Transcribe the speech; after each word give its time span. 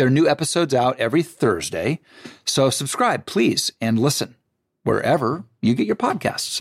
There 0.00 0.06
are 0.06 0.10
new 0.10 0.26
episodes 0.26 0.72
out 0.72 0.98
every 0.98 1.22
Thursday. 1.22 2.00
So 2.46 2.70
subscribe, 2.70 3.26
please, 3.26 3.70
and 3.82 3.98
listen 3.98 4.34
wherever 4.82 5.44
you 5.60 5.74
get 5.74 5.86
your 5.86 5.94
podcasts. 5.94 6.58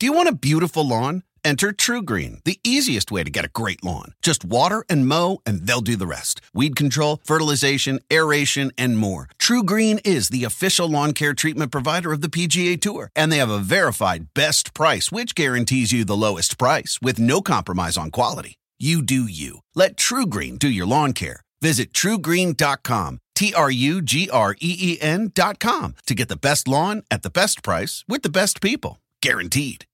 Do 0.00 0.06
you 0.06 0.14
want 0.14 0.30
a 0.30 0.34
beautiful 0.34 0.88
lawn? 0.88 1.24
Enter 1.44 1.72
TruGreen, 1.72 2.42
the 2.44 2.58
easiest 2.64 3.12
way 3.12 3.22
to 3.22 3.28
get 3.28 3.44
a 3.44 3.50
great 3.50 3.84
lawn. 3.84 4.14
Just 4.22 4.46
water 4.46 4.86
and 4.88 5.06
mow, 5.06 5.42
and 5.44 5.66
they'll 5.66 5.82
do 5.82 5.94
the 5.94 6.06
rest. 6.06 6.40
Weed 6.54 6.74
control, 6.74 7.20
fertilization, 7.22 8.00
aeration, 8.10 8.72
and 8.78 8.96
more. 8.96 9.28
TruGreen 9.38 10.00
is 10.06 10.30
the 10.30 10.44
official 10.44 10.88
lawn 10.88 11.12
care 11.12 11.34
treatment 11.34 11.70
provider 11.70 12.14
of 12.14 12.22
the 12.22 12.30
PGA 12.30 12.80
Tour, 12.80 13.10
and 13.14 13.30
they 13.30 13.36
have 13.36 13.50
a 13.50 13.58
verified 13.58 14.32
best 14.32 14.72
price, 14.72 15.12
which 15.12 15.34
guarantees 15.34 15.92
you 15.92 16.06
the 16.06 16.16
lowest 16.16 16.56
price 16.56 16.98
with 17.02 17.18
no 17.18 17.42
compromise 17.42 17.98
on 17.98 18.10
quality. 18.10 18.56
You 18.82 19.00
do 19.00 19.22
you. 19.28 19.60
Let 19.76 19.96
TruGreen 19.96 20.58
do 20.58 20.68
your 20.68 20.86
lawn 20.86 21.12
care. 21.12 21.42
Visit 21.60 21.92
trugreen.com, 21.92 23.20
T 23.36 23.54
R 23.54 23.70
U 23.70 24.02
G 24.02 24.28
R 24.28 24.56
E 24.60 24.76
E 24.80 24.98
N.com 25.00 25.94
to 26.06 26.14
get 26.16 26.28
the 26.28 26.36
best 26.36 26.66
lawn 26.66 27.04
at 27.08 27.22
the 27.22 27.30
best 27.30 27.62
price 27.62 28.04
with 28.08 28.22
the 28.22 28.28
best 28.28 28.60
people. 28.60 29.00
Guaranteed. 29.20 29.84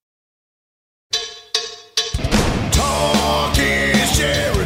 Talk 2.73 3.59
is 3.59 4.17
Jericho, 4.17 4.58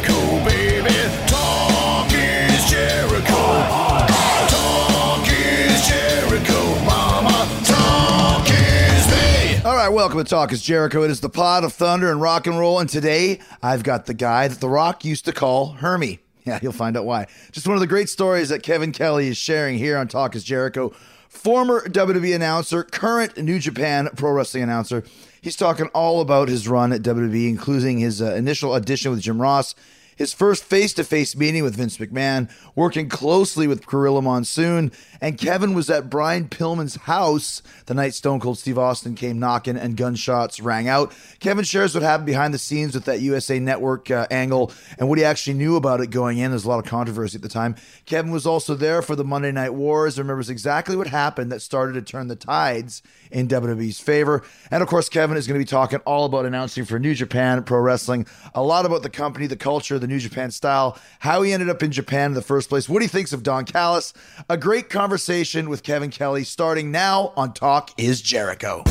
right, 9.87 9.93
welcome 9.93 10.17
to 10.17 10.23
Talk 10.23 10.53
is 10.53 10.61
Jericho. 10.61 11.03
It 11.03 11.11
is 11.11 11.19
the 11.19 11.27
pod 11.27 11.65
of 11.65 11.73
thunder 11.73 12.09
and 12.09 12.21
rock 12.21 12.47
and 12.47 12.57
roll. 12.57 12.79
And 12.79 12.89
today 12.89 13.39
I've 13.61 13.83
got 13.83 14.05
the 14.05 14.13
guy 14.13 14.47
that 14.47 14.61
The 14.61 14.69
Rock 14.69 15.03
used 15.03 15.25
to 15.25 15.33
call 15.33 15.73
Hermie. 15.73 16.19
Yeah, 16.45 16.59
you'll 16.61 16.73
find 16.73 16.97
out 16.97 17.05
why. 17.05 17.27
Just 17.53 17.69
one 17.69 17.77
of 17.77 17.79
the 17.79 17.87
great 17.87 18.09
stories 18.09 18.49
that 18.49 18.63
Kevin 18.63 18.91
Kelly 18.91 19.29
is 19.29 19.37
sharing 19.37 19.77
here 19.77 19.97
on 19.97 20.09
Talk 20.09 20.35
is 20.35 20.43
Jericho. 20.43 20.89
Former 21.29 21.87
WWE 21.87 22.35
announcer, 22.35 22.83
current 22.83 23.37
New 23.37 23.59
Japan 23.59 24.09
Pro 24.17 24.31
Wrestling 24.31 24.63
announcer. 24.63 25.05
He's 25.41 25.55
talking 25.55 25.87
all 25.93 26.19
about 26.19 26.49
his 26.49 26.67
run 26.67 26.91
at 26.91 27.01
WWE, 27.01 27.47
including 27.47 27.99
his 27.99 28.21
uh, 28.21 28.33
initial 28.33 28.73
audition 28.73 29.11
with 29.11 29.21
Jim 29.21 29.41
Ross, 29.41 29.73
his 30.15 30.33
first 30.33 30.63
face 30.63 30.93
to 30.93 31.03
face 31.03 31.35
meeting 31.35 31.63
with 31.63 31.75
Vince 31.75 31.97
McMahon, 31.97 32.49
working 32.75 33.09
closely 33.09 33.67
with 33.67 33.85
Gorilla 33.85 34.21
Monsoon, 34.21 34.91
and 35.21 35.37
Kevin 35.37 35.73
was 35.73 35.89
at 35.89 36.09
Brian 36.09 36.47
Pillman's 36.47 36.95
house 36.95 37.61
the 37.85 37.93
night 37.93 38.13
Stone 38.13 38.39
Cold 38.39 38.57
Steve 38.57 38.77
Austin 38.77 39.15
came 39.15 39.39
knocking 39.39 39.77
and 39.77 39.97
gunshots 39.97 40.59
rang 40.59 40.87
out. 40.87 41.13
Kevin 41.39 41.63
shares 41.63 41.93
what 41.93 42.03
happened 42.03 42.25
behind 42.25 42.53
the 42.53 42.59
scenes 42.59 42.93
with 42.93 43.05
that 43.05 43.21
USA 43.21 43.59
Network 43.59 44.09
uh, 44.09 44.27
angle 44.31 44.71
and 44.97 45.09
what 45.09 45.17
he 45.17 45.23
actually 45.25 45.55
knew 45.55 45.75
about 45.75 46.01
it 46.01 46.07
going 46.07 46.37
in. 46.37 46.51
There's 46.51 46.65
a 46.65 46.69
lot 46.69 46.79
of 46.79 46.85
controversy 46.85 47.37
at 47.37 47.41
the 47.41 47.49
time. 47.49 47.75
Kevin 48.05 48.31
was 48.31 48.45
also 48.45 48.75
there 48.75 49.01
for 49.01 49.15
the 49.15 49.23
Monday 49.23 49.51
Night 49.51 49.73
Wars, 49.73 50.17
remembers 50.17 50.49
exactly 50.49 50.95
what 50.95 51.07
happened 51.07 51.51
that 51.51 51.61
started 51.61 51.93
to 51.93 52.01
turn 52.01 52.27
the 52.27 52.35
tides 52.35 53.01
in 53.33 53.47
WWE's 53.47 53.99
favor. 53.99 54.43
And 54.71 54.81
of 54.81 54.87
course, 54.87 55.09
Kevin 55.09 55.35
is 55.37 55.47
going 55.47 55.59
to 55.59 55.65
be 55.65 55.69
talking 55.69 55.99
all 56.05 56.25
about 56.25 56.45
announcing 56.45 56.85
for 56.85 56.99
New 56.99 57.13
Japan 57.13 57.63
Pro 57.63 57.79
Wrestling, 57.79 58.25
a 58.53 58.63
lot 58.63 58.85
about 58.85 59.03
the 59.03 59.09
company, 59.09 59.47
the 59.47 59.55
culture, 59.55 59.99
the 59.99 60.07
New 60.07 60.19
Japan 60.19 60.51
style, 60.51 60.97
how 61.19 61.41
he 61.41 61.51
ended 61.51 61.69
up 61.69 61.83
in 61.83 61.91
Japan 61.91 62.31
in 62.31 62.33
the 62.33 62.41
first 62.41 62.69
place, 62.69 62.87
what 62.87 63.01
he 63.01 63.07
thinks 63.07 63.33
of 63.33 63.43
Don 63.43 63.65
Callis. 63.65 64.13
A 64.49 64.57
great 64.57 64.89
conversation 64.89 65.69
with 65.69 65.83
Kevin 65.83 66.09
Kelly 66.09 66.43
starting 66.43 66.91
now 66.91 67.33
on 67.35 67.53
Talk 67.53 67.91
is 67.97 68.21
Jericho. 68.21 68.83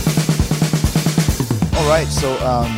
All 1.74 1.88
right, 1.88 2.06
so 2.09 2.30
um, 2.47 2.70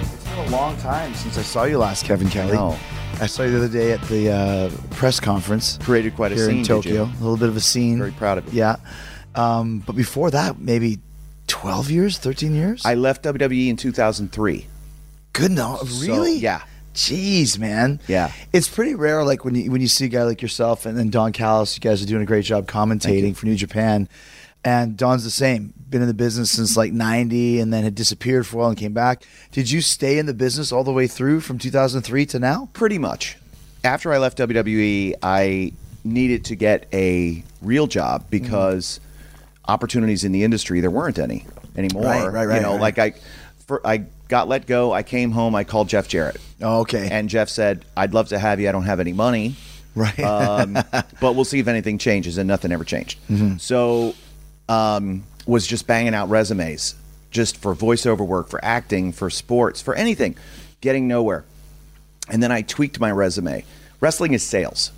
it's 0.00 0.24
been 0.24 0.38
a 0.38 0.50
long 0.50 0.76
time 0.78 1.14
since 1.14 1.36
I 1.38 1.42
saw 1.42 1.64
you 1.64 1.78
last, 1.78 2.04
Kevin 2.04 2.28
Kelly. 2.28 2.52
know. 2.54 2.78
I 3.20 3.26
saw 3.26 3.44
you 3.44 3.52
the 3.52 3.58
other 3.58 3.68
day 3.68 3.92
at 3.92 4.02
the 4.08 4.30
uh, 4.30 4.70
press 4.90 5.20
conference 5.20 5.78
Created 5.78 6.16
quite 6.16 6.32
a 6.32 6.34
here 6.34 6.46
scene, 6.46 6.58
in 6.58 6.64
Tokyo. 6.64 7.04
A 7.04 7.20
little 7.20 7.36
bit 7.36 7.48
of 7.48 7.56
a 7.56 7.60
scene. 7.60 7.98
Very 7.98 8.10
proud 8.10 8.38
of 8.38 8.52
you. 8.52 8.58
Yeah. 8.58 8.76
Um, 9.34 9.80
but 9.80 9.96
before 9.96 10.30
that, 10.30 10.58
maybe 10.58 10.98
12 11.46 11.90
years, 11.90 12.18
13 12.18 12.54
years? 12.54 12.84
I 12.84 12.94
left 12.94 13.24
WWE 13.24 13.68
in 13.68 13.76
2003. 13.76 14.66
Good 15.32 15.50
no, 15.50 15.76
So, 15.84 16.12
really? 16.12 16.36
yeah. 16.38 16.62
Jeez, 16.94 17.58
man. 17.58 18.00
Yeah. 18.06 18.30
It's 18.52 18.68
pretty 18.68 18.94
rare, 18.94 19.24
like 19.24 19.44
when 19.44 19.56
you 19.56 19.68
when 19.72 19.80
you 19.80 19.88
see 19.88 20.04
a 20.04 20.08
guy 20.08 20.22
like 20.22 20.40
yourself 20.40 20.86
and 20.86 20.96
then 20.96 21.10
Don 21.10 21.32
Callis, 21.32 21.74
you 21.76 21.80
guys 21.80 22.00
are 22.00 22.06
doing 22.06 22.22
a 22.22 22.26
great 22.26 22.44
job 22.44 22.68
commentating 22.68 23.34
for 23.34 23.46
New 23.46 23.56
Japan. 23.56 24.08
And 24.64 24.96
Don's 24.96 25.24
the 25.24 25.30
same. 25.30 25.74
Been 25.90 26.02
in 26.02 26.08
the 26.08 26.14
business 26.14 26.52
since 26.52 26.76
like 26.76 26.92
'90, 26.92 27.58
and 27.58 27.72
then 27.72 27.82
had 27.82 27.96
disappeared 27.96 28.46
for 28.46 28.56
a 28.56 28.60
while 28.60 28.68
and 28.68 28.78
came 28.78 28.92
back. 28.94 29.24
Did 29.50 29.70
you 29.70 29.80
stay 29.80 30.18
in 30.18 30.26
the 30.26 30.32
business 30.34 30.70
all 30.70 30.84
the 30.84 30.92
way 30.92 31.08
through 31.08 31.40
from 31.40 31.58
2003 31.58 32.26
to 32.26 32.38
now? 32.38 32.68
Pretty 32.72 32.98
much. 32.98 33.36
After 33.82 34.12
I 34.12 34.18
left 34.18 34.38
WWE, 34.38 35.14
I 35.20 35.72
needed 36.04 36.44
to 36.46 36.54
get 36.54 36.86
a 36.92 37.42
real 37.60 37.86
job 37.88 38.26
because 38.30 39.00
opportunities 39.66 40.24
in 40.24 40.32
the 40.32 40.44
industry 40.44 40.80
there 40.80 40.90
weren't 40.90 41.18
any 41.18 41.46
anymore. 41.76 42.02
Right, 42.04 42.26
right, 42.30 42.44
right, 42.46 42.56
You 42.56 42.62
know, 42.62 42.72
right. 42.72 42.80
like 42.80 42.98
I, 42.98 43.14
for, 43.66 43.84
I 43.86 44.04
got 44.28 44.48
let 44.48 44.66
go. 44.66 44.92
I 44.92 45.02
came 45.02 45.30
home. 45.30 45.54
I 45.54 45.64
called 45.64 45.88
Jeff 45.88 46.06
Jarrett, 46.08 46.36
Oh, 46.60 46.80
okay. 46.80 47.08
and 47.10 47.28
Jeff 47.28 47.48
said, 47.48 47.84
"I'd 47.96 48.12
love 48.14 48.28
to 48.28 48.38
have 48.38 48.60
you. 48.60 48.68
I 48.68 48.72
don't 48.72 48.84
have 48.84 49.00
any 49.00 49.12
money." 49.12 49.56
right. 49.94 50.18
um, 50.20 50.74
but 51.20 51.34
we'll 51.34 51.44
see 51.44 51.60
if 51.60 51.68
anything 51.68 51.98
changes, 51.98 52.36
and 52.38 52.46
nothing 52.48 52.72
ever 52.72 52.84
changed. 52.84 53.18
So, 53.60 54.14
um, 54.68 55.24
was 55.46 55.66
just 55.66 55.86
banging 55.86 56.14
out 56.14 56.28
resumes, 56.28 56.94
just 57.30 57.56
for 57.56 57.74
voiceover 57.74 58.26
work, 58.26 58.48
for 58.48 58.62
acting, 58.64 59.12
for 59.12 59.30
sports, 59.30 59.80
for 59.80 59.94
anything, 59.94 60.36
getting 60.80 61.06
nowhere. 61.08 61.44
And 62.30 62.42
then 62.42 62.50
I 62.52 62.62
tweaked 62.62 62.98
my 63.00 63.10
resume. 63.10 63.64
Wrestling 64.00 64.32
is 64.34 64.42
sales, 64.42 64.90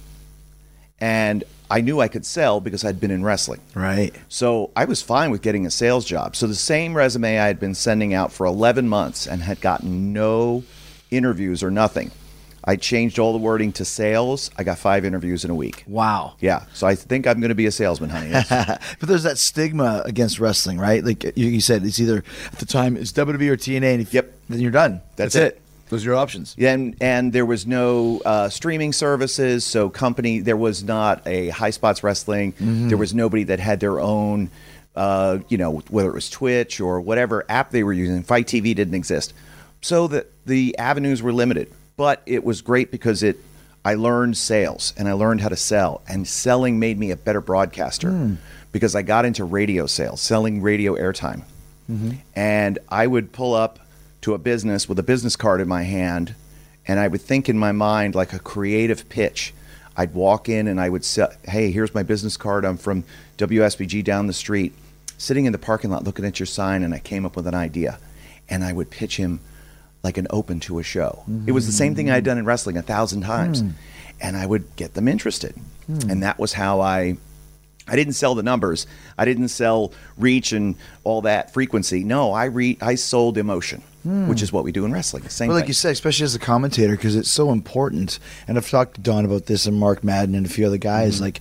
and 1.00 1.44
I 1.70 1.80
knew 1.80 2.00
I 2.00 2.08
could 2.08 2.24
sell 2.24 2.60
because 2.60 2.84
I'd 2.84 3.00
been 3.00 3.10
in 3.10 3.24
wrestling. 3.24 3.60
right. 3.74 4.14
So 4.28 4.70
I 4.76 4.84
was 4.84 5.02
fine 5.02 5.30
with 5.30 5.42
getting 5.42 5.66
a 5.66 5.70
sales 5.70 6.04
job. 6.04 6.36
So 6.36 6.46
the 6.46 6.54
same 6.54 6.94
resume 6.96 7.38
I 7.38 7.46
had 7.46 7.58
been 7.58 7.74
sending 7.74 8.14
out 8.14 8.32
for 8.32 8.46
11 8.46 8.88
months 8.88 9.26
and 9.26 9.42
had 9.42 9.60
gotten 9.60 10.12
no 10.12 10.62
interviews 11.10 11.62
or 11.62 11.70
nothing. 11.70 12.10
I 12.68 12.74
changed 12.74 13.20
all 13.20 13.32
the 13.32 13.38
wording 13.38 13.72
to 13.74 13.84
sales. 13.84 14.50
I 14.58 14.64
got 14.64 14.78
five 14.78 15.04
interviews 15.04 15.44
in 15.44 15.52
a 15.52 15.54
week. 15.54 15.84
Wow. 15.86 16.34
Yeah. 16.40 16.64
So 16.74 16.86
I 16.88 16.96
think 16.96 17.26
I'm 17.28 17.38
going 17.38 17.50
to 17.50 17.54
be 17.54 17.66
a 17.66 17.70
salesman, 17.70 18.10
honey. 18.10 18.30
But 18.98 19.08
there's 19.08 19.22
that 19.22 19.38
stigma 19.38 20.02
against 20.04 20.40
wrestling, 20.40 20.78
right? 20.78 21.04
Like 21.04 21.22
you, 21.36 21.46
you 21.46 21.60
said, 21.60 21.84
it's 21.84 22.00
either 22.00 22.24
at 22.52 22.58
the 22.58 22.66
time 22.66 22.96
it's 22.96 23.12
WWE 23.12 23.50
or 23.50 23.56
TNA, 23.56 23.92
and 23.92 24.00
if 24.02 24.12
Yep. 24.12 24.32
then 24.48 24.60
you're 24.60 24.72
done. 24.72 25.00
That's 25.14 25.36
it. 25.36 25.42
it. 25.54 25.62
Those 25.88 26.04
are 26.04 26.10
your 26.10 26.16
options. 26.16 26.54
and 26.58 26.96
and 27.00 27.32
there 27.32 27.46
was 27.46 27.66
no 27.66 28.20
uh, 28.24 28.48
streaming 28.48 28.92
services, 28.92 29.64
so 29.64 29.88
company 29.88 30.40
there 30.40 30.56
was 30.56 30.82
not 30.82 31.26
a 31.26 31.48
Highspots 31.50 32.02
Wrestling. 32.02 32.54
There 32.58 32.98
was 32.98 33.14
nobody 33.14 33.44
that 33.44 33.60
had 33.60 33.80
their 33.80 34.00
own, 34.00 34.50
uh, 34.96 35.38
you 35.48 35.58
know, 35.58 35.78
whether 35.90 36.08
it 36.08 36.14
was 36.14 36.28
Twitch 36.28 36.80
or 36.80 37.00
whatever 37.00 37.44
app 37.48 37.70
they 37.70 37.82
were 37.84 37.92
using. 37.92 38.22
FITE 38.22 38.46
TV 38.46 38.74
didn't 38.74 38.94
exist, 38.94 39.32
so 39.80 40.08
the 40.08 40.26
the 40.44 40.76
avenues 40.78 41.22
were 41.22 41.32
limited. 41.32 41.70
But 41.96 42.22
it 42.26 42.44
was 42.44 42.62
great 42.62 42.90
because 42.90 43.22
it. 43.22 43.38
I 43.84 43.94
learned 43.94 44.36
sales 44.36 44.92
and 44.96 45.08
I 45.08 45.12
learned 45.12 45.40
how 45.40 45.48
to 45.48 45.56
sell, 45.56 46.02
and 46.08 46.26
selling 46.26 46.80
made 46.80 46.98
me 46.98 47.12
a 47.12 47.16
better 47.16 47.40
broadcaster 47.40 48.36
because 48.72 48.96
I 48.96 49.02
got 49.02 49.24
into 49.24 49.44
radio 49.44 49.86
sales, 49.86 50.20
selling 50.20 50.60
radio 50.60 50.96
airtime 50.96 51.42
and 52.34 52.80
I 52.88 53.06
would 53.06 53.30
pull 53.30 53.54
up 53.54 53.78
to 54.26 54.34
a 54.34 54.38
business 54.38 54.88
with 54.88 54.98
a 54.98 55.04
business 55.04 55.36
card 55.36 55.60
in 55.60 55.68
my 55.68 55.84
hand, 55.84 56.34
and 56.88 56.98
I 56.98 57.06
would 57.06 57.20
think 57.20 57.48
in 57.48 57.56
my 57.56 57.70
mind 57.70 58.16
like 58.16 58.32
a 58.32 58.40
creative 58.40 59.08
pitch. 59.08 59.54
I'd 59.96 60.14
walk 60.14 60.48
in 60.48 60.66
and 60.66 60.80
I 60.80 60.88
would 60.88 61.04
say, 61.04 61.28
"Hey, 61.44 61.70
here's 61.70 61.94
my 61.94 62.02
business 62.02 62.36
card. 62.36 62.64
I'm 62.64 62.76
from 62.76 63.04
WSBG 63.38 64.02
down 64.02 64.26
the 64.26 64.32
street." 64.32 64.72
Sitting 65.16 65.44
in 65.44 65.52
the 65.52 65.58
parking 65.58 65.90
lot 65.90 66.02
looking 66.02 66.24
at 66.24 66.40
your 66.40 66.46
sign, 66.48 66.82
and 66.82 66.92
I 66.92 66.98
came 66.98 67.24
up 67.24 67.36
with 67.36 67.46
an 67.46 67.54
idea, 67.54 68.00
and 68.48 68.64
I 68.64 68.72
would 68.72 68.90
pitch 68.90 69.16
him 69.16 69.38
like 70.02 70.18
an 70.18 70.26
open 70.30 70.58
to 70.60 70.80
a 70.80 70.82
show. 70.82 71.22
It 71.46 71.52
was 71.52 71.66
the 71.66 71.72
same 71.72 71.94
thing 71.94 72.10
I'd 72.10 72.24
done 72.24 72.36
in 72.36 72.44
wrestling 72.44 72.76
a 72.76 72.82
thousand 72.82 73.20
times, 73.20 73.60
hmm. 73.60 73.70
and 74.20 74.36
I 74.36 74.44
would 74.44 74.74
get 74.74 74.94
them 74.94 75.06
interested, 75.06 75.54
hmm. 75.86 76.10
and 76.10 76.24
that 76.24 76.40
was 76.40 76.52
how 76.52 76.80
I 76.80 77.16
I 77.86 77.94
didn't 77.94 78.14
sell 78.14 78.34
the 78.34 78.42
numbers. 78.42 78.88
I 79.16 79.24
didn't 79.24 79.48
sell 79.48 79.92
reach 80.18 80.50
and 80.50 80.74
all 81.04 81.22
that 81.22 81.52
frequency. 81.52 82.02
No, 82.02 82.32
I 82.32 82.46
re- 82.46 82.78
I 82.80 82.96
sold 82.96 83.38
emotion, 83.38 83.84
which 84.06 84.42
is 84.42 84.52
what 84.52 84.64
we 84.64 84.72
do 84.72 84.84
in 84.84 84.92
wrestling. 84.92 85.22
The 85.24 85.30
Same 85.30 85.48
Well, 85.48 85.56
like 85.56 85.64
thing. 85.64 85.68
you 85.70 85.74
said, 85.74 85.92
especially 85.92 86.24
as 86.24 86.34
a 86.34 86.38
commentator, 86.38 86.96
because 86.96 87.16
it's 87.16 87.30
so 87.30 87.50
important. 87.52 88.18
And 88.46 88.56
I've 88.56 88.68
talked 88.70 88.94
to 88.94 89.00
Don 89.00 89.24
about 89.24 89.46
this 89.46 89.66
and 89.66 89.78
Mark 89.78 90.04
Madden 90.04 90.34
and 90.34 90.46
a 90.46 90.48
few 90.48 90.66
other 90.66 90.78
guys. 90.78 91.16
Mm-hmm. 91.16 91.24
Like, 91.24 91.40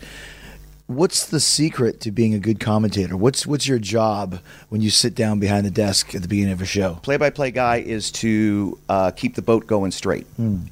What's 0.88 1.26
the 1.26 1.40
secret 1.40 2.02
to 2.02 2.12
being 2.12 2.36
a 2.36 2.40
good 2.40 2.60
commentator? 2.60 3.18
What's 3.18 3.48
what's 3.48 3.68
your 3.68 3.80
job 3.80 4.40
when 4.70 4.82
you 4.82 4.92
sit 4.92 5.16
down 5.16 5.40
behind 5.40 5.66
the 5.66 5.72
desk 5.72 6.14
at 6.14 6.22
the 6.22 6.28
beginning 6.28 6.54
of 6.54 6.62
a 6.62 6.66
show? 6.66 7.00
play-by-play 7.02 7.50
guy 7.50 7.78
is 7.78 8.12
to 8.12 8.78
uh, 8.88 9.10
keep 9.10 9.34
the 9.34 9.42
boat 9.42 9.66
going 9.66 9.90
straight 9.90 10.28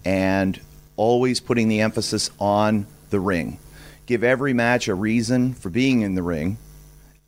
and 0.06 0.60
always 0.98 1.40
putting 1.40 1.68
the 1.68 1.82
emphasis 1.82 2.30
on 2.40 2.86
the 3.10 3.20
ring 3.20 3.58
give 4.06 4.24
every 4.24 4.54
match 4.54 4.88
a 4.88 4.94
reason 4.94 5.54
for 5.56 5.72
being 5.72 6.02
in 6.02 6.14
the 6.14 6.22
ring 6.22 6.58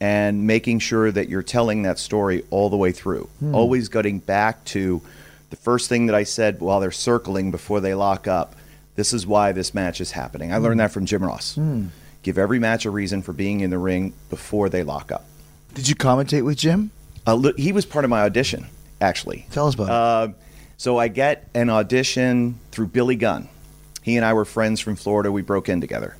and 0.02 0.46
making 0.46 0.80
sure 0.80 1.12
that 1.12 1.30
you're 1.30 1.44
telling 1.44 1.84
that 1.84 1.98
story 2.00 2.44
all 2.50 2.70
the 2.70 2.78
way 2.78 2.92
through 2.92 3.30
always 3.54 3.88
getting 3.90 4.20
back 4.20 4.64
to 4.66 5.02
the 5.52 5.56
first 5.56 5.88
thing 5.90 6.08
that 6.08 6.16
i 6.16 6.24
said 6.24 6.60
while 6.60 6.80
they're 6.80 6.92
circling 6.92 7.50
before 7.52 7.80
they 7.80 7.94
lock 7.94 8.28
up 8.28 8.56
this 8.96 9.14
is 9.14 9.26
why 9.26 9.52
this 9.52 9.74
match 9.74 10.02
is 10.02 10.12
happening 10.12 10.52
i 10.54 10.58
learned 10.58 10.80
that 10.80 10.92
from 10.92 11.06
jim 11.06 11.24
ross 11.24 11.58
give 12.24 12.38
every 12.38 12.60
match 12.60 12.86
a 12.86 12.90
reason 12.90 13.22
for 13.22 13.32
being 13.34 13.62
in 13.62 13.70
the 13.70 13.78
ring 13.78 14.14
before 14.30 14.68
they 14.70 14.84
lock 14.84 15.12
up 15.12 15.26
Did 15.76 15.88
you 15.88 15.96
commentate 15.96 16.44
with 16.44 16.58
Jim? 16.58 16.92
uh, 17.28 17.52
he 17.58 17.72
was 17.72 17.86
part 17.86 18.04
of 18.06 18.10
my 18.10 18.22
audition, 18.22 18.66
actually. 19.02 19.46
Tell 19.52 19.68
us 19.68 19.74
about 19.76 19.86
it. 19.86 19.92
Uh, 19.92 20.34
so 20.78 20.98
I 20.98 21.08
get 21.08 21.48
an 21.54 21.70
audition 21.70 22.60
through 22.72 22.88
Billy 22.88 23.16
Gunn. 23.16 23.48
He 24.02 24.16
and 24.18 24.26
I 24.26 24.34
were 24.34 24.46
friends 24.46 24.80
from 24.80 24.96
Florida. 24.96 25.32
We 25.32 25.42
broke 25.42 25.68
in 25.70 25.82
together. 25.82 26.16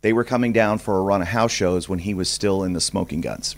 They 0.00 0.12
were 0.12 0.24
coming 0.24 0.52
down 0.52 0.78
for 0.78 0.96
a 0.96 1.02
run 1.02 1.22
of 1.22 1.28
house 1.28 1.50
shows 1.50 1.88
when 1.88 1.98
he 1.98 2.14
was 2.14 2.28
still 2.28 2.62
in 2.62 2.72
the 2.72 2.80
Smoking 2.80 3.20
Gunns. 3.20 3.56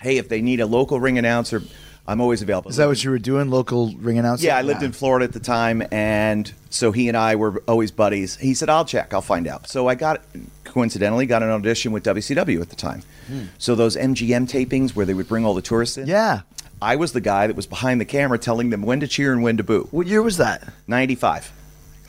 Hey, 0.00 0.18
if 0.18 0.28
they 0.28 0.40
need 0.40 0.60
a 0.60 0.66
local 0.66 1.00
ring 1.00 1.18
announcer, 1.18 1.62
I'm 2.06 2.20
always 2.20 2.40
available. 2.40 2.70
Is 2.70 2.76
that 2.76 2.86
what 2.86 3.02
you 3.02 3.10
were 3.10 3.18
doing? 3.18 3.50
Local 3.50 3.92
ring 3.96 4.18
announcer? 4.18 4.46
Yeah, 4.46 4.56
I 4.56 4.62
lived 4.62 4.82
in 4.84 4.92
Florida 4.92 5.24
at 5.24 5.32
the 5.32 5.40
time, 5.40 5.82
and 5.90 6.52
so 6.70 6.92
he 6.92 7.08
and 7.08 7.16
I 7.16 7.34
were 7.34 7.62
always 7.66 7.90
buddies. 7.90 8.36
He 8.36 8.54
said, 8.54 8.70
"I'll 8.70 8.84
check, 8.84 9.12
I'll 9.12 9.22
find 9.22 9.48
out." 9.48 9.68
So 9.68 9.88
I 9.88 9.96
got, 9.96 10.22
coincidentally, 10.62 11.26
got 11.26 11.42
an 11.42 11.50
audition 11.50 11.90
with 11.90 12.04
WCW 12.04 12.60
at 12.60 12.68
the 12.70 12.76
time. 12.76 13.02
Hmm. 13.26 13.44
So 13.58 13.74
those 13.74 13.96
MGM 13.96 14.48
tapings 14.48 14.94
where 14.94 15.04
they 15.04 15.14
would 15.14 15.26
bring 15.26 15.44
all 15.44 15.54
the 15.54 15.62
tourists 15.62 15.98
in. 15.98 16.06
Yeah. 16.06 16.42
I 16.80 16.96
was 16.96 17.12
the 17.12 17.22
guy 17.22 17.46
that 17.46 17.56
was 17.56 17.66
behind 17.66 18.00
the 18.00 18.04
camera 18.04 18.38
telling 18.38 18.70
them 18.70 18.82
when 18.82 19.00
to 19.00 19.08
cheer 19.08 19.32
and 19.32 19.42
when 19.42 19.56
to 19.56 19.64
boo. 19.64 19.88
What 19.90 20.06
year 20.06 20.22
was 20.22 20.36
that? 20.36 20.68
95. 20.86 21.50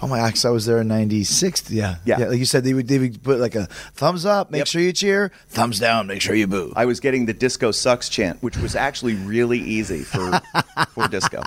Oh 0.01 0.07
my 0.07 0.17
gosh, 0.19 0.45
I 0.45 0.49
was 0.49 0.65
there 0.65 0.79
in 0.79 0.87
'96. 0.87 1.69
Yeah, 1.71 1.95
Yeah. 2.05 2.19
yeah. 2.19 2.25
Like 2.27 2.39
you 2.39 2.45
said, 2.45 2.63
they 2.63 2.73
would 2.73 2.87
they 2.87 2.99
would 2.99 3.23
put 3.23 3.39
like 3.39 3.55
a 3.55 3.65
thumbs 3.95 4.25
up, 4.25 4.51
make 4.51 4.59
Yep. 4.59 4.67
sure 4.67 4.81
you 4.81 4.93
cheer. 4.93 5.31
Thumbs 5.49 5.79
down, 5.79 6.07
make 6.07 6.21
sure 6.21 6.35
you 6.35 6.47
boo. 6.47 6.71
I 6.75 6.85
was 6.85 6.99
getting 6.99 7.25
the 7.25 7.33
disco 7.33 7.71
sucks 7.71 8.07
chant, 8.09 8.41
which 8.43 8.57
was 8.57 8.75
actually 8.75 9.15
really 9.15 9.59
easy 9.59 10.03
for 10.03 10.39
for 10.93 11.07
disco. 11.07 11.41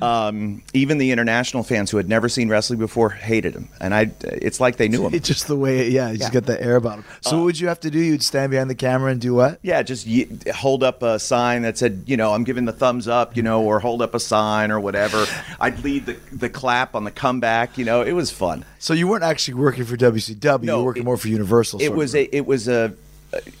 Um, 0.00 0.62
even 0.74 0.98
the 0.98 1.10
international 1.10 1.62
fans 1.64 1.90
who 1.90 1.96
had 1.96 2.08
never 2.08 2.28
seen 2.28 2.48
wrestling 2.48 2.78
before 2.78 3.10
hated 3.10 3.54
him, 3.54 3.68
and 3.80 3.94
I. 3.94 4.10
It's 4.22 4.60
like 4.60 4.76
they 4.76 4.88
knew 4.88 5.06
him. 5.06 5.14
It's 5.14 5.26
just 5.34 5.48
the 5.48 5.56
way, 5.56 5.88
yeah, 5.88 6.10
you 6.10 6.18
just 6.18 6.32
got 6.32 6.44
the 6.46 6.60
air 6.62 6.76
about 6.76 6.98
him. 6.98 7.04
So 7.22 7.38
what 7.38 7.44
would 7.44 7.60
you 7.60 7.68
have 7.68 7.80
to 7.80 7.90
do? 7.90 7.98
You'd 7.98 8.22
stand 8.22 8.50
behind 8.50 8.70
the 8.70 8.74
camera 8.74 9.10
and 9.10 9.20
do 9.20 9.34
what? 9.34 9.58
Yeah, 9.62 9.82
just 9.82 10.06
hold 10.54 10.82
up 10.82 11.02
a 11.02 11.18
sign 11.18 11.62
that 11.62 11.78
said, 11.78 12.04
you 12.06 12.16
know, 12.16 12.32
I'm 12.32 12.44
giving 12.44 12.64
the 12.64 12.72
thumbs 12.72 13.08
up, 13.08 13.36
you 13.36 13.42
know, 13.42 13.62
or 13.62 13.80
hold 13.80 14.02
up 14.02 14.14
a 14.14 14.20
sign 14.20 14.70
or 14.70 14.78
whatever. 14.78 15.24
I'd 15.60 15.82
lead 15.82 16.06
the, 16.06 16.16
the 16.32 16.48
clap 16.50 16.94
on 16.94 17.04
the 17.04 17.10
comeback, 17.10 17.77
you 17.78 17.84
know, 17.84 18.02
it 18.02 18.12
was 18.12 18.30
fun. 18.30 18.64
So 18.78 18.92
you 18.94 19.06
weren't 19.08 19.24
actually 19.24 19.54
working 19.54 19.84
for 19.84 19.96
WCW. 19.96 20.60
you 20.62 20.66
No, 20.66 20.78
were 20.78 20.84
working 20.86 21.02
it- 21.02 21.06
more 21.06 21.16
for 21.16 21.28
Universal. 21.28 21.80
It 21.80 21.94
was 21.94 22.14
a, 22.14 22.24
it 22.36 22.46
was 22.46 22.68
a, 22.68 22.92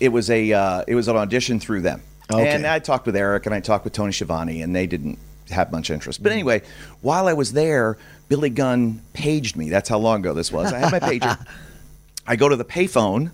it 0.00 0.08
was 0.08 0.30
a, 0.30 0.52
uh, 0.52 0.84
it 0.88 0.94
was 0.94 1.08
an 1.08 1.16
audition 1.16 1.60
through 1.60 1.82
them. 1.82 2.02
Okay. 2.32 2.48
And 2.48 2.66
I 2.66 2.78
talked 2.78 3.06
with 3.06 3.16
Eric 3.16 3.46
and 3.46 3.54
I 3.54 3.60
talked 3.60 3.84
with 3.84 3.92
Tony 3.94 4.12
Schiavone, 4.12 4.60
and 4.60 4.74
they 4.76 4.86
didn't 4.86 5.18
have 5.50 5.72
much 5.72 5.88
interest. 5.90 6.20
Mm. 6.20 6.24
But 6.24 6.32
anyway, 6.32 6.62
while 7.00 7.26
I 7.26 7.32
was 7.32 7.52
there, 7.52 7.96
Billy 8.28 8.50
Gunn 8.50 9.00
paged 9.14 9.56
me. 9.56 9.70
That's 9.70 9.88
how 9.88 9.98
long 9.98 10.20
ago 10.20 10.34
this 10.34 10.52
was. 10.52 10.72
I 10.72 10.78
had 10.78 10.92
my 10.92 11.00
pager. 11.00 11.38
I 12.26 12.36
go 12.36 12.48
to 12.50 12.56
the 12.56 12.64
payphone. 12.64 13.30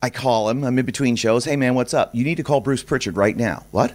I 0.00 0.10
call 0.10 0.48
him. 0.48 0.62
I'm 0.64 0.78
in 0.78 0.84
between 0.86 1.16
shows. 1.16 1.44
Hey, 1.44 1.56
man, 1.56 1.74
what's 1.74 1.94
up? 1.94 2.14
You 2.14 2.24
need 2.24 2.36
to 2.36 2.44
call 2.44 2.60
Bruce 2.60 2.82
Prichard 2.84 3.16
right 3.16 3.36
now. 3.36 3.64
What? 3.72 3.92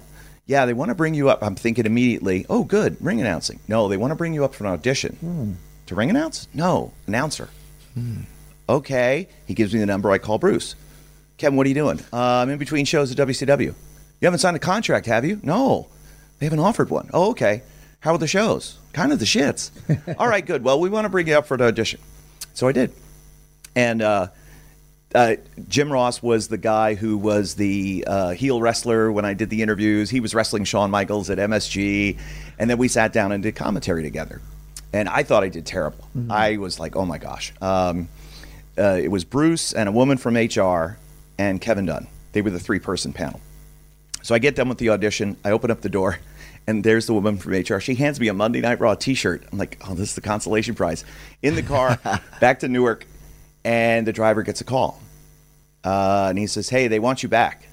Yeah, 0.47 0.65
they 0.65 0.73
want 0.73 0.89
to 0.89 0.95
bring 0.95 1.13
you 1.13 1.29
up. 1.29 1.43
I'm 1.43 1.55
thinking 1.55 1.85
immediately, 1.85 2.45
oh, 2.49 2.63
good, 2.63 2.97
ring 2.99 3.21
announcing. 3.21 3.59
No, 3.67 3.87
they 3.87 3.97
want 3.97 4.11
to 4.11 4.15
bring 4.15 4.33
you 4.33 4.43
up 4.43 4.55
for 4.55 4.65
an 4.65 4.71
audition. 4.71 5.57
To 5.89 5.95
ring 5.95 6.11
announce? 6.11 6.47
No, 6.53 6.93
announcer. 7.07 7.49
Okay. 8.69 9.27
He 9.47 9.55
gives 9.55 9.73
me 9.73 9.79
the 9.79 9.87
number. 9.87 10.11
I 10.11 10.19
call 10.19 10.37
Bruce. 10.37 10.75
Kevin, 11.39 11.57
what 11.57 11.65
are 11.65 11.69
you 11.69 11.73
doing? 11.73 11.99
Uh, 12.13 12.17
I'm 12.43 12.49
in 12.51 12.59
between 12.59 12.85
shows 12.85 13.11
at 13.11 13.17
WCW. 13.17 13.59
You 13.63 13.73
haven't 14.21 14.37
signed 14.37 14.55
a 14.55 14.59
contract, 14.59 15.07
have 15.07 15.25
you? 15.25 15.39
No. 15.41 15.87
They 16.37 16.45
haven't 16.45 16.59
offered 16.59 16.91
one. 16.91 17.09
Oh, 17.11 17.31
okay. 17.31 17.63
How 18.01 18.13
are 18.13 18.19
the 18.19 18.27
shows? 18.27 18.77
Kind 18.93 19.11
of 19.11 19.17
the 19.17 19.25
shits. 19.25 19.71
All 20.19 20.27
right, 20.27 20.45
good. 20.45 20.63
Well, 20.63 20.79
we 20.79 20.91
want 20.91 21.05
to 21.05 21.09
bring 21.09 21.27
you 21.27 21.35
up 21.35 21.47
for 21.47 21.55
an 21.55 21.61
audition. 21.63 21.99
So 22.53 22.67
I 22.67 22.71
did. 22.71 22.93
And 23.75 24.03
uh, 24.03 24.27
uh, 25.15 25.37
Jim 25.69 25.91
Ross 25.91 26.21
was 26.21 26.49
the 26.49 26.59
guy 26.59 26.93
who 26.93 27.17
was 27.17 27.55
the 27.55 28.03
uh, 28.05 28.29
heel 28.33 28.61
wrestler 28.61 29.11
when 29.11 29.25
I 29.25 29.33
did 29.33 29.49
the 29.49 29.63
interviews. 29.63 30.11
He 30.11 30.19
was 30.19 30.35
wrestling 30.35 30.65
Shawn 30.65 30.91
Michaels 30.91 31.31
at 31.31 31.39
MSG. 31.39 32.19
And 32.59 32.69
then 32.69 32.77
we 32.77 32.89
sat 32.89 33.11
down 33.11 33.31
and 33.31 33.41
did 33.41 33.55
commentary 33.55 34.03
together. 34.03 34.39
And 34.91 35.07
I 35.07 35.23
thought 35.23 35.43
I 35.43 35.49
did 35.49 35.65
terrible. 35.65 36.07
I 36.29 36.57
was 36.57 36.79
like, 36.79 36.95
oh 36.95 37.05
my 37.05 37.17
gosh. 37.17 37.53
Um, 37.61 38.07
uh, 38.77 38.97
it 39.01 39.09
was 39.09 39.23
Bruce 39.23 39.73
and 39.73 39.87
a 39.89 39.91
woman 39.91 40.17
from 40.17 40.35
HR 40.35 40.97
and 41.37 41.61
Kevin 41.61 41.85
Dunn. 41.85 42.07
They 42.31 42.41
were 42.41 42.49
the 42.49 42.59
three 42.59 42.79
person 42.79 43.13
panel. 43.13 43.39
So 44.21 44.35
I 44.35 44.39
get 44.39 44.55
done 44.55 44.69
with 44.69 44.77
the 44.77 44.89
audition. 44.89 45.37
I 45.43 45.51
open 45.51 45.71
up 45.71 45.81
the 45.81 45.89
door, 45.89 46.19
and 46.67 46.83
there's 46.83 47.07
the 47.07 47.13
woman 47.13 47.37
from 47.37 47.53
HR. 47.53 47.79
She 47.79 47.95
hands 47.95 48.19
me 48.19 48.27
a 48.27 48.33
Monday 48.33 48.61
Night 48.61 48.79
Raw 48.79 48.95
T-shirt. 48.95 49.43
I'm 49.51 49.57
like, 49.57 49.81
oh, 49.87 49.93
this 49.93 50.09
is 50.09 50.15
the 50.15 50.21
consolation 50.21 50.75
prize. 50.75 51.05
In 51.41 51.55
the 51.55 51.63
car, 51.63 51.99
back 52.41 52.59
to 52.59 52.67
Newark, 52.67 53.05
and 53.63 54.05
the 54.05 54.13
driver 54.13 54.43
gets 54.43 54.61
a 54.61 54.65
call, 54.65 55.01
uh, 55.83 56.27
and 56.29 56.37
he 56.37 56.47
says, 56.47 56.69
"Hey, 56.69 56.87
they 56.87 56.99
want 56.99 57.23
you 57.23 57.29
back." 57.29 57.63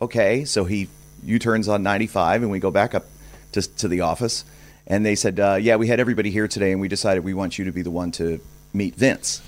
Okay, 0.00 0.44
so 0.44 0.64
he 0.64 0.88
U-turns 1.22 1.68
on 1.68 1.82
95, 1.82 2.42
and 2.42 2.50
we 2.50 2.58
go 2.58 2.70
back 2.70 2.94
up 2.94 3.04
to 3.52 3.62
to 3.62 3.88
the 3.88 4.00
office, 4.00 4.44
and 4.90 5.06
they 5.06 5.14
said, 5.14 5.40
uh, 5.40 5.56
"Yeah, 5.58 5.76
we 5.76 5.86
had 5.86 6.00
everybody 6.00 6.30
here 6.30 6.48
today, 6.48 6.72
and 6.72 6.80
we 6.80 6.88
decided 6.88 7.24
we 7.24 7.32
want 7.32 7.58
you 7.58 7.64
to 7.64 7.72
be 7.72 7.80
the 7.80 7.90
one 7.90 8.10
to 8.12 8.40
meet 8.74 8.96
Vince." 8.96 9.40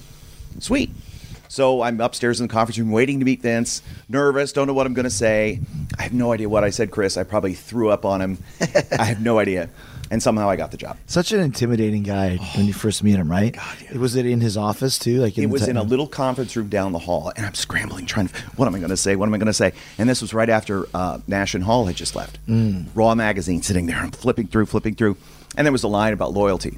Sweet. 0.61 0.91
So 1.49 1.83
I'm 1.83 2.01
upstairs 2.01 2.41
in 2.41 2.47
the 2.47 2.53
conference 2.53 2.79
room 2.79 2.91
waiting 2.93 3.19
to 3.19 3.27
meet 3.27 3.43
Vince, 3.43 3.83
nervous, 4.09 4.53
don't 4.53 4.67
know 4.67 4.73
what 4.73 4.87
I'm 4.87 4.95
going 4.95 5.05
to 5.05 5.11
say. 5.11 5.61
I 5.99 6.03
have 6.03 6.15
no 6.15 6.33
idea 6.33 6.49
what 6.49 6.65
I 6.65 6.71
said, 6.71 6.91
Chris. 6.91 7.19
I 7.19 7.25
probably 7.25 7.53
threw 7.53 7.91
up 7.91 8.07
on 8.07 8.23
him. 8.23 8.39
I 8.99 9.05
have 9.05 9.21
no 9.21 9.39
idea. 9.39 9.69
And 10.13 10.23
somehow 10.23 10.51
I 10.51 10.57
got 10.57 10.71
the 10.71 10.77
job. 10.77 10.99
Such 11.07 11.33
an 11.33 11.41
intimidating 11.41 12.03
guy 12.03 12.37
when 12.55 12.67
you 12.67 12.75
first 12.75 13.03
meet 13.03 13.15
him, 13.17 13.31
right? 13.31 13.57
Was 13.97 14.15
it 14.15 14.27
in 14.27 14.43
his 14.43 14.59
office 14.59 14.99
too? 14.99 15.21
Like 15.23 15.39
It 15.39 15.47
was 15.47 15.67
in 15.67 15.79
a 15.79 15.83
little 15.83 16.07
conference 16.07 16.55
room 16.55 16.69
down 16.69 16.93
the 16.93 16.99
hall, 16.99 17.33
and 17.35 17.47
I'm 17.47 17.55
scrambling, 17.55 18.05
trying 18.05 18.29
to, 18.29 18.35
what 18.57 18.67
am 18.67 18.75
I 18.75 18.79
going 18.79 18.91
to 18.91 18.97
say? 18.99 19.17
What 19.17 19.27
am 19.27 19.33
I 19.35 19.39
going 19.39 19.47
to 19.47 19.55
say? 19.55 19.73
And 19.97 20.07
this 20.11 20.21
was 20.21 20.35
right 20.35 20.51
after 20.51 20.87
uh, 20.93 21.21
Nash 21.27 21.55
and 21.55 21.65
Hall 21.65 21.87
had 21.87 21.97
just 21.97 22.15
left. 22.15 22.39
Raw 22.95 23.15
magazine 23.15 23.63
sitting 23.63 23.87
there. 23.87 23.97
I'm 23.97 24.11
flipping 24.11 24.49
through, 24.49 24.67
flipping 24.67 24.97
through. 24.97 25.17
And 25.57 25.67
there 25.67 25.73
was 25.73 25.83
a 25.83 25.89
line 25.89 26.13
about 26.13 26.35
loyalty. 26.35 26.77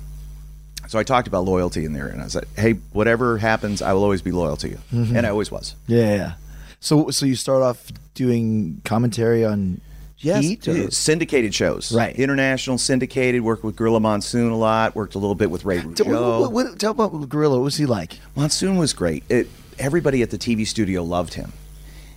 So 0.86 1.00
I 1.00 1.02
talked 1.02 1.26
about 1.26 1.44
loyalty 1.44 1.84
in 1.84 1.92
there, 1.92 2.06
and 2.06 2.22
I 2.22 2.28
said, 2.28 2.44
hey, 2.56 2.74
whatever 2.92 3.38
happens, 3.38 3.82
I 3.82 3.94
will 3.94 4.04
always 4.04 4.22
be 4.22 4.30
loyal 4.30 4.56
to 4.58 4.68
you. 4.68 4.78
And 4.92 5.26
I 5.26 5.30
always 5.30 5.50
was. 5.50 5.74
Yeah, 5.88 5.98
yeah, 5.98 6.14
yeah. 6.14 6.32
So, 6.78 7.10
so 7.10 7.26
you 7.26 7.34
start 7.34 7.62
off 7.62 7.90
doing 8.14 8.80
commentary 8.84 9.44
on 9.44 9.80
Heat, 10.24 10.66
or- 10.68 10.86
uh, 10.86 10.90
syndicated 10.90 11.54
shows. 11.54 11.92
Right. 11.92 12.14
International 12.16 12.78
syndicated. 12.78 13.42
Worked 13.42 13.64
with 13.64 13.76
Gorilla 13.76 14.00
Monsoon 14.00 14.50
a 14.50 14.56
lot. 14.56 14.94
Worked 14.96 15.14
a 15.14 15.18
little 15.18 15.34
bit 15.34 15.50
with 15.50 15.64
Ray 15.64 15.80
Tell, 15.80 15.90
Rougeau. 16.06 16.40
what, 16.40 16.52
what, 16.52 16.78
tell 16.78 16.92
about 16.92 17.28
Gorilla. 17.28 17.56
What 17.58 17.64
was 17.64 17.76
he 17.76 17.86
like? 17.86 18.18
Monsoon 18.36 18.76
was 18.76 18.92
great. 18.92 19.24
It, 19.28 19.48
everybody 19.78 20.22
at 20.22 20.30
the 20.30 20.38
TV 20.38 20.66
studio 20.66 21.02
loved 21.04 21.34
him. 21.34 21.52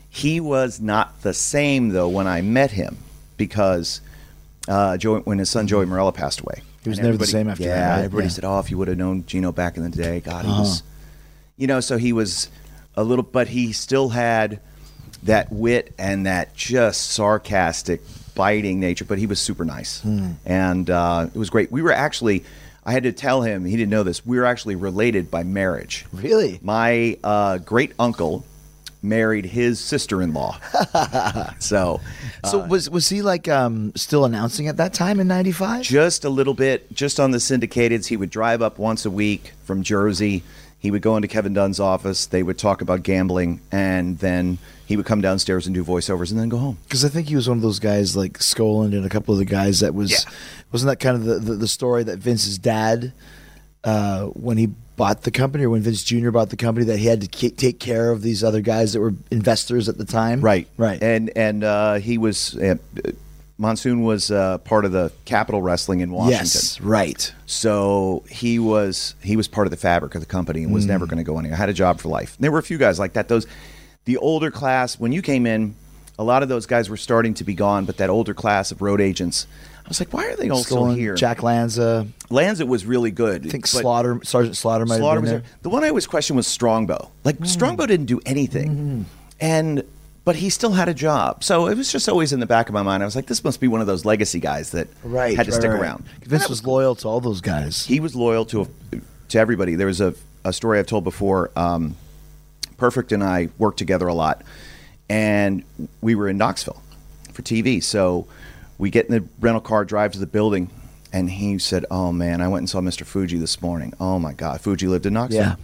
He 0.09 0.39
was 0.39 0.79
not 0.79 1.21
the 1.21 1.33
same 1.33 1.89
though 1.89 2.07
when 2.09 2.27
I 2.27 2.41
met 2.41 2.71
him 2.71 2.97
because 3.35 4.01
uh, 4.67 4.97
Joey, 4.97 5.19
when 5.21 5.37
his 5.37 5.49
son 5.49 5.67
Joey 5.67 5.85
Marella 5.85 6.13
passed 6.13 6.39
away, 6.39 6.61
He 6.83 6.89
was 6.89 6.99
never 6.99 7.17
the 7.17 7.27
same 7.27 7.49
after 7.49 7.63
yeah, 7.63 7.75
that, 7.75 7.89
right? 7.97 8.03
everybody 8.05 8.25
Yeah. 8.27 8.31
said, 8.31 8.45
"Oh, 8.45 8.59
if 8.59 8.71
you 8.71 8.77
would 8.77 8.87
have 8.87 8.97
known 8.97 9.25
Gino 9.25 9.51
back 9.51 9.77
in 9.77 9.83
the 9.83 9.89
day, 9.89 10.19
God, 10.21 10.45
he 10.45 10.51
Uh-huh. 10.51 10.61
was." 10.61 10.83
You 11.57 11.67
know, 11.67 11.79
so 11.81 11.97
he 11.97 12.13
was 12.13 12.49
a 12.95 13.03
little, 13.03 13.23
but 13.23 13.47
he 13.49 13.71
still 13.73 14.09
had 14.09 14.59
that 15.23 15.51
wit 15.51 15.93
and 15.97 16.25
that 16.25 16.55
just 16.55 17.11
sarcastic, 17.11 18.01
biting 18.35 18.79
nature. 18.79 19.05
But 19.05 19.17
he 19.19 19.25
was 19.27 19.39
super 19.39 19.65
nice, 19.65 20.01
Hmm. 20.01 20.31
and 20.45 20.89
uh, 20.89 21.27
it 21.33 21.37
was 21.37 21.49
great. 21.49 21.71
We 21.71 21.81
were 21.81 21.91
actually. 21.93 22.43
I 22.85 22.93
had 22.93 23.03
to 23.03 23.11
tell 23.11 23.41
him 23.41 23.65
he 23.65 23.75
didn't 23.75 23.89
know 23.89 24.03
this. 24.03 24.25
We 24.25 24.37
were 24.37 24.45
actually 24.45 24.75
related 24.75 25.29
by 25.29 25.43
marriage. 25.43 26.05
Really? 26.13 26.57
My 26.63 27.17
uh, 27.21 27.57
great 27.57 27.91
uncle 27.99 28.45
married 29.03 29.45
his 29.45 29.79
sister 29.81 30.21
in 30.21 30.33
law. 30.33 30.57
so, 31.59 31.99
So 32.45 32.65
was 32.65 32.89
was 32.89 33.09
he 33.09 33.21
like 33.21 33.47
um, 33.47 33.91
still 33.95 34.23
announcing 34.25 34.67
at 34.69 34.77
that 34.77 34.93
time 34.93 35.19
in 35.19 35.27
'95? 35.27 35.81
just 35.83 36.23
a 36.25 36.29
little 36.29 36.53
bit, 36.53 36.93
just 36.93 37.19
on 37.19 37.31
the 37.31 37.37
syndicateds, 37.39 38.05
he 38.07 38.15
would 38.17 38.29
drive 38.29 38.61
up 38.61 38.79
once 38.79 39.05
a 39.05 39.11
week 39.11 39.51
from 39.65 39.83
Jersey. 39.83 40.43
He 40.87 40.91
would 40.91 41.01
go 41.01 41.17
into 41.17 41.27
Kevin 41.27 41.51
Dunn's 41.53 41.81
office. 41.81 42.27
They 42.27 42.43
would 42.43 42.57
talk 42.57 42.81
about 42.81 43.03
gambling, 43.03 43.59
and 43.73 44.17
then 44.19 44.57
he 44.85 44.95
would 44.95 45.05
come 45.05 45.19
downstairs 45.19 45.65
and 45.67 45.75
do 45.75 45.83
voiceovers, 45.83 46.31
and 46.31 46.39
then 46.39 46.47
go 46.47 46.55
home. 46.57 46.77
Because 46.85 47.03
I 47.03 47.09
think 47.09 47.27
he 47.27 47.35
was 47.35 47.49
one 47.49 47.57
of 47.57 47.61
those 47.61 47.79
guys 47.79 48.15
like 48.15 48.39
Skaaland 48.39 48.95
and 48.95 49.05
a 49.05 49.09
couple 49.09 49.33
of 49.33 49.39
the 49.39 49.43
guys 49.43 49.81
that 49.81 49.93
was 49.93 50.11
Yeah. 50.11 50.31
wasn't 50.71 50.87
that 50.91 51.01
kind 51.01 51.17
of 51.17 51.25
the, 51.25 51.39
the, 51.39 51.53
the 51.55 51.67
story 51.67 52.03
that 52.05 52.19
Vince's 52.19 52.57
dad 52.57 53.11
uh, 53.83 54.27
when 54.27 54.57
he 54.57 54.67
bought 54.95 55.23
the 55.23 55.31
company, 55.31 55.65
or 55.65 55.69
when 55.71 55.81
Vince 55.81 56.03
Jr. 56.03 56.29
bought 56.31 56.51
the 56.51 56.55
company, 56.55 56.85
that 56.85 56.99
he 56.99 57.07
had 57.07 57.19
to 57.19 57.27
ki- 57.27 57.49
take 57.49 57.81
care 57.81 58.09
of 58.11 58.21
these 58.21 58.41
other 58.41 58.61
guys 58.61 58.93
that 58.93 59.01
were 59.01 59.13
investors 59.29 59.89
at 59.89 59.97
the 59.97 60.05
time. 60.05 60.39
Right, 60.39 60.69
right. 60.77 61.03
and 61.03 61.29
and 61.35 61.65
uh, 61.65 61.95
he 61.95 62.17
was 62.17 62.55
uh, 62.55 62.75
Monsoon 63.59 64.03
was 64.03 64.29
uh, 64.29 64.59
part 64.59 64.85
of 64.85 64.91
the 64.91 65.11
Capital 65.25 65.61
Wrestling 65.61 66.01
in 66.01 66.11
Washington. 66.11 66.45
yes, 66.45 66.79
right. 66.81 67.33
So 67.47 68.23
he 68.29 68.59
was 68.59 69.15
he 69.21 69.35
was 69.35 69.47
part 69.47 69.65
of 69.67 69.71
the 69.71 69.77
fabric 69.77 70.13
of 70.15 70.21
the 70.21 70.27
company 70.27 70.63
and 70.63 70.71
was 70.73 70.85
Mm. 70.85 70.89
never 70.89 71.05
going 71.07 71.17
to 71.17 71.23
go 71.23 71.39
anywhere. 71.39 71.55
I 71.55 71.57
had 71.57 71.69
a 71.69 71.73
job 71.73 71.99
for 71.99 72.09
life. 72.09 72.35
And 72.35 72.43
there 72.43 72.51
were 72.51 72.59
a 72.59 72.63
few 72.63 72.77
guys 72.77 72.99
like 72.99 73.13
that. 73.13 73.27
Those 73.27 73.47
the 74.05 74.17
older 74.17 74.51
class 74.51 74.99
when 74.99 75.11
you 75.11 75.21
came 75.21 75.45
in, 75.47 75.75
a 76.19 76.23
lot 76.23 76.43
of 76.43 76.49
those 76.49 76.65
guys 76.67 76.89
were 76.89 76.97
starting 76.97 77.33
to 77.35 77.43
be 77.43 77.55
gone. 77.55 77.85
But 77.85 77.97
that 77.97 78.09
older 78.11 78.33
class 78.35 78.71
of 78.71 78.81
road 78.81 79.01
agents, 79.01 79.47
I 79.83 79.87
was 79.89 79.99
like, 79.99 80.13
why 80.13 80.27
are 80.27 80.35
they 80.35 80.49
all 80.49 80.63
still 80.63 80.91
here? 80.91 81.15
Jack 81.15 81.41
Lanza, 81.41 82.05
Lanza 82.29 82.65
was 82.65 82.85
really 82.85 83.11
good. 83.11 83.47
I 83.47 83.49
think 83.49 83.65
Slaughter, 83.65 84.19
Sergeant 84.23 84.55
Slaughter 84.55 84.85
might 84.85 84.97
Slaughter 84.97 85.15
have 85.15 85.23
was 85.23 85.31
been 85.31 85.41
there. 85.41 85.49
there. 85.49 85.59
The 85.63 85.69
one 85.69 85.83
I 85.83 85.89
always 85.89 86.05
questioned 86.05 86.37
was 86.37 86.45
Strongbow. 86.47 87.09
Like 87.23 87.37
Strongbow 87.43 87.87
didn't 87.87 88.05
do 88.05 88.19
anything, 88.25 89.05
and 89.39 89.83
but 90.27 90.35
he 90.35 90.49
still 90.49 90.73
had 90.73 90.89
a 90.89 90.93
job. 90.93 91.41
So 91.41 91.67
it 91.67 91.77
was 91.77 91.89
just 91.89 92.09
always 92.09 92.33
in 92.33 92.41
the 92.41 92.45
back 92.45 92.67
of 92.67 92.73
my 92.73 92.81
mind. 92.83 93.01
I 93.01 93.05
was 93.05 93.15
like, 93.15 93.27
this 93.27 93.45
must 93.45 93.61
be 93.61 93.69
one 93.69 93.79
of 93.79 93.87
those 93.87 94.03
legacy 94.03 94.41
guys 94.41 94.71
that 94.71 94.89
Right, 95.01 95.37
had 95.37 95.45
to 95.45 95.53
right, 95.53 95.57
stick 95.61 95.71
right. 95.71 95.79
around. 95.79 96.03
Vince 96.25 96.49
was 96.49 96.65
loyal 96.65 96.95
to 96.95 97.07
all 97.07 97.21
those 97.21 97.39
guys. 97.39 97.85
he 97.85 98.01
was 98.01 98.13
loyal 98.13 98.43
to 98.47 98.67
to 99.29 99.39
everybody. 99.39 99.75
There 99.75 99.87
was 99.87 100.01
a, 100.01 100.13
a 100.43 100.51
story 100.51 100.79
I've 100.79 100.85
told 100.87 101.05
before. 101.05 101.49
Um, 101.55 101.95
Perfect 102.75 103.13
and 103.13 103.23
I 103.23 103.47
worked 103.57 103.77
together 103.79 104.05
a 104.07 104.13
lot, 104.13 104.41
and 105.09 105.63
we 106.01 106.13
were 106.13 106.27
in 106.27 106.37
Knoxville 106.37 106.81
for 107.31 107.41
TV. 107.41 107.81
So 107.81 108.27
we 108.77 108.89
get 108.89 109.05
in 109.05 109.13
the 109.13 109.23
rental 109.39 109.61
car, 109.61 109.85
drive 109.85 110.11
to 110.11 110.19
the 110.19 110.27
building, 110.27 110.69
and 111.13 111.29
he 111.29 111.57
said, 111.57 111.85
"Oh 111.89 112.11
man, 112.11 112.41
I 112.41 112.49
went 112.49 112.63
and 112.63 112.69
saw 112.69 112.81
Mr. 112.81 113.05
Fuji 113.05 113.37
this 113.37 113.61
morning. 113.61 113.93
Oh 113.99 114.19
my 114.19 114.33
God, 114.33 114.59
Fuji 114.59 114.87
lived 114.89 115.05
in 115.05 115.13
Knoxville." 115.13 115.41
Yeah. 115.41 115.55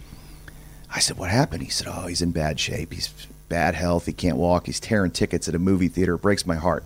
I 0.89 0.99
said, 0.99 1.17
"What 1.17 1.29
happened?" 1.29 1.63
He 1.63 1.69
said, 1.69 1.87
"Oh, 1.89 2.07
he's 2.07 2.21
in 2.21 2.31
bad 2.31 2.59
shape. 2.61 2.93
He's 2.93 3.09
bad 3.53 3.75
health. 3.75 4.07
He 4.07 4.13
can't 4.13 4.37
walk. 4.37 4.65
He's 4.65 4.79
tearing 4.79 5.11
tickets 5.11 5.47
at 5.47 5.53
a 5.53 5.59
movie 5.59 5.87
theater. 5.87 6.15
It 6.15 6.23
breaks 6.23 6.47
my 6.47 6.55
heart." 6.55 6.83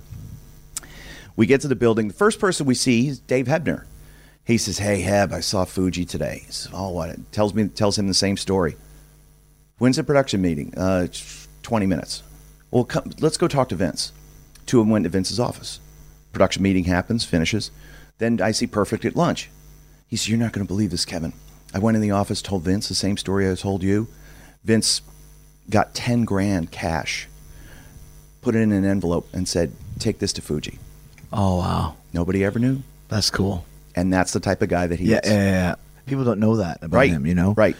We 1.37 1.45
get 1.45 1.61
to 1.61 1.69
the 1.69 1.75
building. 1.75 2.09
The 2.09 2.13
first 2.13 2.39
person 2.39 2.65
we 2.65 2.75
see 2.75 3.07
is 3.07 3.19
Dave 3.19 3.45
Hebner. 3.47 3.85
He 4.43 4.57
says, 4.57 4.79
"Hey 4.79 4.99
Heb, 4.99 5.31
I 5.31 5.39
saw 5.39 5.63
Fuji 5.63 6.03
today." 6.03 6.41
He 6.45 6.51
says, 6.51 6.73
"Oh, 6.73 6.89
what?" 6.89 7.31
Tells 7.31 7.53
me 7.53 7.69
tells 7.69 7.97
him 7.97 8.07
the 8.07 8.13
same 8.13 8.35
story. 8.35 8.75
When's 9.77 9.95
the 9.95 10.03
production 10.03 10.41
meeting? 10.41 10.73
Uh, 10.75 11.07
twenty 11.63 11.85
minutes. 11.85 12.21
Well, 12.69 12.83
come, 12.83 13.13
let's 13.21 13.37
go 13.37 13.47
talk 13.47 13.69
to 13.69 13.75
Vince. 13.75 14.11
Two 14.65 14.81
of 14.81 14.85
them 14.85 14.91
went 14.91 15.03
to 15.03 15.09
Vince's 15.09 15.39
office. 15.39 15.79
Production 16.33 16.63
meeting 16.63 16.83
happens, 16.83 17.23
finishes. 17.23 17.71
Then 18.17 18.41
I 18.41 18.51
see 18.51 18.67
Perfect 18.67 19.05
at 19.05 19.15
lunch. 19.15 19.49
He 20.09 20.17
says, 20.17 20.27
"You're 20.27 20.39
not 20.39 20.51
going 20.51 20.65
to 20.65 20.73
believe 20.73 20.91
this, 20.91 21.05
Kevin. 21.05 21.31
I 21.73 21.79
went 21.79 21.95
in 21.95 22.01
the 22.01 22.11
office, 22.11 22.41
told 22.41 22.63
Vince 22.63 22.89
the 22.89 22.95
same 22.95 23.15
story 23.15 23.49
I 23.49 23.55
told 23.55 23.83
you. 23.83 24.07
Vince 24.65 25.01
got 25.69 25.93
ten 25.93 26.25
grand 26.25 26.71
cash, 26.71 27.27
put 28.41 28.55
it 28.55 28.59
in 28.59 28.71
an 28.71 28.85
envelope, 28.85 29.27
and 29.33 29.47
said, 29.47 29.71
"Take 29.99 30.19
this 30.19 30.33
to 30.33 30.41
Fuji." 30.41 30.79
Oh 31.31 31.57
wow, 31.57 31.95
Nobody 32.13 32.43
ever 32.43 32.57
knew, 32.59 32.81
that's 33.09 33.29
cool. 33.29 33.65
and 33.95 34.13
that's 34.13 34.31
the 34.33 34.39
type 34.39 34.61
of 34.61 34.69
guy 34.69 34.87
that 34.87 34.99
he 34.99 35.05
Yeah, 35.11 35.19
is. 35.23 35.29
yeah, 35.31 35.35
yeah, 35.37 35.51
yeah. 35.51 35.75
People 36.05 36.23
don't 36.23 36.39
know 36.39 36.55
that 36.57 36.77
about 36.81 36.95
Right, 36.97 37.09
him. 37.09 37.25
You 37.25 37.35
know, 37.35 37.53
right. 37.53 37.75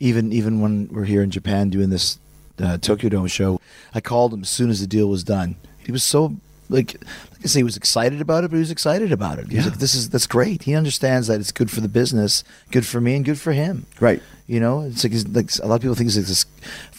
Even 0.00 0.32
even 0.32 0.60
when 0.60 0.88
we're 0.90 1.04
here 1.04 1.22
in 1.22 1.30
Japan 1.30 1.70
doing 1.70 1.90
this 1.90 2.18
uh, 2.58 2.78
Tokyo 2.78 3.08
Dome 3.10 3.26
show, 3.28 3.60
I 3.94 4.00
called 4.00 4.34
him 4.34 4.40
as 4.42 4.48
soon 4.50 4.70
as 4.70 4.80
the 4.80 4.86
deal 4.86 5.08
was 5.08 5.22
done. 5.24 5.56
He 5.84 5.92
was 5.92 6.02
so 6.02 6.34
like 6.68 6.94
like 6.94 7.44
I 7.44 7.46
say, 7.46 7.60
he 7.60 7.64
was 7.64 7.76
excited 7.76 8.20
about 8.20 8.42
it, 8.44 8.48
but 8.50 8.56
he 8.56 8.60
was 8.60 8.70
excited 8.70 9.12
about 9.12 9.38
it. 9.38 9.48
He 9.48 9.56
was 9.56 9.64
Yeah. 9.66 9.70
like, 9.70 9.78
"This 9.80 9.94
is 9.94 10.08
that's 10.10 10.26
great." 10.26 10.62
He 10.64 10.74
understands 10.74 11.26
that 11.28 11.38
it's 11.38 11.52
good 11.52 11.70
for 11.70 11.80
the 11.80 11.88
business, 11.88 12.42
good 12.72 12.86
for 12.86 13.00
me, 13.00 13.14
and 13.14 13.24
good 13.24 13.38
for 13.38 13.52
him. 13.52 13.86
Right. 14.00 14.22
You 14.46 14.58
know, 14.58 14.80
it's 14.82 15.04
like, 15.04 15.12
like 15.32 15.50
a 15.62 15.66
lot 15.68 15.76
of 15.76 15.80
people 15.82 15.94
think 15.94 16.06
he's 16.10 16.16
like 16.16 16.26
this 16.26 16.44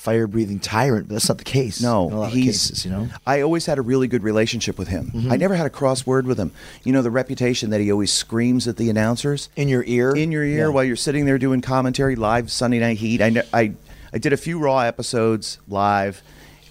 fire 0.02 0.26
breathing 0.26 0.60
tyrant, 0.60 1.08
but 1.08 1.14
that's 1.14 1.30
not 1.30 1.38
the 1.38 1.44
case. 1.44 1.80
No, 1.80 2.08
in 2.08 2.14
a 2.14 2.20
lot 2.20 2.28
of 2.30 2.34
he's. 2.34 2.46
cases, 2.70 2.86
you 2.86 2.90
know. 2.92 3.02
Mm-hmm. 3.04 3.16
I 3.28 3.42
always 3.42 3.68
had 3.68 3.78
a 3.78 3.84
really 3.84 4.08
good 4.08 4.24
relationship 4.24 4.80
with 4.80 4.88
him. 4.88 5.12
I 5.30 5.38
never 5.38 5.54
had 5.54 5.68
a 5.68 5.70
cross 5.70 6.08
word 6.08 6.26
with 6.26 6.40
him. 6.40 6.52
You 6.84 6.92
know 6.92 7.04
the 7.04 7.12
reputation 7.12 7.70
that 7.70 7.80
he 7.82 7.92
always 7.92 8.12
screams 8.12 8.68
at 8.68 8.78
the 8.78 8.90
announcers 8.90 9.50
In 9.56 9.68
your 9.68 9.84
ear, 9.86 10.16
in 10.16 10.32
your 10.32 10.44
ear 10.44 10.68
Yeah. 10.68 10.74
while 10.74 10.84
you're 10.84 10.96
sitting 10.96 11.26
there 11.26 11.38
doing 11.38 11.62
commentary 11.62 12.16
live 12.16 12.52
Sunday 12.52 12.80
Night 12.80 12.98
Heat. 12.98 13.22
I 13.22 13.44
I 13.54 13.74
I 14.12 14.18
did 14.18 14.34
a 14.34 14.38
few 14.38 14.58
Raw 14.58 14.80
episodes 14.80 15.60
live, 15.68 16.22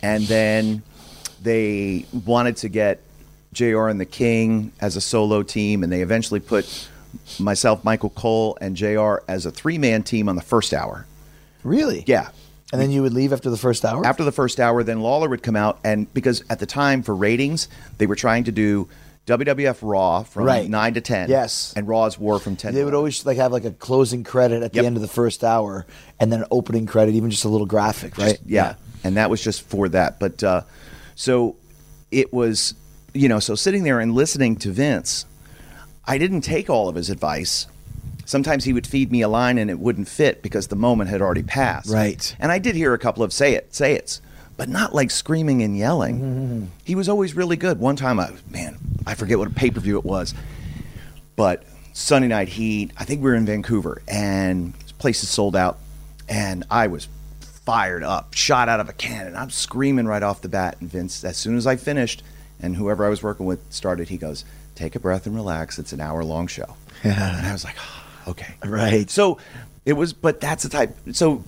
and 0.02 0.25
then 0.25 0.82
they 1.40 2.06
wanted 2.26 2.56
to 2.58 2.68
get 2.68 3.00
Jr. 3.52 3.87
and 3.87 4.00
the 4.00 4.06
King 4.06 4.72
as 4.80 4.96
a 4.96 5.00
solo 5.00 5.42
team, 5.44 5.84
and 5.84 5.92
they 5.92 6.02
eventually 6.02 6.40
put 6.40 6.88
myself, 7.38 7.84
Michael 7.84 8.10
Cole, 8.10 8.58
and 8.60 8.76
Jr. 8.76 9.16
as 9.28 9.46
a 9.46 9.50
three 9.52 9.78
man 9.78 10.02
team 10.02 10.28
on 10.28 10.34
the 10.37 10.42
first 10.42 10.75
hour. 10.75 11.06
Really? 11.62 12.02
Yeah, 12.06 12.30
And 12.72 12.80
then 12.80 12.90
you 12.90 13.02
would 13.02 13.12
leave 13.12 13.32
after 13.32 13.50
the 13.50 13.56
first 13.56 13.84
hour. 13.84 14.04
after 14.06 14.22
the 14.24 14.32
first 14.32 14.60
hour, 14.60 14.82
then 14.84 15.00
Lawler 15.00 15.28
would 15.28 15.42
come 15.42 15.56
out, 15.56 15.78
and 15.84 16.12
because 16.14 16.44
at 16.48 16.60
the 16.60 16.66
time 16.66 17.02
for 17.02 17.14
ratings, 17.14 17.68
they 17.98 18.06
were 18.06 18.14
trying 18.14 18.44
to 18.44 18.52
do 18.52 18.88
WWF 19.26 19.78
Raw 19.82 20.22
from 20.22 20.44
Right. 20.44 20.68
nine 20.68 20.94
to 20.94 21.00
ten, 21.00 21.28
Yes. 21.28 21.72
and 21.76 21.86
Raw's 21.88 22.18
War 22.18 22.38
from 22.38 22.56
ten. 22.56 22.72
They 22.74 22.80
would 22.84 22.94
11. 22.94 22.96
always 22.96 23.26
like 23.26 23.36
have 23.38 23.52
like 23.52 23.64
a 23.64 23.70
closing 23.72 24.24
credit 24.24 24.62
at 24.62 24.74
Yep. 24.74 24.82
the 24.82 24.86
end 24.86 24.96
of 24.96 25.02
the 25.02 25.08
first 25.08 25.42
hour, 25.44 25.84
and 26.18 26.32
then 26.32 26.40
an 26.40 26.46
opening 26.50 26.86
credit, 26.86 27.14
even 27.14 27.30
just 27.30 27.44
a 27.44 27.48
little 27.48 27.66
graphic, 27.66 28.16
right? 28.16 28.30
Just- 28.38 28.42
yeah. 28.46 28.74
And 29.04 29.16
that 29.16 29.30
was 29.30 29.40
just 29.42 29.62
for 29.62 29.88
that. 29.90 30.18
But 30.20 30.42
uh, 30.44 30.62
so 31.14 31.56
it 32.10 32.32
was, 32.32 32.74
you 33.14 33.28
know, 33.28 33.40
so 33.40 33.54
sitting 33.54 33.82
there 33.82 33.98
and 34.00 34.14
listening 34.14 34.56
to 34.56 34.70
Vince, 34.70 35.26
I 36.04 36.18
didn't 36.18 36.40
take 36.42 36.68
all 36.70 36.88
of 36.88 36.94
his 36.96 37.10
advice. 37.10 37.66
Sometimes 38.30 38.62
he 38.62 38.72
would 38.72 38.87
feed 38.87 39.10
me 39.10 39.22
a 39.22 39.28
line 39.28 39.58
and 39.58 39.68
it 39.68 39.80
wouldn't 39.80 40.06
fit 40.06 40.40
because 40.40 40.68
the 40.68 40.76
moment 40.76 41.10
had 41.10 41.20
already 41.20 41.42
passed. 41.42 41.90
Right. 41.90 42.37
And 42.38 42.52
I 42.52 42.60
did 42.60 42.76
hear 42.76 42.94
a 42.94 42.99
couple 42.99 43.25
of 43.25 43.32
say 43.32 43.54
it, 43.54 43.75
say 43.75 43.94
it's, 43.94 44.22
but 44.56 44.68
not 44.68 44.94
like 44.94 45.10
screaming 45.10 45.64
and 45.64 45.76
yelling. 45.76 46.20
Mm-hmm. 46.20 46.64
He 46.84 46.94
was 46.94 47.08
always 47.08 47.34
really 47.34 47.56
good. 47.56 47.80
One 47.80 47.96
time, 47.96 48.20
I 48.20 48.30
man, 48.49 48.78
I 49.04 49.16
forget 49.16 49.37
what 49.37 49.49
a 49.49 49.50
pay 49.50 49.72
per 49.72 49.80
view 49.80 49.99
it 49.99 50.04
was, 50.04 50.32
but 51.34 51.64
Sunday 51.92 52.28
Night 52.28 52.49
Heat. 52.49 52.92
I 52.96 53.04
think 53.04 53.20
we 53.20 53.30
were 53.30 53.34
in 53.34 53.46
Vancouver, 53.46 54.00
and 54.06 54.75
this 54.75 54.92
place 54.92 55.25
is 55.25 55.28
sold 55.28 55.56
out, 55.56 55.78
and 56.28 56.62
I 56.70 56.87
was 56.87 57.08
fired 57.40 58.04
up, 58.04 58.34
shot 58.34 58.68
out 58.68 58.78
of 58.78 58.88
a 58.88 58.92
cannon. 58.92 59.34
I'm 59.34 59.50
screaming 59.50 60.06
right 60.06 60.22
off 60.22 60.40
the 60.40 60.49
bat, 60.49 60.76
and 60.78 60.88
Vince, 60.88 61.25
as 61.25 61.37
soon 61.37 61.56
as 61.56 61.66
I 61.66 61.75
finished, 61.75 62.22
and 62.60 62.76
whoever 62.76 63.04
I 63.04 63.08
was 63.08 63.25
working 63.25 63.46
with 63.46 63.60
started, 63.70 64.08
he 64.08 64.18
goes, 64.18 64.44
"Take 64.76 64.94
a 64.94 65.00
breath 65.00 65.26
and 65.26 65.34
relax. 65.34 65.80
It's 65.80 65.92
an 65.92 66.00
hour 66.00 66.22
long 66.22 66.46
show." 66.46 66.76
and 67.02 67.44
I 67.44 67.50
was 67.50 67.64
like, 67.64 67.75
ah. 67.80 68.00
"Okay, 68.28 68.54
Right. 68.64 69.08
So 69.10 69.38
it 69.86 69.94
was, 69.94 70.12
but 70.12 70.40
that's 70.40 70.62
the 70.62 70.68
type. 70.68 70.96
So 71.12 71.42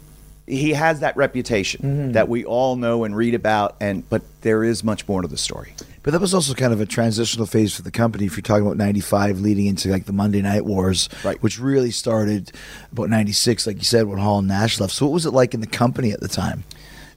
he 0.47 0.71
has 0.73 1.01
that 1.01 1.17
reputation 1.17 1.81
Mm-hmm. 1.83 2.13
that 2.13 2.29
we 2.29 2.45
all 2.45 2.77
know 2.77 3.05
and 3.05 3.17
read 3.17 3.35
about, 3.35 3.77
and 3.81 4.09
but 4.11 4.23
there 4.43 4.65
is 4.65 4.83
much 4.83 5.07
more 5.09 5.23
to 5.23 5.29
the 5.29 5.37
story. 5.39 5.75
But 6.03 6.11
that 6.11 6.21
was 6.21 6.35
also 6.35 6.53
kind 6.55 6.73
of 6.73 6.81
a 6.81 6.87
transitional 6.87 7.47
phase 7.47 7.73
for 7.77 7.83
the 7.83 7.93
company. 7.93 8.25
If 8.27 8.37
you're 8.37 8.43
talking 8.43 8.67
about 8.67 8.77
'95, 8.77 9.41
leading 9.41 9.67
into 9.67 9.89
like 9.89 10.07
the 10.07 10.13
Monday 10.13 10.43
Night 10.43 10.65
Wars, 10.65 11.09
Right. 11.25 11.41
which 11.43 11.61
really 11.61 11.93
started 11.93 12.51
about 12.91 13.09
'96, 13.09 13.67
like 13.69 13.77
you 13.77 13.85
said, 13.85 14.07
when 14.09 14.19
Hall 14.19 14.41
and 14.41 14.49
Nash 14.49 14.81
left. 14.81 14.93
So, 14.95 15.07
what 15.07 15.13
was 15.13 15.27
it 15.27 15.31
like 15.33 15.55
in 15.55 15.61
the 15.61 15.67
company 15.69 16.11
at 16.11 16.19
the 16.21 16.27
time? 16.29 16.65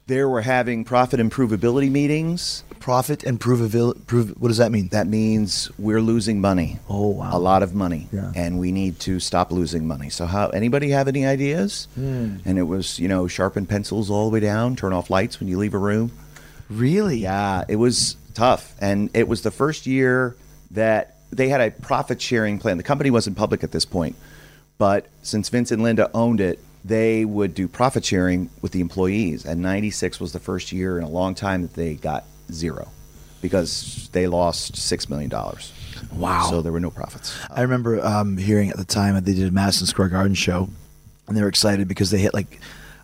There 0.08 0.30
were 0.30 0.42
having 0.42 0.84
profit 0.84 1.20
improvability 1.20 1.90
meetings. 1.90 2.64
Profit 2.80 3.24
and 3.24 3.40
provability. 3.40 4.06
Prove. 4.06 4.30
What 4.40 4.50
does 4.50 4.58
that 4.58 4.72
mean? 4.72 4.90
That 4.90 5.08
means 5.08 5.72
we're 5.80 6.02
losing 6.02 6.40
money. 6.40 6.78
Oh, 6.88 7.08
wow. 7.08 7.36
A 7.36 7.40
lot 7.40 7.64
of 7.64 7.74
money. 7.74 8.08
Yeah. 8.12 8.32
And 8.36 8.60
we 8.60 8.72
need 8.72 9.00
to 9.02 9.20
stop 9.20 9.52
losing 9.52 9.88
money. 9.88 10.10
So 10.12 10.28
how 10.28 10.50
anybody 10.50 10.90
have 10.90 11.08
any 11.08 11.26
ideas? 11.26 11.88
Hmm. 11.96 12.38
And 12.46 12.60
it 12.60 12.64
was, 12.64 13.00
you 13.00 13.08
know, 13.08 13.28
sharpen 13.28 13.66
pencils 13.66 14.12
all 14.12 14.30
the 14.30 14.34
way 14.36 14.40
down, 14.42 14.76
turn 14.76 14.94
off 14.94 15.10
lights 15.10 15.40
when 15.40 15.50
you 15.50 15.58
leave 15.58 15.74
a 15.74 15.80
room. 15.80 16.12
really? 16.70 17.18
Yeah, 17.18 17.64
it 17.68 17.78
was 17.78 18.16
tough. 18.36 18.76
And 18.80 19.10
it 19.16 19.28
was 19.28 19.42
the 19.42 19.52
first 19.52 19.88
year 19.88 20.36
that 20.72 21.16
they 21.32 21.50
had 21.50 21.62
a 21.62 21.72
profit 21.72 22.22
sharing 22.22 22.60
plan. 22.60 22.78
The 22.78 22.84
company 22.84 23.10
wasn't 23.10 23.38
public 23.38 23.64
at 23.64 23.72
this 23.72 23.86
point, 23.86 24.16
but 24.78 25.08
since 25.24 25.50
Vince 25.50 25.72
and 25.72 25.82
Linda 25.82 26.12
owned 26.14 26.40
it, 26.42 26.60
they 26.86 27.26
would 27.26 27.56
do 27.56 27.68
profit 27.68 28.06
sharing 28.06 28.50
with 28.62 28.72
the 28.72 28.80
employees. 28.80 29.44
And 29.44 29.62
96 29.62 30.20
was 30.20 30.34
the 30.34 30.40
first 30.40 30.72
year 30.72 30.98
in 30.98 31.04
a 31.04 31.10
long 31.10 31.34
time 31.34 31.64
that 31.64 31.74
they 31.74 31.96
got 31.96 32.26
zero 32.52 32.90
because 33.42 34.08
they 34.12 34.28
lost 34.28 34.74
$6 34.74 35.10
million. 35.10 35.32
Wow. 36.14 36.48
So 36.50 36.62
there 36.62 36.72
were 36.72 36.80
no 36.80 36.92
profits. 36.92 37.38
I 37.50 37.64
remember 37.64 38.06
um, 38.06 38.38
hearing 38.38 38.70
at 38.70 38.78
the 38.78 38.86
time 38.86 39.16
that 39.16 39.26
they 39.26 39.34
did 39.34 39.48
a 39.48 39.52
Madison 39.52 39.88
Square 39.88 40.10
Garden 40.10 40.36
show, 40.36 40.70
and 41.28 41.36
they 41.36 41.42
were 41.42 41.48
excited 41.48 41.88
because 41.88 42.12
they 42.12 42.20
hit 42.20 42.34
like 42.34 42.60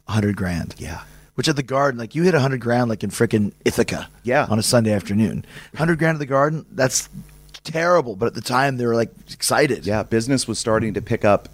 hundred 0.08 0.36
grand. 0.36 0.76
Yeah. 0.78 1.02
Which 1.36 1.48
at 1.48 1.56
the 1.56 1.64
Garden, 1.64 2.00
like 2.00 2.14
you 2.14 2.24
hit 2.24 2.36
hundred 2.36 2.62
grand, 2.62 2.90
like 2.90 3.04
in 3.04 3.10
frickin' 3.10 3.54
Ithaca. 3.66 4.10
Yeah. 4.24 4.46
On 4.50 4.60
a 4.60 4.64
Sunday 4.64 4.94
afternoon, 4.94 5.46
hundred 5.76 5.98
grand 5.98 6.16
at 6.16 6.20
the 6.20 6.26
Garden. 6.28 6.66
That's 6.72 7.10
terrible. 7.64 8.16
But 8.16 8.28
at 8.28 8.34
the 8.36 8.42
time, 8.42 8.78
they 8.78 8.86
were 8.86 8.96
like 8.96 9.12
excited. 9.32 9.88
Yeah, 9.88 10.04
business 10.04 10.48
was 10.48 10.60
starting 10.60 10.94
to 10.94 11.02
pick 11.02 11.26
up 11.26 11.50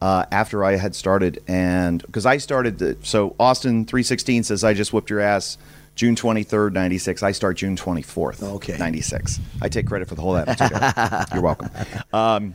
uh, 0.00 0.24
after 0.32 0.64
I 0.64 0.76
had 0.76 0.94
started, 0.94 1.42
and 1.46 2.02
because 2.02 2.26
I 2.26 2.38
started, 2.38 2.78
the, 2.78 2.96
so 3.02 3.34
Austin 3.38 3.84
three 3.84 4.02
sixteen 4.02 4.42
says 4.44 4.64
I 4.64 4.74
just 4.74 4.92
whooped 4.92 5.10
your 5.10 5.20
ass. 5.20 5.58
June 5.96 6.16
twenty 6.16 6.44
third, 6.44 6.72
ninety 6.72 6.98
six. 6.98 7.22
I 7.22 7.32
start 7.32 7.58
June 7.58 7.76
twenty 7.76 8.02
fourth. 8.02 8.42
Okay. 8.42 8.78
ninety 8.78 9.02
six. 9.02 9.38
I 9.60 9.68
take 9.68 9.86
credit 9.86 10.08
for 10.08 10.14
the 10.14 10.22
whole 10.22 10.36
era. 10.36 11.26
You're 11.32 11.42
welcome. 11.42 11.68
Um, 12.12 12.54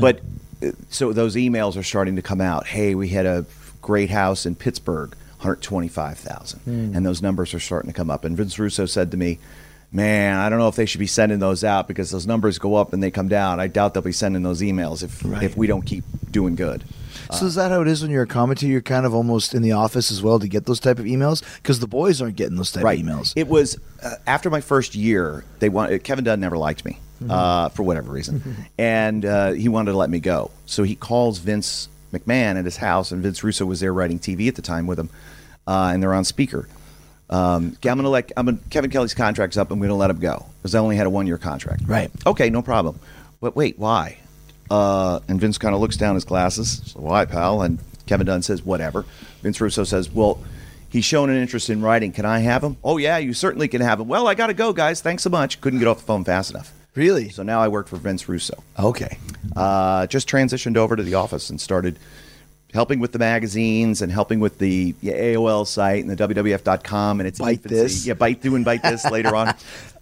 but 0.00 0.20
so 0.88 1.12
those 1.12 1.36
emails 1.36 1.76
are 1.76 1.82
starting 1.82 2.16
to 2.16 2.22
come 2.22 2.40
out. 2.40 2.66
Hey, 2.66 2.94
we 2.94 3.08
had 3.08 3.26
a 3.26 3.44
great 3.82 4.10
house 4.10 4.46
in 4.46 4.54
Pittsburgh, 4.54 5.10
125,000. 5.38 6.60
And 6.96 7.04
those 7.06 7.22
numbers 7.22 7.54
are 7.54 7.60
starting 7.60 7.90
to 7.90 7.94
come 7.96 8.10
up. 8.10 8.24
And 8.24 8.36
Vince 8.36 8.58
Russo 8.58 8.86
said 8.86 9.10
to 9.10 9.16
me, 9.16 9.38
Man, 9.90 10.38
I 10.38 10.48
don't 10.50 10.58
know 10.58 10.68
if 10.68 10.76
they 10.76 10.84
should 10.84 10.98
be 10.98 11.06
sending 11.06 11.38
those 11.38 11.64
out 11.64 11.88
because 11.88 12.10
those 12.10 12.26
numbers 12.26 12.58
go 12.58 12.74
up 12.74 12.92
and 12.92 13.02
they 13.02 13.10
come 13.10 13.28
down. 13.28 13.58
I 13.58 13.68
doubt 13.68 13.94
they'll 13.94 14.02
be 14.02 14.12
sending 14.12 14.42
those 14.42 14.60
emails 14.60 15.02
if 15.02 15.24
if 15.42 15.56
we 15.56 15.66
don't 15.66 15.82
keep 15.82 16.04
doing 16.30 16.56
good. 16.56 16.84
So 17.32 17.46
is 17.46 17.54
that 17.56 17.70
how 17.70 17.82
it 17.82 17.88
is 17.88 18.02
when 18.02 18.10
you're 18.10 18.22
a 18.22 18.26
commentator? 18.26 18.70
You're 18.70 18.80
kind 18.80 19.04
of 19.04 19.14
almost 19.14 19.54
in 19.54 19.62
the 19.62 19.72
office 19.72 20.10
as 20.10 20.22
well 20.22 20.38
to 20.38 20.48
get 20.48 20.64
those 20.66 20.80
type 20.80 20.98
of 20.98 21.04
emails 21.04 21.42
because 21.56 21.78
the 21.80 21.86
boys 21.86 22.22
aren't 22.22 22.36
getting 22.36 22.56
those 22.56 22.72
type 22.72 22.84
of 22.84 22.90
emails. 22.90 23.32
It 23.36 23.48
was 23.48 23.78
uh, 24.02 24.14
after 24.26 24.50
my 24.50 24.60
first 24.60 24.94
year. 24.94 25.44
They 25.58 25.68
want 25.68 26.02
Kevin 26.04 26.24
Dunn 26.24 26.40
never 26.40 26.56
liked 26.56 26.84
me 26.84 26.98
uh, 27.28 27.68
for 27.70 27.82
whatever 27.82 28.12
reason, 28.12 28.56
and 28.78 29.24
uh, 29.24 29.52
he 29.52 29.68
wanted 29.68 29.92
to 29.92 29.96
let 29.96 30.10
me 30.10 30.20
go. 30.20 30.50
So 30.66 30.82
he 30.82 30.96
calls 30.96 31.38
Vince 31.38 31.88
McMahon 32.12 32.58
at 32.58 32.64
his 32.64 32.76
house, 32.76 33.10
and 33.10 33.22
Vince 33.22 33.42
Russo 33.42 33.66
was 33.66 33.80
there 33.80 33.92
writing 33.92 34.18
TV 34.18 34.48
at 34.48 34.54
the 34.54 34.62
time 34.62 34.86
with 34.86 34.98
him, 34.98 35.10
uh, 35.66 35.90
and 35.92 36.02
they're 36.02 36.14
on 36.14 36.24
speaker. 36.24 36.68
Um, 37.30 37.72
"Okay, 37.76 37.90
I'm 37.90 37.96
gonna 37.98 38.08
let 38.08 38.32
I'm 38.36 38.46
gonna, 38.46 38.58
Kevin 38.70 38.90
Kelly's 38.90 39.14
contract's 39.14 39.56
up. 39.56 39.70
I'm 39.70 39.80
gonna 39.80 39.94
let 39.94 40.10
him 40.10 40.18
go 40.18 40.46
because 40.62 40.74
I 40.74 40.78
only 40.78 40.96
had 40.96 41.06
a 41.06 41.10
one 41.10 41.26
year 41.26 41.38
contract. 41.38 41.82
Right. 41.86 42.10
Okay, 42.26 42.50
no 42.50 42.62
problem. 42.62 42.98
But 43.40 43.54
wait, 43.54 43.78
why? 43.78 44.18
Uh, 44.70 45.20
and 45.28 45.40
Vince 45.40 45.58
kind 45.58 45.74
of 45.74 45.80
looks 45.80 45.96
down 45.96 46.14
his 46.14 46.24
glasses. 46.24 46.82
So, 46.86 47.00
why, 47.00 47.24
pal? 47.24 47.62
And 47.62 47.78
Kevin 48.06 48.26
Dunn 48.26 48.42
says, 48.42 48.62
whatever. 48.62 49.04
Vince 49.42 49.60
Russo 49.60 49.84
says, 49.84 50.10
well, 50.10 50.42
he's 50.90 51.04
shown 51.04 51.30
an 51.30 51.36
interest 51.36 51.70
in 51.70 51.80
writing. 51.80 52.12
Can 52.12 52.24
I 52.24 52.40
have 52.40 52.62
him? 52.62 52.76
Oh, 52.84 52.96
yeah, 52.98 53.18
you 53.18 53.32
certainly 53.32 53.68
can 53.68 53.80
have 53.80 54.00
him. 54.00 54.08
Well, 54.08 54.26
I 54.28 54.34
got 54.34 54.48
to 54.48 54.54
go, 54.54 54.72
guys. 54.72 55.00
Thanks 55.00 55.22
so 55.22 55.30
much. 55.30 55.60
Couldn't 55.60 55.78
get 55.78 55.88
off 55.88 55.98
the 56.00 56.04
phone 56.04 56.24
fast 56.24 56.50
enough. 56.50 56.72
Really? 56.94 57.28
So 57.30 57.42
now 57.42 57.60
I 57.60 57.68
work 57.68 57.86
for 57.88 57.96
Vince 57.96 58.28
Russo. 58.28 58.62
Okay. 58.78 59.18
Uh, 59.56 60.06
just 60.06 60.28
transitioned 60.28 60.76
over 60.76 60.96
to 60.96 61.02
the 61.02 61.14
office 61.14 61.48
and 61.48 61.60
started 61.60 61.98
helping 62.72 63.00
with 63.00 63.12
the 63.12 63.18
magazines 63.18 64.02
and 64.02 64.12
helping 64.12 64.40
with 64.40 64.58
the 64.58 64.92
AOL 65.02 65.66
site 65.66 66.04
and 66.04 66.10
the 66.10 66.28
WWF.com 66.28 67.20
and 67.20 67.26
its 67.26 67.38
Bite 67.38 67.56
infancy. 67.56 67.74
This. 67.74 68.06
Yeah, 68.06 68.14
bite 68.14 68.42
through 68.42 68.56
and 68.56 68.66
Byte 68.66 68.82
This 68.82 69.04
later 69.10 69.34
on, 69.34 69.54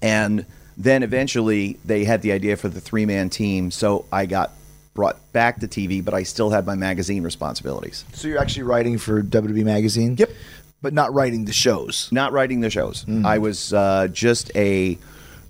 and 0.03 0.45
then 0.77 1.03
eventually 1.03 1.79
they 1.85 2.05
had 2.05 2.23
the 2.23 2.33
idea 2.33 2.57
for 2.57 2.69
the 2.69 2.81
three 2.81 3.07
man 3.07 3.31
team. 3.31 3.71
So 3.71 4.05
I 4.13 4.27
got 4.27 4.53
brought 4.95 5.33
back 5.33 5.61
to 5.61 5.69
TV, 5.69 6.05
but 6.05 6.15
I 6.15 6.25
still 6.25 6.51
had 6.51 6.67
my 6.67 6.75
magazine 6.75 7.23
responsibilities. 7.23 8.05
So 8.15 8.29
you're 8.29 8.41
actually 8.41 8.65
writing 8.65 8.99
for 8.99 9.23
WWE 9.23 9.65
Magazine? 9.65 10.17
Yep. 10.19 10.31
But 10.83 10.93
not 10.93 11.13
writing 11.15 11.45
the 11.45 11.53
shows. 11.53 12.09
Not 12.13 12.33
writing 12.33 12.61
the 12.61 12.71
shows. 12.71 13.05
I 13.25 13.39
was 13.39 13.73
uh, 13.73 14.09
just 14.09 14.51
a 14.55 14.99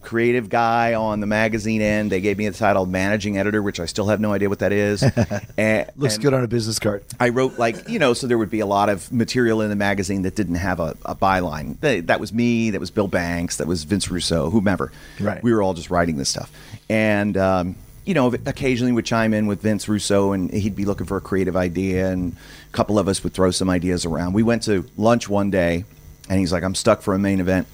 creative 0.06 0.48
guy 0.48 0.94
on 0.94 1.20
the 1.20 1.26
magazine 1.26 1.82
end. 1.82 2.10
They 2.10 2.20
gave 2.20 2.38
me 2.38 2.48
the 2.48 2.56
title 2.56 2.86
managing 2.86 3.36
editor, 3.36 3.60
which 3.60 3.80
I 3.80 3.86
still 3.86 4.06
have 4.06 4.20
no 4.20 4.32
idea 4.32 4.48
what 4.48 4.60
that 4.60 4.72
is. 4.72 5.02
and, 5.58 5.90
Looks 5.96 6.14
and- 6.14 6.22
good 6.22 6.32
on 6.32 6.44
a 6.44 6.48
business 6.48 6.78
card. 6.78 7.04
I 7.18 7.30
wrote 7.30 7.58
like 7.58 7.88
you 7.88 7.98
know, 7.98 8.14
so 8.14 8.26
there 8.26 8.38
would 8.38 8.50
be 8.50 8.60
a 8.60 8.66
lot 8.66 8.88
of 8.88 9.12
material 9.12 9.60
in 9.60 9.68
the 9.68 9.76
magazine 9.76 10.22
that 10.22 10.36
didn't 10.36 10.54
have 10.54 10.80
a, 10.80 10.96
a 11.04 11.14
byline. 11.14 11.78
They, 11.80 12.00
that 12.00 12.20
was 12.20 12.32
me. 12.32 12.70
That 12.70 12.80
was 12.80 12.90
Bill 12.90 13.08
Banks. 13.08 13.56
That 13.56 13.66
was 13.66 13.84
Vince 13.84 14.08
Russo. 14.10 14.48
Whomever. 14.48 14.92
Right. 15.20 15.42
We 15.42 15.52
were 15.52 15.62
all 15.62 15.74
just 15.74 15.90
writing 15.90 16.16
this 16.16 16.28
stuff, 16.28 16.50
and 16.88 17.36
um, 17.36 17.76
you 18.04 18.14
know, 18.14 18.32
occasionally 18.46 18.92
would 18.92 19.06
chime 19.06 19.34
in 19.34 19.48
with 19.48 19.60
Vince 19.60 19.88
Russo, 19.88 20.32
and 20.32 20.52
he'd 20.52 20.76
be 20.76 20.84
looking 20.84 21.06
for 21.06 21.16
a 21.16 21.20
creative 21.20 21.56
idea, 21.56 22.10
and 22.10 22.36
a 22.72 22.72
couple 22.72 22.98
of 22.98 23.08
us 23.08 23.24
would 23.24 23.34
throw 23.34 23.50
some 23.50 23.68
ideas 23.68 24.06
around. 24.06 24.34
We 24.34 24.44
went 24.44 24.62
to 24.64 24.88
lunch 24.96 25.28
one 25.28 25.50
day, 25.50 25.84
and 26.28 26.38
he's 26.38 26.52
like, 26.52 26.62
"I'm 26.62 26.76
stuck 26.76 27.02
for 27.02 27.12
a 27.14 27.18
main 27.18 27.40
event." 27.40 27.66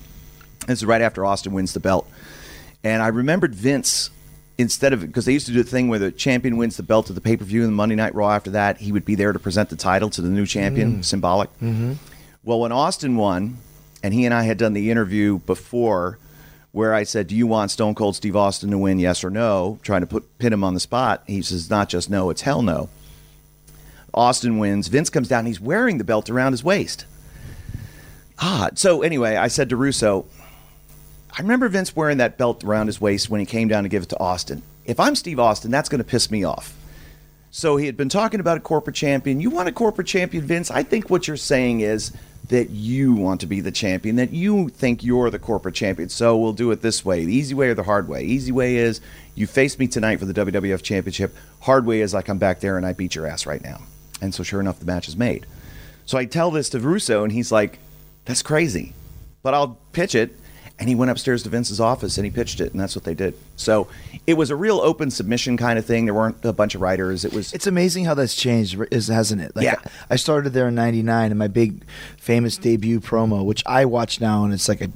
This 0.67 0.79
is 0.79 0.85
right 0.85 1.03
after 1.03 1.25
Austin 1.25 1.53
wins 1.53 1.73
the 1.73 1.81
belt. 1.81 2.09
And 2.85 3.03
I 3.03 3.09
remembered 3.09 3.55
Vince 3.55 4.11
instead 4.59 4.93
of 4.93 5.01
because 5.01 5.25
they 5.25 5.33
used 5.33 5.47
to 5.47 5.53
do 5.53 5.61
a 5.61 5.65
thing 5.65 5.89
where 5.89 5.99
the 5.99 6.12
champion 6.12 6.57
wins 6.57 6.77
the 6.77 6.83
belt 6.83 7.09
at 7.09 7.15
the 7.15 7.21
pay 7.21 7.37
per 7.37 7.45
view 7.45 7.62
and 7.62 7.69
the 7.69 7.77
Monday 7.77 7.95
Night 7.95 8.15
Raw 8.15 8.31
after 8.31 8.51
that, 8.51 8.79
he 8.79 8.93
would 8.93 9.05
be 9.05 9.15
there 9.15 9.33
to 9.33 9.39
present 9.39 9.69
the 9.71 9.77
title 9.77 10.11
to 10.11 10.23
the 10.23 10.29
new 10.29 10.47
champion, 10.47 11.03
symbolic. 11.03 11.51
Mm-hmm. 11.61 11.95
Well, 12.45 12.61
when 12.61 12.73
Austin 12.73 13.17
won, 13.17 13.59
and 14.03 14.12
he 14.12 14.25
and 14.25 14.35
I 14.35 14.43
had 14.43 14.59
done 14.59 14.73
the 14.73 14.91
interview 14.91 15.39
before 15.41 16.19
where 16.73 16.95
I 16.95 17.05
said, 17.05 17.29
Do 17.29 17.37
you 17.37 17.47
want 17.47 17.71
Stone 17.71 17.95
Cold 17.95 18.17
Steve 18.17 18.35
Austin 18.35 18.71
to 18.71 18.79
win, 18.79 18.99
yes 18.99 19.23
or 19.23 19.31
no? 19.31 19.79
Trying 19.83 20.01
to 20.01 20.07
put 20.07 20.38
pin 20.38 20.53
him 20.53 20.64
on 20.64 20.75
the 20.75 20.81
spot. 20.81 21.23
He 21.27 21.42
says, 21.42 21.71
Not 21.71 21.88
just 21.88 22.11
no, 22.11 22.31
it's 22.31 22.42
hell 22.42 22.62
no. 22.62 22.88
Austin 24.14 24.59
wins. 24.59 24.88
Vince 24.88 25.09
comes 25.09 25.29
down. 25.29 25.47
He's 25.47 25.61
wearing 25.61 25.99
the 25.99 26.05
belt 26.05 26.29
around 26.29 26.53
his 26.53 26.64
waist. 26.64 27.07
Odd. 28.38 28.79
So 28.79 29.03
anyway, 29.03 29.37
I 29.37 29.49
said 29.49 29.68
to 29.68 29.77
Russo, 29.77 30.27
I 31.37 31.40
remember 31.40 31.68
Vince 31.68 31.97
wearing 31.97 32.18
that 32.18 32.37
belt 32.37 32.62
around 32.62 32.88
his 32.88 33.01
waist 33.01 33.31
when 33.31 33.40
he 33.40 33.47
came 33.47 33.68
down 33.68 33.85
to 33.85 33.88
give 33.88 34.03
it 34.03 34.11
to 34.11 34.21
Austin. 34.21 34.62
If 34.85 35.01
I'm 35.01 35.16
Steve 35.16 35.40
Austin, 35.40 35.71
that's 35.71 35.88
going 35.88 36.01
to 36.01 36.05
piss 36.05 36.31
me 36.31 36.45
off. 36.45 36.77
So 37.51 37.77
he 37.77 37.87
had 37.87 37.97
been 37.97 38.09
talking 38.09 38.40
about 38.40 38.59
a 38.59 38.61
corporate 38.61 38.97
champion. 38.97 39.40
You 39.40 39.51
want 39.51 39.68
a 39.68 39.73
corporate 39.73 40.07
champion, 40.07 40.45
Vince? 40.45 40.71
I 40.71 40.83
think 40.83 41.09
what 41.11 41.27
you're 41.27 41.37
saying 41.37 41.81
is 41.81 42.12
that 42.49 42.71
you 42.71 43.14
want 43.14 43.40
to 43.40 43.47
be 43.47 43.61
the 43.61 43.71
champion, 43.71 44.16
that 44.16 44.33
you 44.33 44.68
think 44.68 45.05
you're 45.05 45.31
the 45.31 45.38
corporate 45.38 45.75
champion. 45.75 46.09
So 46.09 46.37
we'll 46.37 46.53
do 46.53 46.71
it 46.71 46.83
this 46.83 47.05
way 47.05 47.25
the 47.25 47.35
easy 47.35 47.55
way 47.55 47.68
or 47.68 47.75
the 47.75 47.83
hard 47.83 48.09
way. 48.09 48.25
Easy 48.25 48.53
way 48.53 48.77
is 48.77 49.01
you 49.35 49.47
face 49.47 49.79
me 49.79 49.87
tonight 49.87 50.18
for 50.18 50.27
the 50.27 50.35
WWF 50.35 50.83
Championship. 50.83 51.35
Hard 51.61 51.87
way 51.87 52.01
is 52.01 52.14
I 52.14 52.23
come 52.23 52.38
back 52.38 52.61
there 52.61 52.77
and 52.77 52.85
I 52.85 52.92
beat 52.92 53.14
your 53.14 53.27
ass 53.27 53.47
right 53.47 53.62
now. 53.62 53.81
And 54.21 54.35
so 54.35 54.42
sure 54.42 54.61
enough, 54.61 54.79
the 54.81 54.87
match 54.87 55.09
is 55.09 55.16
made. 55.16 55.47
So 56.05 56.18
I 56.18 56.25
tell 56.25 56.51
this 56.51 56.68
to 56.71 56.81
Russo, 56.81 57.23
and 57.23 57.33
he's 57.33 57.53
like, 57.53 57.79
that's 58.25 58.42
crazy, 58.42 58.92
but 59.42 59.55
I'll 59.55 59.79
pitch 59.92 60.14
it. 60.14 60.37
And 60.83 60.88
he 60.88 60.97
went 60.97 61.12
upstairs 61.12 61.45
to 61.45 61.49
Vince's 61.49 61.79
office 61.81 62.18
and 62.18 62.25
he 62.25 62.31
pitched 62.33 62.61
it, 62.61 62.73
and 62.73 62.81
that's 62.81 62.97
what 62.97 63.05
they 63.05 63.14
did. 63.14 63.35
So 63.55 63.87
it 64.27 64.35
was 64.35 64.51
a 64.51 64.57
real 64.57 64.81
open 64.81 65.12
submission 65.12 65.57
kind 65.57 65.79
of 65.79 65.87
thing. 65.87 66.07
There 66.07 66.14
weren't 66.14 66.45
a 66.45 66.53
bunch 66.53 66.75
of 66.75 66.81
writers. 66.81 67.25
It 67.25 67.33
was 67.33 67.53
It's 67.53 67.68
amazing 67.68 68.05
how 68.05 68.14
that's 68.14 68.35
changed, 68.35 68.77
is 68.90 69.07
hasn't 69.07 69.42
it? 69.42 69.55
Like 69.55 69.64
Yeah. 69.64 69.77
I 70.11 70.16
started 70.16 70.55
there 70.55 70.66
in 70.66 70.75
'99, 70.75 71.31
and 71.31 71.38
my 71.38 71.47
big, 71.47 71.85
famous 72.18 72.57
debut 72.57 72.99
promo, 72.99 73.45
which 73.45 73.62
I 73.64 73.85
watch 73.85 74.21
now, 74.21 74.42
and 74.45 74.53
it's 74.53 74.68
like 74.68 74.81
a, 74.81 74.88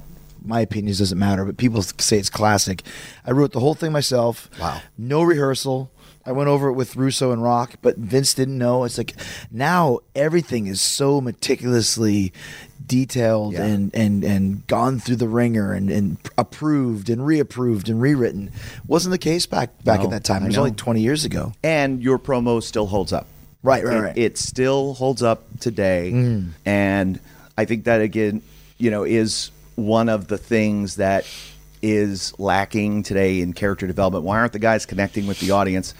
my 0.43 0.59
opinions 0.59 0.99
doesn't 0.99 1.17
matter, 1.17 1.45
but 1.45 1.55
people 1.55 1.81
say 1.81 2.17
it's 2.19 2.29
classic. 2.29 2.83
I 3.25 3.31
wrote 3.31 3.53
the 3.53 3.61
whole 3.61 3.73
thing 3.73 3.93
myself. 3.93 4.49
Wow. 4.59 4.81
No 4.97 5.23
rehearsal. 5.23 5.89
I 6.25 6.33
went 6.33 6.49
over 6.49 6.67
it 6.67 6.73
with 6.73 6.97
Russo 6.97 7.31
and 7.31 7.41
Rock, 7.41 7.75
but 7.81 7.95
Vince 7.95 8.33
didn't 8.33 8.57
know. 8.57 8.83
It's 8.83 8.97
like 8.97 9.13
now 9.49 9.99
everything 10.13 10.67
is 10.67 10.81
so 10.81 11.21
meticulously 11.21 12.33
detailed 12.87 13.53
Yeah. 13.53 13.65
and, 13.65 13.93
and, 13.93 14.23
and 14.23 14.65
gone 14.67 14.99
through 14.99 15.17
the 15.17 15.27
ringer 15.27 15.73
and, 15.73 15.89
and 15.89 16.17
approved 16.37 17.09
and 17.09 17.21
reapproved 17.21 17.89
and 17.89 18.01
rewritten. 18.01 18.51
Wasn't 18.87 19.11
the 19.11 19.17
case 19.17 19.45
back 19.45 19.83
back 19.83 19.99
No, 19.99 20.05
at 20.05 20.11
that 20.11 20.23
time. 20.23 20.43
It 20.43 20.47
was 20.47 20.57
only 20.57 20.71
20 20.71 21.01
years 21.01 21.25
ago. 21.25 21.53
and 21.63 22.01
your 22.01 22.17
promo 22.19 22.61
still 22.63 22.87
holds 22.87 23.11
up. 23.13 23.27
Right, 23.63 23.83
right, 23.83 23.97
It- 23.97 24.01
right. 24.01 24.17
It, 24.17 24.37
still 24.37 24.93
holds 24.93 25.21
up 25.23 25.43
today, 25.59 26.11
mm. 26.13 26.49
and 26.65 27.19
I 27.57 27.65
think 27.65 27.85
that 27.85 28.01
again, 28.01 28.41
you 28.77 28.91
know, 28.91 29.03
is 29.03 29.51
one 29.75 30.09
of 30.09 30.27
the 30.27 30.37
things 30.37 30.95
that 30.97 31.25
is 31.81 32.33
lacking 32.39 33.03
today 33.03 33.41
in 33.41 33.53
character 33.53 33.85
development. 33.87 34.23
Why 34.25 34.37
aren't 34.37 34.53
the 34.53 34.59
guys 34.59 34.85
connecting 34.85 35.27
with 35.27 35.39
the 35.39 35.51
audience? 35.51 35.93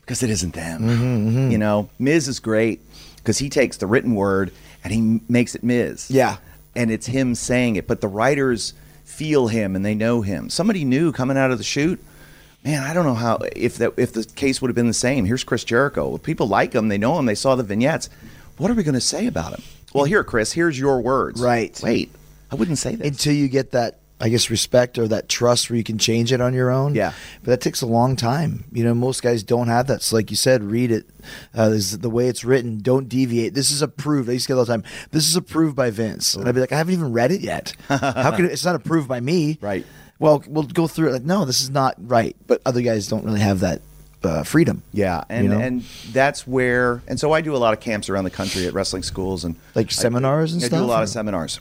Because 0.00 0.22
it 0.22 0.30
isn't 0.30 0.54
them. 0.54 0.82
Mm-hmm, 0.82 1.28
mm-hmm. 1.28 1.50
You 1.50 1.58
know, 1.58 1.88
Miz 1.98 2.26
is 2.28 2.40
great 2.40 2.80
because 3.16 3.38
he 3.38 3.48
takes 3.48 3.76
the 3.78 3.86
written 3.86 4.14
word 4.14 4.52
and 4.84 4.92
he 4.92 5.20
makes 5.28 5.54
it 5.54 5.64
Miz. 5.64 6.10
Yeah. 6.10 6.36
and 6.76 6.90
it's 6.90 7.06
him 7.06 7.34
saying 7.34 7.76
it, 7.76 7.86
but 7.86 8.00
the 8.00 8.08
writers 8.08 8.74
feel 9.04 9.48
him 9.48 9.74
and 9.76 9.84
they 9.84 9.94
know 9.94 10.22
him. 10.22 10.50
Somebody 10.50 10.84
new 10.84 11.12
coming 11.12 11.36
out 11.38 11.50
of 11.50 11.58
the 11.58 11.64
shoot. 11.64 12.02
Man, 12.64 12.82
I 12.82 12.94
don't 12.94 13.04
know 13.04 13.14
how 13.14 13.38
if 13.54 13.76
that 13.78 13.92
if 13.98 14.12
the 14.12 14.24
case 14.24 14.62
would 14.62 14.68
have 14.68 14.74
been 14.74 14.86
the 14.86 14.94
same. 14.94 15.24
Here's 15.26 15.44
Chris 15.44 15.64
Jericho. 15.64 16.16
People 16.18 16.46
like 16.48 16.72
him. 16.74 16.88
They 16.88 16.96
know 16.98 17.18
him. 17.18 17.26
They 17.26 17.34
saw 17.34 17.54
the 17.56 17.62
vignettes. 17.62 18.08
What 18.56 18.70
are 18.70 18.74
we 18.74 18.82
going 18.82 18.94
to 18.94 19.00
say 19.02 19.26
about 19.26 19.52
him? 19.52 19.62
Well, 19.92 20.04
here, 20.04 20.24
Chris. 20.24 20.52
Here's 20.52 20.78
your 20.78 21.00
words. 21.02 21.40
Right. 21.40 21.78
Wait, 21.82 22.10
I 22.50 22.54
wouldn't 22.54 22.78
say 22.78 22.94
that 22.94 23.06
until 23.06 23.34
you 23.34 23.48
get 23.48 23.72
that 23.72 23.98
I 24.20 24.28
guess 24.28 24.48
respect 24.48 24.96
or 24.96 25.08
that 25.08 25.28
trust 25.28 25.68
where 25.68 25.76
you 25.76 25.82
can 25.84 25.98
change 25.98 26.32
it 26.32 26.40
on 26.40 26.54
your 26.54 26.70
own. 26.70 26.94
Yeah. 26.94 27.12
but 27.42 27.50
that 27.50 27.60
takes 27.60 27.82
a 27.82 27.86
long 27.86 28.14
time. 28.16 28.64
You 28.72 28.84
know, 28.84 28.94
most 28.94 29.22
guys 29.22 29.42
don't 29.42 29.66
have 29.68 29.88
that. 29.88 30.02
So, 30.02 30.16
like 30.16 30.30
you 30.30 30.36
said, 30.36 30.62
read 30.62 30.90
it. 30.92 31.04
Uh, 31.56 31.70
is 31.74 31.98
the 31.98 32.08
way 32.10 32.28
it's 32.28 32.44
written. 32.44 32.78
Don't 32.80 33.08
deviate. 33.08 33.54
This 33.54 33.70
is 33.70 33.82
approved. 33.82 34.28
I 34.30 34.34
used 34.34 34.46
to 34.46 34.52
get 34.52 34.58
all 34.58 34.64
the 34.64 34.72
time. 34.72 34.84
This 35.10 35.26
is 35.26 35.34
approved 35.36 35.74
by 35.74 35.90
Vince, 35.90 36.34
and 36.36 36.48
I'd 36.48 36.54
be 36.54 36.60
like, 36.60 36.72
I 36.72 36.76
haven't 36.76 36.94
even 36.94 37.12
read 37.12 37.32
it 37.32 37.40
yet. 37.40 37.74
How 37.88 38.30
can 38.30 38.44
it, 38.44 38.52
it's 38.52 38.64
not 38.64 38.74
approved 38.76 39.08
by 39.08 39.20
me? 39.20 39.58
Right. 39.60 39.84
Well, 40.20 40.44
we'll 40.46 40.62
go 40.64 40.86
through 40.86 41.08
it. 41.08 41.12
Like, 41.12 41.22
no, 41.24 41.44
this 41.44 41.60
is 41.60 41.70
not 41.70 41.96
right. 41.98 42.36
But 42.46 42.62
other 42.64 42.82
guys 42.82 43.08
don't 43.08 43.24
really 43.24 43.40
have 43.40 43.60
that 43.60 43.82
uh, 44.22 44.42
freedom. 44.44 44.82
Yeah, 44.92 45.24
and 45.28 45.44
You 45.44 45.50
know? 45.50 45.58
and 45.58 45.82
that's 46.12 46.46
where 46.46 47.02
and 47.08 47.18
so 47.18 47.32
I 47.32 47.40
do 47.40 47.54
a 47.54 47.58
lot 47.58 47.74
of 47.74 47.80
camps 47.80 48.08
around 48.08 48.24
the 48.24 48.30
country 48.30 48.66
at 48.66 48.72
wrestling 48.74 49.02
schools 49.02 49.44
and 49.44 49.56
Like 49.74 49.88
I- 49.88 49.90
seminars 49.90 50.52
and 50.54 50.62
I 50.62 50.68
stuff, 50.68 50.78
do 50.80 50.84
a 50.84 50.86
lot 50.86 51.00
or- 51.00 51.02
of 51.02 51.08
seminars, 51.08 51.60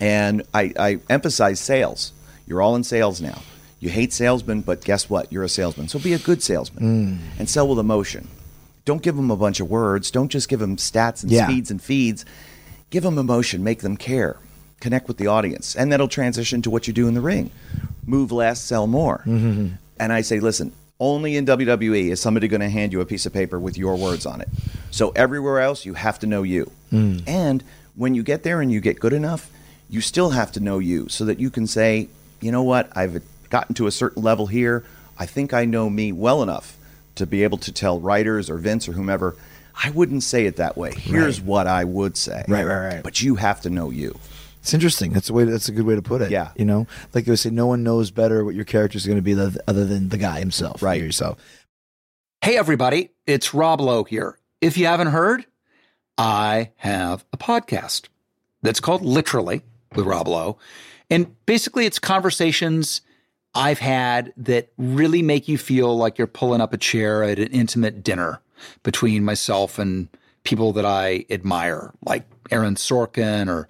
and 0.00 0.42
I, 0.54 0.72
I 0.78 0.98
emphasize 1.08 1.60
sales. 1.60 2.12
You're 2.46 2.62
all 2.62 2.76
in 2.76 2.84
sales 2.84 3.20
now. 3.20 3.42
You 3.80 3.90
hate 3.90 4.12
salesmen, 4.12 4.62
but 4.62 4.82
guess 4.84 5.08
what? 5.08 5.32
You're 5.32 5.44
a 5.44 5.48
salesman. 5.48 5.88
So 5.88 5.98
be 5.98 6.12
a 6.12 6.18
good 6.18 6.42
salesman 6.42 6.84
Mm. 6.84 7.38
and 7.38 7.48
sell 7.48 7.68
with 7.68 7.78
emotion. 7.78 8.26
Don't 8.84 9.02
give 9.02 9.16
them 9.16 9.30
a 9.30 9.36
bunch 9.36 9.60
of 9.60 9.70
words. 9.70 10.10
Don't 10.10 10.28
just 10.30 10.48
give 10.48 10.60
them 10.60 10.76
stats 10.76 11.22
and 11.22 11.30
Yeah. 11.30 11.46
speeds 11.46 11.70
and 11.70 11.80
feeds. 11.80 12.24
Give 12.90 13.02
them 13.02 13.18
emotion. 13.18 13.62
Make 13.62 13.80
them 13.82 13.96
care. 13.96 14.36
Connect 14.80 15.08
with 15.08 15.16
the 15.18 15.26
audience, 15.26 15.74
and 15.76 15.92
that'll 15.92 16.08
transition 16.08 16.62
to 16.62 16.70
what 16.70 16.86
you 16.86 16.92
do 16.94 17.06
in 17.08 17.14
the 17.14 17.20
ring. 17.20 17.50
Move 18.06 18.32
less, 18.32 18.60
sell 18.60 18.86
more. 18.86 19.18
Mm-hmm. 19.26 19.74
And 20.00 20.12
I 20.12 20.22
say, 20.22 20.40
listen, 20.40 20.72
Only 21.00 21.36
in 21.36 21.44
WWE 21.46 22.10
is 22.10 22.20
somebody 22.20 22.48
going 22.48 22.60
to 22.60 22.68
hand 22.68 22.92
you 22.92 23.00
a 23.00 23.06
piece 23.06 23.24
of 23.24 23.32
paper 23.32 23.60
with 23.60 23.78
your 23.78 23.94
words 23.94 24.26
on 24.26 24.40
it. 24.40 24.48
So 24.90 25.10
everywhere 25.14 25.60
else, 25.60 25.84
you 25.86 25.94
have 25.94 26.18
to 26.18 26.26
know 26.26 26.42
you. 26.42 26.72
And 26.90 27.62
when 27.94 28.16
you 28.16 28.24
get 28.24 28.42
there 28.42 28.60
and 28.60 28.72
you 28.72 28.80
get 28.80 28.98
good 28.98 29.12
enough, 29.12 29.48
you 29.88 30.00
still 30.00 30.30
have 30.30 30.52
to 30.52 30.60
know 30.60 30.78
you 30.78 31.08
so 31.08 31.24
that 31.24 31.40
you 31.40 31.50
can 31.50 31.66
say, 31.66 32.08
you 32.40 32.52
know 32.52 32.62
what, 32.62 32.90
I've 32.96 33.22
gotten 33.50 33.74
to 33.76 33.86
a 33.86 33.90
certain 33.90 34.22
level 34.22 34.46
here. 34.46 34.84
I 35.18 35.26
think 35.26 35.52
I 35.52 35.64
know 35.64 35.90
me 35.90 36.12
well 36.12 36.42
enough 36.42 36.76
to 37.16 37.26
be 37.26 37.42
able 37.42 37.58
to 37.58 37.72
tell 37.72 37.98
writers 38.00 38.48
or 38.48 38.56
Vince 38.58 38.88
or 38.88 38.92
whomever, 38.92 39.36
I 39.82 39.90
wouldn't 39.90 40.22
say 40.22 40.46
it 40.46 40.56
that 40.56 40.76
way. 40.76 40.92
Here's 40.94 41.40
what 41.40 41.66
I 41.66 41.84
would 41.84 42.16
say. 42.16 42.44
Right, 42.48 42.64
right, 42.64 42.94
right. 42.94 43.02
But 43.02 43.22
you 43.22 43.36
have 43.36 43.60
to 43.62 43.70
know 43.70 43.90
you. 43.90 44.18
It's 44.60 44.74
interesting. 44.74 45.12
That's 45.12 45.30
a 45.30 45.32
way. 45.32 45.44
That's 45.44 45.68
a 45.68 45.72
good 45.72 45.86
way 45.86 45.94
to 45.94 46.02
put 46.02 46.20
it. 46.20 46.30
Yeah. 46.30 46.50
You 46.56 46.64
know, 46.64 46.86
like 47.14 47.26
I 47.26 47.30
would 47.30 47.38
say, 47.38 47.50
no 47.50 47.66
one 47.66 47.82
knows 47.82 48.10
better 48.10 48.44
what 48.44 48.54
your 48.54 48.64
character 48.64 48.96
is 48.98 49.06
going 49.06 49.18
to 49.18 49.22
be 49.22 49.34
th- 49.34 49.56
other 49.66 49.84
than 49.84 50.08
the 50.08 50.18
guy 50.18 50.40
himself. 50.40 50.82
Right. 50.82 51.00
Yourself. 51.00 51.38
Hey, 52.42 52.56
everybody, 52.56 53.10
it's 53.26 53.54
Rob 53.54 53.80
Lowe 53.80 54.04
here. 54.04 54.38
If 54.60 54.76
you 54.76 54.86
haven't 54.86 55.08
heard, 55.08 55.46
I 56.16 56.72
have 56.76 57.24
a 57.32 57.36
podcast 57.36 58.08
that's 58.62 58.80
called 58.80 59.02
Literally 59.02 59.62
with 59.94 60.06
Rob 60.06 60.28
Lowe. 60.28 60.58
And 61.10 61.34
basically, 61.46 61.86
it's 61.86 61.98
conversations 61.98 63.00
I've 63.54 63.78
had 63.78 64.32
that 64.36 64.70
really 64.76 65.22
make 65.22 65.48
you 65.48 65.58
feel 65.58 65.96
like 65.96 66.18
you're 66.18 66.26
pulling 66.26 66.60
up 66.60 66.72
a 66.72 66.78
chair 66.78 67.22
at 67.22 67.38
an 67.38 67.48
intimate 67.48 68.02
dinner 68.02 68.40
between 68.82 69.24
myself 69.24 69.78
and 69.78 70.08
people 70.44 70.72
that 70.74 70.84
I 70.84 71.24
admire, 71.30 71.92
like 72.04 72.24
Aaron 72.50 72.74
Sorkin 72.74 73.48
or 73.48 73.68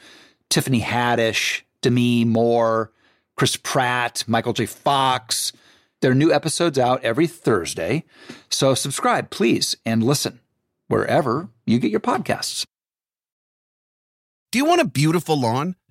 Tiffany 0.48 0.80
Haddish, 0.80 1.62
Demi 1.82 2.24
Moore, 2.24 2.92
Chris 3.36 3.56
Pratt, 3.56 4.24
Michael 4.26 4.52
J. 4.52 4.66
Fox. 4.66 5.52
There 6.00 6.10
are 6.10 6.14
new 6.14 6.32
episodes 6.32 6.78
out 6.78 7.02
every 7.04 7.26
Thursday. 7.26 8.04
So 8.50 8.74
subscribe, 8.74 9.30
please, 9.30 9.76
and 9.84 10.02
listen 10.02 10.40
wherever 10.88 11.48
you 11.66 11.78
get 11.78 11.90
your 11.90 12.00
podcasts. 12.00 12.64
Do 14.50 14.58
you 14.58 14.64
want 14.64 14.80
a 14.80 14.86
beautiful 14.86 15.38
lawn? 15.38 15.76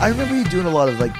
I 0.00 0.10
remember 0.10 0.36
you 0.36 0.44
doing 0.44 0.66
a 0.66 0.70
lot 0.70 0.88
of 0.88 1.00
like, 1.00 1.12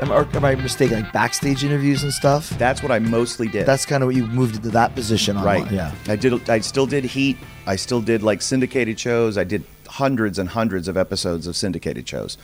am, 0.00 0.12
or 0.12 0.28
am 0.36 0.44
I 0.44 0.54
mistaken? 0.54 1.02
Like 1.02 1.12
backstage 1.12 1.64
interviews 1.64 2.04
and 2.04 2.12
stuff. 2.12 2.50
That's 2.50 2.80
what 2.80 2.92
I 2.92 3.00
mostly 3.00 3.48
did. 3.48 3.66
That's 3.66 3.84
kind 3.84 4.00
of 4.00 4.06
what 4.06 4.14
you 4.14 4.28
moved 4.28 4.54
into 4.54 4.70
that 4.70 4.94
position. 4.94 5.36
On, 5.36 5.44
right. 5.44 5.68
Yeah. 5.72 5.92
I 6.06 6.14
did. 6.14 6.48
I 6.48 6.60
still 6.60 6.86
did 6.86 7.02
Heat. 7.02 7.36
I 7.66 7.74
still 7.74 8.00
did 8.00 8.22
like 8.22 8.40
syndicated 8.40 9.00
shows. 9.00 9.36
I 9.36 9.42
did 9.42 9.64
hundreds 9.88 10.38
and 10.38 10.48
hundreds 10.48 10.86
of 10.86 10.96
episodes 10.96 11.48
of 11.48 11.56
syndicated 11.56 12.08
shows, 12.08 12.38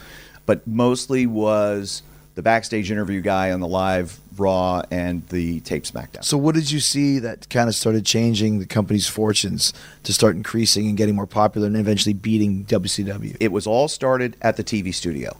but 0.46 0.66
mostly 0.66 1.28
was 1.28 2.02
the 2.34 2.42
backstage 2.42 2.90
interview 2.90 3.20
guy 3.20 3.52
on 3.52 3.60
the 3.60 3.68
live 3.68 4.18
Raw 4.36 4.82
and 4.90 5.26
the 5.28 5.60
tape 5.60 5.84
SmackDown. 5.84 6.24
So, 6.24 6.36
what 6.36 6.56
did 6.56 6.72
you 6.72 6.80
see 6.80 7.20
that 7.20 7.48
kind 7.50 7.68
of 7.68 7.76
started 7.76 8.04
changing 8.04 8.58
the 8.58 8.66
company's 8.66 9.06
fortunes 9.06 9.72
to 10.02 10.12
start 10.12 10.34
increasing 10.34 10.88
and 10.88 10.96
getting 10.96 11.14
more 11.14 11.26
popular 11.26 11.68
and 11.68 11.76
eventually 11.76 12.14
beating 12.14 12.64
WCW? 12.64 13.36
it 13.38 13.52
was 13.52 13.66
all 13.68 13.86
started 13.86 14.36
at 14.42 14.56
the 14.56 14.64
TV 14.64 14.92
studio. 14.92 15.36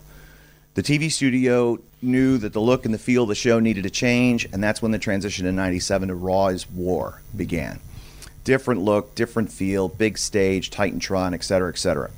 The 0.78 0.84
TV 0.84 1.10
studio 1.10 1.80
knew 2.02 2.38
that 2.38 2.52
the 2.52 2.60
look 2.60 2.84
and 2.84 2.94
the 2.94 3.00
feel 3.00 3.24
of 3.24 3.28
the 3.28 3.34
show 3.34 3.58
needed 3.58 3.82
to 3.82 3.90
change, 3.90 4.44
and 4.52 4.62
that's 4.62 4.80
when 4.80 4.92
the 4.92 4.98
transition 5.00 5.44
in 5.44 5.56
97 5.56 6.06
to 6.06 6.14
Raw 6.14 6.46
is 6.46 6.70
War 6.70 7.20
began. 7.36 7.80
Different 8.44 8.82
look, 8.82 9.16
different 9.16 9.50
feel, 9.50 9.88
big 9.88 10.16
stage, 10.16 10.70
Titantron, 10.70 11.34
et 11.34 11.42
cetera, 11.42 11.68
et 11.68 11.78
cetera. 11.78 12.12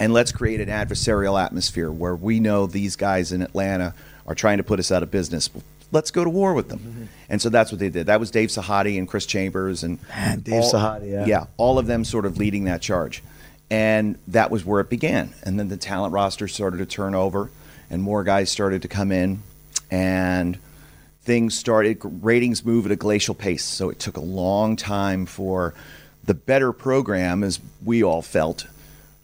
And 0.00 0.12
let's 0.12 0.32
create 0.32 0.60
an 0.60 0.68
adversarial 0.68 1.40
atmosphere 1.40 1.88
where 1.88 2.16
we 2.16 2.40
know 2.40 2.66
these 2.66 2.96
guys 2.96 3.30
in 3.30 3.42
Atlanta 3.42 3.94
are 4.26 4.34
trying 4.34 4.58
to 4.58 4.64
put 4.64 4.80
us 4.80 4.90
out 4.90 5.04
of 5.04 5.12
business. 5.12 5.48
Let's 5.92 6.10
go 6.10 6.24
to 6.24 6.30
war 6.30 6.52
with 6.52 6.68
them. 6.68 6.80
Mm-hmm. 6.80 7.04
And 7.28 7.40
so 7.40 7.48
that's 7.48 7.70
what 7.70 7.78
they 7.78 7.90
did. 7.90 8.06
That 8.06 8.18
was 8.18 8.32
Dave 8.32 8.48
Sahadi 8.48 8.98
and 8.98 9.06
Chris 9.06 9.24
Chambers 9.24 9.84
and 9.84 10.00
Man, 10.08 10.40
Dave 10.40 10.64
all- 10.64 10.72
Sahadi, 10.72 11.12
yeah. 11.12 11.26
yeah, 11.26 11.44
all 11.58 11.78
of 11.78 11.86
them 11.86 12.04
sort 12.04 12.26
of 12.26 12.38
leading 12.38 12.64
that 12.64 12.82
charge. 12.82 13.22
And 13.70 14.18
that 14.26 14.50
was 14.50 14.64
where 14.64 14.80
it 14.80 14.90
began. 14.90 15.32
And 15.44 15.60
then 15.60 15.68
the 15.68 15.76
talent 15.76 16.12
roster 16.12 16.48
started 16.48 16.78
to 16.78 16.86
turn 16.86 17.14
over, 17.14 17.50
and 17.90 18.02
more 18.02 18.24
guys 18.24 18.50
started 18.50 18.82
to 18.82 18.88
come 18.88 19.12
in, 19.12 19.42
and 19.90 20.58
things 21.22 21.58
started, 21.58 21.98
ratings 22.02 22.64
move 22.64 22.86
at 22.86 22.92
a 22.92 22.96
glacial 22.96 23.34
pace. 23.34 23.64
So 23.64 23.90
it 23.90 23.98
took 23.98 24.16
a 24.16 24.22
long 24.22 24.76
time 24.76 25.26
for 25.26 25.74
the 26.24 26.34
better 26.34 26.72
program, 26.72 27.42
as 27.42 27.60
we 27.84 28.02
all 28.02 28.22
felt, 28.22 28.66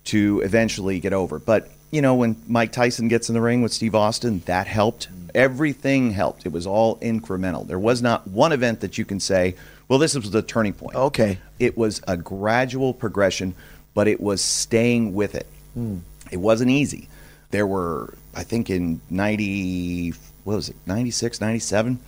to 0.05 0.41
eventually 0.45 1.01
get 1.01 1.13
over. 1.13 1.39
But, 1.39 1.71
you 1.91 2.03
know, 2.03 2.15
when 2.15 2.37
Mike 2.47 2.73
Tyson 2.73 3.09
gets 3.09 3.29
in 3.29 3.35
the 3.35 3.41
ring 3.41 3.63
with 3.63 3.73
Steve 3.73 3.95
Austin, 3.95 4.41
that 4.47 4.67
helped. 4.67 5.09
Everything 5.35 6.11
helped. 6.11 6.47
It 6.47 6.53
was 6.53 6.67
all 6.67 6.99
incremental. 6.99 7.67
There 7.67 7.79
was 7.79 8.03
not 8.03 8.27
one 8.27 8.53
event 8.53 8.81
that 8.81 8.99
you 8.99 9.05
can 9.05 9.21
say, 9.21 9.55
well, 9.89 9.99
this 9.99 10.15
was 10.15 10.31
the 10.31 10.43
turning 10.43 10.73
point. 10.73 10.97
Okay. 10.97 11.39
It 11.59 11.77
was 11.77 12.03
a 12.09 12.17
gradual 12.17 12.93
progression, 12.93 13.55
but 13.95 14.09
it 14.09 14.21
was 14.21 14.41
staying 14.41 15.15
with 15.15 15.35
it. 15.35 15.47
Hmm. 15.75 15.99
It 16.31 16.39
wasn't 16.39 16.71
easy. 16.71 17.09
There 17.51 17.67
were, 17.67 18.15
I 18.37 18.45
think, 18.45 18.71
in 18.71 19.01
90, 19.11 20.11
what 20.45 20.57
was 20.57 20.69
it, 20.69 20.77
96, 20.87 21.41
97? 21.41 21.99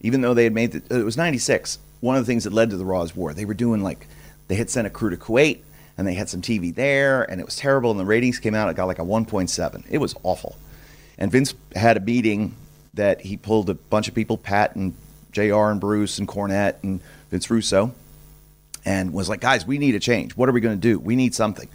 Even 0.00 0.20
though 0.20 0.34
they 0.34 0.44
had 0.44 0.52
made 0.52 0.72
the, 0.72 0.98
it 0.98 1.04
was 1.04 1.16
96. 1.16 1.78
One 2.00 2.16
of 2.16 2.26
the 2.26 2.30
things 2.30 2.44
that 2.44 2.52
led 2.52 2.70
to 2.70 2.76
the 2.76 2.84
Raw's 2.84 3.16
War, 3.16 3.32
they 3.32 3.44
were 3.44 3.54
doing 3.54 3.82
like, 3.82 4.06
they 4.48 4.56
had 4.56 4.70
sent 4.70 4.86
a 4.86 4.90
crew 4.90 5.10
to 5.10 5.16
Kuwait 5.16 5.60
and 5.96 6.06
they 6.06 6.14
had 6.14 6.28
some 6.28 6.42
TV 6.42 6.74
there 6.74 7.24
and 7.24 7.40
it 7.40 7.44
was 7.44 7.56
terrible. 7.56 7.90
And 7.90 7.98
the 7.98 8.04
ratings 8.04 8.38
came 8.38 8.54
out, 8.54 8.68
it 8.68 8.76
got 8.76 8.86
like 8.86 8.98
a 8.98 9.02
1.7. 9.02 9.84
It 9.90 9.98
was 9.98 10.14
awful. 10.22 10.56
And 11.16 11.32
Vince 11.32 11.54
had 11.74 11.96
a 11.96 12.00
meeting 12.00 12.54
that 12.94 13.20
he 13.20 13.36
pulled 13.36 13.70
a 13.70 13.74
bunch 13.74 14.08
of 14.08 14.14
people, 14.14 14.36
Pat 14.36 14.76
and 14.76 14.94
JR 15.32 15.70
and 15.70 15.80
Bruce 15.80 16.18
and 16.18 16.28
Cornette 16.28 16.76
and 16.82 17.00
Vince 17.30 17.50
Russo 17.50 17.92
and 18.84 19.12
was 19.12 19.28
like, 19.28 19.40
guys, 19.40 19.66
we 19.66 19.78
need 19.78 19.94
a 19.94 20.00
change. 20.00 20.36
What 20.36 20.48
are 20.48 20.52
we 20.52 20.60
going 20.60 20.76
to 20.76 20.80
do? 20.80 20.98
We 20.98 21.16
need 21.16 21.34
something. 21.34 21.68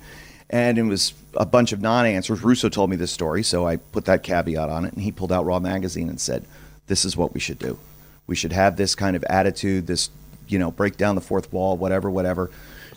And 0.50 0.78
it 0.78 0.84
was 0.84 1.14
a 1.36 1.46
bunch 1.46 1.72
of 1.72 1.82
non 1.82 2.06
answers. 2.06 2.44
Russo 2.44 2.70
told 2.70 2.90
me 2.90 2.96
this 2.96 3.12
story, 3.12 3.44
so 3.44 3.68
I 3.68 3.78
put 3.78 4.06
that 4.06 4.24
caveat 4.24 4.70
on 4.70 4.86
it. 4.86 4.94
And 4.94 5.02
he 5.02 5.12
pulled 5.12 5.32
out 5.32 5.46
Raw 5.46 5.60
Magazine 5.60 6.10
and 6.10 6.20
said, 6.20 6.46
this 6.88 7.06
is 7.06 7.16
what 7.16 7.34
we 7.34 7.40
should 7.40 7.60
do. 7.60 7.80
We 8.28 8.36
should 8.36 8.52
have 8.52 8.78
this 8.78 8.96
kind 8.96 9.16
of 9.16 9.24
attitude, 9.26 9.88
this, 9.88 10.10
you 10.48 10.60
know, 10.60 10.72
break 10.72 10.98
down 10.98 11.16
the 11.16 11.22
fourth 11.22 11.52
wall, 11.52 11.78
whatever, 11.78 12.10
whatever. 12.10 12.52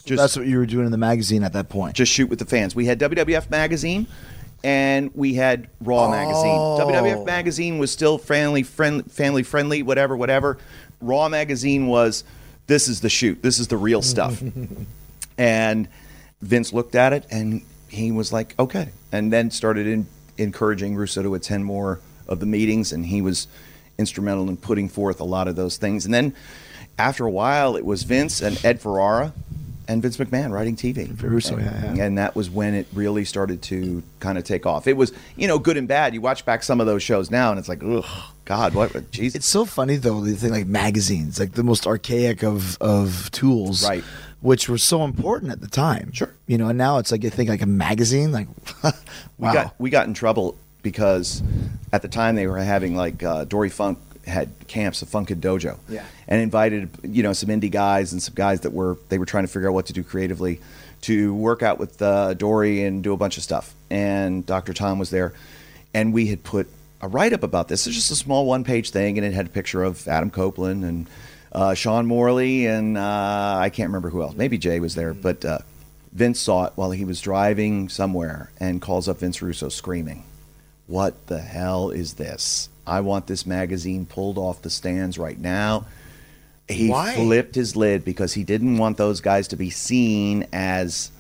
Just, 0.05 0.21
That's 0.21 0.37
what 0.37 0.47
you 0.47 0.59
were 0.59 0.67
doing 0.67 0.87
in 0.87 0.93
the 0.93 0.99
magazine 0.99 1.43
at 1.43 1.53
that 1.55 1.69
point. 1.69 1.97
just 1.97 2.13
shoot 2.13 2.29
with 2.29 2.39
the 2.39 2.45
fans. 2.45 2.77
We 2.77 2.87
had 2.87 3.01
WWF 3.01 3.51
Magazine 3.51 4.07
and 4.63 5.11
we 5.15 5.35
had 5.35 5.69
Raw 5.81 6.09
Magazine. 6.11 6.57
Oh. 6.57 6.79
WWF 6.81 7.27
Magazine 7.27 7.79
was 7.79 7.91
still 7.91 8.19
family 8.19 8.63
friendly, 8.63 9.03
family 9.05 9.43
friendly, 9.43 9.83
whatever, 9.83 10.17
whatever. 10.17 10.59
Raw 11.01 11.29
Magazine 11.29 11.89
was 11.89 12.23
this 12.69 12.89
is 12.89 13.01
the 13.01 13.09
shoot, 13.09 13.43
this 13.43 13.59
is 13.59 13.69
the 13.69 13.77
real 13.77 14.03
stuff. 14.03 14.43
and 15.39 15.89
Vince 16.43 16.73
looked 16.73 16.95
at 16.95 17.13
it 17.13 17.25
and 17.31 17.63
he 17.89 18.13
was 18.13 18.33
like, 18.33 18.55
okay, 18.59 18.91
and 19.13 19.33
then 19.33 19.51
started 19.51 19.87
in, 19.87 20.07
encouraging 20.39 20.95
Russo 20.97 21.23
to 21.23 21.35
attend 21.35 21.65
more 21.65 22.01
of 22.29 22.41
the 22.41 22.47
meetings, 22.47 22.93
and 22.93 23.07
he 23.07 23.23
was 23.23 23.47
instrumental 23.99 24.49
in 24.49 24.57
putting 24.57 24.89
forth 24.89 25.21
a 25.21 25.25
lot 25.25 25.49
of 25.49 25.57
those 25.57 25.77
things. 25.77 26.05
And 26.05 26.13
then 26.13 26.35
after 26.99 27.25
a 27.25 27.31
while, 27.31 27.77
it 27.77 27.85
was 27.85 28.03
Vince 28.03 28.43
and 28.43 28.63
Ed 28.65 28.81
Ferrara 28.81 29.33
and 29.89 30.03
Vince 30.03 30.17
McMahon 30.17 30.51
writing 30.51 30.75
TV. 30.75 31.21
Russo, 31.23 31.57
and, 31.57 31.97
yeah, 31.97 32.05
and 32.05 32.19
that 32.19 32.35
was 32.35 32.51
when 32.51 32.75
it 32.75 32.89
really 32.93 33.25
started 33.25 33.63
to 33.63 34.03
kind 34.19 34.37
of 34.37 34.43
take 34.45 34.67
off. 34.67 34.89
It 34.89 34.97
was, 34.97 35.13
you 35.37 35.47
know, 35.47 35.59
good 35.61 35.77
and 35.77 35.87
bad. 35.87 36.13
You 36.13 36.21
watch 36.21 36.45
back 36.45 36.65
some 36.65 36.81
of 36.81 36.87
those 36.87 37.03
shows 37.05 37.31
now, 37.31 37.51
and 37.51 37.59
it's 37.59 37.69
like, 37.69 37.83
ugh, 37.85 38.05
God, 38.45 38.75
what? 38.75 39.11
Jesus. 39.13 39.37
It's 39.37 39.47
so 39.47 39.65
funny 39.65 39.97
though 39.97 40.21
the 40.21 40.35
thing 40.35 40.51
like 40.51 40.67
magazines, 40.67 41.39
like 41.39 41.53
the 41.53 41.63
most 41.63 41.87
archaic 41.87 42.43
of 42.43 42.77
of 42.81 43.31
tools, 43.31 43.87
Right. 43.89 44.03
Which 44.43 44.69
were 44.69 44.79
so 44.79 45.03
important 45.03 45.51
at 45.51 45.61
the 45.61 45.67
time. 45.67 46.13
Sure. 46.13 46.33
You 46.47 46.59
know, 46.59 46.69
and 46.69 46.79
now 46.79 46.99
it's 46.99 47.11
like 47.11 47.25
you 47.25 47.31
think 47.31 47.49
like 47.49 47.63
a 47.63 47.67
magazine, 47.67 48.33
like 48.33 48.49
wow. 48.85 48.93
we 49.39 49.53
got 49.53 49.75
we 49.81 49.91
got 49.91 50.07
in 50.07 50.15
trouble 50.15 50.57
because 50.83 51.43
at 51.93 52.03
the 52.03 52.09
time 52.09 52.37
they 52.37 52.47
were 52.47 52.59
having 52.59 52.95
like 52.97 53.23
uh, 53.23 53.45
Dory 53.45 53.71
Funk 53.71 53.99
had 54.27 54.49
camps 54.69 55.03
of 55.03 55.09
Funkin' 55.09 55.41
Dojo, 55.41 55.79
Yeah. 55.89 56.05
and 56.29 56.41
invited 56.41 56.91
you 57.03 57.23
know 57.23 57.33
some 57.33 57.49
indie 57.49 57.71
guys 57.71 58.13
and 58.13 58.23
some 58.23 58.35
guys 58.35 58.61
that 58.61 58.73
were 58.73 58.99
they 59.09 59.19
were 59.19 59.27
trying 59.27 59.45
to 59.45 59.49
figure 59.49 59.69
out 59.69 59.75
what 59.75 59.87
to 59.87 59.93
do 59.93 60.03
creatively 60.05 60.61
to 61.03 61.35
work 61.35 61.63
out 61.63 61.79
with 61.79 62.01
uh, 62.03 62.35
Dory 62.35 62.83
and 62.85 63.03
do 63.03 63.13
a 63.13 63.17
bunch 63.17 63.37
of 63.37 63.43
stuff. 63.43 63.75
And 63.91 64.45
Dr. 64.45 64.73
Tom 64.75 64.99
was 64.99 65.11
there, 65.11 65.33
and 65.95 66.13
we 66.13 66.27
had 66.27 66.43
put 66.43 66.69
a 67.01 67.09
write 67.09 67.33
up 67.33 67.43
about 67.43 67.69
this. 67.69 67.87
It's 67.87 67.95
just 67.97 68.11
a 68.11 68.17
small 68.17 68.47
one 68.47 68.65
page 68.65 68.91
thing, 68.91 69.17
and 69.19 69.27
it 69.27 69.33
had 69.33 69.47
a 69.47 69.51
picture 69.51 69.83
of 69.85 70.07
Adam 70.09 70.31
Copeland 70.31 70.85
and 70.85 71.07
uh, 71.53 71.75
Sean 71.75 72.07
Morley, 72.07 72.67
and 72.67 72.97
uh, 72.99 73.57
I 73.59 73.71
can't 73.71 73.89
remember 73.89 74.11
who 74.11 74.23
else. 74.23 74.35
Maybe 74.35 74.59
Jay 74.59 74.81
was 74.81 74.95
there, 74.95 75.15
but 75.15 75.45
uh, 75.45 75.59
Vince 76.13 76.41
saw 76.41 76.65
it 76.67 76.73
while 76.77 76.91
he 76.91 77.05
was 77.05 77.21
driving 77.21 77.89
somewhere 77.89 78.51
and 78.59 78.81
calls 78.81 79.09
up 79.09 79.21
Vince 79.21 79.43
Russo 79.43 79.69
screaming, 79.69 80.25
What 80.87 81.27
the 81.27 81.41
hell 81.41 81.91
is 81.91 82.15
this? 82.15 82.69
I 82.87 83.01
want 83.01 83.27
this 83.27 83.47
magazine 83.47 84.07
pulled 84.07 84.39
off 84.39 84.63
the 84.63 84.71
stands 84.71 85.19
right 85.19 85.39
now. 85.39 85.87
He 86.69 86.89
Why? 86.89 87.15
flipped 87.15 87.55
his 87.55 87.77
lid 87.77 88.05
because 88.05 88.33
he 88.33 88.45
didn't 88.45 88.79
want 88.79 88.97
those 88.97 89.21
guys 89.21 89.49
to 89.49 89.57
be 89.57 89.71
seen 89.71 90.47
as 90.53 91.11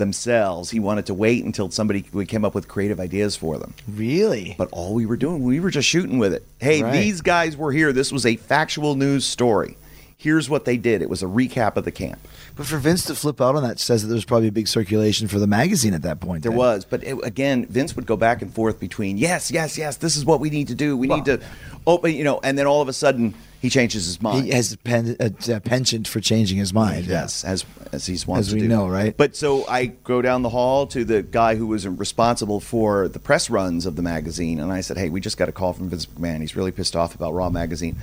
themselves. 0.00 0.70
He 0.70 0.80
wanted 0.80 1.06
to 1.06 1.14
wait 1.14 1.44
until 1.44 1.70
somebody 1.70 2.04
we 2.12 2.26
came 2.26 2.44
up 2.44 2.54
with 2.56 2.66
creative 2.66 2.98
ideas 2.98 3.36
for 3.36 3.56
them. 3.58 3.74
Really? 3.88 4.56
But 4.58 4.68
all 4.72 4.94
we 4.94 5.06
were 5.06 5.16
doing, 5.16 5.44
we 5.44 5.60
were 5.60 5.70
just 5.70 5.88
shooting 5.88 6.18
with 6.18 6.34
it. 6.34 6.44
Hey, 6.58 6.82
Right. 6.82 6.92
these 6.92 7.20
guys 7.20 7.56
were 7.56 7.70
here. 7.70 7.92
This 7.92 8.10
was 8.10 8.26
a 8.26 8.34
factual 8.34 8.96
news 8.96 9.24
story. 9.24 9.76
Here's 10.18 10.50
what 10.50 10.64
they 10.66 10.76
did. 10.76 11.00
It 11.00 11.08
was 11.08 11.22
a 11.22 11.26
recap 11.26 11.76
of 11.76 11.84
the 11.86 11.90
camp. 11.90 12.18
But 12.54 12.66
for 12.66 12.76
Vince 12.76 13.04
to 13.06 13.14
flip 13.14 13.40
out 13.40 13.54
on 13.56 13.62
that 13.62 13.78
says 13.80 14.02
that 14.02 14.08
there's 14.08 14.26
probably 14.26 14.48
a 14.48 14.52
big 14.52 14.68
circulation 14.68 15.28
for 15.28 15.38
the 15.38 15.46
magazine 15.46 15.94
at 15.94 16.02
that 16.02 16.20
point. 16.20 16.42
There 16.42 16.50
then. 16.50 16.58
was, 16.58 16.84
but 16.84 17.02
it, 17.04 17.16
again, 17.24 17.64
Vince 17.66 17.96
would 17.96 18.04
go 18.04 18.18
back 18.18 18.42
and 18.42 18.52
forth 18.52 18.78
between 18.78 19.16
yes, 19.16 19.50
yes, 19.50 19.78
yes. 19.78 19.96
This 19.96 20.16
is 20.16 20.26
what 20.26 20.40
we 20.40 20.50
need 20.50 20.68
to 20.68 20.74
do. 20.74 20.94
We 20.96 21.06
need 21.06 21.24
to 21.24 21.40
open, 21.86 22.12
you 22.14 22.24
know, 22.24 22.38
and 22.42 22.58
then 22.58 22.66
all 22.66 22.82
of 22.82 22.88
a 22.88 22.92
sudden 22.92 23.32
he 23.60 23.68
changes 23.68 24.06
his 24.06 24.22
mind. 24.22 24.46
He 24.46 24.52
has 24.52 24.72
a, 24.72 24.78
pen, 24.78 25.16
a, 25.20 25.32
a 25.54 25.60
penchant 25.60 26.08
for 26.08 26.20
changing 26.20 26.58
his 26.58 26.72
mind. 26.72 27.06
Yes, 27.06 27.44
as 27.44 27.64
as 27.92 28.06
he's 28.06 28.26
wants 28.26 28.48
As 28.48 28.52
to 28.52 28.54
we 28.56 28.62
do. 28.62 28.68
know, 28.68 28.88
right? 28.88 29.16
But 29.16 29.36
so 29.36 29.66
I 29.66 29.86
go 29.86 30.22
down 30.22 30.42
the 30.42 30.48
hall 30.48 30.86
to 30.88 31.04
the 31.04 31.22
guy 31.22 31.56
who 31.56 31.66
was 31.66 31.86
responsible 31.86 32.60
for 32.60 33.08
the 33.08 33.18
press 33.18 33.50
runs 33.50 33.84
of 33.86 33.96
the 33.96 34.02
magazine, 34.02 34.60
and 34.60 34.72
I 34.72 34.80
said, 34.80 34.96
"Hey, 34.96 35.08
we 35.10 35.20
just 35.20 35.36
got 35.36 35.48
a 35.48 35.52
call 35.52 35.72
from 35.72 35.90
Vince 35.90 36.06
McMahon. 36.06 36.40
He's 36.40 36.56
really 36.56 36.72
pissed 36.72 36.96
off 36.96 37.14
about 37.14 37.34
Raw 37.34 37.50
magazine. 37.50 37.96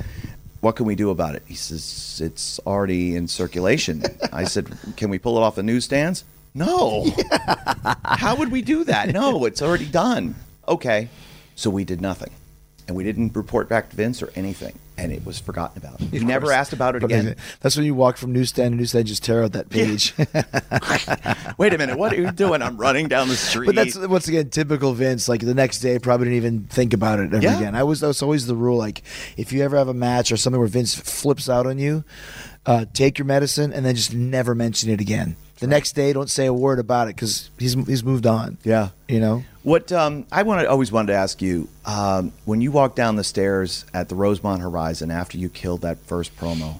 What 0.62 0.76
can 0.76 0.86
we 0.86 0.96
do 0.96 1.10
about 1.10 1.36
it?" 1.36 1.44
He 1.48 1.56
says, 1.56 2.22
"It's 2.24 2.60
already 2.66 3.16
in 3.16 3.28
circulation." 3.28 4.04
I 4.32 4.44
said, 4.44 4.68
"Can 4.96 5.10
we 5.10 5.18
pull 5.20 5.38
it 5.38 5.42
off 5.42 5.56
the 5.56 5.64
newsstands?" 5.64 6.24
No. 6.54 7.06
How 8.06 8.36
would 8.36 8.52
we 8.52 8.62
do 8.64 8.84
that? 8.86 9.10
No, 9.10 9.46
it's 9.46 9.62
already 9.62 9.86
done. 9.86 10.34
Okay. 10.68 11.10
So 11.56 11.70
we 11.70 11.84
did 11.84 12.02
nothing. 12.02 12.32
And 12.88 12.96
we 12.98 13.04
didn't 13.04 13.36
report 13.36 13.70
back 13.70 13.90
to 13.92 13.96
Vince 13.96 14.24
or 14.24 14.32
anything. 14.36 14.74
And 14.98 15.12
it 15.12 15.24
was 15.26 15.40
forgotten 15.40 15.78
about. 15.78 16.02
Of 16.02 16.24
never 16.24 16.52
asked 16.52 16.74
about 16.74 16.96
it 16.96 17.02
But 17.02 17.12
again. 17.12 17.36
That's 17.62 17.76
when 17.76 17.86
you 17.86 17.94
walk 17.94 18.18
from 18.18 18.34
newsstand 18.34 18.72
to 18.74 18.78
newsstand, 18.78 19.06
just 19.08 19.24
tear 19.24 19.44
out 19.44 19.52
that 19.52 19.70
page. 19.70 20.14
Wait 21.58 21.74
a 21.74 21.78
minute, 21.78 21.98
what 21.98 22.14
are 22.14 22.16
you 22.16 22.32
doing? 22.32 22.62
I'm 22.62 22.78
running 22.78 23.08
down 23.08 23.28
the 23.28 23.36
street. 23.36 23.68
But 23.68 23.76
that's 23.76 23.96
once 23.98 24.28
again 24.28 24.50
typical 24.50 24.94
Vince. 24.94 25.30
Like 25.30 25.42
the 25.42 25.54
next 25.54 25.80
day, 25.80 26.00
probably 26.00 26.26
didn't 26.26 26.38
even 26.38 26.64
think 26.66 26.94
about 26.94 27.20
it 27.20 27.34
ever 27.34 27.44
Yeah. 27.44 27.58
again. 27.58 27.76
I 27.76 27.84
was 27.84 28.00
that's 28.00 28.24
always 28.24 28.48
the 28.48 28.56
rule. 28.56 28.78
Like 28.78 29.04
if 29.38 29.52
you 29.54 29.64
ever 29.64 29.78
have 29.78 29.88
a 29.88 29.94
match 29.94 30.32
or 30.32 30.38
something 30.38 30.60
where 30.60 30.68
Vince 30.68 30.96
flips 30.96 31.48
out 31.48 31.68
on 31.68 31.78
you, 31.78 32.04
uh, 32.66 32.86
take 32.94 33.18
your 33.20 33.26
medicine 33.26 33.72
and 33.74 33.86
then 33.86 33.96
just 33.96 34.14
never 34.14 34.56
mention 34.56 34.90
it 34.90 35.00
again. 35.00 35.36
The 35.60 35.68
next 35.68 35.94
day, 35.94 36.14
don't 36.14 36.30
say 36.30 36.46
a 36.46 36.54
word 36.54 36.80
about 36.80 37.08
it 37.08 37.16
because 37.16 37.50
he's 37.58 37.74
he's 37.74 38.04
moved 38.04 38.28
on. 38.28 38.58
Yeah. 38.64 38.90
you 39.08 39.20
know. 39.20 39.44
What 39.64 39.92
um, 39.92 40.26
I 40.32 40.44
want 40.44 40.62
to 40.62 40.70
always 40.70 40.92
wanted 40.92 41.08
to 41.14 41.18
ask 41.18 41.42
you 41.42 41.68
um, 41.86 42.32
when 42.46 42.62
you 42.62 42.72
walked 42.72 42.96
down 42.96 43.16
the 43.16 43.24
stairs 43.24 43.86
at 43.94 44.08
the 44.08 44.16
Rosemont 44.16 44.62
Horizon 44.62 45.12
after 45.12 45.38
you 45.38 45.50
killed 45.50 45.82
that 45.82 45.98
first 46.00 46.36
promo, 46.38 46.80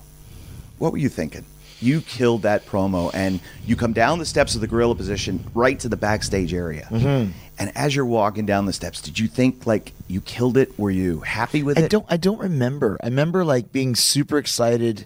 what 0.78 0.92
were 0.92 0.98
you 0.98 1.10
thinking? 1.10 1.46
You 1.80 2.02
killed 2.02 2.42
that 2.42 2.66
promo, 2.66 3.12
and 3.14 3.40
you 3.66 3.76
come 3.76 3.94
down 3.94 4.18
the 4.18 4.26
steps 4.26 4.56
of 4.56 4.62
the 4.62 4.68
gorilla 4.68 4.96
position 4.96 5.44
right 5.54 5.80
to 5.82 5.90
the 5.90 5.98
backstage 5.98 6.52
area. 6.52 6.88
Mm-hmm. 6.90 7.32
And 7.60 7.72
as 7.76 7.96
you're 7.96 8.06
walking 8.06 8.46
down 8.46 8.66
the 8.66 8.74
steps, 8.74 9.02
did 9.02 9.20
you 9.20 9.28
think 9.28 9.68
like 9.68 9.92
you 10.08 10.22
killed 10.22 10.58
it? 10.58 10.78
Were 10.80 10.90
you 10.92 11.20
happy 11.22 11.62
with 11.64 11.78
I 11.78 11.82
it? 11.82 11.92
don't. 11.92 12.06
I 12.10 12.18
don't 12.18 12.40
remember. 12.40 12.98
I 13.02 13.08
remember 13.08 13.44
like 13.44 13.72
being 13.72 13.96
super 13.96 14.38
excited 14.38 15.06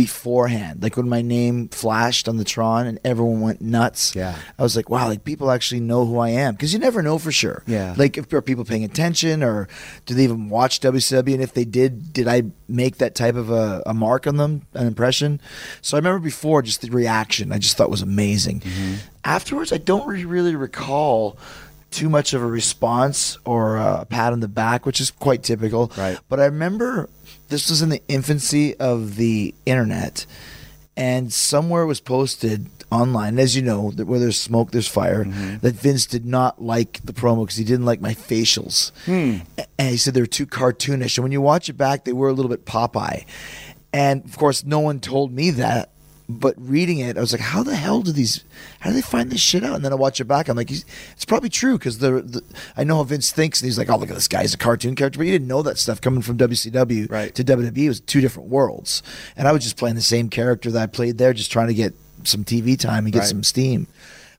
beforehand, 0.00 0.82
like 0.82 0.96
when 0.96 1.10
my 1.10 1.20
name 1.20 1.68
flashed 1.68 2.26
on 2.26 2.38
the 2.38 2.44
Tron 2.44 2.86
and 2.86 2.98
everyone 3.04 3.42
went 3.42 3.60
nuts. 3.60 4.14
Yeah. 4.16 4.38
I 4.58 4.62
was 4.62 4.74
like, 4.74 4.88
wow, 4.88 5.08
like 5.08 5.24
people 5.24 5.50
actually 5.50 5.80
know 5.80 6.06
who 6.06 6.18
I 6.18 6.30
am 6.30 6.54
because 6.54 6.72
you 6.72 6.78
never 6.78 7.02
know 7.02 7.18
for 7.18 7.30
sure. 7.30 7.62
Yeah. 7.66 7.94
Like 7.98 8.16
if 8.16 8.32
are 8.32 8.40
people 8.40 8.64
paying 8.64 8.82
attention 8.82 9.42
or 9.42 9.68
do 10.06 10.14
they 10.14 10.24
even 10.24 10.48
watch 10.48 10.80
WCW? 10.80 11.34
And 11.34 11.42
if 11.42 11.52
they 11.52 11.66
did, 11.66 12.14
did 12.14 12.28
I 12.28 12.44
make 12.66 12.96
that 12.96 13.14
type 13.14 13.34
of 13.34 13.50
a, 13.50 13.82
a 13.84 13.92
mark 13.92 14.26
on 14.26 14.38
them, 14.38 14.62
an 14.72 14.86
impression? 14.86 15.38
So 15.82 15.96
I 15.96 15.98
remember 15.98 16.20
before 16.20 16.62
just 16.62 16.80
the 16.80 16.90
reaction. 16.90 17.52
I 17.52 17.58
just 17.58 17.76
thought 17.76 17.90
was 17.90 18.00
amazing. 18.00 18.60
Mm-hmm. 18.60 18.94
Afterwards, 19.24 19.70
I 19.70 19.78
don't 19.78 20.06
really 20.08 20.56
recall. 20.56 21.36
Too 21.90 22.08
much 22.08 22.34
of 22.34 22.42
a 22.42 22.46
response 22.46 23.36
or 23.44 23.76
a 23.76 24.06
pat 24.08 24.32
on 24.32 24.40
the 24.40 24.48
back, 24.48 24.86
which 24.86 25.00
is 25.00 25.10
quite 25.10 25.42
typical. 25.42 25.92
Right. 25.96 26.18
But 26.28 26.40
I 26.40 26.46
remember 26.46 27.08
this 27.48 27.68
was 27.68 27.82
in 27.82 27.88
the 27.88 28.02
infancy 28.08 28.76
of 28.76 29.16
the 29.16 29.54
internet, 29.66 30.24
and 30.96 31.32
somewhere 31.32 31.86
was 31.86 32.00
posted 32.00 32.66
online, 32.92 33.38
as 33.38 33.56
you 33.56 33.62
know, 33.62 33.90
that 33.92 34.06
where 34.06 34.18
there's 34.18 34.36
smoke, 34.36 34.70
there's 34.70 34.88
fire. 34.88 35.24
Mm-hmm. 35.24 35.58
That 35.58 35.74
Vince 35.74 36.06
did 36.06 36.26
not 36.26 36.62
like 36.62 37.00
the 37.04 37.12
promo 37.12 37.44
because 37.44 37.56
he 37.56 37.64
didn't 37.64 37.86
like 37.86 38.00
my 38.00 38.14
facials, 38.14 38.92
hmm. 39.04 39.38
A- 39.58 39.66
and 39.78 39.90
he 39.90 39.96
said 39.96 40.14
they 40.14 40.20
were 40.20 40.26
too 40.26 40.46
cartoonish. 40.46 41.16
And 41.18 41.24
when 41.24 41.32
you 41.32 41.40
watch 41.40 41.68
it 41.68 41.74
back, 41.74 42.04
they 42.04 42.12
were 42.12 42.28
a 42.28 42.32
little 42.32 42.50
bit 42.50 42.64
Popeye. 42.64 43.24
And 43.92 44.24
of 44.24 44.36
course, 44.38 44.64
no 44.64 44.80
one 44.80 45.00
told 45.00 45.32
me 45.32 45.50
that. 45.50 45.90
But 46.38 46.54
reading 46.58 46.98
it, 46.98 47.16
I 47.16 47.20
was 47.20 47.32
like, 47.32 47.40
"How 47.40 47.62
the 47.62 47.74
hell 47.74 48.02
do 48.02 48.12
these? 48.12 48.44
How 48.80 48.90
do 48.90 48.94
they 48.96 49.02
find 49.02 49.30
this 49.30 49.40
shit 49.40 49.64
out?" 49.64 49.74
And 49.74 49.84
then 49.84 49.92
I 49.92 49.96
watch 49.96 50.20
it 50.20 50.24
back. 50.24 50.48
I'm 50.48 50.56
like, 50.56 50.68
he's, 50.68 50.84
"It's 51.12 51.24
probably 51.24 51.48
true 51.48 51.76
because 51.78 51.98
the, 51.98 52.22
the 52.22 52.42
I 52.76 52.84
know 52.84 52.96
how 52.96 53.02
Vince 53.04 53.32
thinks." 53.32 53.60
And 53.60 53.66
he's 53.66 53.78
like, 53.78 53.90
"Oh, 53.90 53.96
look 53.96 54.08
at 54.10 54.14
this 54.14 54.28
guy. 54.28 54.42
He's 54.42 54.54
a 54.54 54.58
cartoon 54.58 54.94
character." 54.94 55.18
But 55.18 55.26
you 55.26 55.32
didn't 55.32 55.48
know 55.48 55.62
that 55.62 55.78
stuff 55.78 56.00
coming 56.00 56.22
from 56.22 56.36
WCW 56.38 57.10
Right. 57.10 57.34
to 57.34 57.44
WWE 57.44 57.84
it 57.84 57.88
was 57.88 58.00
two 58.00 58.20
different 58.20 58.48
worlds. 58.48 59.02
And 59.36 59.48
I 59.48 59.52
was 59.52 59.62
just 59.62 59.76
playing 59.76 59.96
the 59.96 60.02
same 60.02 60.28
character 60.28 60.70
that 60.70 60.82
I 60.82 60.86
played 60.86 61.18
there, 61.18 61.32
just 61.32 61.50
trying 61.52 61.68
to 61.68 61.74
get 61.74 61.94
some 62.24 62.44
TV 62.44 62.78
time 62.78 63.04
and 63.06 63.12
get 63.12 63.20
Right. 63.20 63.28
some 63.28 63.42
steam. 63.42 63.86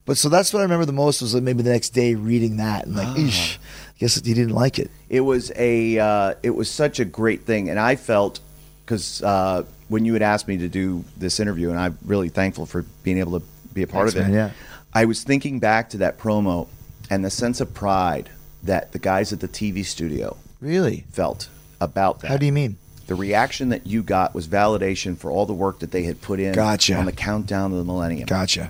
But 0.06 0.18
so 0.18 0.30
that's 0.30 0.52
what 0.54 0.60
I 0.60 0.64
remember 0.64 0.86
the 0.86 0.94
most 0.94 1.22
was 1.22 1.34
like 1.36 1.44
maybe 1.44 1.62
the 1.64 1.72
next 1.72 1.90
day 1.92 2.16
reading 2.16 2.58
that 2.58 2.86
and 2.86 2.96
like, 2.96 3.08
eesh, 3.10 3.58
I 3.58 4.00
guess 4.00 4.16
he 4.16 4.34
didn't 4.34 4.54
like 4.56 4.80
it. 4.80 4.90
it 5.10 5.22
was 5.22 5.52
a 5.56 6.00
uh, 6.00 6.34
it 6.42 6.52
was 6.52 6.70
such 6.72 7.00
a 7.00 7.06
great 7.06 7.44
thing 7.46 7.70
and 7.70 7.80
i 7.80 7.96
felt 7.96 8.40
because 8.84 9.22
uh, 9.22 9.64
when 9.92 10.06
you 10.06 10.14
had 10.14 10.22
asked 10.22 10.48
me 10.48 10.58
to 10.58 10.70
do 10.70 11.04
this 11.18 11.40
interview 11.40 11.70
and 11.70 11.78
i'm 11.78 11.98
really 12.06 12.30
thankful 12.30 12.66
for 12.66 12.84
being 13.04 13.18
able 13.18 13.38
to 13.40 13.46
be 13.74 13.84
a 13.84 13.88
part 13.88 14.08
Thanks, 14.10 14.16
of 14.16 14.22
it 14.22 14.32
man, 14.32 14.34
yeah. 14.34 14.52
i 14.94 15.04
was 15.06 15.24
thinking 15.24 15.60
back 15.60 15.90
to 15.92 15.98
that 15.98 16.18
promo 16.18 16.68
and 17.10 17.24
the 17.26 17.30
sense 17.30 17.60
of 17.62 17.74
pride 17.74 18.30
that 18.64 18.92
the 18.94 19.00
guys 19.00 19.32
at 19.34 19.40
the 19.42 19.48
tv 19.48 19.86
studio 19.86 20.38
Really? 20.62 21.06
felt 21.12 21.50
about 21.80 22.20
that 22.22 22.28
How 22.30 22.38
do 22.38 22.46
you 22.46 22.52
mean? 22.54 22.78
the 23.08 23.16
reaction 23.16 23.70
that 23.70 23.86
you 23.88 24.02
got 24.04 24.34
was 24.34 24.48
validation 24.48 25.18
for 25.18 25.30
all 25.32 25.46
the 25.46 25.54
work 25.54 25.80
that 25.80 25.92
they 25.92 26.04
had 26.04 26.22
put 26.22 26.40
in 26.40 26.54
Gotcha. 26.54 26.96
on 26.96 27.06
the 27.06 27.12
countdown 27.12 27.72
to 27.72 27.76
the 27.78 27.84
millennium 27.84 28.28
Gotcha. 28.28 28.70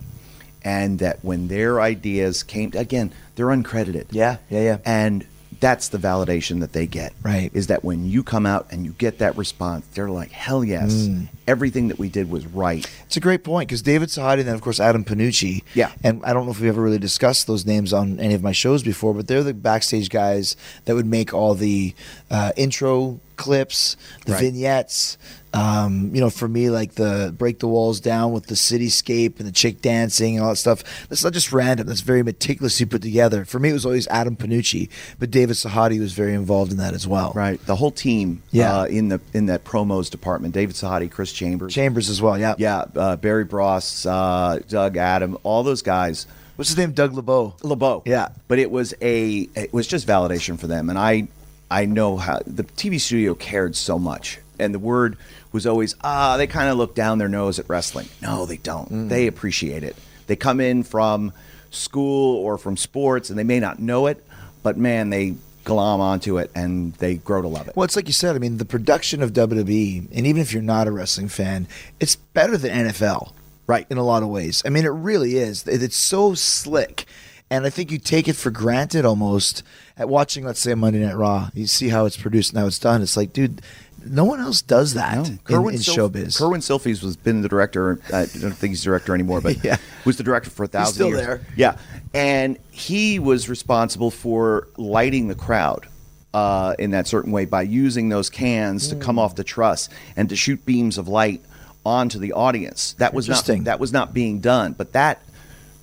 and 0.63 0.97
that 0.99 1.19
when 1.23 1.47
their 1.49 1.79
ideas 1.81 2.41
came 2.43 2.71
again 2.75 3.11
they're 3.35 3.47
uncredited 3.47 4.05
Yeah, 4.11 4.37
yeah, 4.49 4.61
yeah. 4.61 4.77
and 4.85 5.25
that's 5.61 5.87
the 5.89 5.97
validation 5.97 6.59
that 6.59 6.73
they 6.73 6.85
get 6.87 7.13
Right. 7.23 7.49
is 7.53 7.67
that 7.67 7.83
when 7.85 8.05
you 8.09 8.23
come 8.23 8.45
out 8.45 8.67
and 8.71 8.83
you 8.85 8.91
get 8.97 9.19
that 9.19 9.37
response 9.37 9.85
they're 9.93 10.09
like 10.09 10.31
hell 10.31 10.63
yes 10.65 10.91
Mm. 11.07 11.29
everything 11.47 11.87
that 11.87 11.97
we 11.99 12.09
did 12.09 12.29
was 12.29 12.45
right 12.47 12.85
It's 13.05 13.15
a 13.15 13.21
great 13.21 13.43
point 13.45 13.69
because 13.69 13.81
David 13.81 14.09
Sahadi 14.09 14.39
and 14.39 14.47
then 14.47 14.55
of 14.55 14.61
course 14.61 14.79
Adam 14.79 15.03
Panucci. 15.05 15.63
Yeah. 15.75 15.91
And 16.03 16.21
I 16.25 16.33
don't 16.33 16.45
know 16.45 16.51
if 16.51 16.59
we've 16.59 16.69
ever 16.69 16.81
really 16.81 16.97
discussed 16.99 17.45
those 17.47 17.65
names 17.65 17.93
on 17.93 18.19
any 18.19 18.33
of 18.33 18.41
my 18.41 18.51
shows 18.53 18.83
before, 18.83 19.13
but 19.13 19.27
they're 19.27 19.43
the 19.43 19.53
backstage 19.53 20.09
guys 20.09 20.55
that 20.85 20.95
would 20.95 21.05
make 21.05 21.33
all 21.33 21.53
the 21.55 21.93
uh, 22.29 22.51
intro 22.57 23.19
clips, 23.35 23.97
the 24.25 24.31
Right. 24.33 24.41
vignettes. 24.41 25.17
Um, 25.53 26.11
you 26.15 26.21
know, 26.21 26.29
for 26.29 26.47
me, 26.47 26.69
like 26.69 26.93
the 26.95 27.33
break 27.37 27.59
the 27.59 27.67
walls 27.67 27.99
down 27.99 28.31
with 28.31 28.45
the 28.47 28.55
cityscape 28.55 29.37
and 29.39 29.47
the 29.47 29.51
chick 29.51 29.81
dancing 29.81 30.35
and 30.37 30.43
all 30.43 30.51
that 30.51 30.55
stuff. 30.55 31.07
That's 31.09 31.23
not 31.25 31.33
just 31.33 31.51
random. 31.51 31.87
That's 31.87 31.99
very 32.01 32.23
meticulously 32.23 32.85
put 32.85 33.01
together. 33.01 33.43
For 33.43 33.59
me, 33.59 33.69
it 33.69 33.73
was 33.73 33.85
always 33.85 34.07
Adam 34.07 34.37
Panucci, 34.37 34.87
but 35.19 35.29
David 35.29 35.57
Sahadi 35.57 35.99
was 35.99 36.13
very 36.13 36.33
involved 36.35 36.71
in 36.71 36.77
that 36.77 36.93
as 36.93 37.05
well. 37.05 37.33
right 37.35 37.59
the 37.65 37.75
whole 37.75 37.91
team 37.91 38.41
Yeah. 38.51 38.79
uh, 38.81 38.85
in 38.85 39.09
the 39.09 39.19
in 39.33 39.47
that 39.47 39.63
promos 39.65 40.09
department 40.09 40.53
david 40.53 40.75
sahadi 40.75 41.09
chris 41.11 41.31
chambers 41.33 41.73
Chambers 41.73 42.09
as 42.09 42.21
well. 42.21 42.37
Yeah. 42.37 42.55
yeah 42.57 42.85
uh, 42.95 43.15
barry 43.17 43.43
bross 43.43 44.05
uh, 44.05 44.59
doug 44.69 44.95
adam 44.97 45.37
all 45.43 45.63
those 45.63 45.81
guys 45.81 46.27
What's 46.57 46.69
his 46.69 46.77
name? 46.77 46.91
Doug 46.91 47.13
LeBeau. 47.13 47.55
LeBeau. 47.63 48.03
Yeah. 48.05 48.27
But 48.47 48.59
it 48.59 48.69
was 48.69 48.93
a 49.01 49.49
it 49.55 49.73
was 49.73 49.87
just 49.87 50.05
validation 50.07 50.59
for 50.59 50.67
them. 50.67 50.89
And 50.91 50.99
I 50.99 51.27
I 51.71 51.85
know 51.85 52.17
how 52.17 52.39
the 52.45 52.63
TV 52.63 52.99
studio 52.99 53.33
cared 53.33 53.75
so 53.75 53.97
much. 53.97 54.37
And 54.59 54.71
the 54.71 54.77
word 54.79 55.17
was 55.51 55.67
always, 55.67 55.95
ah, 56.01 56.37
they 56.37 56.47
kind 56.47 56.69
of 56.69 56.77
look 56.77 56.95
down 56.95 57.17
their 57.17 57.29
nose 57.29 57.59
at 57.59 57.67
wrestling. 57.69 58.07
No, 58.21 58.45
they 58.45 58.57
don't. 58.57 59.09
They 59.09 59.27
appreciate 59.27 59.83
it. 59.83 59.95
They 60.27 60.35
come 60.35 60.59
in 60.59 60.83
from 60.83 61.33
school 61.71 62.37
or 62.37 62.57
from 62.57 62.77
sports 62.77 63.29
and 63.29 63.37
they 63.37 63.43
may 63.43 63.59
not 63.59 63.79
know 63.79 64.07
it, 64.07 64.23
but 64.63 64.77
man, 64.77 65.09
they 65.09 65.35
glom 65.63 66.01
onto 66.01 66.37
it 66.37 66.51
and 66.55 66.93
they 66.95 67.15
grow 67.15 67.41
to 67.41 67.47
love 67.47 67.67
it. 67.67 67.75
Well, 67.75 67.83
it's 67.83 67.95
like 67.95 68.07
you 68.07 68.13
said. 68.13 68.35
I 68.35 68.39
mean, 68.39 68.57
the 68.57 68.65
production 68.65 69.21
of 69.21 69.33
WWE, 69.33 70.07
and 70.13 70.25
even 70.25 70.41
if 70.41 70.53
you're 70.53 70.61
not 70.61 70.87
a 70.87 70.91
wrestling 70.91 71.27
fan, 71.27 71.67
it's 71.99 72.15
better 72.15 72.57
than 72.57 72.87
NFL, 72.87 73.33
Right. 73.67 73.87
In 73.89 73.97
a 73.97 74.03
lot 74.03 74.21
of 74.21 74.27
ways. 74.27 74.61
I 74.65 74.69
mean, 74.69 74.83
it 74.83 74.89
really 74.89 75.37
is. 75.37 75.65
It's 75.65 75.95
so 75.95 76.33
slick. 76.33 77.05
And 77.49 77.65
I 77.65 77.69
think 77.69 77.89
you 77.89 77.99
take 77.99 78.27
it 78.27 78.35
for 78.35 78.49
granted 78.51 79.05
almost 79.05 79.63
at 79.97 80.09
watching, 80.09 80.43
let's 80.43 80.59
say, 80.59 80.73
a 80.73 80.75
Monday 80.75 80.99
Night 80.99 81.15
Raw. 81.15 81.49
You 81.53 81.67
see 81.67 81.87
how 81.87 82.05
it's 82.05 82.17
produced 82.17 82.51
and 82.51 82.59
how 82.59 82.67
it's 82.67 82.79
done. 82.79 83.01
It's 83.01 83.15
like, 83.15 83.31
dude, 83.31 83.61
no 84.05 84.25
one 84.25 84.39
else 84.39 84.61
does 84.61 84.93
that 84.95 85.15
in, 85.27 85.39
in 85.49 85.77
Sil- 85.79 86.09
showbiz. 86.09 86.37
Kerwin 86.37 86.61
Silfies 86.61 87.03
was 87.03 87.15
been 87.17 87.41
the 87.41 87.49
director. 87.49 87.99
I 88.07 88.25
don't 88.25 88.51
think 88.53 88.71
he's 88.71 88.83
director 88.83 89.13
anymore, 89.13 89.41
but 89.41 89.57
Yeah. 89.63 89.77
was 90.05 90.17
the 90.17 90.23
director 90.23 90.49
for 90.49 90.63
a 90.63 90.67
thousand 90.67 90.93
still 90.95 91.07
years. 91.09 91.19
there. 91.21 91.41
Yeah, 91.55 91.77
and 92.13 92.57
he 92.71 93.19
was 93.19 93.49
responsible 93.49 94.11
for 94.11 94.67
lighting 94.77 95.27
the 95.27 95.35
crowd. 95.35 95.87
Uh, 96.33 96.75
in 96.79 96.91
that 96.91 97.07
certain 97.07 97.33
way, 97.33 97.43
by 97.43 97.61
using 97.61 98.07
those 98.07 98.29
cans 98.29 98.87
to 98.87 98.95
Hmm. 98.95 99.01
come 99.01 99.19
off 99.19 99.35
the 99.35 99.43
truss 99.43 99.89
and 100.15 100.29
to 100.29 100.35
shoot 100.37 100.65
beams 100.65 100.97
of 100.97 101.09
light 101.09 101.41
onto 101.85 102.19
the 102.19 102.31
audience, 102.31 102.93
that 102.99 103.13
was 103.13 103.27
not 103.27 103.33
Interesting. 103.39 103.63
that 103.65 103.81
was 103.81 103.91
not 103.91 104.13
being 104.13 104.39
done. 104.39 104.71
But 104.71 104.93
that 104.93 105.21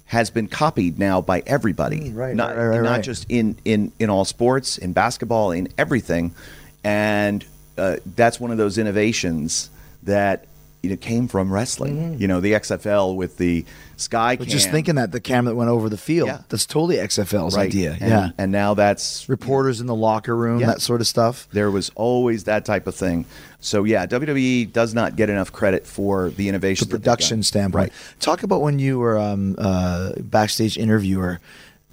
has 0.07 0.31
been 0.31 0.49
copied 0.49 0.99
now 0.99 1.21
by 1.21 1.43
everybody, 1.47 2.01
Mm, 2.13 2.17
right, 2.17 2.35
not, 2.35 2.57
right, 2.57 2.67
right, 2.69 2.83
not 2.83 3.03
just 3.03 3.27
in, 3.29 3.59
in, 3.67 3.93
in 3.99 4.09
all 4.09 4.25
sports, 4.25 4.79
in 4.79 4.95
basketball, 4.95 5.51
in 5.51 5.69
everything. 5.77 6.35
And 6.83 7.45
uh, 7.79 7.97
that's 8.17 8.41
one 8.41 8.51
of 8.51 8.59
those 8.59 8.79
innovations 8.79 9.71
that 10.03 10.47
you 10.83 10.91
know, 10.91 10.97
came 10.97 11.27
from 11.27 11.53
wrestling. 11.53 12.21
You 12.21 12.29
know, 12.29 12.41
the 12.41 12.53
XFL 12.53 13.17
with 13.17 13.37
the 13.37 13.65
sky 13.97 14.37
But 14.37 14.47
just 14.47 14.71
thinking 14.71 14.95
that 14.95 15.11
the 15.11 15.21
camera 15.21 15.51
that 15.53 15.57
went 15.57 15.71
over 15.71 15.89
the 15.89 15.97
field, 15.97 16.29
Yeah. 16.29 16.43
that's 16.49 16.67
totally 16.67 16.97
XFL's 16.97 17.57
right. 17.57 17.67
idea. 17.67 17.97
And, 18.01 18.11
yeah. 18.11 18.31
And 18.39 18.53
now 18.53 18.75
that's 18.75 19.29
Reporters 19.29 19.81
in 19.81 19.87
the 19.89 19.95
locker 19.95 20.37
room, 20.37 20.61
Yeah. 20.61 20.67
that 20.67 20.81
sort 20.81 21.01
of 21.01 21.07
stuff. 21.09 21.49
there 21.53 21.71
was 21.71 21.91
always 21.97 22.45
that 22.45 22.65
type 22.65 22.87
of 22.87 22.95
thing. 22.95 23.25
So 23.61 23.83
yeah, 23.83 24.07
WWE 24.07 24.73
does 24.73 24.95
not 24.95 25.17
get 25.17 25.29
enough 25.29 25.51
credit 25.51 25.85
for 25.85 26.31
the 26.31 26.49
innovation, 26.49 26.89
the 26.89 26.97
production 26.97 27.43
standpoint. 27.43 27.93
Talk 28.21 28.45
about 28.45 28.61
when 28.63 28.79
you 28.79 29.01
were 29.01 29.19
um, 29.19 29.57
uh, 29.59 30.13
backstage 30.21 30.79
interviewer. 30.79 31.41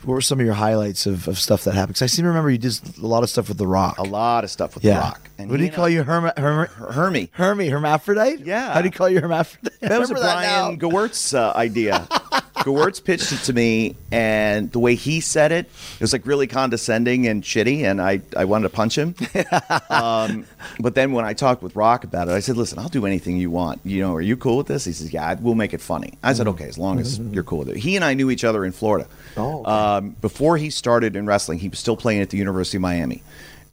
What 0.05 0.13
were 0.13 0.21
some 0.21 0.39
of 0.39 0.45
your 0.45 0.55
highlights 0.55 1.05
of, 1.07 1.27
of 1.27 1.39
stuff 1.39 1.63
that 1.63 1.73
happened? 1.73 1.89
Because 1.95 2.03
I 2.03 2.05
seem 2.05 2.23
to 2.23 2.29
remember 2.29 2.49
you 2.51 2.57
did 2.59 2.79
a 3.01 3.05
lot 3.07 3.23
of 3.23 3.29
stuff 3.29 3.49
with 3.49 3.57
The 3.57 3.65
Rock. 3.67 3.97
A 3.97 4.03
lot 4.03 4.43
of 4.43 4.51
stuff 4.51 4.75
with 4.75 4.83
yeah. 4.83 4.93
The 4.93 4.99
Rock. 5.01 5.29
And 5.37 5.49
what 5.49 5.57
do 5.57 5.63
he 5.63 5.69
you 5.69 5.75
call 5.75 5.85
I- 5.85 5.89
you, 5.89 6.03
Herm- 6.03 6.31
Herm- 6.37 6.67
Hermie. 6.67 7.29
Hermie, 7.33 7.69
hermaphrodite? 7.69 8.45
Yeah. 8.45 8.73
How 8.73 8.81
do 8.81 8.87
you 8.87 8.91
call 8.91 9.09
you 9.09 9.19
hermaphrodite? 9.19 9.79
That 9.81 9.99
was 9.99 10.11
a 10.11 10.13
Brian 10.13 10.77
now. 10.79 10.87
Gewirtz 10.89 11.33
uh, 11.37 11.53
idea. 11.55 12.07
Gewirtz 12.65 13.03
pitched 13.03 13.31
it 13.31 13.41
to 13.43 13.53
me, 13.53 13.95
and 14.11 14.71
the 14.71 14.79
way 14.79 14.95
he 14.95 15.19
said 15.19 15.51
it, 15.51 15.67
it 15.67 16.01
was 16.01 16.13
like 16.13 16.25
really 16.25 16.47
condescending 16.47 17.27
and 17.27 17.43
shitty, 17.43 17.83
and 17.83 18.01
I, 18.01 18.21
I 18.35 18.45
wanted 18.45 18.63
to 18.63 18.75
punch 18.75 18.97
him. 18.97 19.13
um, 19.91 20.47
but 20.79 20.95
then 20.95 21.11
when 21.11 21.25
I 21.25 21.33
talked 21.33 21.61
with 21.61 21.75
Rock 21.75 22.03
about 22.03 22.27
it, 22.27 22.31
I 22.31 22.39
said, 22.39 22.57
"Listen, 22.57 22.79
I'll 22.79 22.89
do 22.89 23.05
anything 23.05 23.37
you 23.37 23.51
want. 23.51 23.81
You 23.83 24.01
know, 24.01 24.15
are 24.15 24.21
you 24.21 24.35
cool 24.35 24.57
with 24.57 24.65
this?" 24.65 24.83
He 24.83 24.93
says, 24.93 25.13
"Yeah, 25.13 25.35
we'll 25.39 25.53
make 25.53 25.75
it 25.75 25.81
funny." 25.81 26.17
I 26.23 26.33
said, 26.33 26.47
"Okay, 26.47 26.67
as 26.67 26.79
long 26.79 26.99
as 26.99 27.19
you're 27.19 27.43
cool 27.43 27.59
with 27.59 27.69
it." 27.69 27.77
He 27.77 27.95
and 27.95 28.03
I 28.03 28.15
knew 28.15 28.31
each 28.31 28.43
other 28.43 28.65
in 28.65 28.71
Florida. 28.71 29.07
Oh, 29.37 29.59
okay. 29.59 29.69
um, 29.69 30.09
before 30.19 30.57
he 30.57 30.71
started 30.71 31.15
in 31.15 31.27
wrestling, 31.27 31.59
he 31.59 31.69
was 31.69 31.77
still 31.77 31.95
playing 31.95 32.21
at 32.21 32.31
the 32.31 32.37
University 32.37 32.77
of 32.77 32.81
Miami, 32.81 33.21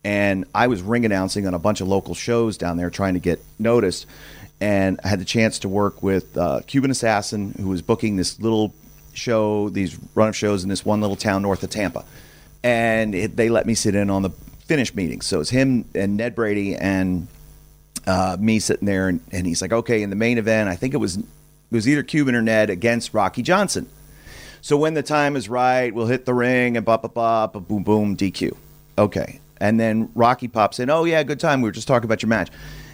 and 0.04 0.44
I 0.54 0.66
was 0.66 0.82
ring 0.82 1.06
announcing 1.06 1.46
on 1.46 1.54
a 1.54 1.58
bunch 1.58 1.80
of 1.80 1.88
local 1.88 2.14
shows 2.14 2.58
down 2.58 2.76
there, 2.76 2.90
trying 2.90 3.14
to 3.14 3.20
get 3.20 3.42
noticed. 3.58 4.04
And 4.60 5.00
I 5.02 5.08
had 5.08 5.18
the 5.18 5.24
chance 5.24 5.60
to 5.60 5.68
work 5.68 6.04
with 6.04 6.36
uh, 6.36 6.60
Cuban 6.68 6.92
Assassin, 6.92 7.52
who 7.58 7.68
was 7.68 7.82
booking 7.82 8.14
this 8.14 8.38
little 8.38 8.72
show, 9.12 9.68
these 9.68 9.98
run 10.14 10.28
of 10.28 10.36
shows 10.36 10.62
in 10.62 10.68
this 10.68 10.84
one 10.84 11.00
little 11.00 11.16
town 11.16 11.42
north 11.42 11.62
of 11.62 11.70
Tampa. 11.70 12.04
And 12.62 13.14
it, 13.14 13.36
they 13.36 13.48
let 13.48 13.66
me 13.66 13.74
sit 13.74 13.94
in 13.94 14.10
on 14.10 14.22
the 14.22 14.30
finish 14.66 14.94
meeting. 14.94 15.20
So 15.20 15.40
it's 15.40 15.50
him 15.50 15.84
and 15.94 16.16
Ned 16.16 16.34
Brady 16.34 16.76
and 16.76 17.26
uh, 18.06 18.36
me 18.38 18.58
sitting 18.58 18.86
there, 18.86 19.08
and, 19.08 19.20
and 19.30 19.46
he's 19.46 19.62
like, 19.62 19.72
"Okay, 19.72 20.02
in 20.02 20.10
the 20.10 20.16
main 20.16 20.38
event, 20.38 20.68
I 20.68 20.76
think 20.76 20.94
it 20.94 20.98
was 20.98 21.18
it 21.18 21.24
was 21.70 21.88
either 21.88 22.02
Cuban 22.02 22.34
or 22.34 22.42
Ned 22.42 22.70
against 22.70 23.14
Rocky 23.14 23.42
Johnson." 23.42 23.88
So 24.62 24.76
when 24.76 24.94
the 24.94 25.02
time 25.02 25.34
is 25.34 25.48
right, 25.48 25.92
we'll 25.92 26.06
hit 26.06 26.24
the 26.24 26.32
ring 26.32 26.76
and 26.76 26.86
bop, 26.86 27.02
bop, 27.02 27.14
bop, 27.14 27.52
bop, 27.52 27.66
boom, 27.66 27.82
boom, 27.82 28.16
DQ. 28.16 28.56
Okay. 28.96 29.40
And 29.60 29.78
then 29.78 30.10
Rocky 30.14 30.46
pops 30.46 30.78
in. 30.78 30.88
Oh, 30.88 31.02
yeah, 31.02 31.20
good 31.24 31.40
time. 31.40 31.62
We 31.62 31.68
were 31.68 31.72
just 31.72 31.88
talking 31.88 32.04
about 32.04 32.22
your 32.22 32.28
match. 32.28 32.48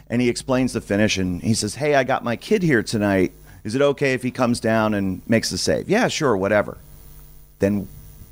And 0.08 0.22
he 0.22 0.30
explains 0.30 0.72
the 0.72 0.80
finish 0.80 1.18
and 1.18 1.42
he 1.42 1.52
says, 1.52 1.74
Hey, 1.74 1.94
I 1.94 2.04
got 2.04 2.24
my 2.24 2.36
kid 2.36 2.62
here 2.62 2.82
tonight. 2.82 3.32
Is 3.64 3.74
it 3.74 3.82
okay 3.82 4.12
if 4.14 4.22
he 4.22 4.30
comes 4.30 4.60
down 4.60 4.94
and 4.94 5.22
makes 5.28 5.50
the 5.50 5.58
save? 5.58 5.88
Yeah, 5.88 6.08
sure, 6.08 6.36
whatever. 6.36 6.78
Then 7.58 7.88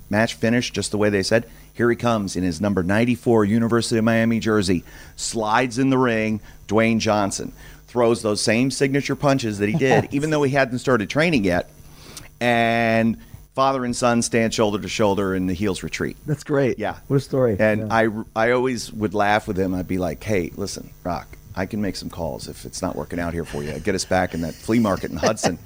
match 0.08 0.34
finished 0.34 0.74
just 0.74 0.90
the 0.90 0.98
way 0.98 1.10
they 1.10 1.22
said. 1.22 1.48
Here 1.74 1.90
he 1.90 1.96
comes 1.96 2.36
in 2.36 2.42
his 2.42 2.60
number 2.60 2.82
94 2.82 3.44
University 3.44 3.98
of 3.98 4.04
Miami 4.04 4.40
jersey, 4.40 4.82
slides 5.16 5.78
in 5.78 5.90
the 5.90 5.98
ring. 5.98 6.40
Dwayne 6.68 6.98
Johnson 6.98 7.52
throws 7.86 8.22
those 8.22 8.40
same 8.40 8.70
signature 8.70 9.14
punches 9.16 9.58
that 9.58 9.68
he 9.68 9.76
did, 9.76 10.08
even 10.12 10.30
though 10.30 10.42
he 10.42 10.52
hadn't 10.52 10.78
started 10.78 11.10
training 11.10 11.44
yet. 11.44 11.68
And 12.40 13.18
father 13.54 13.84
and 13.84 13.94
son 13.96 14.22
stand 14.22 14.52
shoulder 14.52 14.80
to 14.80 14.88
shoulder 14.88 15.34
and 15.34 15.48
the 15.48 15.54
heels 15.54 15.82
retreat. 15.82 16.16
That's 16.26 16.44
great. 16.44 16.78
Yeah. 16.78 16.96
What 17.08 17.16
a 17.16 17.20
story. 17.20 17.56
And 17.58 17.80
Yeah. 17.82 17.86
I, 17.90 18.08
I 18.48 18.50
always 18.52 18.92
would 18.92 19.14
laugh 19.14 19.48
with 19.48 19.58
him. 19.58 19.74
I'd 19.74 19.88
be 19.88 19.98
like, 19.98 20.22
hey, 20.22 20.50
listen, 20.56 20.90
Rock, 21.04 21.35
I 21.58 21.64
can 21.64 21.80
make 21.80 21.96
some 21.96 22.10
calls 22.10 22.48
if 22.48 22.66
it's 22.66 22.82
not 22.82 22.96
working 22.96 23.18
out 23.18 23.32
here 23.32 23.46
for 23.46 23.62
you. 23.62 23.72
Get 23.80 23.94
us 23.94 24.04
back 24.04 24.34
in 24.34 24.42
that 24.42 24.52
flea 24.52 24.78
market 24.78 25.10
in 25.10 25.16
Hudson. 25.16 25.58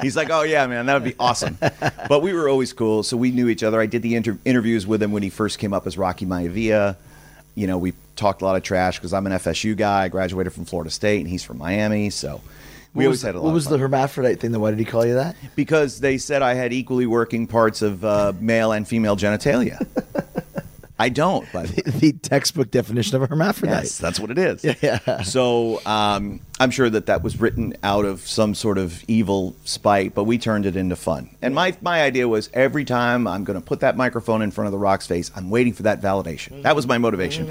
He's 0.00 0.16
like, 0.16 0.30
oh, 0.30 0.40
yeah, 0.40 0.66
man, 0.66 0.86
that 0.86 0.94
would 0.94 1.04
be 1.04 1.14
awesome. 1.20 1.58
But 2.08 2.22
we 2.22 2.32
were 2.32 2.48
always 2.48 2.72
cool. 2.72 3.02
So 3.02 3.18
we 3.18 3.30
knew 3.30 3.48
each 3.48 3.62
other. 3.62 3.78
I 3.78 3.84
did 3.84 4.00
the 4.00 4.14
inter- 4.14 4.38
interviews 4.46 4.86
with 4.86 5.02
him 5.02 5.12
when 5.12 5.22
he 5.22 5.28
first 5.28 5.58
came 5.58 5.74
up 5.74 5.86
as 5.86 5.98
Rocky 5.98 6.24
Maivia. 6.24 6.96
You 7.54 7.66
know, 7.66 7.76
we 7.76 7.92
talked 8.16 8.40
a 8.40 8.46
lot 8.46 8.56
of 8.56 8.62
trash 8.62 8.98
because 8.98 9.12
I'm 9.12 9.26
an 9.26 9.32
FSU 9.32 9.76
guy. 9.76 10.04
I 10.04 10.08
graduated 10.08 10.54
from 10.54 10.64
Florida 10.64 10.90
State 10.90 11.20
and 11.20 11.28
he's 11.28 11.44
from 11.44 11.58
Miami. 11.58 12.08
So 12.08 12.40
we 12.94 13.04
what 13.04 13.08
always 13.08 13.18
was, 13.18 13.22
had 13.22 13.34
a 13.34 13.38
lot 13.38 13.44
what 13.44 13.54
was 13.54 13.66
the 13.66 13.76
hermaphrodite 13.76 14.40
thing? 14.40 14.52
Then 14.52 14.62
why 14.62 14.70
did 14.70 14.78
he 14.78 14.84
call 14.86 15.04
you 15.04 15.14
that? 15.14 15.36
because 15.56 16.00
they 16.00 16.16
said 16.16 16.40
I 16.42 16.54
had 16.54 16.72
equally 16.72 17.06
working 17.06 17.46
parts 17.46 17.82
of 17.82 18.04
uh, 18.04 18.32
male 18.40 18.72
and 18.72 18.88
female 18.88 19.16
genitalia. 19.16 19.86
I 20.98 21.08
don't, 21.08 21.46
but 21.52 21.66
the 21.86 22.12
textbook 22.22 22.70
definition 22.70 23.16
of 23.16 23.22
a 23.22 23.26
hermaphrodite. 23.26 23.82
yes, 23.84 23.98
that's 23.98 24.20
what 24.20 24.30
it 24.30 24.38
is. 24.38 24.64
Yeah. 24.82 25.22
So 25.22 25.80
um, 25.86 26.40
I'm 26.60 26.70
sure 26.70 26.88
that 26.90 27.06
that 27.06 27.22
was 27.22 27.40
written 27.40 27.74
out 27.82 28.04
of 28.04 28.20
some 28.20 28.54
sort 28.54 28.76
of 28.78 29.02
evil 29.08 29.56
spite, 29.64 30.14
but 30.14 30.24
we 30.24 30.36
turned 30.38 30.66
it 30.66 30.76
into 30.76 30.94
fun. 30.96 31.30
And 31.42 31.54
my 31.54 31.76
my 31.80 32.02
idea 32.02 32.28
was 32.28 32.50
every 32.52 32.84
time 32.84 33.26
I'm 33.26 33.44
going 33.44 33.58
to 33.58 33.64
put 33.64 33.80
that 33.80 33.96
microphone 33.96 34.42
in 34.42 34.50
front 34.50 34.66
of 34.66 34.72
the 34.72 34.78
Rock's 34.78 35.06
face, 35.06 35.30
I'm 35.34 35.50
waiting 35.50 35.72
for 35.72 35.84
that 35.84 36.00
validation. 36.00 36.62
That 36.62 36.76
was 36.76 36.86
my 36.86 36.98
motivation. 36.98 37.50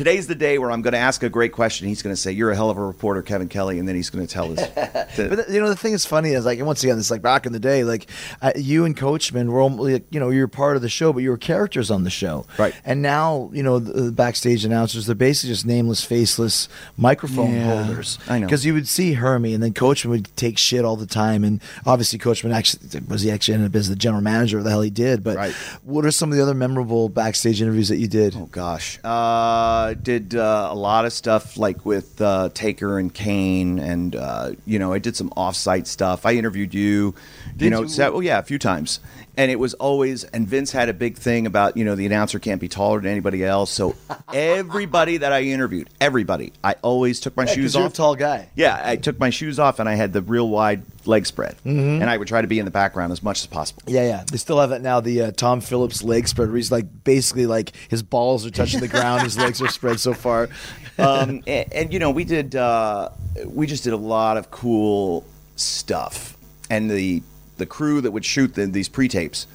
Today's 0.00 0.26
the 0.26 0.34
day 0.34 0.56
where 0.56 0.70
I'm 0.70 0.80
going 0.80 0.94
to 0.94 0.98
ask 0.98 1.22
a 1.22 1.28
great 1.28 1.52
question. 1.52 1.86
He's 1.86 2.00
going 2.00 2.14
to 2.16 2.18
say, 2.18 2.32
"You're 2.32 2.50
a 2.52 2.56
hell 2.56 2.70
of 2.70 2.78
a 2.78 2.80
reporter, 2.82 3.20
Kevin 3.20 3.48
Kelly," 3.48 3.78
and 3.78 3.86
then 3.86 3.94
he's 3.96 4.08
going 4.08 4.26
to 4.26 4.32
tell 4.32 4.50
us. 4.58 4.66
But 5.16 5.50
you 5.50 5.60
know 5.60 5.68
the 5.68 5.76
thing 5.76 5.92
is 5.92 6.06
funny 6.06 6.30
is 6.30 6.46
like 6.46 6.58
and 6.58 6.66
once 6.66 6.82
again 6.84 6.96
it's 6.96 7.10
like 7.10 7.20
back 7.20 7.44
in 7.44 7.52
the 7.52 7.58
day 7.58 7.82
like 7.84 8.06
uh, 8.40 8.52
you 8.56 8.84
and 8.84 8.96
Coachman 8.96 9.50
were 9.50 9.60
only 9.60 9.94
like, 9.94 10.04
you 10.10 10.20
know 10.20 10.30
you 10.30 10.40
were 10.40 10.48
part 10.48 10.76
of 10.76 10.82
the 10.82 10.88
show 10.88 11.12
but 11.12 11.18
you 11.18 11.30
were 11.30 11.36
characters 11.36 11.90
on 11.90 12.04
the 12.04 12.10
show 12.10 12.46
Right. 12.58 12.72
and 12.84 13.02
now 13.02 13.50
you 13.52 13.62
know 13.64 13.80
the, 13.80 14.02
the 14.04 14.12
backstage 14.12 14.64
announcers 14.64 15.06
they're 15.06 15.16
basically 15.16 15.52
just 15.52 15.66
nameless 15.66 16.04
faceless 16.04 16.68
microphone 16.96 17.52
Yeah, 17.54 17.82
holders 17.84 18.18
I 18.28 18.38
know. 18.38 18.46
because 18.46 18.64
you 18.64 18.72
would 18.72 18.86
see 18.86 19.14
Hermie 19.14 19.52
and 19.52 19.62
then 19.62 19.74
Coachman 19.74 20.10
would 20.12 20.36
take 20.36 20.56
shit 20.58 20.84
all 20.84 20.96
the 20.96 21.06
time 21.06 21.42
and 21.42 21.60
obviously 21.84 22.18
Coachman 22.20 22.52
actually 22.52 23.00
was 23.08 23.22
he 23.22 23.30
actually 23.32 23.54
ended 23.54 23.72
up 23.72 23.76
as 23.76 23.88
the 23.88 23.96
general 23.96 24.22
manager 24.22 24.58
of 24.58 24.64
the 24.64 24.70
hell 24.70 24.80
he 24.82 24.90
did 24.90 25.24
but 25.24 25.36
Right. 25.36 25.52
what 25.82 26.06
are 26.06 26.12
some 26.12 26.30
of 26.30 26.36
the 26.38 26.42
other 26.42 26.54
memorable 26.54 27.08
backstage 27.08 27.60
interviews 27.60 27.88
that 27.88 27.98
you 27.98 28.06
did 28.08 28.36
Oh 28.36 28.46
gosh, 28.46 28.98
uh, 29.02 29.89
did 29.94 30.34
uh, 30.34 30.68
a 30.70 30.74
lot 30.74 31.04
of 31.04 31.12
stuff 31.12 31.56
like 31.56 31.84
with 31.84 32.20
uh, 32.20 32.50
Taker 32.54 32.98
and 32.98 33.12
Kane, 33.12 33.78
and 33.78 34.16
uh, 34.16 34.52
you 34.66 34.78
know 34.78 34.92
I 34.92 34.98
did 34.98 35.16
some 35.16 35.32
off-site 35.36 35.86
stuff. 35.86 36.26
I 36.26 36.32
interviewed 36.34 36.74
you, 36.74 37.14
you 37.58 37.70
know, 37.70 37.86
set, 37.86 38.12
well, 38.12 38.22
yeah, 38.22 38.38
a 38.38 38.42
few 38.42 38.58
times, 38.58 39.00
and 39.40 39.50
it 39.50 39.58
was 39.58 39.72
always. 39.74 40.24
And 40.24 40.46
Vince 40.46 40.70
had 40.70 40.90
a 40.90 40.92
big 40.92 41.16
thing 41.16 41.46
about 41.46 41.76
you 41.78 41.84
know 41.86 41.94
the 41.94 42.04
announcer 42.04 42.38
can't 42.38 42.60
be 42.60 42.68
taller 42.68 43.00
than 43.00 43.10
anybody 43.10 43.42
else. 43.42 43.70
So 43.70 43.96
everybody 44.34 45.16
that 45.18 45.32
I 45.32 45.42
interviewed, 45.42 45.88
everybody, 46.00 46.52
I 46.62 46.74
always 46.82 47.20
took 47.20 47.36
my 47.36 47.44
Yeah, 47.46 47.52
shoes 47.54 47.76
off. 47.76 47.92
tall 47.94 48.14
guy. 48.16 48.48
Yeah, 48.54 48.80
I 48.84 48.96
took 48.96 49.18
my 49.18 49.30
shoes 49.30 49.58
off 49.58 49.78
and 49.78 49.88
I 49.88 49.94
had 49.94 50.12
the 50.12 50.20
real 50.22 50.48
wide 50.48 50.82
leg 51.06 51.24
spread, 51.26 51.56
Mm-hmm. 51.64 52.02
and 52.02 52.10
I 52.10 52.16
would 52.18 52.28
try 52.28 52.42
to 52.42 52.46
be 52.48 52.58
in 52.58 52.64
the 52.66 52.70
background 52.70 53.12
as 53.12 53.22
much 53.22 53.40
as 53.40 53.46
possible. 53.46 53.82
Yeah, 53.86 54.06
yeah. 54.06 54.24
They 54.30 54.36
still 54.36 54.60
have 54.60 54.70
that 54.70 54.82
now. 54.82 55.00
The 55.00 55.22
uh, 55.22 55.30
Tom 55.32 55.60
Phillips 55.62 56.02
leg 56.02 56.28
spread, 56.28 56.48
where 56.48 56.56
he's 56.56 56.70
like 56.70 57.04
basically 57.04 57.46
like 57.46 57.72
his 57.88 58.02
balls 58.02 58.44
are 58.44 58.50
touching 58.50 58.80
the 58.80 58.88
ground, 58.88 59.22
his 59.22 59.38
legs 59.38 59.62
are 59.62 59.68
spread 59.68 59.98
so 60.00 60.12
far. 60.12 60.48
um, 60.98 61.42
and, 61.46 61.72
and 61.72 61.92
you 61.92 61.98
know 61.98 62.10
we 62.10 62.24
did 62.24 62.54
uh, 62.54 63.08
we 63.46 63.66
just 63.66 63.84
did 63.84 63.94
a 63.94 63.96
lot 63.96 64.36
of 64.36 64.50
cool 64.50 65.24
stuff 65.56 66.36
and 66.68 66.90
the 66.90 67.22
the 67.60 67.66
crew 67.66 68.00
that 68.00 68.10
would 68.10 68.24
shoot 68.24 68.54
the, 68.54 68.66
these 68.66 68.88
pre-tapes 68.88 69.46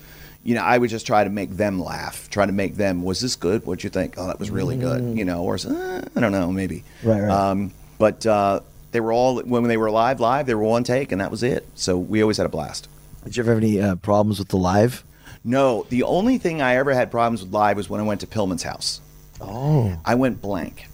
you 0.43 0.55
know 0.55 0.61
i 0.61 0.77
would 0.77 0.89
just 0.89 1.05
try 1.05 1.23
to 1.23 1.29
make 1.29 1.49
them 1.57 1.81
laugh 1.81 2.29
try 2.29 2.45
to 2.45 2.51
make 2.51 2.75
them 2.75 3.03
was 3.03 3.19
this 3.19 3.35
good? 3.35 3.65
What'd 3.65 3.83
you 3.83 3.89
think? 3.89 4.13
Oh 4.17 4.27
that 4.27 4.39
was 4.39 4.49
really 4.49 4.77
good 4.77 5.17
you 5.17 5.25
know 5.25 5.43
or 5.43 5.55
uh, 5.55 6.01
i 6.15 6.19
don't 6.19 6.31
know 6.31 6.51
maybe. 6.51 6.83
Right, 7.03 7.21
right. 7.21 7.29
um, 7.29 7.73
but 7.97 8.25
uh, 8.25 8.59
they 8.91 8.99
were 8.99 9.11
all 9.11 9.41
when 9.41 9.63
they 9.63 9.77
were 9.77 9.91
live 9.91 10.19
live 10.19 10.45
they 10.45 10.55
were 10.55 10.63
one 10.63 10.83
take 10.83 11.11
and 11.11 11.19
that 11.19 11.31
was 11.31 11.43
it. 11.43 11.67
So 11.75 11.97
we 11.97 12.21
always 12.21 12.37
had 12.37 12.45
a 12.45 12.49
blast. 12.49 12.87
Did 13.23 13.35
you 13.35 13.43
ever 13.43 13.53
have 13.55 13.63
any 13.63 13.81
uh, 13.81 13.95
problems 13.95 14.39
with 14.39 14.49
the 14.49 14.57
live? 14.57 15.03
no. 15.43 15.85
The 15.89 16.03
only 16.03 16.37
thing 16.37 16.61
i 16.61 16.75
ever 16.75 16.93
had 16.93 17.09
problems 17.11 17.41
with 17.43 17.51
live 17.51 17.77
was 17.77 17.89
when 17.89 17.99
i 17.99 18.03
went 18.03 18.21
to 18.21 18.27
pillman's 18.27 18.63
house. 18.63 19.01
Oh, 19.41 19.97
I 20.05 20.15
went 20.15 20.41
blank. 20.41 20.87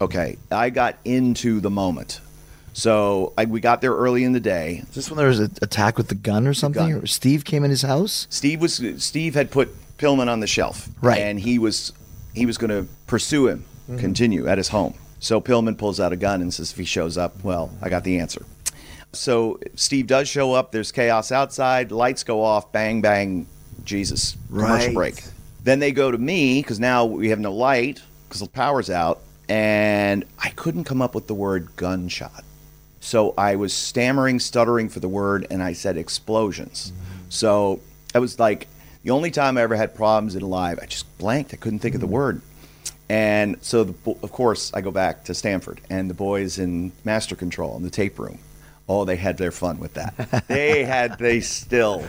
Okay, 0.00 0.38
I 0.50 0.70
got 0.70 0.96
into 1.04 1.60
the 1.60 1.70
moment. 1.70 2.20
So 2.80 3.34
I, 3.36 3.44
we 3.44 3.60
got 3.60 3.82
there 3.82 3.92
early 3.94 4.24
in 4.24 4.32
the 4.32 4.40
day. 4.40 4.84
Is 4.88 4.94
this 4.94 5.10
when 5.10 5.18
there 5.18 5.28
was 5.28 5.38
an 5.40 5.52
attack 5.60 5.98
with 5.98 6.08
the 6.08 6.14
gun 6.14 6.46
or 6.46 6.54
something? 6.54 6.88
gun. 6.90 7.02
Or 7.02 7.06
Steve 7.06 7.44
came 7.44 7.62
in 7.62 7.70
his 7.70 7.82
house? 7.82 8.26
Steve 8.30 8.60
was 8.62 8.80
Steve 9.04 9.34
had 9.34 9.50
put 9.50 9.68
Pillman 9.98 10.28
on 10.28 10.40
the 10.40 10.46
shelf, 10.46 10.88
Right. 11.02 11.18
And 11.20 11.38
he 11.38 11.58
was 11.58 11.92
he 12.34 12.46
was 12.46 12.56
going 12.56 12.70
to 12.70 12.88
pursue 13.06 13.48
him, 13.48 13.64
Mm-hmm. 13.88 13.98
continue 13.98 14.46
at 14.46 14.56
his 14.56 14.68
home. 14.68 14.94
So 15.18 15.40
Pillman 15.40 15.76
pulls 15.76 15.98
out 16.00 16.12
a 16.12 16.16
gun 16.16 16.40
and 16.40 16.54
says, 16.54 16.70
"If 16.72 16.78
he 16.78 16.84
shows 16.84 17.18
up, 17.18 17.42
well, 17.44 17.70
I 17.82 17.88
got 17.90 18.04
the 18.04 18.18
answer." 18.20 18.46
So 19.12 19.58
Steve 19.74 20.06
does 20.06 20.28
show 20.28 20.52
up. 20.54 20.70
There's 20.72 20.92
chaos 20.92 21.32
outside. 21.32 21.90
Lights 21.92 22.22
go 22.22 22.42
off. 22.42 22.70
Bang 22.72 23.00
bang. 23.02 23.46
Jesus. 23.84 24.36
Commercial 24.48 24.86
Right. 24.88 24.94
break. 24.94 25.24
Then 25.64 25.80
they 25.80 25.90
go 25.92 26.10
to 26.10 26.16
me 26.18 26.60
because 26.62 26.78
now 26.80 27.04
we 27.04 27.28
have 27.30 27.40
no 27.40 27.52
light 27.52 28.00
because 28.28 28.40
the 28.40 28.48
power's 28.48 28.88
out, 28.88 29.20
and 29.48 30.24
I 30.38 30.48
couldn't 30.50 30.84
come 30.84 31.02
up 31.02 31.14
with 31.14 31.26
the 31.26 31.34
word 31.34 31.74
gunshot. 31.76 32.44
So 33.00 33.34
I 33.36 33.56
was 33.56 33.72
stammering, 33.72 34.38
stuttering 34.38 34.88
for 34.88 35.00
the 35.00 35.08
word, 35.08 35.46
and 35.50 35.62
I 35.62 35.72
said 35.72 35.96
explosions. 35.96 36.92
So 37.30 37.80
I 38.14 38.18
was 38.18 38.38
like, 38.38 38.68
the 39.02 39.10
only 39.10 39.30
time 39.30 39.56
I 39.56 39.62
ever 39.62 39.76
had 39.76 39.94
problems 39.94 40.36
in 40.36 40.42
live, 40.42 40.78
I 40.82 40.86
just 40.86 41.06
blanked. 41.18 41.54
I 41.54 41.56
couldn't 41.56 41.78
think 41.78 41.94
of 41.94 42.00
the 42.02 42.06
word. 42.06 42.42
And 43.08 43.56
so, 43.62 43.84
the, 43.84 43.94
of 44.22 44.30
course, 44.30 44.70
I 44.74 44.82
go 44.82 44.90
back 44.90 45.24
to 45.24 45.34
Stamford, 45.34 45.80
and 45.90 46.08
the 46.08 46.14
boys 46.14 46.58
in 46.58 46.92
master 47.04 47.34
control 47.34 47.76
in 47.76 47.82
the 47.82 47.90
tape 47.90 48.18
room. 48.18 48.38
Oh, 48.88 49.04
they 49.04 49.16
had 49.16 49.36
their 49.38 49.50
fun 49.50 49.78
with 49.80 49.94
that. 49.94 50.44
they 50.48 50.84
had, 50.96 51.18
they 51.18 51.40
still, 51.40 52.04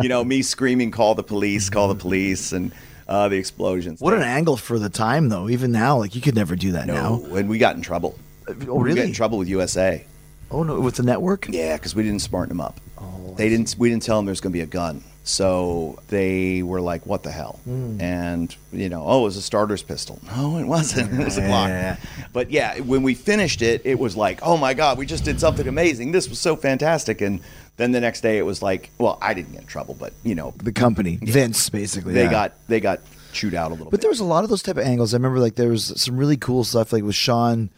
you 0.00 0.08
know, 0.08 0.22
me 0.24 0.42
screaming, 0.42 0.90
call 0.92 1.14
the 1.14 1.22
police, 1.22 1.68
call 1.68 1.88
the 1.88 1.94
police, 1.94 2.52
and 2.52 2.72
uh, 3.08 3.28
the 3.28 3.36
explosions. 3.36 4.00
What 4.00 4.14
an 4.14 4.22
angle 4.22 4.56
for 4.56 4.78
the 4.78 4.88
time, 4.88 5.28
though. 5.28 5.48
Even 5.48 5.72
now, 5.72 5.98
like 5.98 6.14
you 6.14 6.20
could 6.22 6.36
never 6.36 6.56
do 6.56 6.72
that 6.72 6.86
no, 6.86 6.94
now. 7.18 7.34
and 7.36 7.48
we 7.48 7.58
got 7.58 7.76
in 7.76 7.82
trouble. 7.82 8.16
Oh, 8.48 8.52
We 8.54 8.64
got 8.64 8.80
really? 8.82 9.00
in 9.02 9.12
trouble 9.12 9.36
with 9.38 9.48
USA. 9.48 10.04
Oh 10.50 10.62
no, 10.62 10.80
with 10.80 10.96
the 10.96 11.02
network? 11.02 11.46
Yeah, 11.48 11.76
because 11.76 11.94
we 11.94 12.02
didn't 12.02 12.22
smarten 12.22 12.48
them 12.48 12.60
up. 12.60 12.80
Oh, 12.98 13.34
they 13.36 13.48
didn't. 13.48 13.76
We 13.78 13.88
didn't 13.90 14.02
tell 14.02 14.16
them 14.16 14.26
there's 14.26 14.40
going 14.40 14.52
to 14.52 14.56
be 14.56 14.62
a 14.62 14.66
gun. 14.66 15.02
So 15.22 15.98
they 16.08 16.62
were 16.62 16.80
like, 16.80 17.06
"What 17.06 17.22
the 17.22 17.30
hell?" 17.30 17.60
Hmm. 17.64 18.00
And 18.00 18.56
you 18.72 18.88
know, 18.88 19.04
oh, 19.06 19.20
it 19.20 19.24
was 19.24 19.36
a 19.36 19.42
starter's 19.42 19.82
pistol. 19.82 20.18
No, 20.36 20.56
it 20.58 20.64
wasn't. 20.64 21.12
it 21.20 21.24
was 21.24 21.36
a 21.38 21.42
Glock. 21.42 21.68
Yeah. 21.68 21.96
But 22.32 22.50
yeah, 22.50 22.80
when 22.80 23.02
we 23.02 23.14
finished 23.14 23.62
it, 23.62 23.82
it 23.84 23.98
was 23.98 24.16
like, 24.16 24.40
"Oh 24.42 24.56
my 24.56 24.74
God, 24.74 24.98
we 24.98 25.06
just 25.06 25.24
did 25.24 25.38
something 25.38 25.68
amazing! 25.68 26.12
This 26.12 26.28
was 26.28 26.38
so 26.38 26.56
fantastic!" 26.56 27.20
And 27.20 27.40
then 27.76 27.92
the 27.92 28.00
next 28.00 28.22
day, 28.22 28.38
it 28.38 28.42
was 28.46 28.62
like, 28.62 28.90
"Well, 28.98 29.18
I 29.20 29.34
didn't 29.34 29.52
get 29.52 29.60
in 29.60 29.66
trouble, 29.66 29.94
but 29.98 30.12
you 30.24 30.34
know, 30.34 30.54
The 30.56 30.72
company, 30.72 31.18
Vince, 31.22 31.68
basically. 31.68 32.14
they 32.14 32.24
yeah. 32.24 32.30
got 32.30 32.52
they 32.66 32.80
got 32.80 33.00
chewed 33.32 33.54
out 33.54 33.68
a 33.70 33.74
little 33.74 33.86
bit. 33.86 33.90
But 33.92 33.98
bit." 33.98 34.00
there 34.02 34.10
was 34.10 34.20
a 34.20 34.24
lot 34.24 34.42
of 34.44 34.50
those 34.50 34.62
type 34.62 34.78
of 34.78 34.84
angles. 34.84 35.12
I 35.12 35.18
remember 35.18 35.38
like 35.38 35.54
there 35.54 35.68
was 35.68 35.92
some 36.00 36.16
really 36.16 36.38
cool 36.38 36.64
stuff 36.64 36.92
like 36.92 37.04
with 37.04 37.14
Sean 37.14 37.68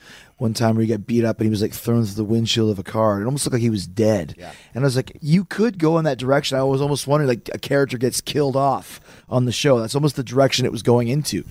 one 0.43 0.53
time 0.55 0.75
where 0.77 0.83
he 0.85 0.89
got 0.91 1.07
beat 1.07 1.25
up 1.25 1.39
and 1.39 1.47
he 1.47 1.51
was 1.51 1.63
like 1.63 1.73
thrown 1.73 2.05
through 2.05 2.17
the 2.17 2.25
windshield 2.25 2.71
of 2.71 2.79
a 2.79 2.83
car. 2.83 3.21
It 3.23 3.25
almost 3.25 3.47
looked 3.47 3.55
like 3.55 3.63
he 3.63 3.71
was 3.71 3.87
dead. 3.87 4.35
Yeah. 4.37 4.53
And 4.75 4.85
I 4.85 4.87
was 4.87 4.97
like, 4.97 5.17
you 5.23 5.45
could 5.45 5.79
go 5.79 5.97
in 5.99 6.05
that 6.05 6.19
direction. 6.19 6.59
I 6.59 6.65
was 6.65 6.83
almost 6.83 7.07
wondering 7.07 7.29
like 7.29 7.49
a 7.55 7.59
character 7.59 7.97
gets 7.97 8.21
killed 8.21 8.57
off 8.57 9.01
on 9.31 9.47
the 9.47 9.53
show. 9.53 9.81
That's 9.81 9.95
almost 9.95 10.17
the 10.17 10.23
direction 10.25 10.67
it 10.67 10.73
was 10.73 10.83
going 10.83 11.09
into. 11.09 11.45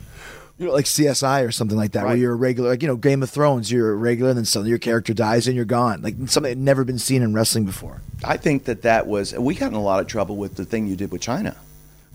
You 0.60 0.68
know, 0.68 0.74
like 0.74 0.86
CSI 0.86 1.48
or 1.48 1.52
something 1.52 1.78
like 1.78 1.94
that, 1.94 2.06
where 2.06 2.16
you're 2.16 2.34
a 2.34 2.36
regular, 2.36 2.70
like 2.70 2.84
you 2.84 2.88
know, 2.88 2.96
Game 2.96 3.24
of 3.24 3.32
Thrones. 3.32 3.72
You're 3.72 3.94
a 3.94 3.96
regular, 3.96 4.30
and 4.30 4.38
then 4.38 4.46
suddenly 4.46 4.70
your 4.70 4.78
character 4.78 5.12
dies 5.12 5.48
and 5.48 5.56
you're 5.56 5.66
gone. 5.66 6.04
Like 6.04 6.14
something 6.28 6.44
that 6.44 6.50
had 6.50 6.58
never 6.60 6.84
been 6.84 7.00
seen 7.00 7.24
in 7.24 7.34
wrestling 7.34 7.66
before. 7.66 8.02
I 8.24 8.38
think 8.38 8.66
that 8.66 8.84
that 8.84 9.08
was. 9.08 9.34
We 9.34 9.56
got 9.56 9.68
in 9.70 9.74
a 9.74 9.82
lot 9.82 10.02
of 10.02 10.06
trouble 10.08 10.36
with 10.36 10.56
the 10.58 10.66
thing 10.66 10.86
you 10.86 10.96
did 10.96 11.12
with 11.12 11.22
Chyna. 11.22 11.56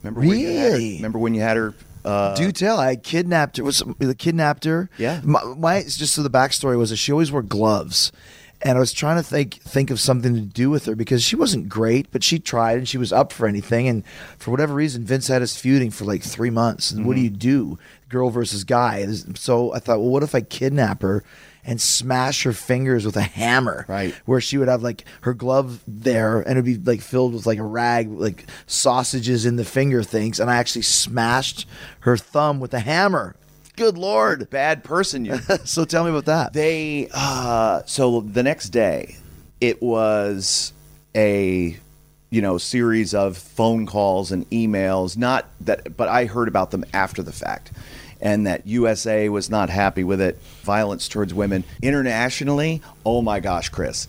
Remember? 0.04 0.20
When 0.20 0.38
you 0.38 0.46
had 0.46 0.54
her- 0.72 0.76
Really? 0.78 0.96
remember 0.96 1.18
when 1.18 1.34
you 1.34 1.40
had 1.40 1.56
her? 1.56 1.74
Uh, 2.07 2.34
Do 2.36 2.52
tell. 2.52 2.78
I 2.78 2.96
kidnapped 2.96 3.57
her. 3.57 3.64
Was 3.64 3.82
the 3.98 4.14
kidnapped 4.14 4.64
her? 4.64 4.88
Yeah. 4.96 5.20
My, 5.24 5.42
my 5.57 5.82
just 5.82 6.14
so 6.14 6.22
the 6.22 6.30
backstory 6.30 6.78
was 6.78 6.90
that 6.90 6.96
she 6.96 7.11
always 7.12 7.32
wore 7.32 7.42
gloves, 7.42 8.12
and 8.62 8.76
I 8.76 8.80
was 8.80 8.92
trying 8.92 9.16
to 9.16 9.22
think 9.22 9.54
think 9.62 9.90
of 9.90 9.98
something 9.98 10.34
to 10.34 10.40
do 10.40 10.70
with 10.70 10.86
her 10.86 10.94
because 10.94 11.22
she 11.22 11.36
wasn't 11.36 11.68
great, 11.68 12.11
but 12.12 12.22
she 12.22 12.38
tried 12.38 12.78
and 12.78 12.88
she 12.88 12.98
was 12.98 13.12
up 13.12 13.32
for 13.32 13.46
anything. 13.46 13.88
And 13.88 14.04
for 14.38 14.50
whatever 14.52 14.72
reason, 14.74 15.04
Vince 15.04 15.28
had 15.28 15.42
us 15.42 15.57
feuding 15.57 15.90
for 15.90 16.04
like 16.04 16.22
three 16.22 16.50
months. 16.50 16.90
And 16.92 17.07
what 17.07 17.16
do 17.16 17.22
you 17.22 17.30
do, 17.30 17.78
girl 18.09 18.30
versus 18.30 18.64
guy? 18.64 19.04
So 19.34 19.74
I 19.74 19.80
thought, 19.80 19.98
well, 20.00 20.11
what 20.11 20.22
if 20.22 20.34
I 20.34 20.40
kidnap 20.42 21.02
her? 21.02 21.24
And 21.68 21.80
smash 21.80 22.44
her 22.44 22.52
fingers 22.52 23.04
with 23.04 23.16
a 23.16 23.22
hammer, 23.22 23.84
Right. 23.88 24.14
Where 24.24 24.40
she 24.40 24.56
would 24.56 24.68
have 24.68 24.84
like 24.84 25.04
her 25.22 25.34
glove 25.34 25.82
there, 25.88 26.40
and 26.40 26.52
it'd 26.52 26.64
be 26.64 26.76
like 26.76 27.00
filled 27.00 27.34
with 27.34 27.44
like 27.44 27.58
a 27.58 27.64
rag, 27.64 28.08
like 28.08 28.44
sausages 28.68 29.44
in 29.44 29.56
the 29.56 29.64
finger 29.64 30.04
things. 30.04 30.38
And 30.38 30.48
I 30.48 30.58
actually 30.58 30.82
smashed 30.82 31.66
her 32.00 32.16
thumb 32.16 32.60
with 32.60 32.72
a 32.72 32.78
hammer. 32.78 33.34
Good 33.74 33.98
lord! 33.98 34.48
bad 34.48 34.84
person 34.84 35.24
you. 35.24 35.38
So 35.64 35.84
tell 35.84 36.04
me 36.04 36.10
about 36.10 36.26
that. 36.26 36.52
They 36.52 37.08
uh, 37.12 37.82
so 37.84 38.20
the 38.20 38.42
next 38.44 38.68
day, 38.70 39.16
it 39.60 39.82
was 39.82 40.72
a 41.16 41.76
you 42.30 42.40
know 42.42 42.58
series 42.58 43.12
of 43.12 43.36
phone 43.36 43.86
calls 43.86 44.30
and 44.32 44.48
emails. 44.50 45.16
Not 45.16 45.46
that, 45.62 45.96
but 45.96 46.08
I 46.08 46.26
heard 46.26 46.48
about 46.48 46.70
them 46.70 46.84
after 46.94 47.22
the 47.22 47.32
fact, 47.32 47.72
and 48.20 48.46
that 48.46 48.66
USA 48.66 49.28
was 49.28 49.50
not 49.50 49.68
happy 49.70 50.04
with 50.04 50.20
it. 50.20 50.38
Violence 50.62 51.08
towards 51.08 51.32
women 51.34 51.64
internationally. 51.82 52.82
Oh 53.04 53.22
my 53.22 53.40
gosh, 53.40 53.68
Chris, 53.68 54.08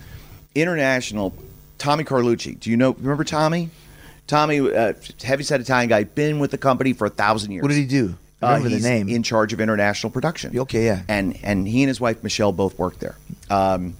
international. 0.56 1.34
Tommy 1.78 2.04
Carlucci. 2.04 2.60
Do 2.60 2.70
you 2.72 2.78
know? 2.78 2.92
Remember 2.94 3.24
Tommy? 3.24 3.70
Tommy, 4.26 4.60
uh, 4.60 4.94
heavyset 5.24 5.62
Italian 5.62 5.90
guy, 5.90 6.04
been 6.04 6.40
with 6.40 6.52
the 6.52 6.58
company 6.58 6.92
for 6.94 7.06
a 7.06 7.10
thousand 7.10 7.52
years. 7.52 7.62
what 7.62 7.70
did 7.70 7.78
he 7.78 7.86
do? 7.86 8.16
I 8.42 8.46
Uh, 8.46 8.50
remember 8.50 8.70
he's 8.70 8.84
the 8.84 8.90
name. 8.90 9.08
in 9.10 9.24
charge 9.24 9.54
of 9.54 9.62
international 9.62 10.12
production. 10.12 10.58
Okay, 10.58 10.86
yeah. 10.86 11.02
And 11.08 11.38
and 11.44 11.68
he 11.68 11.84
and 11.84 11.88
his 11.88 12.02
wife 12.02 12.24
Michelle 12.24 12.52
both 12.52 12.78
worked 12.78 13.00
there. 13.00 13.16
Um, 13.50 13.94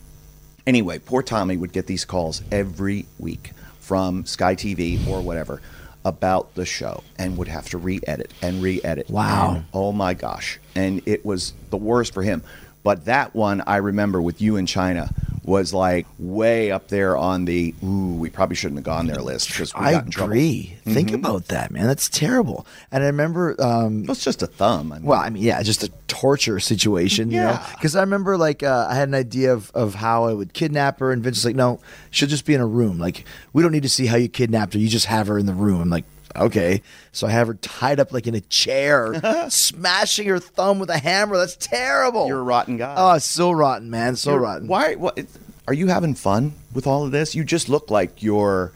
anyway, 0.66 1.00
poor 1.00 1.22
Tommy 1.24 1.56
would 1.58 1.72
get 1.72 1.88
these 1.88 2.04
calls 2.06 2.42
every 2.52 3.06
week 3.20 3.52
from 3.80 4.26
Sky 4.26 4.56
TV 4.56 5.08
or 5.08 5.22
whatever 5.22 5.62
about 6.08 6.56
the 6.56 6.66
show 6.66 7.04
and 7.20 7.38
would 7.38 7.50
have 7.50 7.70
to 7.70 7.78
re-edit 7.78 8.34
and 8.42 8.64
re-edit. 8.64 9.10
Wow. 9.10 9.56
And, 9.56 9.66
oh 9.74 9.92
my 9.92 10.14
gosh! 10.14 10.60
And 10.74 11.02
it 11.06 11.26
was 11.26 11.54
the 11.70 11.78
worst 11.78 12.14
for 12.14 12.24
him. 12.24 12.42
But 12.82 13.06
that 13.06 13.36
one 13.36 13.62
I 13.68 13.78
remember 13.78 14.22
with 14.22 14.42
you 14.42 14.56
in 14.56 14.66
Chyna 14.66 15.14
was 15.48 15.74
like 15.74 16.06
way 16.20 16.70
up 16.72 16.90
there 16.90 17.16
on 17.18 17.46
the 17.46 17.74
ooh 17.84 18.14
we 18.16 18.30
probably 18.30 18.56
shouldn't 18.56 18.78
have 18.78 18.84
gone 18.86 19.08
there 19.08 19.22
list 19.22 19.48
because 19.48 19.74
we 19.74 19.80
I 19.82 19.92
agree. 19.94 20.76
Think 20.84 21.08
Mm-hmm. 21.10 21.16
about 21.16 21.48
that, 21.48 21.72
man. 21.72 21.88
That's 21.88 22.10
terrible. 22.10 22.68
And 22.92 23.02
I 23.04 23.08
remember 23.08 23.56
um, 23.62 24.04
It 24.04 24.10
was 24.10 24.24
just 24.24 24.44
a 24.44 24.48
thumb. 24.48 24.92
I 24.92 24.98
mean, 25.00 25.06
Well, 25.06 25.20
I 25.20 25.30
mean, 25.30 25.42
yeah, 25.42 25.64
just 25.64 25.84
a 25.84 25.90
torture 26.08 26.60
situation, 26.60 27.32
you 27.32 27.40
know. 27.40 27.52
Yeah. 27.52 27.70
Because 27.74 27.96
I 27.96 28.02
remember, 28.02 28.38
like, 28.38 28.62
uh, 28.62 28.88
I 28.90 28.96
had 28.96 29.08
an 29.08 29.16
idea 29.16 29.54
of, 29.54 29.72
of 29.74 29.96
how 29.96 30.26
I 30.26 30.34
would 30.34 30.54
kidnap 30.54 31.00
her, 31.00 31.12
and 31.12 31.24
Vince 31.24 31.38
was 31.38 31.46
like, 31.46 31.56
"No, 31.56 31.80
she'll 32.12 32.28
just 32.30 32.46
be 32.46 32.54
in 32.54 32.62
a 32.62 32.66
room. 32.68 33.00
Like, 33.00 33.26
we 33.54 33.64
don't 33.64 33.72
need 33.72 33.84
to 33.84 33.90
see 33.90 34.06
how 34.08 34.18
you 34.18 34.28
kidnapped 34.30 34.74
her. 34.74 34.80
You 34.80 34.88
just 34.90 35.06
have 35.08 35.28
her 35.28 35.38
in 35.40 35.46
the 35.46 35.54
room." 35.54 35.82
I'm 35.82 35.90
like, 35.90 36.06
"Okay." 36.38 36.82
So 37.12 37.28
I 37.28 37.32
have 37.32 37.48
her 37.48 37.54
tied 37.56 38.00
up 38.00 38.12
like 38.14 38.28
in 38.28 38.36
a 38.36 38.42
chair, 38.42 39.14
smashing 39.50 40.28
her 40.28 40.40
thumb 40.40 40.80
with 40.80 40.90
a 40.90 40.98
hammer. 40.98 41.38
That's 41.38 41.56
terrible. 41.56 42.28
You're 42.28 42.40
a 42.40 42.44
rotten 42.44 42.78
guy. 42.78 42.96
Oh, 42.98 43.18
so 43.18 43.52
rotten, 43.52 43.90
man. 43.90 44.16
So 44.16 44.32
You're- 44.32 44.44
rotten. 44.44 44.68
Why? 44.68 44.96
What? 44.96 45.20
Are 45.68 45.74
you 45.74 45.88
having 45.88 46.16
fun 46.16 46.54
with 46.74 46.88
all 46.88 47.04
of 47.06 47.12
this? 47.12 47.36
You 47.36 47.44
just 47.44 47.68
look 47.68 47.92
like 47.92 48.24
you're 48.24 48.72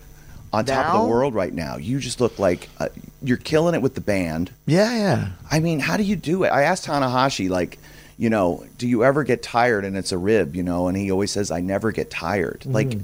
on 0.52 0.66
top 0.66 0.94
of 0.94 1.02
the 1.04 1.08
world 1.08 1.34
right 1.34 1.54
now. 1.54 1.78
You 1.78 2.00
just 2.00 2.20
look 2.20 2.38
like 2.38 2.68
uh, 2.80 2.90
you're 3.22 3.38
killing 3.38 3.76
it 3.76 3.82
with 3.82 3.96
the 3.96 4.02
band. 4.02 4.52
Yeah, 4.66 4.94
yeah. 4.94 5.28
I 5.50 5.62
mean, 5.62 5.80
how 5.80 5.96
do 5.96 6.04
you 6.04 6.18
do 6.18 6.44
it? 6.44 6.50
I 6.50 6.64
asked 6.64 6.86
Tanahashi, 6.86 7.50
like, 7.50 7.80
you 8.18 8.30
know, 8.30 8.66
do 8.78 8.88
you 8.90 9.06
ever 9.06 9.24
get 9.24 9.42
tired 9.42 9.86
and 9.86 9.96
it's 9.96 10.12
a 10.12 10.18
rib, 10.18 10.54
you 10.54 10.64
know? 10.64 10.90
And 10.90 10.98
he 10.98 11.10
always 11.12 11.32
says, 11.32 11.50
I 11.52 11.62
never 11.62 11.94
get 11.94 12.12
tired. 12.12 12.60
Mm-hmm. 12.62 12.74
Like, 12.74 12.98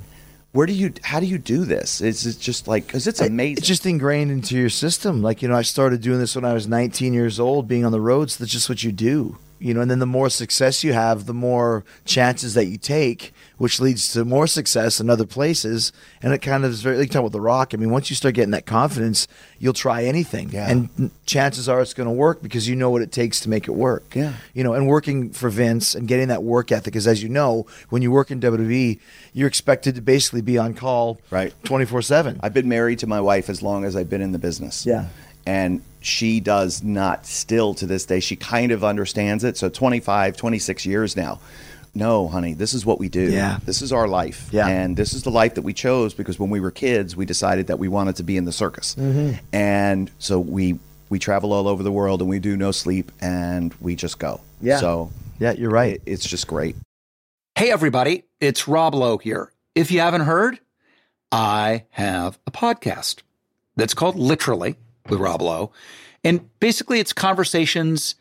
where 0.52 0.66
do 0.66 0.74
you? 0.74 0.94
How 1.04 1.20
do 1.20 1.26
you 1.26 1.38
do 1.38 1.66
this? 1.66 2.02
Is 2.02 2.26
it 2.26 2.40
just 2.40 2.68
like 2.68 2.88
because 2.88 3.08
it's 3.08 3.22
amazing? 3.22 3.58
It's 3.58 3.68
just 3.68 3.86
ingrained 3.86 4.32
into 4.32 4.58
your 4.58 4.70
system. 4.70 5.22
Like, 5.22 5.42
you 5.42 5.48
know, 5.48 5.56
I 5.56 5.62
started 5.62 6.02
doing 6.02 6.20
this 6.20 6.36
when 6.36 6.46
I 6.46 6.54
was 6.54 6.68
19 6.68 7.14
years 7.14 7.40
old, 7.40 7.68
being 7.68 7.86
on 7.86 7.92
the 7.92 8.02
roads. 8.02 8.38
That's 8.38 8.52
just 8.52 8.70
what 8.70 8.84
you 8.84 8.92
do. 8.92 9.38
You 9.60 9.74
know, 9.74 9.82
and 9.82 9.90
then 9.90 10.00
the 10.00 10.06
more 10.06 10.30
success 10.30 10.84
you 10.84 10.94
have, 10.94 11.26
the 11.26 11.34
more 11.34 11.84
chances 12.06 12.54
that 12.54 12.66
you 12.66 12.78
take, 12.78 13.34
which 13.58 13.80
leads 13.80 14.14
to 14.14 14.24
more 14.24 14.48
success 14.48 15.00
in 15.00 15.10
other 15.10 15.26
places. 15.26 15.92
And 16.22 16.34
it 16.34 16.40
kind 16.40 16.64
of 16.64 16.72
is 16.72 16.82
very, 16.82 16.98
like, 16.98 17.10
talking 17.10 17.22
about 17.22 17.32
The 17.32 17.42
Rock. 17.42 17.74
I 17.74 17.78
mean, 17.78 17.90
once 17.90 18.10
you 18.10 18.16
start 18.16 18.36
getting 18.36 18.52
that 18.52 18.66
confidence, 18.66 19.28
you'll 19.60 19.74
try 19.74 20.04
anything. 20.04 20.50
Yeah. 20.50 20.70
And 20.70 21.12
chances 21.26 21.68
are 21.68 21.82
it's 21.82 21.94
going 21.94 22.08
to 22.08 22.14
work 22.14 22.42
because 22.42 22.68
you 22.68 22.76
know 22.76 22.90
what 22.90 23.02
it 23.02 23.12
takes 23.12 23.40
to 23.42 23.50
make 23.50 23.68
it 23.68 23.72
work. 23.72 24.16
Yeah. 24.16 24.34
You 24.54 24.64
know, 24.64 24.74
and 24.74 24.88
working 24.88 25.32
for 25.32 25.50
Vince 25.50 25.96
and 25.96 26.08
getting 26.08 26.28
that 26.28 26.44
work 26.44 26.72
ethic, 26.72 26.96
is, 26.96 27.08
as 27.08 27.24
you 27.24 27.30
know, 27.30 27.66
when 27.90 28.02
you 28.02 28.12
work 28.12 28.32
in 28.32 28.40
WWE, 28.40 29.00
you're 29.34 29.48
expected 29.48 29.96
to 29.96 30.02
basically 30.02 30.42
be 30.42 30.58
on 30.58 30.74
call 30.74 31.20
Right. 31.30 31.54
24 31.64 32.02
7. 32.02 32.40
I've 32.42 32.54
been 32.54 32.70
married 32.70 33.00
to 33.00 33.08
my 33.08 33.22
wife 33.22 33.50
as 33.50 33.62
long 33.62 33.86
as 33.86 33.96
I've 33.96 34.10
been 34.10 34.22
in 34.22 34.32
the 34.32 34.40
business. 34.40 34.86
Yeah. 34.86 35.08
And 35.46 35.82
she 36.02 36.40
does 36.40 36.84
not 36.84 37.26
still 37.26 37.74
to 37.76 37.86
this 37.86 38.06
day. 38.06 38.20
She 38.20 38.36
kind 38.36 38.72
of 38.72 38.84
understands 38.84 39.44
it. 39.44 39.58
So 39.58 39.70
25, 39.70 40.38
26 40.38 40.86
years 40.86 41.16
now. 41.16 41.40
No, 41.98 42.28
honey, 42.28 42.54
this 42.54 42.74
is 42.74 42.86
what 42.86 43.00
we 43.00 43.10
do. 43.10 43.32
Yeah. 43.32 43.60
This 43.66 43.82
is 43.82 43.92
our 43.92 44.08
life. 44.08 44.50
Yeah. 44.52 44.68
And 44.68 44.96
this 44.96 45.14
is 45.14 45.24
the 45.24 45.32
life 45.32 45.56
that 45.56 45.64
we 45.64 45.74
chose 45.74 46.14
because 46.14 46.38
when 46.40 46.50
we 46.50 46.60
were 46.60 46.72
kids, 46.72 47.16
we 47.16 47.26
decided 47.26 47.68
that 47.68 47.80
we 47.80 47.88
wanted 47.88 48.16
to 48.18 48.24
be 48.24 48.38
in 48.38 48.46
the 48.46 48.52
circus. 48.52 48.96
Mm-hmm. 48.96 49.38
And 49.54 50.12
so 50.20 50.40
we 50.40 50.80
we 51.10 51.20
travel 51.20 51.54
all 51.54 51.68
over 51.68 51.84
the 51.84 51.92
world 51.92 52.22
and 52.22 52.30
we 52.30 52.40
do 52.40 52.56
no 52.58 52.72
sleep 52.72 53.12
and 53.22 53.74
we 53.82 53.96
just 53.96 54.20
go. 54.20 54.42
Yeah. 54.62 54.78
So 54.80 55.12
Yeah, 55.40 55.54
you're 55.54 55.70
right. 55.72 56.02
it's 56.06 56.28
just 56.28 56.48
great. 56.48 56.76
Hey, 57.56 57.72
everybody. 57.72 58.24
it's 58.40 58.68
Rob 58.68 58.94
Lowe 58.94 59.18
here. 59.18 59.52
If 59.74 59.90
you 59.92 60.00
haven't 60.02 60.22
heard, 60.22 60.60
I 61.32 61.86
have 61.92 62.38
a 62.46 62.52
podcast 62.52 63.22
that's 63.76 63.94
called 63.94 64.16
Literally 64.16 64.76
with 65.10 65.20
Rob 65.20 65.42
Lowe. 65.42 65.72
And 66.24 66.50
basically, 66.60 67.00
it's 67.00 67.14
conversations 67.14 68.16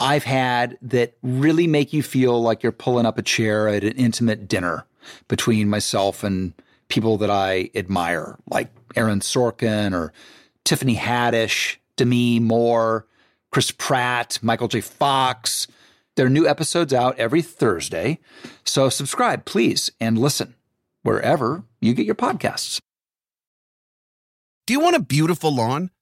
I've 0.00 0.24
had 0.24 0.78
that 0.82 1.16
really 1.22 1.66
make 1.66 1.92
you 1.92 2.02
feel 2.02 2.40
like 2.40 2.62
you're 2.62 2.72
pulling 2.72 3.06
up 3.06 3.18
a 3.18 3.22
chair 3.22 3.68
at 3.68 3.82
an 3.82 3.92
intimate 3.92 4.48
dinner 4.48 4.84
between 5.26 5.68
myself 5.68 6.22
and 6.22 6.52
people 6.88 7.16
that 7.18 7.30
I 7.30 7.70
admire, 7.74 8.38
like 8.48 8.70
Aaron 8.96 9.20
Sorkin 9.20 9.92
or 9.92 10.12
Tiffany 10.64 10.96
Haddish, 10.96 11.76
Demi 11.96 12.40
Moore, 12.40 13.06
Chris 13.50 13.70
Pratt, 13.70 14.38
Michael 14.42 14.68
J. 14.68 14.80
Fox. 14.80 15.66
There 16.16 16.26
are 16.26 16.30
new 16.30 16.46
episodes 16.46 16.92
out 16.92 17.18
every 17.18 17.42
Thursday. 17.42 18.18
So 18.64 18.88
subscribe, 18.88 19.44
please, 19.44 19.90
and 20.00 20.18
listen 20.18 20.54
wherever 21.02 21.64
you 21.80 21.94
get 21.94 22.06
your 22.06 22.14
podcasts. 22.14 22.80
Do 24.66 24.74
you 24.74 24.80
want 24.80 24.96
a 24.96 25.00
beautiful 25.00 25.54
lawn? 25.54 25.90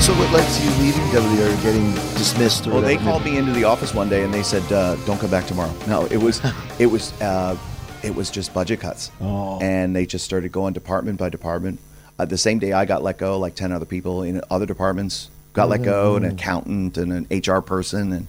So 0.00 0.14
what 0.14 0.32
led 0.32 0.48
to 0.50 0.62
you 0.64 0.70
leaving 0.82 1.02
WD 1.10 1.58
or 1.58 1.62
getting 1.62 1.92
dismissed? 2.16 2.66
Or 2.66 2.70
Well, 2.74 2.80
they 2.80 2.96
called 2.96 3.24
me 3.24 3.36
into 3.36 3.52
the 3.52 3.64
office 3.64 3.92
one 3.92 4.08
day 4.08 4.22
and 4.24 4.32
they 4.32 4.42
said, 4.42 4.62
uh, 4.72 4.94
"Don't 5.04 5.18
come 5.20 5.30
back 5.30 5.46
tomorrow." 5.46 5.72
No, 5.86 6.06
it 6.06 6.16
was, 6.16 6.40
it 6.78 6.86
was, 6.86 7.12
uh, 7.20 7.56
it 8.02 8.14
was 8.14 8.30
just 8.30 8.54
budget 8.54 8.80
cuts, 8.80 9.10
Oh. 9.20 9.58
and 9.60 9.94
they 9.94 10.06
just 10.06 10.24
started 10.24 10.50
going 10.52 10.72
department 10.72 11.18
by 11.18 11.28
department. 11.28 11.78
Uh, 12.18 12.24
the 12.24 12.38
same 12.38 12.58
day 12.58 12.72
I 12.72 12.84
got 12.86 13.02
let 13.02 13.18
go, 13.18 13.38
like 13.38 13.54
ten 13.54 13.70
other 13.72 13.84
people 13.84 14.22
in 14.22 14.40
other 14.50 14.66
departments 14.66 15.28
got 15.52 15.68
let 15.68 15.82
go, 15.82 16.14
Mm-hmm. 16.14 16.24
an 16.24 16.30
accountant 16.32 16.96
and 16.96 17.12
an 17.12 17.26
HR 17.30 17.60
person, 17.60 18.12
and 18.12 18.28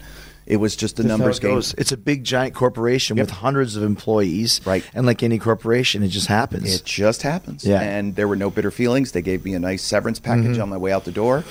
it 0.50 0.58
was 0.58 0.76
just 0.76 1.00
a 1.00 1.04
That's 1.04 1.08
numbers 1.18 1.40
game. 1.40 1.52
goes. 1.52 1.74
It's 1.78 1.92
a 1.94 1.98
big 1.98 2.24
giant 2.26 2.54
corporation 2.56 3.16
Yep. 3.18 3.28
with 3.28 3.32
hundreds 3.38 3.76
of 3.78 3.84
employees, 3.84 4.60
Right. 4.66 4.84
And 4.94 5.06
like 5.06 5.24
any 5.24 5.40
corporation, 5.40 6.04
it 6.04 6.10
just 6.10 6.28
happens. 6.28 6.74
It 6.76 6.84
just 6.84 7.22
happens. 7.22 7.64
Yeah. 7.64 7.80
And 7.80 8.16
there 8.16 8.28
were 8.28 8.36
no 8.36 8.50
bitter 8.50 8.72
feelings. 8.72 9.14
They 9.14 9.22
gave 9.22 9.46
me 9.46 9.54
a 9.54 9.60
nice 9.60 9.84
severance 9.84 10.20
package 10.20 10.54
Mm-hmm. 10.54 10.62
on 10.64 10.70
my 10.70 10.78
way 10.78 10.92
out 10.92 11.06
the 11.06 11.12
door, 11.14 11.46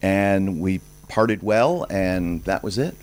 and 0.00 0.60
we 0.60 0.80
parted 1.08 1.42
well, 1.42 1.86
and 1.90 2.42
that 2.44 2.62
was 2.62 2.78
it. 2.78 2.94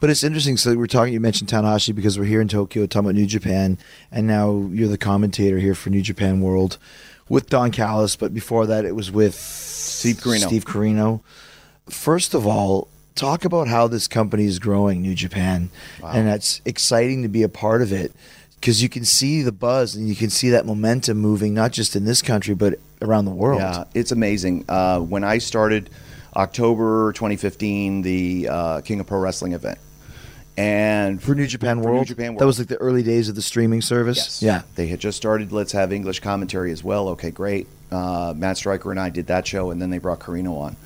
But 0.00 0.08
it's 0.10 0.24
interesting. 0.24 0.56
So 0.56 0.74
we're 0.76 0.86
talking. 0.86 1.12
You 1.12 1.20
mentioned 1.20 1.50
Tanahashi 1.50 1.94
because 1.94 2.18
we're 2.18 2.24
here 2.24 2.40
in 2.40 2.48
Tokyo 2.48 2.86
talking 2.86 3.06
about 3.10 3.14
New 3.16 3.26
Japan, 3.26 3.76
and 4.10 4.26
now 4.26 4.68
you're 4.72 4.88
the 4.88 4.96
commentator 4.98 5.58
here 5.58 5.74
for 5.74 5.90
New 5.90 6.00
Japan 6.02 6.40
World 6.40 6.78
with 7.28 7.50
Don 7.50 7.70
Callis. 7.70 8.16
But 8.16 8.32
before 8.32 8.64
that, 8.66 8.86
it 8.86 8.94
was 8.96 9.10
with 9.10 9.34
Steve 9.34 10.16
Corino. 10.16 10.46
Steve 10.46 10.64
Corino. 10.64 11.20
First 11.90 12.32
of 12.34 12.46
all, 12.46 12.88
talk 13.18 13.44
about 13.44 13.68
how 13.68 13.88
this 13.88 14.08
company 14.08 14.44
is 14.44 14.58
growing, 14.58 15.02
New 15.02 15.14
Japan, 15.14 15.70
and 16.04 16.26
that's 16.26 16.60
exciting 16.64 17.22
to 17.22 17.28
be 17.28 17.42
a 17.42 17.48
part 17.48 17.82
of 17.82 17.92
it 17.92 18.12
because 18.60 18.82
you 18.82 18.88
can 18.88 19.04
see 19.04 19.42
the 19.42 19.52
buzz 19.52 19.94
and 19.94 20.08
you 20.08 20.16
can 20.16 20.30
see 20.30 20.50
that 20.50 20.66
momentum 20.66 21.18
moving, 21.18 21.54
not 21.54 21.72
just 21.72 21.96
in 21.96 22.04
this 22.04 22.22
country 22.22 22.54
but 22.54 22.74
around 23.02 23.24
the 23.24 23.30
world. 23.30 23.60
Yeah, 23.60 23.84
it's 23.94 24.12
amazing. 24.12 24.64
Uh, 24.68 25.00
when 25.00 25.24
I 25.24 25.38
started 25.38 25.90
October 26.34 27.12
2015, 27.12 28.02
the 28.02 28.48
uh, 28.50 28.80
King 28.82 29.00
of 29.00 29.06
Pro 29.06 29.18
Wrestling 29.18 29.52
event, 29.52 29.78
and 30.56 31.22
For 31.22 31.34
New 31.34 31.46
Japan 31.46 31.80
For 31.80 31.88
New 31.88 31.94
World, 31.94 32.06
Japan 32.06 32.36
that 32.36 32.46
was 32.46 32.58
like 32.58 32.68
the 32.68 32.76
early 32.78 33.02
days 33.02 33.28
of 33.28 33.36
the 33.36 33.42
streaming 33.42 33.80
service. 33.80 34.42
Yes. 34.42 34.42
Yeah. 34.42 34.62
They 34.74 34.88
had 34.88 34.98
just 34.98 35.16
started 35.16 35.52
Let's 35.52 35.72
Have 35.72 35.92
English 35.92 36.20
Commentary 36.20 36.72
as 36.72 36.82
well. 36.82 37.10
Okay, 37.10 37.30
great. 37.30 37.68
Uh, 37.92 38.34
Matt 38.36 38.56
Striker 38.56 38.90
and 38.90 38.98
I 38.98 39.08
did 39.10 39.28
that 39.28 39.46
show, 39.46 39.70
and 39.70 39.80
then 39.80 39.90
they 39.90 39.98
brought 39.98 40.18
Corino 40.18 40.58
on, 40.58 40.76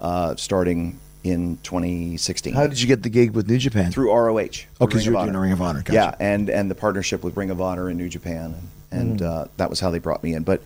uh, 0.00 0.36
starting 0.36 1.00
in 1.24 1.56
2016. 1.62 2.52
How 2.54 2.66
did 2.66 2.80
you 2.80 2.86
get 2.86 3.02
the 3.02 3.08
gig 3.08 3.32
with 3.32 3.48
New 3.48 3.58
Japan? 3.58 3.90
Through 3.90 4.12
ROH. 4.12 4.38
Oh, 4.80 4.86
because 4.86 5.04
you 5.06 5.16
of 5.16 5.20
were 5.20 5.32
doing 5.32 5.36
Ring 5.42 5.52
of 5.52 5.62
Honor. 5.62 5.80
Gotcha. 5.82 5.94
Yeah, 5.94 6.14
and 6.20 6.48
and 6.50 6.70
the 6.70 6.74
partnership 6.74 7.24
with 7.24 7.36
Ring 7.36 7.50
of 7.50 7.60
Honor 7.60 7.88
and 7.88 7.98
New 7.98 8.08
Japan, 8.08 8.54
and, 8.90 9.00
and 9.10 9.20
Mm. 9.20 9.26
uh, 9.26 9.44
that 9.56 9.70
was 9.70 9.80
how 9.80 9.90
they 9.90 9.98
brought 9.98 10.22
me 10.22 10.34
in. 10.34 10.42
But 10.44 10.62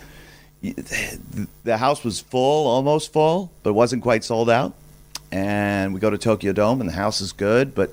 the 1.65 1.77
house 1.79 2.03
was 2.05 2.21
full, 2.21 2.67
almost 2.67 3.13
full, 3.13 3.51
but 3.63 3.73
wasn't 3.73 4.03
quite 4.03 4.25
sold 4.25 4.51
out. 4.51 4.75
And 5.31 5.95
we 5.95 6.01
go 6.01 6.11
to 6.11 6.19
Tokyo 6.19 6.53
Dome, 6.53 6.81
and 6.81 6.89
the 6.89 6.95
house 6.95 7.21
is 7.21 7.33
good, 7.33 7.75
but 7.75 7.93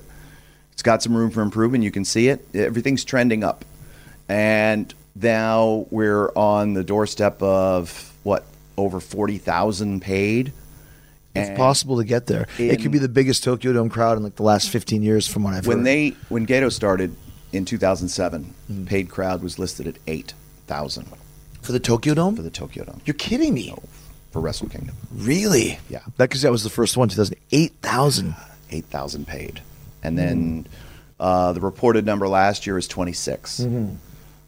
it's 0.72 0.82
got 0.82 1.02
some 1.02 1.14
room 1.16 1.30
for 1.30 1.42
improvement. 1.42 1.84
You 1.84 1.90
can 1.90 2.04
see 2.04 2.28
it. 2.28 2.44
Everything's 2.54 3.04
trending 3.04 3.44
up, 3.44 3.64
and 4.28 4.92
now 5.14 5.86
we're 5.90 6.30
on 6.34 6.74
the 6.74 6.82
doorstep 6.82 7.40
of 7.42 8.12
what 8.24 8.44
over 8.76 9.00
forty 9.00 9.38
thousand 9.38 10.00
paid. 10.00 10.52
It's 11.36 11.48
And- 11.50 11.56
possible 11.56 11.98
to 11.98 12.04
get 12.04 12.26
there. 12.26 12.46
it 12.58 12.80
could 12.82 12.90
be 12.92 12.98
the 12.98 13.08
biggest 13.08 13.44
Tokyo 13.44 13.72
Dome 13.72 13.88
crowd 13.88 14.16
in 14.16 14.22
like 14.24 14.36
the 14.36 14.42
last 14.42 14.70
15 14.70 15.02
years, 15.02 15.26
from 15.26 15.42
what 15.44 15.54
I've 15.54 15.66
when 15.66 15.78
heard. 15.78 15.86
they 15.86 16.16
when 16.28 16.46
Gedo 16.46 16.72
started 16.72 17.14
in 17.52 17.64
2007, 17.64 18.54
paid 18.86 19.08
crowd 19.08 19.42
was 19.42 19.58
listed 19.58 19.86
at 19.86 19.96
eight 20.06 20.34
thousand 20.66 21.06
for 21.62 21.72
the 21.72 21.78
Tokyo 21.80 22.14
Dome, 22.14 22.36
for 22.36 22.42
the 22.42 22.50
Tokyo 22.50 22.84
Dome 22.84 23.00
you're 23.04 23.14
kidding 23.14 23.54
me? 23.54 23.72
for 24.32 24.40
Wrestle 24.40 24.68
Kingdom. 24.68 24.94
Really? 25.14 25.78
Yeah. 25.88 26.00
That 26.18 26.28
because 26.28 26.42
that 26.42 26.50
was 26.50 26.62
the 26.62 26.68
first 26.70 26.96
one, 26.96 27.08
2008 27.08 27.72
thousand. 27.82 28.34
Eight 28.70 28.84
thousand 28.86 29.26
paid, 29.26 29.60
and 30.02 30.18
then 30.18 30.66
uh, 31.20 31.52
the 31.52 31.60
reported 31.60 32.04
number 32.04 32.26
last 32.28 32.66
year 32.66 32.76
is 32.76 32.86
26. 32.88 33.64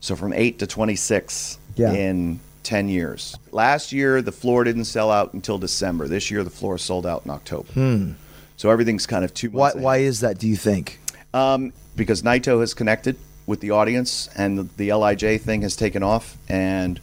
So 0.01 0.17
from 0.17 0.33
eight 0.33 0.59
to 0.59 0.67
26 0.67 1.59
Yeah. 1.77 1.93
in 1.93 2.41
10 2.69 2.91
years. 2.91 3.35
Last 3.51 3.93
year 3.93 4.21
the 4.21 4.31
floor 4.31 4.63
didn't 4.63 4.85
sell 4.85 5.11
out 5.11 5.33
until 5.33 5.57
December. 5.57 6.07
This 6.07 6.31
year 6.31 6.45
the 6.45 6.51
floor 6.51 6.77
sold 6.77 7.07
out 7.07 7.25
in 7.25 7.31
October. 7.31 8.15
So 8.59 8.69
everything's 8.71 9.07
kind 9.07 9.25
of 9.25 9.33
two 9.33 9.49
Why? 9.51 9.73
Why 9.73 9.97
is 9.99 10.21
that? 10.21 10.39
Do 10.39 10.47
you 10.47 10.57
think? 10.57 11.01
Um, 11.33 11.73
because 11.97 12.23
Naito 12.23 12.61
has 12.61 12.75
connected 12.75 13.17
with 13.47 13.61
the 13.61 13.71
audience, 13.71 14.29
and 14.37 14.59
the, 14.59 14.63
the 14.77 14.93
LIJ 14.93 15.41
thing 15.41 15.63
has 15.63 15.77
taken 15.77 16.03
off, 16.03 16.37
and 16.49 17.01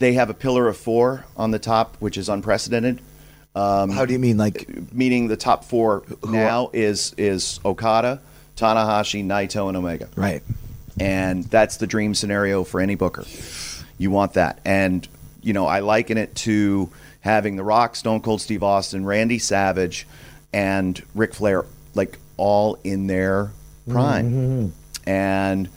they 0.00 0.14
have 0.14 0.30
a 0.30 0.34
pillar 0.34 0.66
of 0.66 0.76
four 0.76 1.26
on 1.36 1.52
the 1.52 1.60
top, 1.60 1.96
which 2.00 2.16
is 2.16 2.28
unprecedented. 2.28 3.00
Um, 3.54 3.90
How 3.90 4.04
do 4.04 4.12
you 4.12 4.18
mean? 4.18 4.36
Like, 4.36 4.92
meaning 4.92 5.28
the 5.28 5.36
top 5.36 5.64
four 5.64 6.02
now 6.26 6.70
is 6.72 7.14
is 7.16 7.60
Okada, 7.64 8.20
Tanahashi, 8.56 9.24
Naito, 9.24 9.68
and 9.68 9.76
Omega 9.76 10.08
right? 10.16 10.42
and 10.98 11.44
that's 11.44 11.76
the 11.76 11.86
dream 11.86 12.14
scenario 12.14 12.64
for 12.64 12.80
any 12.80 12.96
booker. 12.96 13.24
You 14.02 14.10
want 14.10 14.34
that, 14.34 14.58
and 14.64 15.06
you 15.42 15.52
know 15.52 15.66
I 15.66 15.80
liken 15.80 16.18
it 16.18 16.34
to 16.36 16.90
having 17.20 17.54
The 17.56 17.62
Rock, 17.62 17.94
Stone 17.94 18.22
Cold 18.22 18.40
Steve 18.40 18.62
Austin, 18.62 19.06
Randy 19.06 19.38
Savage, 19.38 20.06
and 20.52 21.00
Ric 21.14 21.34
Flair, 21.34 21.64
like 21.94 22.18
all 22.36 22.78
in 22.82 23.06
their 23.06 23.52
prime, 23.88 24.30
mm-hmm. 24.30 25.08
and 25.08 25.68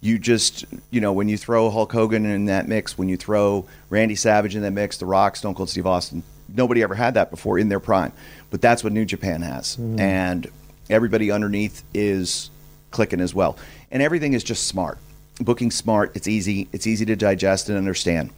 you 0.00 0.18
just 0.18 0.64
you 0.90 1.00
know 1.00 1.12
when 1.12 1.28
you 1.28 1.36
throw 1.36 1.68
Hulk 1.70 1.92
Hogan 1.92 2.24
in 2.24 2.46
that 2.46 2.66
mix, 2.66 2.96
when 2.96 3.08
you 3.08 3.18
throw 3.18 3.66
Randy 3.90 4.14
Savage 4.14 4.56
in 4.56 4.62
that 4.62 4.72
mix, 4.72 4.96
The 4.96 5.06
Rock, 5.06 5.36
Stone 5.36 5.54
Cold 5.54 5.68
Steve 5.68 5.86
Austin, 5.86 6.22
nobody 6.48 6.82
ever 6.82 6.94
had 6.94 7.14
that 7.14 7.30
before 7.30 7.58
in 7.58 7.68
their 7.68 7.80
prime, 7.80 8.12
but 8.50 8.62
that's 8.62 8.82
what 8.82 8.92
New 8.92 9.04
Japan 9.04 9.42
has, 9.42 9.76
mm-hmm. 9.76 10.00
and 10.00 10.46
everybody 10.88 11.30
underneath 11.30 11.82
is 11.92 12.50
clicking 12.90 13.20
as 13.20 13.34
well. 13.34 13.58
And 13.90 14.02
everything 14.02 14.32
is 14.32 14.42
just 14.42 14.66
smart. 14.66 14.98
Booking 15.40 15.70
smart. 15.70 16.12
It's 16.14 16.28
easy. 16.28 16.68
It's 16.72 16.86
easy 16.86 17.04
to 17.06 17.16
digest 17.16 17.68
and 17.68 17.76
understand. 17.76 18.30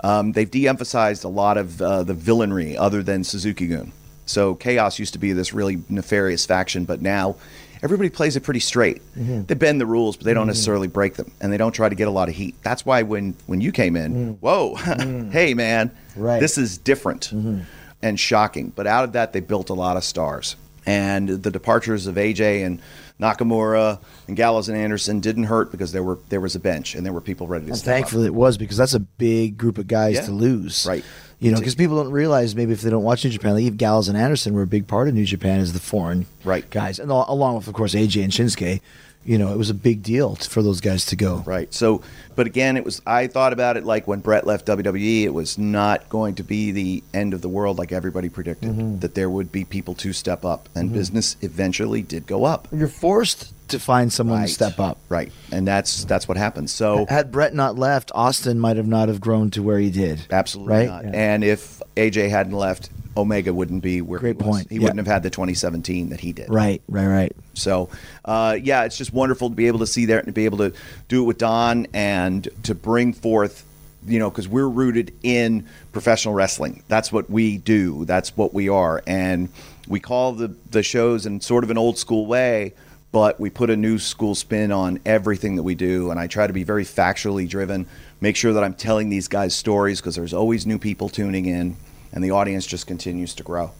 Um, 0.00 0.32
they've 0.32 0.50
de-emphasized 0.50 1.24
a 1.24 1.28
lot 1.28 1.56
of 1.56 1.80
uh, 1.80 2.02
the 2.02 2.14
villainry 2.14 2.76
other 2.78 3.02
than 3.02 3.24
Suzuki 3.24 3.66
Gun. 3.66 3.92
So 4.26 4.54
Chaos 4.54 4.98
used 4.98 5.12
to 5.14 5.18
be 5.18 5.32
this 5.32 5.52
really 5.52 5.82
nefarious 5.88 6.44
faction, 6.44 6.84
but 6.84 7.00
now 7.00 7.36
everybody 7.82 8.10
plays 8.10 8.36
it 8.36 8.42
pretty 8.42 8.60
straight. 8.60 9.00
Mm-hmm. 9.16 9.44
They 9.44 9.54
bend 9.54 9.80
the 9.80 9.86
rules, 9.86 10.16
but 10.16 10.24
they 10.24 10.34
don't 10.34 10.42
mm-hmm. 10.42 10.48
necessarily 10.48 10.88
break 10.88 11.14
them, 11.14 11.30
and 11.40 11.52
they 11.52 11.56
don't 11.56 11.72
try 11.72 11.88
to 11.88 11.94
get 11.94 12.08
a 12.08 12.10
lot 12.10 12.28
of 12.28 12.34
heat. 12.34 12.56
That's 12.62 12.84
why 12.84 13.02
when 13.02 13.36
when 13.46 13.60
you 13.60 13.72
came 13.72 13.96
in, 13.96 14.34
mm. 14.34 14.38
whoa, 14.40 14.74
mm. 14.76 15.30
hey 15.30 15.54
man, 15.54 15.90
Right. 16.16 16.40
this 16.40 16.58
is 16.58 16.78
different 16.78 17.30
mm-hmm. 17.32 17.60
and 18.02 18.18
shocking. 18.18 18.72
But 18.74 18.86
out 18.86 19.04
of 19.04 19.12
that, 19.12 19.32
they 19.32 19.40
built 19.40 19.70
a 19.70 19.74
lot 19.74 19.96
of 19.96 20.04
stars. 20.04 20.56
And 20.88 21.28
the 21.28 21.50
departures 21.50 22.06
of 22.06 22.14
AJ 22.14 22.64
and 22.64 22.80
Nakamura 23.20 23.98
and 24.28 24.36
Gallows 24.36 24.68
and 24.68 24.76
Anderson 24.76 25.20
didn't 25.20 25.44
hurt 25.44 25.70
because 25.70 25.92
there 25.92 26.02
were 26.02 26.18
there 26.28 26.40
was 26.40 26.54
a 26.54 26.60
bench 26.60 26.94
and 26.94 27.04
there 27.04 27.12
were 27.12 27.20
people 27.20 27.46
ready 27.46 27.64
to 27.66 27.70
And 27.70 27.78
step 27.78 27.88
up. 27.92 27.94
thankfully 27.96 28.26
it 28.26 28.34
was 28.34 28.58
because 28.58 28.76
that's 28.76 28.94
a 28.94 29.00
big 29.00 29.56
group 29.56 29.78
of 29.78 29.86
guys 29.86 30.14
Yeah. 30.16 30.26
to 30.26 30.32
lose. 30.32 30.86
Right. 30.86 31.04
You 31.38 31.50
know, 31.50 31.58
because 31.58 31.74
people 31.74 31.96
don't 32.02 32.12
realize 32.12 32.54
maybe 32.56 32.72
if 32.72 32.80
they 32.80 32.88
don't 32.88 33.02
watch 33.02 33.22
New 33.24 33.30
Japan, 33.30 33.52
like 33.54 33.62
even 33.62 33.76
Gallows 33.76 34.08
and 34.08 34.16
Anderson 34.16 34.54
were 34.54 34.62
a 34.62 34.66
big 34.66 34.86
part 34.86 35.08
of 35.08 35.14
New 35.14 35.26
Japan 35.26 35.60
as 35.60 35.72
the 35.74 35.78
foreign 35.80 36.24
Right. 36.44 36.68
guys, 36.70 36.98
and 36.98 37.10
along 37.10 37.56
with 37.56 37.68
of 37.68 37.74
course 37.74 37.94
AJ 37.94 38.22
and 38.22 38.32
Shinsuke. 38.32 38.80
You 39.26 39.38
know, 39.38 39.52
it 39.52 39.58
was 39.58 39.70
a 39.70 39.74
big 39.74 40.02
deal 40.02 40.36
for 40.36 40.62
those 40.62 40.80
guys 40.80 41.04
to 41.06 41.16
go. 41.16 41.42
Right. 41.46 41.72
So, 41.74 42.02
but 42.36 42.46
again, 42.46 42.76
it 42.76 42.84
was. 42.84 43.02
I 43.06 43.26
thought 43.26 43.52
about 43.52 43.76
it 43.76 43.84
like 43.84 44.06
when 44.06 44.20
Bret 44.20 44.46
left 44.46 44.66
WWE. 44.66 45.22
It 45.24 45.34
was 45.34 45.58
not 45.58 46.08
going 46.08 46.36
to 46.36 46.42
be 46.42 46.70
the 46.70 47.02
end 47.12 47.34
of 47.34 47.42
the 47.42 47.48
world 47.48 47.76
like 47.78 47.92
everybody 47.92 48.28
predicted. 48.28 48.70
Mm-hmm. 48.70 48.98
That 49.00 49.14
there 49.14 49.28
would 49.28 49.50
be 49.50 49.64
people 49.64 49.94
to 49.96 50.12
step 50.12 50.44
up, 50.44 50.68
and 50.74 50.92
business 50.92 51.36
eventually 51.40 52.02
did 52.02 52.26
go 52.26 52.44
up. 52.44 52.68
You're 52.72 52.88
forced 52.88 53.52
to 53.68 53.80
find 53.80 54.12
someone 54.12 54.38
Right. 54.40 54.46
to 54.48 54.54
step 54.54 54.78
up. 54.78 54.98
Right, 55.08 55.32
and 55.50 55.66
that's 55.66 56.04
that's 56.04 56.28
what 56.28 56.36
happened. 56.36 56.70
So 56.70 57.04
Had 57.08 57.32
Bret 57.32 57.52
not 57.52 57.76
left, 57.76 58.12
Austin 58.14 58.60
might 58.60 58.76
have 58.76 58.86
not 58.86 59.08
have 59.08 59.20
grown 59.20 59.50
to 59.50 59.62
where 59.62 59.78
he 59.80 59.90
did. 59.90 60.20
absolutely 60.30 60.72
right. 60.74 60.88
not. 60.88 61.04
Yeah. 61.04 61.10
And 61.14 61.42
if 61.42 61.82
AJ 61.96 62.30
hadn't 62.30 62.52
left, 62.52 62.90
Omega 63.16 63.52
wouldn't 63.52 63.82
be 63.82 64.00
where 64.02 64.18
Great 64.20 64.36
he 64.40 64.46
was. 64.46 64.56
point. 64.56 64.70
He 64.70 64.76
Yeah. 64.76 64.82
wouldn't 64.82 64.98
have 64.98 65.06
had 65.06 65.22
the 65.22 65.30
2017 65.30 66.10
that 66.10 66.20
he 66.20 66.32
did. 66.32 66.48
Right, 66.50 66.82
right, 66.88 67.06
right. 67.06 67.32
So, 67.54 67.88
uh, 68.24 68.56
yeah, 68.62 68.84
it's 68.84 68.98
just 68.98 69.12
wonderful 69.12 69.48
to 69.48 69.54
be 69.56 69.66
able 69.66 69.78
to 69.80 69.86
see 69.86 70.06
that 70.06 70.18
and 70.18 70.26
to 70.26 70.32
be 70.32 70.44
able 70.44 70.58
to 70.58 70.72
do 71.08 71.22
it 71.22 71.26
with 71.26 71.38
Don 71.38 71.86
and 71.94 72.46
to 72.64 72.74
bring 72.74 73.12
forth, 73.12 73.64
you 74.06 74.18
know, 74.18 74.30
because 74.30 74.48
we're 74.48 74.68
rooted 74.68 75.12
in 75.22 75.64
professional 75.92 76.34
wrestling. 76.34 76.82
That's 76.88 77.10
what 77.12 77.30
we 77.30 77.56
do. 77.58 78.04
That's 78.04 78.36
what 78.36 78.52
we 78.52 78.68
are, 78.68 79.02
and 79.06 79.48
we 79.88 80.00
call 80.00 80.32
the 80.32 80.54
the 80.70 80.82
shows 80.82 81.26
in 81.26 81.40
sort 81.40 81.64
of 81.64 81.70
an 81.70 81.78
old 81.78 81.96
school 81.98 82.26
way. 82.26 82.74
But 83.12 83.40
we 83.40 83.48
put 83.48 83.70
a 83.70 83.76
new 83.76 83.98
school 83.98 84.34
spin 84.34 84.70
on 84.72 84.98
everything 85.06 85.56
that 85.56 85.62
we 85.62 85.74
do, 85.74 86.10
and 86.10 86.20
I 86.20 86.26
try 86.26 86.46
to 86.46 86.52
be 86.52 86.64
very 86.64 86.84
factually 86.84 87.48
driven. 87.48 87.86
Make 88.20 88.36
sure 88.36 88.52
that 88.52 88.62
I'm 88.62 88.74
telling 88.74 89.08
these 89.08 89.26
guys 89.28 89.54
stories 89.54 90.00
because 90.00 90.16
there's 90.16 90.34
always 90.34 90.66
new 90.66 90.76
people 90.78 91.08
tuning 91.08 91.46
in, 91.46 91.76
and 92.12 92.22
the 92.24 92.30
audience 92.30 92.66
just 92.66 92.86
continues 92.86 93.34
to 93.34 93.42
grow. 93.42 93.70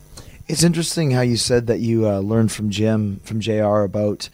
It's 0.49 0.63
interesting 0.63 1.11
how 1.11 1.23
you 1.23 1.37
said 1.37 1.67
that 1.67 1.81
you 1.81 2.09
uh, 2.09 2.21
learned 2.21 2.53
from 2.53 2.71
Jim, 2.71 3.21
from 3.25 3.41
JR, 3.41 3.81
about 3.81 4.29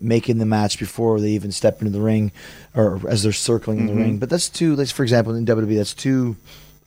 making 0.00 0.38
the 0.38 0.46
match 0.46 0.78
before 0.78 1.20
they 1.20 1.30
even 1.30 1.50
step 1.50 1.80
into 1.80 1.90
the 1.90 2.00
ring 2.00 2.30
or 2.74 3.00
as 3.08 3.22
they're 3.22 3.32
circling 3.32 3.80
in 3.80 3.86
the 3.86 3.94
ring. 3.94 4.18
But 4.18 4.28
that's 4.30 4.48
two, 4.48 4.76
like, 4.76 4.88
for 4.88 5.02
example, 5.02 5.34
in 5.34 5.44
WWE, 5.46 5.76
that's 5.76 5.94
two 5.94 6.36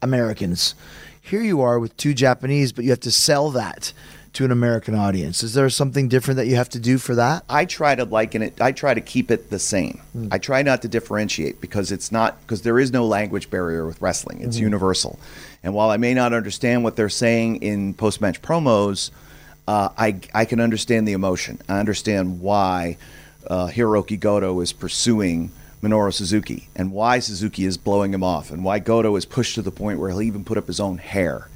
Americans. 0.02 0.76
Here 1.22 1.42
you 1.42 1.62
are 1.62 1.80
with 1.80 1.96
two 1.98 2.14
Japanese, 2.14 2.72
but 2.72 2.84
you 2.86 2.92
have 2.92 3.00
to 3.02 3.12
sell 3.12 3.50
that 3.52 3.94
to 4.34 4.46
an 4.46 4.52
American 4.52 4.94
audience. 4.96 5.42
Is 5.44 5.54
there 5.56 5.70
something 5.72 6.08
different 6.08 6.38
that 6.38 6.46
you 6.48 6.56
have 6.56 6.70
to 6.70 6.80
do 6.80 6.98
for 7.00 7.16
that? 7.16 7.44
I 7.50 7.66
try 7.66 7.96
to 7.96 8.06
liken 8.06 8.42
it. 8.44 8.62
I 8.62 8.72
try 8.72 8.94
to 8.94 9.02
keep 9.02 9.32
it 9.32 9.50
the 9.50 9.60
same. 9.60 10.02
Hmm. 10.14 10.28
I 10.32 10.38
try 10.38 10.62
not 10.62 10.84
to 10.84 10.88
differentiate 10.88 11.60
because 11.60 11.92
it's 11.92 12.12
not 12.12 12.40
because 12.42 12.62
there 12.62 12.80
is 12.80 12.92
no 12.92 13.06
language 13.06 13.50
barrier 13.50 13.86
with 13.86 14.02
wrestling. 14.02 14.42
It's 14.42 14.56
Mm-hmm. 14.56 14.64
universal. 14.66 15.20
And 15.64 15.74
while 15.74 15.90
I 15.90 15.98
may 15.98 16.14
not 16.14 16.34
understand 16.34 16.84
what 16.84 16.96
they're 16.96 17.10
saying 17.10 17.58
in 17.58 17.94
post 17.94 18.22
match 18.22 18.42
promos, 18.42 19.12
uh, 19.68 19.90
I 19.98 20.20
I 20.34 20.46
can 20.46 20.60
understand 20.60 21.08
the 21.08 21.14
emotion. 21.14 21.60
I 21.68 21.80
understand 21.80 22.42
why 22.42 22.98
uh, 23.48 23.68
Hirooki 23.68 24.20
Goto 24.20 24.60
is 24.62 24.74
pursuing 24.74 25.52
Minoru 25.82 26.14
Suzuki 26.14 26.68
and 26.76 26.92
why 26.92 27.20
Suzuki 27.20 27.66
is 27.66 27.78
blowing 27.78 28.14
him 28.14 28.24
off 28.24 28.52
and 28.52 28.64
why 28.64 28.80
Goto 28.80 29.16
is 29.16 29.26
pushed 29.26 29.56
to 29.56 29.62
the 29.62 29.72
point 29.72 30.00
where 30.00 30.10
he'll 30.10 30.22
even 30.22 30.44
put 30.44 30.58
up 30.58 30.68
his 30.68 30.80
own 30.80 30.98
hair 30.98 31.48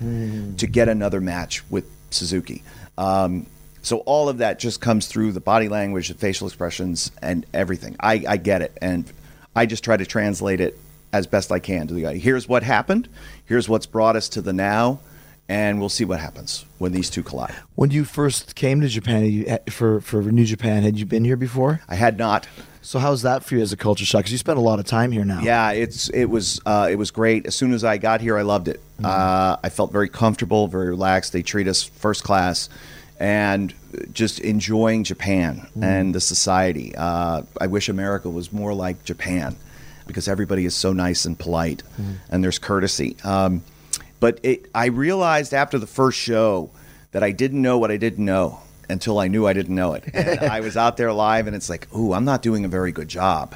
to 0.57 0.67
get 0.67 0.87
another 0.87 1.19
match 1.19 1.63
with 1.69 1.85
Suzuki. 2.09 2.63
Um, 2.97 3.47
so 3.81 3.97
all 3.99 4.29
of 4.29 4.37
that 4.37 4.59
just 4.59 4.79
comes 4.79 5.07
through 5.07 5.33
the 5.33 5.41
body 5.41 5.67
language, 5.67 6.07
the 6.07 6.13
facial 6.13 6.47
expressions, 6.47 7.11
and 7.21 7.45
everything. 7.53 7.97
I, 7.99 8.23
I 8.27 8.37
get 8.37 8.61
it, 8.61 8.77
and 8.81 9.11
I 9.53 9.65
just 9.65 9.83
try 9.83 9.97
to 9.97 10.05
translate 10.05 10.61
it 10.61 10.79
as 11.13 11.27
best 11.27 11.51
I 11.51 11.59
can 11.59 11.87
to 11.87 11.93
the 11.93 12.01
guy. 12.01 12.17
Here's 12.17 12.47
what 12.47 12.63
happened. 12.63 13.07
Here's 13.45 13.69
what's 13.69 13.85
brought 13.85 14.15
us 14.15 14.27
to 14.29 14.41
the 14.41 14.51
now, 14.51 14.99
and 15.47 15.79
we'll 15.79 15.89
see 15.89 16.03
what 16.03 16.19
happens 16.19 16.65
when 16.79 16.91
these 16.91 17.09
two 17.09 17.23
collide. 17.23 17.55
When 17.75 17.91
you 17.91 18.03
first 18.03 18.55
came 18.55 18.81
to 18.81 18.87
Japan 18.87 19.25
you, 19.25 19.45
eh, 19.47 19.59
for, 19.69 20.01
for 20.01 20.21
New 20.23 20.45
Japan, 20.45 20.83
had 20.83 20.97
you 20.97 21.05
been 21.05 21.23
here 21.23 21.37
before? 21.37 21.81
I 21.87 21.95
had 21.95 22.17
not. 22.17 22.47
So 22.81 22.99
how's 22.99 23.21
that 23.21 23.45
for 23.45 23.55
you 23.55 23.61
as 23.61 23.71
a 23.71 23.77
culture 23.77 24.03
shock? 24.03 24.19
Because 24.19 24.33
you 24.33 24.37
spent 24.37 24.57
a 24.57 24.61
lot 24.61 24.79
of 24.79 24.85
time 24.85 25.13
here 25.13 25.23
now. 25.23 25.39
Yeah, 25.41 25.71
it's 25.71 26.09
it 26.09 26.25
was 26.25 26.59
uh, 26.65 26.89
it 26.91 26.97
was 26.97 27.11
great. 27.11 27.45
As 27.45 27.55
soon 27.55 27.71
as 27.73 27.85
I 27.85 27.97
got 27.97 28.19
here, 28.19 28.37
I 28.37 28.41
loved 28.41 28.67
it. 28.67 28.81
Uh, 29.01 29.55
I 29.63 29.69
felt 29.69 29.91
very 29.93 30.09
comfortable, 30.09 30.67
very 30.67 30.89
relaxed. 30.89 31.31
They 31.31 31.43
treat 31.43 31.67
us 31.69 31.83
first 31.83 32.25
class, 32.25 32.67
and 33.19 33.73
just 34.11 34.39
enjoying 34.39 35.05
Japan 35.05 35.65
and 35.81 36.13
the 36.13 36.19
society. 36.19 36.93
Uh, 36.95 37.43
I 37.61 37.67
wish 37.67 37.87
America 37.87 38.29
was 38.29 38.51
more 38.51 38.73
like 38.73 39.05
Japan, 39.05 39.55
because 40.07 40.27
everybody 40.27 40.65
is 40.65 40.75
so 40.75 40.93
nice 40.93 41.25
and 41.25 41.37
polite, 41.37 41.83
and 42.29 42.43
there's 42.43 42.59
courtesy. 42.59 43.15
Um, 43.23 43.63
but 44.19 44.39
it, 44.43 44.69
I 44.73 44.85
realized 44.85 45.53
after 45.53 45.77
the 45.77 45.87
first 45.87 46.17
show 46.17 46.69
that 47.11 47.23
I 47.23 47.31
didn't 47.31 47.61
know 47.61 47.77
what 47.77 47.91
I 47.91 47.97
didn't 47.97 48.25
know 48.25 48.59
until 48.89 49.19
I 49.19 49.27
knew 49.27 49.47
I 49.47 49.53
didn't 49.53 49.75
know 49.75 49.93
it. 49.93 50.03
And 50.13 50.39
I 50.51 50.61
was 50.61 50.77
out 50.77 50.97
there 50.97 51.11
live, 51.13 51.47
and 51.47 51.55
it's 51.55 51.69
like, 51.69 51.93
ooh, 51.95 52.13
I'm 52.13 52.25
not 52.25 52.41
doing 52.41 52.65
a 52.65 52.67
very 52.67 52.91
good 52.91 53.07
job. 53.07 53.55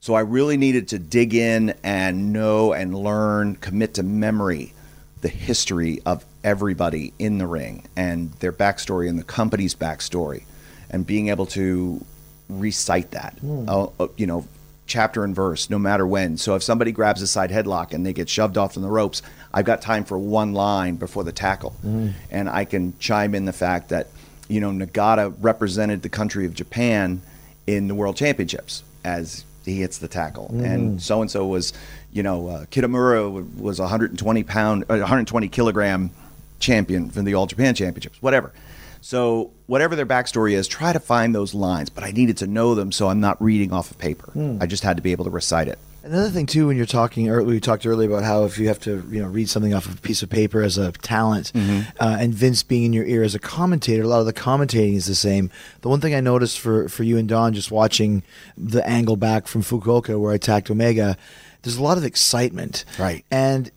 So 0.00 0.14
I 0.14 0.20
really 0.20 0.56
needed 0.56 0.88
to 0.88 0.98
dig 0.98 1.34
in 1.34 1.74
and 1.82 2.32
know 2.32 2.72
and 2.72 2.94
learn, 2.94 3.56
commit 3.56 3.94
to 3.94 4.02
memory 4.02 4.72
the 5.20 5.28
history 5.28 6.00
of 6.06 6.24
everybody 6.44 7.12
in 7.18 7.38
the 7.38 7.46
ring 7.46 7.84
and 7.96 8.32
their 8.34 8.52
backstory 8.52 9.08
and 9.08 9.18
the 9.18 9.24
company's 9.24 9.74
backstory, 9.74 10.44
and 10.90 11.06
being 11.06 11.28
able 11.28 11.46
to 11.46 12.04
recite 12.48 13.10
that, 13.10 13.36
uh, 13.66 13.88
uh, 13.98 14.08
you 14.16 14.26
know, 14.26 14.46
chapter 14.88 15.22
and 15.22 15.36
verse, 15.36 15.70
no 15.70 15.78
matter 15.78 16.06
when. 16.06 16.36
So 16.36 16.56
if 16.56 16.62
somebody 16.62 16.90
grabs 16.90 17.22
a 17.22 17.26
side 17.26 17.50
headlock 17.50 17.92
and 17.92 18.04
they 18.04 18.12
get 18.12 18.28
shoved 18.28 18.58
off 18.58 18.72
from 18.74 18.82
the 18.82 18.88
ropes, 18.88 19.22
I've 19.54 19.64
got 19.64 19.80
time 19.80 20.04
for 20.04 20.18
one 20.18 20.54
line 20.54 20.96
before 20.96 21.22
the 21.22 21.32
tackle, 21.32 21.76
and 22.30 22.48
I 22.48 22.64
can 22.64 22.98
chime 22.98 23.34
in 23.34 23.44
the 23.44 23.52
fact 23.52 23.90
that 23.90 24.08
you 24.48 24.60
know 24.60 24.70
Nagata 24.70 25.32
represented 25.40 26.02
the 26.02 26.08
country 26.08 26.46
of 26.46 26.54
Japan 26.54 27.22
in 27.66 27.86
the 27.86 27.94
World 27.94 28.16
Championships 28.16 28.82
as 29.04 29.44
he 29.64 29.78
hits 29.80 29.98
the 29.98 30.08
tackle, 30.08 30.48
and 30.64 31.00
so 31.00 31.20
and 31.20 31.30
so 31.30 31.46
was, 31.46 31.72
you 32.12 32.22
know, 32.22 32.48
uh, 32.48 32.64
Kitamura 32.66 33.58
was 33.58 33.78
a 33.78 33.82
120 33.82 34.42
pound, 34.42 34.84
uh, 34.84 34.96
120 34.96 35.48
kilogram 35.48 36.10
champion 36.60 37.10
from 37.10 37.24
the 37.24 37.34
All 37.34 37.46
Japan 37.46 37.74
Championships, 37.74 38.20
whatever. 38.22 38.52
So 39.00 39.50
whatever 39.66 39.96
their 39.96 40.06
backstory 40.06 40.52
is, 40.52 40.68
try 40.68 40.92
to 40.92 41.00
find 41.00 41.34
those 41.34 41.54
lines. 41.54 41.90
But 41.90 42.04
I 42.04 42.10
needed 42.10 42.36
to 42.38 42.46
know 42.46 42.74
them, 42.74 42.92
so 42.92 43.08
I'm 43.08 43.20
not 43.20 43.40
reading 43.42 43.72
off 43.72 43.90
of 43.90 43.98
paper. 43.98 44.32
I 44.60 44.66
just 44.66 44.82
had 44.82 44.96
to 44.96 45.02
be 45.02 45.12
able 45.12 45.24
to 45.24 45.30
recite 45.30 45.68
it. 45.68 45.78
Another 46.04 46.30
thing 46.30 46.46
too, 46.46 46.68
when 46.68 46.76
you're 46.78 46.86
talking, 46.86 47.28
or 47.28 47.42
we 47.42 47.60
talked 47.60 47.84
earlier 47.84 48.08
about 48.08 48.22
how 48.24 48.44
if 48.44 48.56
you 48.56 48.68
have 48.68 48.78
to, 48.80 49.04
you 49.10 49.20
know, 49.20 49.28
read 49.28 49.48
something 49.48 49.74
off 49.74 49.84
of 49.84 49.98
a 49.98 50.00
piece 50.00 50.22
of 50.22 50.30
paper 50.30 50.62
as 50.62 50.78
a 50.78 50.92
talent, 50.92 51.52
uh, 51.54 51.80
and 52.00 52.32
Vince 52.32 52.62
being 52.62 52.84
in 52.84 52.92
your 52.94 53.04
ear 53.04 53.22
as 53.22 53.34
a 53.34 53.38
commentator, 53.38 54.04
a 54.04 54.06
lot 54.06 54.20
of 54.20 54.26
the 54.26 54.32
commentating 54.32 54.94
is 54.94 55.04
the 55.06 55.14
same. 55.14 55.50
The 55.82 55.88
one 55.90 56.00
thing 56.00 56.14
I 56.14 56.20
noticed 56.20 56.60
for 56.60 56.88
for 56.88 57.02
you 57.02 57.18
and 57.18 57.28
Don, 57.28 57.52
just 57.52 57.70
watching 57.70 58.22
the 58.56 58.86
angle 58.88 59.16
back 59.16 59.46
from 59.48 59.62
Fukuoka 59.62 60.18
where 60.18 60.32
I 60.32 60.36
attacked 60.36 60.70
Omega, 60.70 61.18
there's 61.62 61.76
a 61.76 61.82
lot 61.82 61.98
of 61.98 62.04
excitement, 62.04 62.84
Right. 62.98 63.24
And 63.30 63.70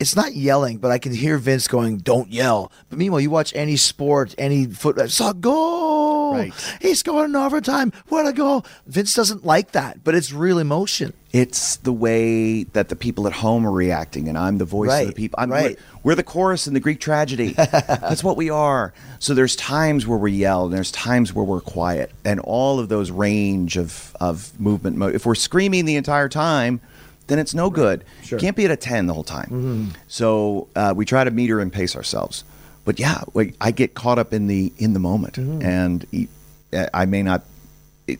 it's 0.00 0.16
not 0.16 0.34
yelling, 0.34 0.78
but 0.78 0.90
I 0.90 0.98
can 0.98 1.12
hear 1.12 1.36
Vince 1.36 1.68
going, 1.68 1.98
"Don't 1.98 2.32
yell." 2.32 2.72
But 2.88 2.98
meanwhile, 2.98 3.20
you 3.20 3.30
watch 3.30 3.52
any 3.54 3.76
sport, 3.76 4.34
any 4.38 4.66
foot, 4.66 4.98
uh, 4.98 5.04
it's 5.04 5.20
a 5.20 5.34
goal. 5.34 6.34
Right. 6.34 6.78
He's 6.80 7.02
going 7.02 7.26
in 7.26 7.36
overtime. 7.36 7.92
What 8.08 8.26
a 8.26 8.32
goal! 8.32 8.64
Vince 8.86 9.14
doesn't 9.14 9.44
like 9.44 9.72
that, 9.72 10.02
but 10.02 10.14
it's 10.14 10.32
real 10.32 10.58
emotion. 10.58 11.12
It's 11.32 11.76
the 11.76 11.92
way 11.92 12.64
that 12.64 12.88
the 12.88 12.96
people 12.96 13.26
at 13.26 13.34
home 13.34 13.66
are 13.66 13.70
reacting, 13.70 14.28
and 14.28 14.38
I'm 14.38 14.58
the 14.58 14.64
voice 14.64 14.90
of 15.02 15.08
the 15.08 15.12
people. 15.12 15.38
I'm, 15.38 15.52
right. 15.52 15.78
we're, 16.02 16.12
we're 16.12 16.14
the 16.16 16.24
chorus 16.24 16.66
in 16.66 16.74
the 16.74 16.80
Greek 16.80 16.98
tragedy. 16.98 17.52
That's 17.52 18.24
what 18.24 18.36
we 18.36 18.50
are. 18.50 18.92
So 19.20 19.34
there's 19.34 19.54
times 19.54 20.06
where 20.06 20.18
we 20.18 20.32
yell, 20.32 20.64
and 20.64 20.74
there's 20.74 20.90
times 20.90 21.32
where 21.32 21.44
we're 21.44 21.60
quiet, 21.60 22.10
and 22.24 22.40
all 22.40 22.80
of 22.80 22.88
those 22.88 23.10
range 23.10 23.76
of 23.76 24.16
of 24.18 24.58
movement. 24.58 24.96
Mo- 24.96 25.08
if 25.08 25.26
we're 25.26 25.34
screaming 25.34 25.84
the 25.84 25.96
entire 25.96 26.28
time, 26.28 26.80
then 27.30 27.38
it's 27.38 27.54
no 27.54 27.70
good. 27.70 28.04
Sure. 28.22 28.38
Can't 28.38 28.56
be 28.56 28.66
at 28.66 28.70
a 28.70 28.76
ten 28.76 29.06
the 29.06 29.14
whole 29.14 29.24
time. 29.24 29.92
So 30.08 30.68
uh, 30.76 30.92
we 30.94 31.06
try 31.06 31.24
to 31.24 31.30
meter 31.30 31.60
and 31.60 31.72
pace 31.72 31.96
ourselves. 31.96 32.44
But 32.84 32.98
yeah, 32.98 33.22
I 33.60 33.70
get 33.70 33.94
caught 33.94 34.18
up 34.18 34.32
in 34.34 34.46
the 34.46 34.72
in 34.78 34.92
the 34.92 35.00
moment, 35.00 35.38
and 35.38 36.04
I 36.94 37.06
may 37.06 37.22
not 37.22 37.44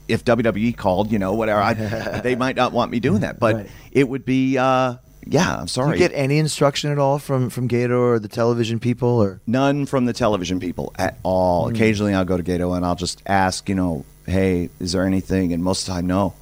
if 0.09 0.25
WWE 0.25 0.77
called, 0.77 1.11
you 1.11 1.19
know, 1.19 1.35
whatever, 1.35 1.61
I, 1.61 1.75
they 2.23 2.37
might 2.37 2.55
not 2.55 2.73
want 2.73 2.93
me 2.93 3.01
doing 3.01 3.23
that, 3.23 3.41
but 3.41 3.55
Right. 3.57 3.71
it 3.91 4.09
would 4.09 4.25
be, 4.25 4.57
uh, 4.57 4.95
yeah, 5.27 5.57
I'm 5.57 5.65
Do 5.65 5.69
sorry. 5.69 5.93
you 5.95 5.99
get 5.99 6.13
any 6.15 6.39
instruction 6.39 6.93
at 6.93 6.99
all 6.99 7.19
from 7.19 7.51
from 7.51 7.69
Gedo 7.69 7.99
or 7.99 8.19
the 8.21 8.29
television 8.29 8.79
people 8.79 9.09
or 9.09 9.41
None 9.49 9.87
from 9.87 10.05
the 10.05 10.13
television 10.13 10.61
people 10.61 10.93
at 10.97 11.19
all. 11.25 11.69
Occasionally 11.69 12.15
I'll 12.15 12.25
go 12.25 12.37
to 12.37 12.43
Gedo 12.45 12.77
and 12.77 12.87
I'll 12.87 12.95
just 12.95 13.21
ask, 13.27 13.69
you 13.69 13.75
know, 13.75 14.05
hey, 14.27 14.71
is 14.79 14.93
there 14.93 15.05
anything? 15.07 15.53
And 15.53 15.63
most 15.65 15.83
of 15.83 15.95
the 15.95 16.01
time, 16.01 16.07
no. 16.07 16.35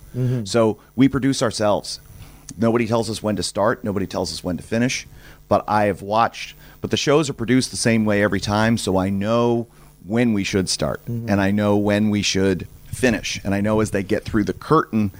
So 0.44 0.78
we 0.96 1.08
produce 1.08 1.42
ourselves. 1.42 2.00
Nobody 2.58 2.86
tells 2.86 3.08
us 3.08 3.22
when 3.22 3.36
to 3.36 3.42
start, 3.42 3.84
nobody 3.84 4.06
tells 4.06 4.32
us 4.32 4.42
when 4.42 4.56
to 4.56 4.62
finish, 4.62 5.06
but 5.48 5.64
I 5.68 5.84
have 5.84 6.02
watched. 6.02 6.56
But 6.80 6.90
the 6.90 6.96
shows 6.96 7.30
are 7.30 7.34
produced 7.34 7.70
the 7.70 7.76
same 7.76 8.04
way 8.04 8.22
every 8.22 8.40
time, 8.40 8.76
so 8.76 8.96
I 8.96 9.10
know 9.10 9.68
when 10.04 10.32
we 10.32 10.42
should 10.44 10.68
start 10.68 11.00
and 11.06 11.40
I 11.40 11.50
know 11.50 11.76
when 11.76 12.10
we 12.10 12.22
should 12.22 12.66
finish. 12.92 13.40
And 13.44 13.54
I 13.54 13.60
know 13.60 13.80
as 13.80 13.90
they 13.92 14.02
get 14.02 14.24
through 14.24 14.44
the 14.44 14.52
curtain, 14.52 15.12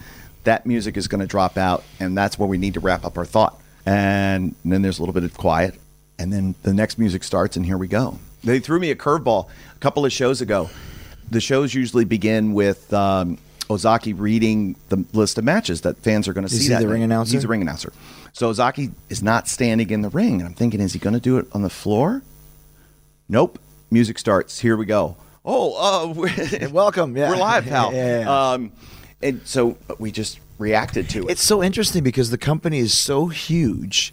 that 0.45 0.67
music 0.67 0.97
is 0.97 1.09
going 1.09 1.21
to 1.21 1.27
drop 1.27 1.57
out, 1.57 1.85
and 2.01 2.17
that's 2.17 2.39
where 2.39 2.49
we 2.49 2.59
need 2.59 2.75
to 2.75 2.81
wrap 2.81 3.05
up 3.05 3.17
our 3.19 3.25
thought. 3.25 3.61
And 3.87 4.55
then 4.65 4.83
there's 4.83 4.99
a 4.99 5.03
little 5.03 5.13
bit 5.13 5.25
of 5.25 5.37
quiet, 5.37 5.75
and 6.19 6.33
then 6.33 6.55
the 6.63 6.75
next 6.75 6.99
music 6.99 7.23
starts, 7.23 7.57
and 7.57 7.65
here 7.65 7.79
we 7.79 7.87
go. 7.89 8.19
They 8.43 8.59
threw 8.59 8.81
me 8.81 8.91
a 8.91 8.97
curveball 8.97 9.49
a 9.77 9.79
couple 9.79 10.05
of 10.05 10.13
shows 10.13 10.41
ago. 10.41 10.71
The 11.31 11.41
shows 11.41 11.75
usually 11.75 12.05
begin 12.05 12.55
with 12.55 12.93
um, 12.93 13.39
Ozaki 13.71 14.13
reading 14.13 14.77
the 14.89 15.05
list 15.13 15.39
of 15.39 15.45
matches 15.45 15.83
that 15.83 15.99
fans 15.99 16.27
are 16.29 16.33
going 16.33 16.47
to 16.47 16.53
Is 16.53 16.59
see. 16.59 16.65
he 16.65 16.69
that 16.71 16.81
the 16.81 16.87
night. 16.87 16.93
ring 16.93 17.03
announcer? 17.03 17.33
He's 17.35 17.45
a 17.45 17.49
ring 17.49 17.63
announcer. 17.63 17.93
So 18.33 18.49
Ozaki 18.49 18.91
is 19.09 19.23
not 19.23 19.49
standing 19.49 19.91
in 19.91 20.03
the 20.03 20.09
ring, 20.11 20.41
and 20.41 20.45
I'm 20.49 20.55
thinking, 20.55 20.81
is 20.81 20.93
he 20.93 20.99
going 20.99 21.15
to 21.15 21.21
do 21.21 21.39
it 21.39 21.47
on 21.53 21.63
the 21.63 21.71
floor? 21.71 22.23
Nope. 23.29 23.59
Music 23.91 24.19
starts. 24.19 24.59
Here 24.61 24.77
we 24.77 24.87
go. 24.87 25.17
Oh, 25.45 25.75
uh, 26.15 26.69
Welcome. 26.73 27.17
Yeah. 27.17 27.31
we're 27.31 27.37
live, 27.37 27.65
pal. 27.67 27.93
Yeah, 27.95 28.21
yeah. 28.21 28.51
Um, 28.53 28.73
and 29.23 29.41
so 29.47 29.77
we 29.99 30.13
just 30.13 30.39
reacted 30.59 31.09
to 31.11 31.25
it. 31.27 31.31
It's 31.33 31.43
so 31.43 31.63
interesting 31.63 32.03
because 32.05 32.31
the 32.31 32.39
company 32.39 32.79
is 32.79 32.93
so 32.95 33.27
huge. 33.27 34.13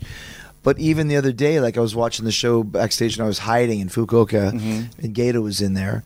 But 0.63 0.79
even 0.79 1.07
the 1.09 1.15
other 1.17 1.31
day, 1.31 1.59
like 1.59 1.77
I 1.77 1.81
was 1.81 1.95
watching 1.95 2.25
the 2.25 2.31
show 2.31 2.63
backstage 2.63 3.17
and 3.17 3.23
I 3.23 3.27
was 3.27 3.39
hiding 3.39 3.81
in 3.81 3.89
Fukuoka, 3.89 4.49
and 4.49 5.15
Gedo 5.15 5.43
was 5.43 5.61
in 5.61 5.73
there, 5.75 6.03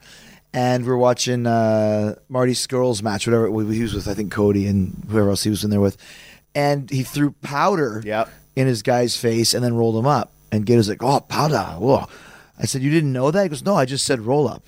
and 0.54 0.86
we're 0.86 0.98
watching 0.98 1.46
uh, 1.46 2.16
Marty 2.28 2.54
Scurll's 2.54 3.04
match, 3.04 3.28
whatever 3.28 3.48
he 3.72 3.82
was 3.82 3.94
with, 3.94 4.08
I 4.08 4.14
think 4.14 4.32
Cody 4.32 4.66
and 4.68 5.06
whoever 5.10 5.30
else 5.30 5.44
he 5.44 5.50
was 5.50 5.64
in 5.64 5.70
there 5.70 5.80
with, 5.82 5.98
and 6.56 6.90
he 6.90 7.04
threw 7.04 7.32
powder 7.42 8.02
Yep. 8.06 8.30
in 8.56 8.68
his 8.68 8.82
guy's 8.82 9.16
face 9.16 9.54
and 9.54 9.64
then 9.64 9.76
rolled 9.76 9.96
him 9.98 10.08
up, 10.08 10.32
and 10.52 10.66
Gedo's 10.66 10.90
like, 10.90 11.04
"Oh, 11.04 11.20
powder!" 11.20 11.76
Whoa. 11.80 12.08
I 12.58 12.66
said, 12.66 12.82
"You 12.82 12.90
didn't 12.90 13.14
know 13.14 13.32
that?" 13.32 13.44
He 13.44 13.50
goes, 13.50 13.64
"No, 13.64 13.76
I 13.76 13.86
just 13.86 14.06
said 14.06 14.22
roll 14.22 14.48
up." 14.48 14.64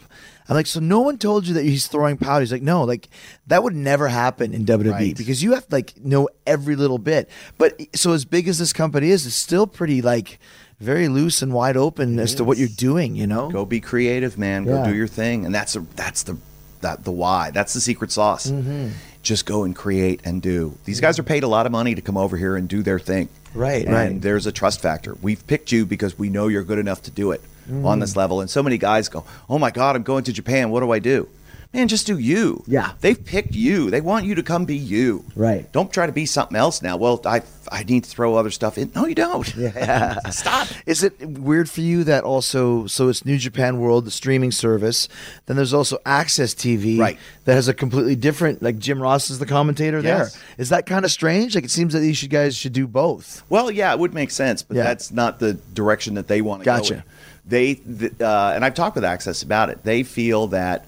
I'm 0.50 0.56
like, 0.56 0.68
so 0.68 0.80
no 0.82 1.00
one 1.00 1.18
told 1.18 1.48
you 1.48 1.54
that 1.54 1.64
he's 1.64 1.88
throwing 1.88 2.18
powder. 2.18 2.42
He's 2.42 2.52
like, 2.52 2.64
no, 2.64 2.84
like 2.84 3.08
that 3.48 3.64
would 3.64 3.76
never 3.76 4.10
happen 4.10 4.54
in 4.54 4.66
WWE 4.66 4.92
Right. 4.92 5.16
because 5.18 5.42
you 5.42 5.54
have 5.54 5.66
to 5.68 5.76
like 5.76 5.94
know 6.04 6.28
every 6.46 6.76
little 6.76 6.98
bit. 6.98 7.30
But 7.58 7.80
so 7.96 8.12
as 8.12 8.26
big 8.26 8.50
as 8.50 8.58
this 8.58 8.74
company 8.74 9.12
is, 9.12 9.26
it's 9.26 9.36
still 9.36 9.66
pretty 9.66 10.02
like 10.02 10.40
very 10.82 11.08
loose 11.08 11.42
and 11.42 11.54
wide 11.54 11.78
open 11.78 12.20
as 12.20 12.36
to 12.36 12.44
what 12.44 12.58
you're 12.58 12.68
doing. 12.68 13.16
You 13.16 13.28
know, 13.28 13.50
go 13.50 13.66
be 13.66 13.80
creative, 13.80 14.38
man. 14.38 14.66
Go 14.66 14.84
do 14.86 14.94
your 14.96 15.08
thing, 15.08 15.46
and 15.46 15.54
that's 15.56 15.76
a, 15.76 15.82
that's 15.96 16.24
the 16.24 16.38
that 16.82 17.04
the 17.04 17.12
why. 17.12 17.52
That's 17.52 17.74
the 17.74 17.82
secret 17.82 18.12
sauce. 18.12 18.48
Mm-hmm. 18.50 18.90
Just 19.24 19.46
go 19.46 19.64
and 19.64 19.76
create 19.76 20.20
and 20.26 20.42
do. 20.42 20.78
These 20.86 21.00
guys 21.00 21.20
are 21.20 21.24
paid 21.24 21.44
a 21.44 21.48
lot 21.48 21.68
of 21.68 21.72
money 21.72 21.94
to 21.94 22.02
come 22.02 22.18
over 22.18 22.36
here 22.38 22.56
and 22.58 22.68
do 22.68 22.82
their 22.82 22.98
thing. 22.98 23.30
Right, 23.54 23.86
and 23.86 23.94
right. 23.94 24.20
There's 24.22 24.48
a 24.48 24.52
trust 24.52 24.82
factor. 24.82 25.16
We've 25.22 25.46
picked 25.46 25.72
you 25.72 25.86
because 25.86 26.18
we 26.18 26.30
know 26.30 26.48
you're 26.48 26.64
good 26.64 26.80
enough 26.80 27.04
to 27.04 27.12
do 27.12 27.32
it 27.32 27.42
Mm-hmm. 27.70 27.86
on 27.86 28.00
this 28.00 28.16
level. 28.16 28.42
And 28.42 28.50
so 28.50 28.64
many 28.64 28.80
guys 28.80 29.08
go, 29.08 29.24
"Oh 29.48 29.60
my 29.60 29.70
God, 29.70 29.96
I'm 29.96 30.02
going 30.02 30.24
to 30.24 30.34
Japan. 30.34 30.72
What 30.72 30.80
do 30.80 30.92
I 30.92 30.98
do?" 30.98 31.28
Man, 31.74 31.88
just 31.88 32.06
do 32.06 32.18
you. 32.20 32.64
Yeah. 32.68 32.92
They've 33.00 33.24
picked 33.24 33.56
you. 33.56 33.90
They 33.90 34.02
want 34.02 34.26
you 34.26 34.36
to 34.36 34.44
come 34.44 34.66
be 34.66 34.76
you. 34.76 35.24
Right. 35.38 35.72
Don't 35.72 35.92
try 35.94 36.06
to 36.06 36.12
be 36.12 36.26
something 36.26 36.58
else 36.58 36.82
now. 36.82 36.98
Well, 36.98 37.22
I 37.26 37.44
I 37.72 37.84
need 37.84 38.04
to 38.04 38.10
throw 38.10 38.36
other 38.36 38.52
stuff 38.52 38.78
in. 38.78 38.92
No, 38.94 39.06
you 39.06 39.16
don't. 39.16 39.56
Yeah. 39.56 40.20
Stop. 40.32 40.68
Is 40.86 41.02
it 41.02 41.18
weird 41.26 41.70
for 41.70 41.80
you 41.80 42.04
that 42.04 42.26
also 42.26 42.88
so 42.88 43.08
it's 43.08 43.24
New 43.24 43.38
Japan 43.38 43.80
World, 43.80 44.04
the 44.04 44.12
streaming 44.12 44.52
service, 44.52 45.08
then 45.46 45.56
there's 45.56 45.74
also 45.74 45.98
AXS 46.06 46.56
TV 46.56 47.00
Right. 47.00 47.18
that 47.46 47.54
has 47.54 47.70
a 47.70 47.74
completely 47.74 48.18
different 48.18 48.62
like 48.62 48.78
Jim 48.78 49.02
Ross 49.02 49.30
is 49.30 49.40
the 49.40 49.46
commentator 49.46 50.02
Yes. 50.02 50.34
there. 50.34 50.42
Is 50.58 50.70
that 50.70 50.86
kind 50.86 51.06
of 51.06 51.12
strange? 51.12 51.56
Like 51.56 51.64
it 51.64 51.72
seems 51.72 51.94
that 51.94 52.00
these 52.00 52.22
guys 52.28 52.58
should 52.58 52.74
do 52.74 52.86
both. 52.86 53.44
Well, 53.48 53.72
yeah, 53.72 53.94
it 53.94 54.00
would 54.00 54.14
make 54.14 54.32
sense, 54.32 54.62
but 54.62 54.76
Yeah. 54.76 54.84
that's 54.84 55.10
not 55.12 55.40
the 55.40 55.54
direction 55.54 56.16
that 56.16 56.28
they 56.28 56.42
want 56.42 56.62
to 56.64 56.66
Gotcha. 56.66 56.94
go. 56.96 56.98
in. 57.00 57.04
They 57.46 57.74
th- 57.76 58.20
uh, 58.20 58.52
and 58.56 58.66
I've 58.66 58.76
talked 58.76 58.96
with 58.96 59.06
AXS 59.06 59.42
about 59.42 59.70
it. 59.70 59.84
They 59.84 60.04
feel 60.04 60.48
that 60.48 60.86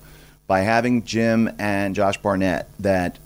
by 0.54 0.60
having 0.60 1.04
Jim 1.04 1.49
and 1.58 1.95
Josh 1.95 2.18
Barnett, 2.20 2.70
that 2.80 3.18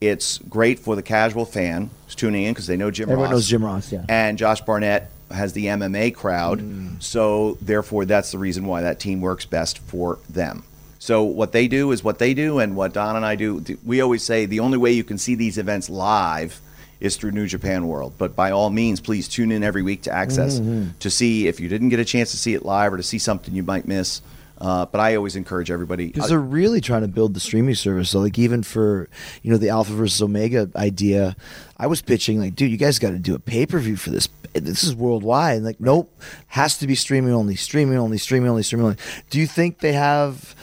it's 0.00 0.38
great 0.38 0.78
for 0.78 0.94
the 0.94 1.02
casual 1.02 1.44
fan 1.44 1.90
who's 2.04 2.14
tuning 2.14 2.44
in 2.44 2.52
because 2.54 2.68
they 2.68 2.76
know 2.76 2.92
Jim. 2.92 3.08
Everyone 3.08 3.24
Ross. 3.24 3.32
knows 3.32 3.48
Jim 3.48 3.64
Ross, 3.64 3.90
yeah. 3.90 4.04
And 4.08 4.38
Josh 4.38 4.60
Barnett 4.60 5.10
has 5.32 5.52
the 5.52 5.66
MMA 5.66 6.14
crowd, 6.14 6.60
Mm. 6.60 7.02
so 7.02 7.58
therefore 7.60 8.04
that's 8.04 8.30
the 8.30 8.38
reason 8.38 8.66
why 8.66 8.82
that 8.82 9.00
team 9.00 9.20
works 9.20 9.44
best 9.44 9.80
for 9.80 10.20
them. 10.30 10.62
So 11.00 11.24
what 11.24 11.50
they 11.50 11.66
do 11.66 11.90
is 11.90 12.04
what 12.04 12.20
they 12.20 12.34
do, 12.34 12.60
and 12.60 12.76
what 12.76 12.92
Don 12.92 13.16
and 13.16 13.26
I 13.26 13.34
do. 13.34 13.64
We 13.84 14.00
always 14.00 14.22
say 14.22 14.46
the 14.46 14.60
only 14.60 14.78
way 14.78 14.92
you 14.92 15.02
can 15.02 15.18
see 15.18 15.34
these 15.34 15.58
events 15.58 15.90
live 15.90 16.60
is 17.00 17.16
through 17.16 17.32
New 17.32 17.48
Japan 17.48 17.88
World. 17.88 18.12
But 18.16 18.36
by 18.36 18.52
all 18.52 18.70
means, 18.70 19.00
please 19.00 19.26
tune 19.26 19.50
in 19.50 19.64
every 19.64 19.82
week 19.82 20.02
to 20.02 20.10
AXS 20.10 20.60
Mm-hmm. 20.60 20.84
to 21.00 21.10
see 21.10 21.48
if 21.48 21.58
you 21.58 21.68
didn't 21.68 21.88
get 21.88 21.98
a 21.98 22.04
chance 22.04 22.30
to 22.30 22.36
see 22.36 22.54
it 22.54 22.64
live 22.64 22.92
or 22.92 22.96
to 22.96 23.02
see 23.02 23.18
something 23.18 23.52
you 23.56 23.64
might 23.64 23.88
miss. 23.88 24.22
Uh, 24.58 24.86
but 24.86 25.00
I 25.00 25.16
always 25.16 25.36
encourage 25.36 25.70
everybody. 25.70 26.06
Because 26.06 26.28
they're 26.28 26.38
really 26.38 26.80
trying 26.80 27.02
to 27.02 27.08
build 27.08 27.34
the 27.34 27.40
streaming 27.40 27.74
service. 27.74 28.10
So, 28.10 28.20
like, 28.20 28.38
even 28.38 28.62
for 28.62 29.08
you 29.42 29.50
know 29.50 29.58
the 29.58 29.68
Alpha 29.68 29.92
versus 29.92 30.20
Omega 30.22 30.70
idea, 30.76 31.36
I 31.76 31.86
was 31.86 32.02
pitching 32.02 32.40
like, 32.40 32.54
dude, 32.54 32.70
you 32.70 32.76
guys 32.76 32.98
got 32.98 33.10
to 33.10 33.18
do 33.18 33.34
a 33.34 33.38
pay 33.38 33.66
per 33.66 33.78
view 33.78 33.96
for 33.96 34.10
this. 34.10 34.28
This 34.54 34.84
is 34.84 34.94
worldwide. 34.94 35.56
And 35.56 35.64
like, 35.66 35.80
nope, 35.80 36.18
has 36.48 36.78
to 36.78 36.86
be 36.86 36.94
streaming 36.94 37.34
only, 37.34 37.56
streaming 37.56 37.98
only, 37.98 38.16
streaming 38.18 38.48
only, 38.48 38.62
streaming 38.62 38.86
only. 38.86 38.98
Do 39.28 39.38
you 39.38 39.46
think 39.46 39.80
they 39.80 39.92
have? 39.92 40.54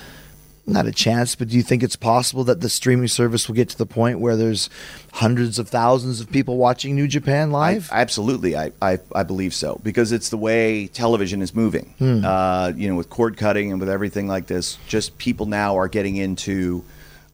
Not 0.66 0.86
a 0.86 0.94
chance, 0.94 1.36
but 1.36 1.50
do 1.50 1.58
you 1.58 1.64
think 1.64 1.84
it's 1.84 1.98
possible 1.98 2.46
that 2.46 2.62
the 2.62 2.70
streaming 2.70 3.10
service 3.10 3.50
will 3.50 3.56
get 3.56 3.68
to 3.70 3.78
the 3.78 3.86
point 3.86 4.20
where 4.20 4.38
there's 4.38 4.70
hundreds 5.12 5.60
of 5.60 5.68
thousands 5.68 6.22
of 6.22 6.32
people 6.32 6.56
watching 6.56 6.96
New 6.96 7.08
Japan 7.08 7.52
live? 7.52 7.90
I, 7.92 8.00
absolutely, 8.00 8.56
I, 8.56 8.72
I 8.82 9.00
I 9.14 9.24
believe 9.24 9.54
so 9.54 9.82
because 9.84 10.14
it's 10.14 10.30
the 10.30 10.38
way 10.38 10.88
television 10.88 11.42
is 11.42 11.54
moving. 11.54 11.94
Hmm. 11.98 12.24
Uh, 12.24 12.72
you 12.78 12.88
know, 12.88 12.96
with 12.96 13.10
cord 13.10 13.36
cutting 13.36 13.72
and 13.72 13.80
with 13.82 13.90
everything 13.90 14.28
like 14.30 14.48
this, 14.48 14.78
just 14.88 15.18
people 15.18 15.48
now 15.48 15.78
are 15.78 15.90
getting 15.90 16.16
into 16.16 16.86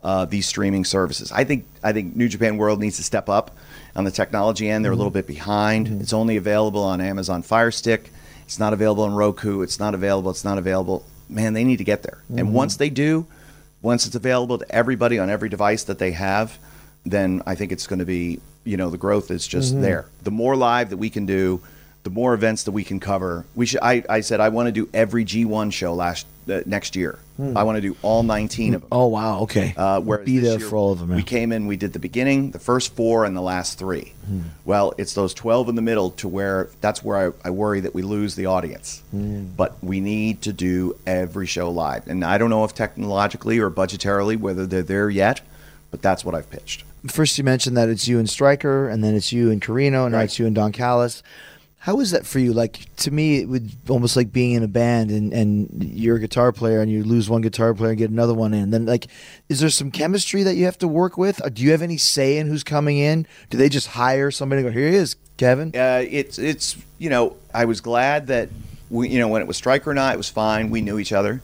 uh, 0.04 0.26
these 0.26 0.48
streaming 0.48 0.84
services. 0.84 1.32
I 1.32 1.44
think 1.44 1.68
I 1.84 1.94
think 1.94 2.16
New 2.16 2.30
Japan 2.30 2.58
World 2.58 2.80
needs 2.80 2.98
to 2.98 3.04
step 3.04 3.30
up 3.30 3.56
on 3.96 4.06
the 4.06 4.12
technology 4.12 4.68
end. 4.70 4.84
They're 4.84 4.92
a 4.92 4.96
little 4.96 5.12
bit 5.12 5.28
behind. 5.28 6.02
It's 6.02 6.14
only 6.14 6.38
available 6.38 6.84
on 6.84 7.00
Amazon 7.00 7.44
Fire 7.44 7.70
Stick. 7.70 8.12
It's 8.46 8.58
not 8.58 8.74
available 8.74 9.04
on 9.04 9.14
Roku. 9.14 9.62
It's 9.62 9.80
not 9.80 9.94
available. 9.94 10.32
It's 10.32 10.44
not 10.44 10.58
available. 10.58 11.06
Man, 11.30 11.54
they 11.54 11.64
need 11.64 11.78
to 11.78 11.84
get 11.84 12.04
there. 12.04 12.24
And 12.30 12.40
mm-hmm. 12.40 12.54
once 12.54 12.78
they 12.78 12.90
do, 12.90 13.28
once 13.82 14.06
it's 14.06 14.16
available 14.16 14.58
to 14.58 14.70
everybody 14.70 15.20
on 15.20 15.30
every 15.30 15.50
device 15.50 15.84
that 15.86 16.00
they 16.00 16.12
have, 16.12 16.58
then 17.06 17.44
I 17.46 17.56
think 17.56 17.72
it's 17.72 17.88
going 17.88 18.00
to 18.00 18.06
be, 18.06 18.42
you 18.64 18.78
know, 18.78 18.90
the 18.90 18.98
growth 18.98 19.32
is 19.32 19.48
just 19.48 19.74
mm-hmm. 19.74 19.84
there. 19.84 20.06
The 20.24 20.32
more 20.32 20.56
live 20.56 20.90
that 20.90 20.98
we 20.98 21.10
can 21.10 21.26
do, 21.26 21.62
the 22.04 22.10
more 22.10 22.34
events 22.34 22.64
that 22.64 22.72
we 22.72 22.84
can 22.84 23.00
cover. 23.00 23.46
We 23.56 23.66
should. 23.66 23.82
I, 23.82 24.04
I 24.10 24.22
said 24.22 24.40
I 24.40 24.50
want 24.50 24.68
to 24.68 24.72
do 24.72 24.90
every 24.94 25.26
G1 25.26 25.72
show 25.74 25.94
last 25.94 26.26
uh, 26.50 26.62
next 26.66 26.96
year. 26.96 27.20
I 27.56 27.64
want 27.64 27.78
to 27.78 27.82
do 27.82 27.96
all 28.02 28.22
19 28.22 28.74
of 28.74 28.82
them. 28.82 28.90
oh 28.92 29.08
wow, 29.08 29.40
okay. 29.44 29.74
Uh, 29.78 30.02
whereas 30.02 30.26
be 30.26 30.40
there 30.40 30.60
for 30.60 30.76
all 30.76 30.92
of 30.92 31.00
them. 31.00 31.16
We 31.16 31.24
came 31.24 31.54
in, 31.54 31.68
we 31.68 31.78
did 31.78 31.94
the 31.94 32.00
beginning, 32.00 32.52
the 32.52 32.60
first 32.60 32.94
four, 32.96 33.24
and 33.24 33.36
the 33.36 33.42
last 33.42 33.80
three. 33.80 34.14
Hmm. 34.26 34.42
Well, 34.66 34.94
it's 34.98 35.14
those 35.14 35.34
12 35.34 35.70
in 35.70 35.76
the 35.76 35.82
middle 35.82 36.12
to 36.12 36.28
where 36.28 36.70
that's 36.82 37.02
where 37.02 37.30
I, 37.30 37.48
I 37.48 37.52
worry 37.52 37.80
that 37.80 37.96
we 37.96 38.02
lose 38.02 38.36
the 38.36 38.48
audience. 38.48 39.02
Hmm. 39.12 39.46
But 39.56 39.82
we 39.82 40.02
need 40.02 40.42
to 40.42 40.52
do 40.54 40.98
every 41.08 41.48
show 41.48 41.72
live. 41.72 42.08
And 42.08 42.26
I 42.26 42.38
don't 42.38 42.50
know 42.50 42.66
if 42.66 42.74
technologically 42.74 43.58
or 43.60 43.72
budgetarily 43.72 44.38
whether 44.38 44.66
they're 44.66 44.84
there 44.84 45.10
yet, 45.10 45.40
but 45.92 46.02
that's 46.02 46.26
what 46.26 46.36
I've 46.36 46.50
pitched. 46.50 46.84
first 47.08 47.38
you 47.38 47.46
mentioned 47.46 47.78
that 47.78 47.88
it's 47.88 48.06
you 48.06 48.20
and 48.20 48.30
Striker, 48.30 48.90
and 48.90 49.02
then 49.02 49.16
it's 49.16 49.32
you 49.32 49.50
and 49.50 49.62
Corino, 49.62 50.06
and 50.06 50.12
now 50.12 50.20
it's 50.20 50.38
you 50.40 50.46
and 50.46 50.56
Don 50.56 50.74
Callis. 50.74 51.24
How 51.82 52.02
is 52.02 52.12
that 52.12 52.26
for 52.26 52.40
you? 52.40 52.52
Like 52.52 52.94
to 52.98 53.12
me, 53.12 53.38
it 53.40 53.48
would 53.48 53.72
almost 53.88 54.18
like 54.18 54.34
being 54.34 54.52
in 54.52 54.64
a 54.64 54.68
band, 54.68 55.12
and, 55.12 55.32
and 55.32 55.82
you're 55.82 56.18
a 56.18 56.20
guitar 56.20 56.52
player, 56.52 56.82
and 56.82 56.92
you 56.92 57.04
lose 57.04 57.30
one 57.30 57.42
guitar 57.42 57.74
player 57.74 57.92
and 57.92 57.98
get 57.98 58.10
another 58.10 58.34
one 58.34 58.54
in. 58.54 58.72
Then 58.72 58.86
like, 58.86 59.08
is 59.48 59.62
there 59.62 59.70
some 59.70 59.90
chemistry 59.90 60.44
that 60.44 60.56
you 60.56 60.66
have 60.66 60.78
to 60.80 60.90
work 60.90 61.18
with? 61.18 61.44
Or 61.44 61.50
do 61.50 61.64
you 61.64 61.72
have 61.72 61.82
any 61.82 61.96
say 61.96 62.38
in 62.38 62.48
who's 62.48 62.66
coming 62.66 62.98
in? 62.98 63.26
Do 63.50 63.58
they 63.58 63.70
just 63.70 63.88
hire 63.88 64.30
somebody? 64.30 64.62
and 64.62 64.70
go 64.70 64.78
here 64.78 64.90
he 64.90 64.96
is, 64.98 65.16
Kevin. 65.38 65.72
Uh, 65.74 66.04
it's 66.10 66.38
it's 66.38 66.76
you 66.98 67.10
know 67.10 67.38
I 67.54 67.64
was 67.64 67.80
glad 67.80 68.28
that 68.28 68.50
we 68.90 69.08
you 69.08 69.20
know 69.20 69.30
when 69.30 69.42
it 69.42 69.48
was 69.48 69.56
Striker 69.56 69.90
and 69.90 70.00
I 70.00 70.14
it 70.14 70.18
was 70.18 70.30
fine 70.30 70.70
we 70.70 70.82
knew 70.82 71.00
each 71.00 71.14
other. 71.14 71.42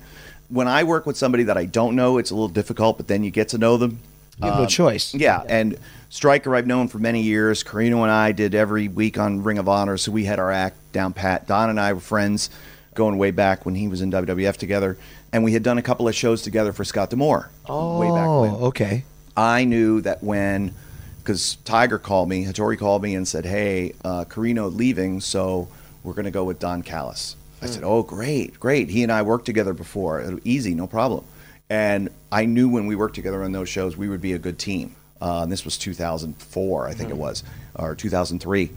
When 0.50 0.68
I 0.68 0.84
work 0.84 1.06
with 1.06 1.16
somebody 1.16 1.44
that 1.44 1.58
I 1.58 1.66
don't 1.66 1.96
know, 1.96 2.18
it's 2.18 2.32
a 2.32 2.36
little 2.36 2.50
difficult, 2.50 2.98
but 2.98 3.08
then 3.08 3.24
you 3.24 3.32
get 3.32 3.50
to 3.50 3.58
know 3.58 3.78
them. 3.78 4.00
You 4.38 4.48
have 4.50 4.60
no 4.60 4.66
choice. 4.66 5.14
Yeah, 5.14 5.44
and 5.48 5.78
Striker 6.10 6.56
I've 6.56 6.68
known 6.68 6.88
for 6.88 7.00
many 7.00 7.22
years. 7.22 7.64
Corino 7.64 8.02
and 8.02 8.12
I 8.12 8.32
did 8.32 8.54
every 8.54 8.88
week 8.88 9.18
on 9.18 9.44
Ring 9.44 9.58
of 9.58 9.70
Honor, 9.70 9.98
so 9.98 10.12
we 10.12 10.26
had 10.26 10.40
our 10.40 10.52
act 10.52 10.76
down 10.92 11.14
pat. 11.14 11.48
Don 11.48 11.70
and 11.70 11.80
I 11.80 11.94
were 11.94 12.00
friends 12.00 12.50
going 12.94 13.18
way 13.18 13.32
back 13.32 13.66
when 13.66 13.76
he 13.76 13.88
was 13.88 14.02
in 14.02 14.12
WWF 14.12 14.58
together, 14.58 14.98
and 15.32 15.44
we 15.44 15.54
had 15.54 15.64
done 15.64 15.78
a 15.78 15.82
couple 15.82 16.08
of 16.08 16.16
shows 16.16 16.42
together 16.42 16.74
for 16.74 16.84
Scott 16.84 17.10
D'Amore 17.10 17.50
Oh, 17.68 18.00
way 18.00 18.08
back 18.08 18.28
when. 18.28 18.50
Oh, 18.62 18.68
okay. 18.68 19.04
I 19.38 19.66
knew 19.66 20.02
that 20.02 20.24
when, 20.24 20.74
because 21.20 21.56
Tiger 21.66 21.98
called 21.98 22.30
me, 22.30 22.46
Hattori 22.46 22.78
called 22.78 23.04
me 23.04 23.16
and 23.16 23.28
said, 23.28 23.46
"Hey, 23.46 23.94
uh, 24.04 24.26
Corino 24.26 24.74
leaving, 24.74 25.20
so 25.22 25.68
we're 26.04 26.14
going 26.14 26.26
to 26.26 26.32
go 26.32 26.44
with 26.44 26.60
Don 26.60 26.84
Callis." 26.84 27.36
I 27.62 27.66
said, 27.68 27.84
"Oh, 27.84 28.04
great, 28.04 28.60
great." 28.60 28.90
He 28.90 29.02
and 29.04 29.12
I 29.12 29.22
worked 29.24 29.46
together 29.46 29.74
before, 29.74 30.40
easy, 30.44 30.76
no 30.76 30.88
problem. 30.88 31.26
And 31.70 32.10
I 32.32 32.46
knew 32.46 32.70
when 32.70 32.86
we 32.88 32.96
worked 32.96 33.16
together 33.16 33.44
on 33.44 33.52
those 33.52 33.70
shows, 33.70 33.98
we 33.98 34.08
would 34.08 34.22
be 34.22 34.34
a 34.34 34.40
good 34.40 34.60
team. 34.60 34.96
Uh, 35.20 35.46
this 35.46 35.66
was 35.66 35.78
2004, 35.78 36.88
I 36.88 36.94
think 36.94 37.10
it 37.10 37.18
was, 37.18 37.44
or 37.76 37.96
2003. 37.96 38.70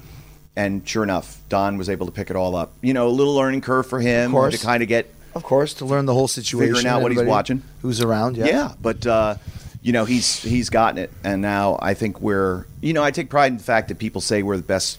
And 0.57 0.89
sure 0.89 1.03
enough, 1.03 1.41
Don 1.49 1.76
was 1.78 1.89
able 1.91 2.07
to 2.07 2.12
pick 2.12 2.30
it 2.30 2.36
all 2.36 2.57
up. 2.57 2.72
You 2.80 2.95
know, 2.95 3.09
a 3.09 3.11
little 3.11 3.34
learning 3.34 3.61
curve 3.61 3.86
for 3.86 4.01
him 4.01 4.32
to 4.32 4.59
kind 4.64 4.82
of 4.82 4.89
get 4.89 5.12
Of 5.34 5.43
course, 5.43 5.74
to 5.74 5.84
learn 5.84 6.07
the 6.07 6.14
whole 6.14 6.28
situation, 6.28 6.74
Figuring 6.74 6.86
out 6.86 7.03
what 7.03 7.12
he's 7.12 7.22
watching. 7.22 7.62
who's 7.82 8.01
around. 8.01 8.36
Yeah. 8.36 8.47
yeah, 8.47 8.72
but 8.80 9.07
uh, 9.07 9.34
you 9.82 9.93
know, 9.93 10.05
he's 10.05 10.43
he's 10.43 10.70
gotten 10.70 10.99
it, 10.99 11.12
and 11.22 11.43
now 11.43 11.78
I 11.80 11.95
think 11.95 12.20
we're, 12.20 12.64
you 12.80 12.93
know, 12.93 13.05
I 13.05 13.11
take 13.12 13.30
pride 13.30 13.53
in 13.53 13.59
the 13.59 13.62
fact 13.64 13.89
that 13.89 13.99
people 13.99 14.20
say 14.20 14.43
we're 14.43 14.57
the 14.57 14.62
best, 14.64 14.99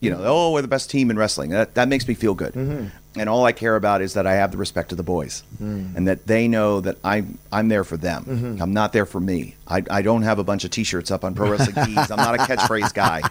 you 0.00 0.10
know, 0.10 0.20
oh, 0.22 0.52
we're 0.52 0.62
the 0.62 0.68
best 0.68 0.90
team 0.90 1.10
in 1.10 1.16
wrestling. 1.18 1.50
That 1.50 1.74
that 1.76 1.88
makes 1.88 2.06
me 2.06 2.12
feel 2.14 2.34
good, 2.34 2.90
and 3.20 3.28
all 3.28 3.44
I 3.44 3.52
care 3.52 3.76
about 3.76 4.02
is 4.02 4.14
that 4.14 4.26
I 4.26 4.34
have 4.34 4.50
the 4.50 4.56
respect 4.58 4.92
of 4.92 4.96
the 4.98 5.02
boys, 5.04 5.42
and 5.60 6.06
that 6.08 6.26
they 6.26 6.48
know 6.48 6.80
that 6.80 6.96
I'm 7.04 7.38
I'm 7.52 7.68
there 7.68 7.84
for 7.84 7.96
them. 7.96 8.58
I'm 8.60 8.72
not 8.72 8.92
there 8.92 9.06
for 9.06 9.20
me. 9.20 9.54
I 9.66 9.82
I 9.90 10.02
don't 10.02 10.22
have 10.22 10.38
a 10.38 10.44
bunch 10.44 10.64
of 10.64 10.70
T-shirts 10.70 11.10
up 11.10 11.24
on 11.24 11.34
Pro 11.34 11.50
Wrestling 11.50 11.84
Tees. 11.86 12.10
I'm 12.10 12.16
not 12.18 12.34
a 12.34 12.38
catchphrase 12.38 12.92
guy. 12.94 13.22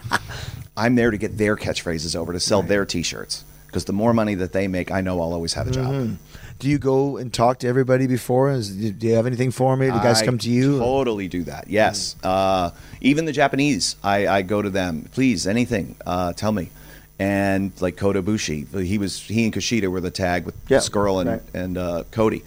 I'm 0.76 0.96
there 0.96 1.12
to 1.12 1.18
get 1.18 1.38
their 1.38 1.56
catchphrases 1.56 2.16
over 2.16 2.34
to 2.34 2.40
sell 2.40 2.62
their 2.62 2.86
T-shirts 2.86 3.44
because 3.66 3.86
the 3.86 3.94
more 3.94 4.14
money 4.14 4.36
that 4.36 4.54
they 4.54 4.68
make, 4.68 4.92
I 4.92 5.02
know 5.02 5.20
I'll 5.22 5.34
always 5.34 5.54
have 5.54 5.68
a 5.68 5.72
job. 5.72 6.18
Do 6.60 6.68
you 6.70 6.80
go 6.80 7.18
and 7.18 7.32
talk 7.32 7.60
to 7.60 7.68
everybody 7.68 8.08
before? 8.08 8.50
Is, 8.52 8.76
do 8.76 9.08
you 9.08 9.14
have 9.14 9.28
anything 9.28 9.52
for 9.52 9.78
me? 9.78 9.88
Do 9.88 9.92
guys 9.94 10.24
I 10.24 10.26
come 10.26 10.40
to 10.40 10.50
you? 10.50 10.80
Totally 10.80 11.28
do 11.28 11.44
that. 11.44 11.68
Yes. 11.68 12.16
Uh, 12.24 12.72
even 13.00 13.26
the 13.26 13.32
Japanese, 13.32 13.96
I, 14.04 14.28
I 14.28 14.42
go 14.42 14.64
to 14.64 14.70
them. 14.72 15.08
Please, 15.12 15.46
anything, 15.46 15.96
uh, 16.06 16.34
tell 16.34 16.52
me. 16.52 16.72
And 17.20 17.72
like 17.82 17.98
Kota 17.98 18.22
Ibushi, 18.22 18.84
he 18.84 18.98
was 18.98 19.20
he 19.22 19.44
and 19.46 19.54
Kushida 19.54 19.88
were 19.90 20.02
the 20.02 20.12
tag 20.12 20.46
with 20.46 20.56
Yeah, 20.70 20.78
Scurll 20.78 21.20
and 21.22 21.30
right. 21.30 21.42
and 21.54 21.78
uh, 21.78 22.04
Cody. 22.12 22.44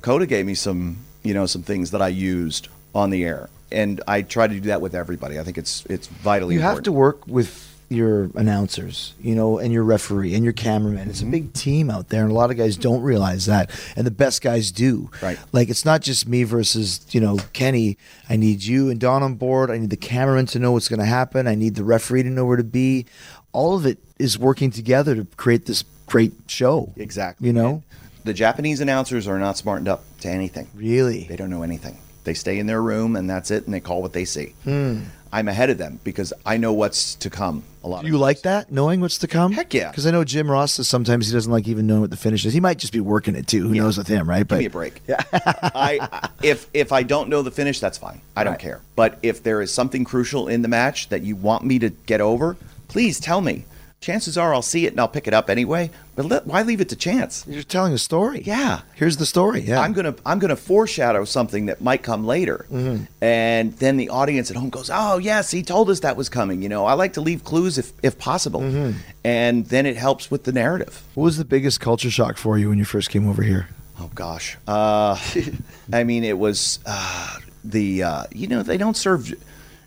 Kota 0.00 0.26
gave 0.26 0.46
me 0.46 0.54
some 0.54 0.98
you 1.22 1.34
know 1.34 1.46
some 1.46 1.62
things 1.62 1.90
that 1.90 2.00
I 2.02 2.08
used 2.08 2.68
on 2.94 3.10
the 3.10 3.24
air, 3.24 3.48
and 3.72 4.00
I 4.06 4.22
try 4.22 4.46
to 4.46 4.54
do 4.54 4.60
that 4.68 4.80
with 4.80 4.94
everybody. 4.94 5.40
I 5.40 5.42
think 5.44 5.58
it's 5.58 5.84
it's 5.86 6.06
vitally 6.06 6.54
you 6.54 6.60
have 6.60 6.82
to 6.84 6.92
work 6.92 7.26
with 7.26 7.68
your 7.88 8.30
announcers, 8.36 9.12
you 9.20 9.34
know, 9.34 9.58
and 9.58 9.70
your 9.70 9.82
referee 9.82 10.34
and 10.34 10.42
your 10.44 10.54
cameraman. 10.54 11.10
It's 11.10 11.20
a 11.20 11.26
big 11.26 11.52
team 11.52 11.90
out 11.90 12.08
there, 12.08 12.22
and 12.22 12.30
a 12.30 12.34
lot 12.34 12.50
of 12.50 12.56
guys 12.56 12.76
don't 12.78 13.02
realize 13.02 13.44
that, 13.46 13.70
and 13.96 14.06
the 14.06 14.10
best 14.10 14.40
guys 14.40 14.70
do. 14.70 15.10
Right. 15.20 15.38
Like 15.52 15.68
it's 15.68 15.84
not 15.84 16.00
just 16.00 16.26
me 16.28 16.44
versus 16.44 17.04
you 17.10 17.20
know 17.20 17.38
Kenny. 17.52 17.98
I 18.30 18.36
need 18.36 18.62
you 18.62 18.88
and 18.88 19.00
Don 19.00 19.22
on 19.24 19.34
board. 19.34 19.70
I 19.70 19.78
need 19.78 19.90
the 19.90 19.96
cameraman 19.96 20.46
to 20.46 20.58
know 20.60 20.72
what's 20.72 20.88
going 20.88 21.00
to 21.00 21.06
happen. 21.06 21.46
I 21.48 21.54
need 21.56 21.74
the 21.74 21.84
referee 21.84 22.22
to 22.22 22.30
know 22.30 22.44
where 22.46 22.56
to 22.56 22.64
be. 22.64 23.04
All 23.52 23.76
of 23.76 23.86
it 23.86 23.98
is 24.18 24.38
working 24.38 24.70
together 24.70 25.14
to 25.14 25.26
create 25.36 25.66
this 25.66 25.84
great 26.06 26.32
show. 26.46 26.92
Exactly. 26.96 27.46
You 27.46 27.52
know, 27.52 27.82
the 28.24 28.32
Japanese 28.34 28.80
announcers 28.80 29.26
are 29.28 29.38
not 29.38 29.56
smartened 29.56 29.88
up 29.88 30.04
to 30.20 30.28
anything. 30.28 30.68
really. 30.74 31.24
They 31.24 31.36
don't 31.36 31.50
know 31.50 31.62
anything. 31.62 31.98
They 32.24 32.34
stay 32.34 32.58
in 32.58 32.66
their 32.66 32.80
room 32.80 33.16
and 33.16 33.28
that's 33.28 33.50
it, 33.50 33.64
and 33.64 33.74
they 33.74 33.80
call 33.80 34.00
what 34.00 34.12
they 34.12 34.24
see. 34.24 34.54
Hmm. 34.64 35.00
I'm 35.34 35.48
ahead 35.48 35.70
of 35.70 35.78
them 35.78 35.98
because 36.04 36.32
I 36.44 36.58
know 36.58 36.74
what's 36.74 37.14
to 37.16 37.30
come. 37.30 37.64
A 37.84 37.88
lot. 37.88 38.02
Do 38.02 38.08
you 38.08 38.18
like 38.18 38.42
that, 38.42 38.70
knowing 38.70 39.00
what's 39.00 39.16
to 39.18 39.26
come? 39.26 39.50
Heck 39.52 39.72
yeah. 39.74 39.90
Because 39.90 40.06
I 40.06 40.10
know 40.12 40.22
Jim 40.24 40.48
Ross 40.48 40.74
says 40.74 40.86
sometimes 40.88 41.26
he 41.26 41.32
doesn't 41.32 41.50
like 41.50 41.66
even 41.66 41.86
knowing 41.86 42.02
what 42.02 42.10
the 42.10 42.16
finish 42.18 42.44
is. 42.44 42.52
He 42.52 42.60
might 42.60 42.78
just 42.78 42.92
be 42.92 43.00
working 43.00 43.34
it 43.34 43.46
too. 43.48 43.66
Who 43.66 43.74
knows 43.74 43.96
with 43.98 44.06
him, 44.08 44.28
right? 44.28 44.46
Give 44.46 44.58
me 44.58 44.66
a 44.66 44.70
break. 44.70 45.00
Yeah. 45.08 45.22
I 45.32 46.28
if 46.42 46.68
if 46.74 46.92
I 46.92 47.02
don't 47.02 47.28
know 47.30 47.40
the 47.42 47.50
finish, 47.50 47.80
that's 47.80 47.98
fine. 47.98 48.20
I 48.36 48.44
don't 48.44 48.52
Right. 48.52 48.60
care. 48.60 48.80
But 48.94 49.18
if 49.22 49.42
there 49.42 49.62
is 49.62 49.72
something 49.72 50.04
crucial 50.04 50.48
in 50.48 50.60
the 50.62 50.68
match 50.68 51.08
that 51.08 51.22
you 51.22 51.34
want 51.34 51.64
me 51.64 51.78
to 51.80 51.88
get 51.88 52.20
over, 52.20 52.56
please 52.92 53.18
tell 53.20 53.40
me. 53.40 53.64
Chances 54.00 54.36
are 54.36 54.52
I'll 54.52 54.62
see 54.62 54.84
it 54.84 54.92
and 54.92 55.00
I'll 55.00 55.06
pick 55.06 55.28
it 55.28 55.32
up 55.34 55.48
anyway. 55.48 55.88
But 56.16 56.24
let, 56.26 56.44
why 56.44 56.62
leave 56.62 56.80
it 56.80 56.88
to 56.88 56.96
chance? 56.96 57.44
You're 57.46 57.62
telling 57.62 57.92
a 57.92 57.98
story. 57.98 58.42
Yeah. 58.44 58.80
Here's 58.96 59.16
the 59.16 59.24
story. 59.26 59.60
Yeah. 59.60 59.80
I'm 59.80 59.92
gonna 59.92 60.16
I'm 60.26 60.40
gonna 60.40 60.56
foreshadow 60.56 61.24
something 61.24 61.66
that 61.66 61.80
might 61.80 62.02
come 62.02 62.26
later, 62.26 62.66
Mm-hmm. 62.70 63.04
and 63.22 63.72
then 63.78 63.96
the 63.98 64.08
audience 64.08 64.50
at 64.50 64.56
home 64.56 64.70
goes, 64.70 64.90
"Oh 64.92 65.18
yes, 65.18 65.52
he 65.52 65.62
told 65.62 65.88
us 65.88 66.00
that 66.00 66.16
was 66.16 66.28
coming." 66.28 66.62
You 66.62 66.68
know, 66.68 66.84
I 66.84 66.94
like 66.94 67.12
to 67.12 67.20
leave 67.20 67.44
clues 67.44 67.78
if 67.78 67.92
if 68.02 68.18
possible, 68.18 68.60
Mm-hmm. 68.62 68.98
and 69.24 69.66
then 69.66 69.86
it 69.86 69.96
helps 69.96 70.32
with 70.32 70.42
the 70.44 70.52
narrative. 70.52 71.00
what 71.14 71.22
was 71.24 71.36
the 71.38 71.44
biggest 71.44 71.78
culture 71.80 72.10
shock 72.10 72.36
for 72.38 72.58
you 72.58 72.70
when 72.70 72.78
you 72.78 72.84
first 72.84 73.08
came 73.08 73.28
over 73.28 73.42
here? 73.44 73.68
Oh 74.00 74.10
gosh, 74.16 74.58
uh, 74.66 75.16
I 75.92 76.02
mean, 76.02 76.24
it 76.24 76.38
was 76.38 76.80
uh, 76.86 77.36
the 77.62 78.02
uh, 78.02 78.24
you 78.32 78.48
know 78.48 78.64
they 78.64 78.78
don't 78.78 78.96
serve 78.96 79.32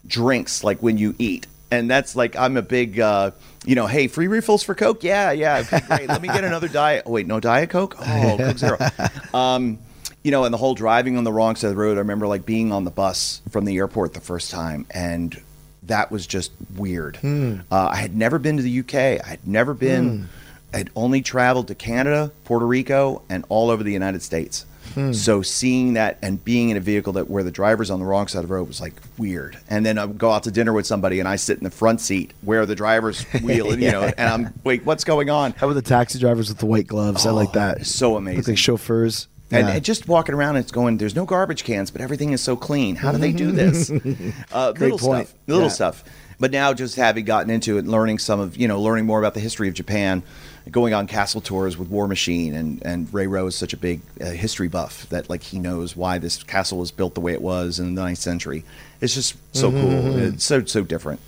drinks 0.08 0.64
like 0.64 0.80
when 0.82 0.98
you 0.98 1.16
eat, 1.20 1.48
and 1.76 1.90
that's 1.90 2.16
like 2.16 2.36
I'm 2.36 2.58
a 2.58 2.62
big. 2.62 3.00
Uh, 3.00 3.32
you 3.66 3.74
know, 3.74 3.88
hey, 3.88 4.08
free 4.08 4.28
refills 4.28 4.62
for 4.62 4.76
Coke? 4.76 5.04
Yeah, 5.04 5.32
yeah, 5.32 5.64
great. 5.88 6.08
Let 6.08 6.22
me 6.22 6.28
get 6.28 6.44
another 6.44 6.68
diet. 6.68 7.04
Oh, 7.08 7.12
wait, 7.12 7.26
no 7.26 7.40
diet 7.40 7.72
Coke? 7.72 7.96
Oh, 8.00 8.36
Coke 8.38 8.58
Zero. 8.58 8.78
Um, 9.34 9.80
you 10.24 10.32
know, 10.32 10.44
and 10.46 10.54
the 10.54 10.58
whole 10.58 10.76
driving 10.76 11.18
on 11.18 11.24
the 11.24 11.32
wrong 11.32 11.56
side 11.56 11.68
of 11.70 11.76
the 11.76 11.82
road. 11.82 11.98
I 11.98 12.00
remember 12.00 12.26
like 12.28 12.46
being 12.46 12.72
on 12.72 12.84
the 12.84 12.92
bus 12.92 13.42
from 13.50 13.66
the 13.66 13.78
airport 13.78 14.14
the 14.14 14.22
first 14.22 14.50
time, 14.50 14.86
and 14.92 15.40
that 15.84 16.10
was 16.12 16.26
just 16.26 16.52
weird. 16.76 17.20
Uh, 17.24 17.60
I 17.72 17.96
had 17.98 18.16
never 18.16 18.40
been 18.40 18.58
to 18.58 18.64
the 18.64 18.80
UK. 18.80 18.96
I 19.24 19.28
had 19.28 19.48
never 19.48 19.74
been. 19.74 20.30
I'd 20.74 20.90
only 20.96 21.22
traveled 21.22 21.68
to 21.68 21.76
Canada, 21.76 22.32
Puerto 22.44 22.66
Rico, 22.66 23.22
and 23.30 23.46
all 23.50 23.70
over 23.70 23.84
the 23.84 23.94
United 23.94 24.22
States. 24.24 24.66
So 25.14 25.42
seeing 25.42 25.94
that 25.94 26.18
and 26.22 26.44
being 26.44 26.70
in 26.70 26.78
a 26.78 26.80
vehicle 26.80 27.14
that 27.14 27.30
where 27.30 27.44
the 27.44 27.52
driver's 27.52 27.92
on 27.92 28.00
the 28.00 28.06
wrong 28.06 28.28
side 28.28 28.44
of 28.44 28.48
the 28.48 28.54
road 28.54 28.68
was 28.68 28.80
like 28.80 28.94
weird. 29.18 29.58
And 29.70 29.86
then 29.86 29.98
I 29.98 30.06
would 30.06 30.18
go 30.18 30.32
out 30.32 30.44
to 30.44 30.52
dinner 30.52 30.72
with 30.74 30.86
somebody 30.86 31.20
and 31.20 31.28
I 31.28 31.36
sit 31.36 31.58
in 31.58 31.64
the 31.66 31.70
front 31.72 32.00
seat 32.02 32.32
where 32.42 32.66
the 32.66 32.76
driver's 32.76 33.22
wheel, 33.44 33.72
and, 33.72 33.82
you 33.82 33.92
know, 33.92 34.04
and 34.18 34.30
I'm 34.30 34.54
wait, 34.64 34.86
what's 34.86 35.04
going 35.04 35.30
on? 35.30 35.52
How 35.54 35.68
about 35.68 35.74
the 35.76 35.82
taxi 35.82 36.18
drivers 36.20 36.50
with 36.50 36.60
the 36.60 36.66
white 36.66 36.88
gloves? 36.88 37.26
I 37.26 37.32
like 37.32 37.52
that. 37.54 37.78
Oh, 37.82 37.84
so 37.84 38.16
amazing. 38.16 38.38
Look 38.40 38.48
like 38.50 38.58
chauffeurs. 38.58 39.28
And, 39.52 39.68
Yeah. 39.68 39.74
and 39.76 39.86
just 39.86 40.08
walking 40.08 40.34
around, 40.34 40.56
it's 40.56 40.72
going. 40.72 40.98
There's 40.98 41.16
no 41.16 41.26
garbage 41.26 41.64
cans, 41.64 41.92
but 41.92 42.02
everything 42.02 42.32
is 42.32 42.42
so 42.42 42.56
clean. 42.56 42.96
How 42.96 43.12
do 43.12 43.20
they 43.20 43.32
do 43.32 43.52
this? 43.52 43.92
uh, 44.52 44.74
little 44.80 44.98
point. 44.98 45.28
stuff, 45.28 45.40
little 45.48 45.64
Yeah. 45.64 45.70
stuff. 45.70 46.04
But 46.40 46.52
now, 46.52 46.74
just 46.74 46.96
having 46.96 47.26
gotten 47.26 47.50
into 47.52 47.76
it, 47.78 47.82
and 47.82 47.90
learning 47.92 48.18
some 48.20 48.40
of 48.40 48.58
you 48.58 48.68
know, 48.68 48.82
learning 48.82 49.06
more 49.06 49.20
about 49.20 49.36
the 49.36 49.40
history 49.40 49.68
of 49.68 49.74
Japan, 49.76 50.24
going 50.72 50.94
on 50.94 51.08
castle 51.08 51.42
tours 51.42 51.78
with 51.78 51.90
War 51.90 52.08
Machine, 52.08 52.54
and 52.56 52.82
and 52.86 53.14
Ray 53.14 53.28
Rowe 53.28 53.48
is 53.48 53.56
such 53.56 53.74
a 53.74 53.78
big 53.78 54.02
uh, 54.22 54.26
history 54.32 54.68
buff 54.68 55.08
that 55.10 55.30
like 55.30 55.44
he 55.44 55.60
knows 55.60 55.96
why 55.96 56.18
this 56.18 56.42
castle 56.44 56.78
was 56.80 56.92
built 56.92 57.14
the 57.16 57.22
way 57.22 57.34
it 57.34 57.42
was 57.42 57.80
in 57.80 57.94
the 57.96 58.02
ninth 58.02 58.18
century. 58.18 58.64
It's 59.02 59.14
just 59.14 59.36
so 59.56 59.72
Mm-hmm. 59.72 59.82
cool. 59.82 60.18
It's 60.34 60.44
so 60.46 60.64
so 60.66 60.84
different. 60.84 61.20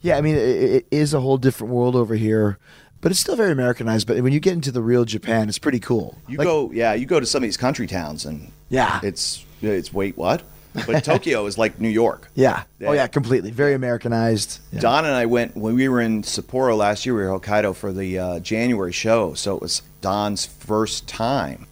yeah, 0.00 0.16
I 0.16 0.20
mean, 0.20 0.34
it, 0.36 0.40
it 0.40 0.86
is 0.90 1.12
a 1.14 1.20
whole 1.20 1.36
different 1.38 1.72
world 1.74 1.94
over 1.96 2.14
here, 2.14 2.58
but 3.00 3.10
it's 3.12 3.20
still 3.20 3.36
very 3.36 3.52
Americanized. 3.52 4.06
But 4.06 4.20
when 4.22 4.32
you 4.32 4.40
get 4.40 4.54
into 4.54 4.72
the 4.72 4.82
real 4.82 5.04
Japan, 5.04 5.48
it's 5.48 5.58
pretty 5.58 5.80
cool. 5.80 6.16
You 6.28 6.38
Like, 6.38 6.46
go, 6.46 6.70
yeah, 6.72 6.94
you 6.94 7.04
go 7.06 7.20
to 7.20 7.26
some 7.26 7.38
of 7.42 7.46
these 7.46 7.56
country 7.58 7.86
towns, 7.86 8.24
and 8.24 8.50
Yeah. 8.70 9.00
it's 9.02 9.44
it's 9.62 9.92
wait 9.92 10.16
what? 10.16 10.42
But 10.86 11.04
Tokyo 11.04 11.46
is 11.46 11.56
like 11.56 11.80
New 11.80 11.88
York. 11.88 12.28
Yeah. 12.34 12.64
Oh, 12.84 12.92
yeah, 12.92 13.06
completely. 13.06 13.50
Very 13.50 13.74
Americanized. 13.74 14.60
Yeah. 14.72 14.80
Don 14.80 15.04
and 15.04 15.14
I 15.14 15.26
went 15.26 15.56
when 15.56 15.74
we 15.74 15.88
were 15.88 16.00
in 16.00 16.22
Sapporo 16.22 16.76
last 16.76 17.06
year. 17.06 17.14
We 17.14 17.22
were 17.22 17.34
in 17.34 17.40
Hokkaido 17.40 17.74
for 17.74 17.92
the 17.92 18.18
uh, 18.18 18.38
January 18.40 18.92
show, 18.92 19.34
so 19.34 19.54
it 19.56 19.62
was 19.62 19.82
Don's 20.00 20.46
first 20.46 21.06
time. 21.08 21.66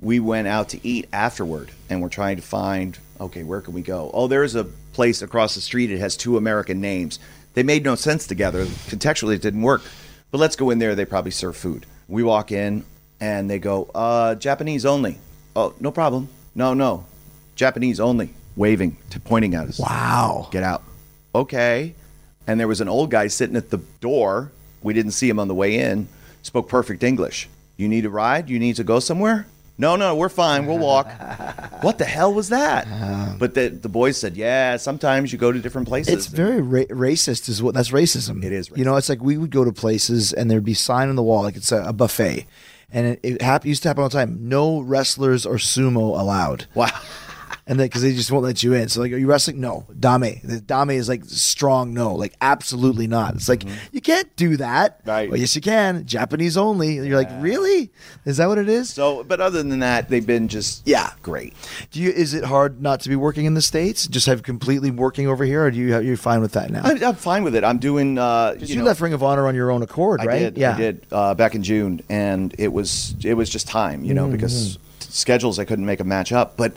We 0.00 0.20
went 0.20 0.48
out 0.48 0.68
to 0.70 0.86
eat 0.86 1.08
afterward, 1.12 1.70
and 1.90 2.00
we're 2.00 2.08
trying 2.08 2.36
to 2.36 2.42
find 2.42 2.98
okay, 3.20 3.42
where 3.42 3.60
can 3.60 3.74
we 3.74 3.82
go? 3.82 4.10
Oh, 4.14 4.28
there's 4.28 4.54
a 4.54 4.64
place 4.92 5.22
across 5.22 5.54
the 5.54 5.60
street. 5.60 5.90
It 5.90 5.98
has 5.98 6.16
two 6.16 6.36
American 6.36 6.80
names. 6.80 7.18
They 7.54 7.62
made 7.62 7.84
no 7.84 7.94
sense 7.94 8.26
together. 8.26 8.64
Contextually, 8.64 9.34
it 9.34 9.42
didn't 9.42 9.62
work. 9.62 9.82
But 10.30 10.38
let's 10.38 10.56
go 10.56 10.70
in 10.70 10.78
there. 10.78 10.94
They 10.94 11.04
probably 11.04 11.30
serve 11.30 11.56
food. 11.56 11.86
We 12.06 12.22
walk 12.22 12.52
in, 12.52 12.84
and 13.20 13.50
they 13.50 13.58
go, 13.58 13.90
uh, 13.94 14.34
Japanese 14.36 14.86
only. 14.86 15.18
Oh, 15.56 15.74
no 15.80 15.90
problem. 15.90 16.28
No, 16.54 16.74
no, 16.74 17.06
Japanese 17.54 18.00
only. 18.00 18.30
Waving, 18.58 18.96
to 19.10 19.20
pointing 19.20 19.54
at 19.54 19.68
us 19.68 19.78
Wow. 19.78 20.48
get 20.50 20.62
out. 20.62 20.82
Okay. 21.34 21.94
And 22.46 22.58
there 22.60 22.68
was 22.68 22.80
an 22.80 22.88
old 22.88 23.10
guy 23.10 23.28
sitting 23.28 23.56
at 23.56 23.70
the 23.70 23.78
door. 24.00 24.50
We 24.82 24.92
didn't 24.94 25.12
see 25.12 25.28
him 25.28 25.38
on 25.38 25.48
the 25.48 25.54
way 25.54 25.78
in. 25.78 26.08
Spoke 26.42 26.68
perfect 26.68 27.02
English. 27.02 27.48
You 27.76 27.88
need 27.88 28.04
a 28.04 28.10
ride? 28.10 28.50
You 28.50 28.58
need 28.58 28.76
to 28.76 28.84
go 28.84 28.98
somewhere? 29.00 29.46
No, 29.80 29.94
no, 29.94 30.16
we're 30.16 30.28
fine. 30.28 30.66
We'll 30.66 30.78
walk. 30.78 31.06
what 31.82 31.98
the 31.98 32.04
hell 32.04 32.34
was 32.34 32.48
that? 32.48 32.86
Uh-huh. 32.88 33.36
but 33.38 33.54
the, 33.54 33.68
the 33.68 33.88
boys 33.88 34.16
said, 34.16 34.36
yeah, 34.36 34.76
sometimes 34.76 35.32
you 35.32 35.38
go 35.38 35.52
to 35.52 35.60
different 35.60 35.86
places. 35.86 36.12
It's 36.14 36.26
very 36.26 36.60
ra- 36.60 36.82
racist, 36.90 37.48
is 37.48 37.62
what 37.62 37.74
that's 37.74 37.90
racism. 37.92 38.42
It 38.44 38.52
is 38.52 38.70
You 38.74 38.84
know, 38.84 38.96
it's 38.96 39.08
like 39.08 39.22
we 39.22 39.38
would 39.38 39.50
go 39.52 39.64
to 39.64 39.70
places 39.72 40.32
and 40.32 40.50
there'd 40.50 40.64
be 40.64 40.74
sign 40.74 41.08
on 41.08 41.14
the 41.14 41.22
wall, 41.22 41.42
like 41.42 41.54
it's 41.56 41.70
a, 41.70 41.84
a 41.84 41.92
buffet, 41.92 42.46
and 42.92 43.06
it, 43.06 43.20
it 43.22 43.42
hap- 43.42 43.64
used 43.64 43.82
to 43.84 43.88
happen 43.88 44.02
all 44.02 44.08
the 44.08 44.18
time. 44.18 44.48
No 44.48 44.80
wrestlers 44.80 45.46
or 45.46 45.56
sumo 45.56 46.18
allowed. 46.18 46.66
wow. 46.74 46.90
and 47.68 47.78
then 47.78 47.86
because 47.86 48.02
they 48.02 48.12
just 48.14 48.32
won't 48.32 48.44
let 48.44 48.62
you 48.62 48.72
in. 48.72 48.88
So 48.88 49.00
like, 49.00 49.12
are 49.12 49.16
you 49.18 49.26
wrestling? 49.28 49.60
No, 49.60 49.86
dame. 50.00 50.40
The 50.42 50.60
dame 50.60 50.90
is 50.90 51.08
like 51.08 51.24
strong. 51.26 51.92
No, 51.94 52.14
like 52.14 52.34
absolutely 52.40 53.06
not. 53.06 53.34
It's 53.34 53.48
like 53.48 53.62
you 53.92 54.00
can't 54.00 54.34
do 54.36 54.56
that. 54.56 55.00
Mm-hmm. 55.00 55.08
Right. 55.10 55.30
Well, 55.30 55.38
yes, 55.38 55.54
you 55.54 55.60
can. 55.62 56.06
Japanese 56.06 56.56
only. 56.56 56.98
And 56.98 57.06
you're 57.06 57.16
like, 57.18 57.30
really? 57.40 57.90
Is 58.24 58.38
that 58.38 58.48
what 58.48 58.58
it 58.58 58.68
is? 58.68 58.90
So, 58.90 59.22
but 59.22 59.40
other 59.40 59.62
than 59.62 59.78
that, 59.80 60.08
they've 60.08 60.26
been 60.26 60.48
just 60.48 60.86
Yeah. 60.88 61.12
great. 61.22 61.54
Do 61.90 62.00
you? 62.00 62.10
Is 62.10 62.34
it 62.34 62.44
hard 62.44 62.80
not 62.82 63.00
to 63.02 63.08
be 63.08 63.16
working 63.16 63.44
in 63.44 63.54
the 63.54 63.62
states? 63.62 64.06
Just 64.08 64.26
have 64.26 64.42
completely 64.42 64.90
working 64.90 65.28
over 65.28 65.44
here, 65.44 65.64
or 65.64 65.70
do 65.70 65.78
you? 65.78 65.98
You're 66.00 66.16
fine 66.16 66.40
with 66.40 66.52
that 66.52 66.70
now? 66.70 66.82
I'm, 66.84 67.04
I'm 67.04 67.14
fine 67.14 67.44
with 67.44 67.54
it. 67.54 67.64
I'm 67.64 67.78
doing. 67.78 68.18
Uh, 68.18 68.54
you 68.58 68.66
you, 68.66 68.76
know, 68.76 68.84
left 68.84 69.00
Ring 69.00 69.12
of 69.12 69.22
Honor 69.22 69.46
on 69.46 69.54
your 69.54 69.70
own 69.70 69.82
accord, 69.82 70.20
I 70.20 70.24
right? 70.24 70.38
did. 70.38 70.56
Yeah. 70.58 70.74
I 70.74 70.78
did 70.78 71.06
uh, 71.12 71.34
back 71.34 71.54
in 71.54 71.62
June, 71.62 72.00
and 72.08 72.54
it 72.58 72.72
was 72.72 73.14
it 73.22 73.34
was 73.34 73.50
just 73.50 73.68
time, 73.68 74.04
you 74.04 74.14
know, 74.14 74.24
Mm-hmm. 74.24 74.32
because 74.36 74.78
schedules 75.00 75.58
I 75.58 75.64
couldn't 75.64 75.86
make 75.86 76.00
a 76.00 76.04
match 76.04 76.32
up. 76.32 76.56
But 76.56 76.74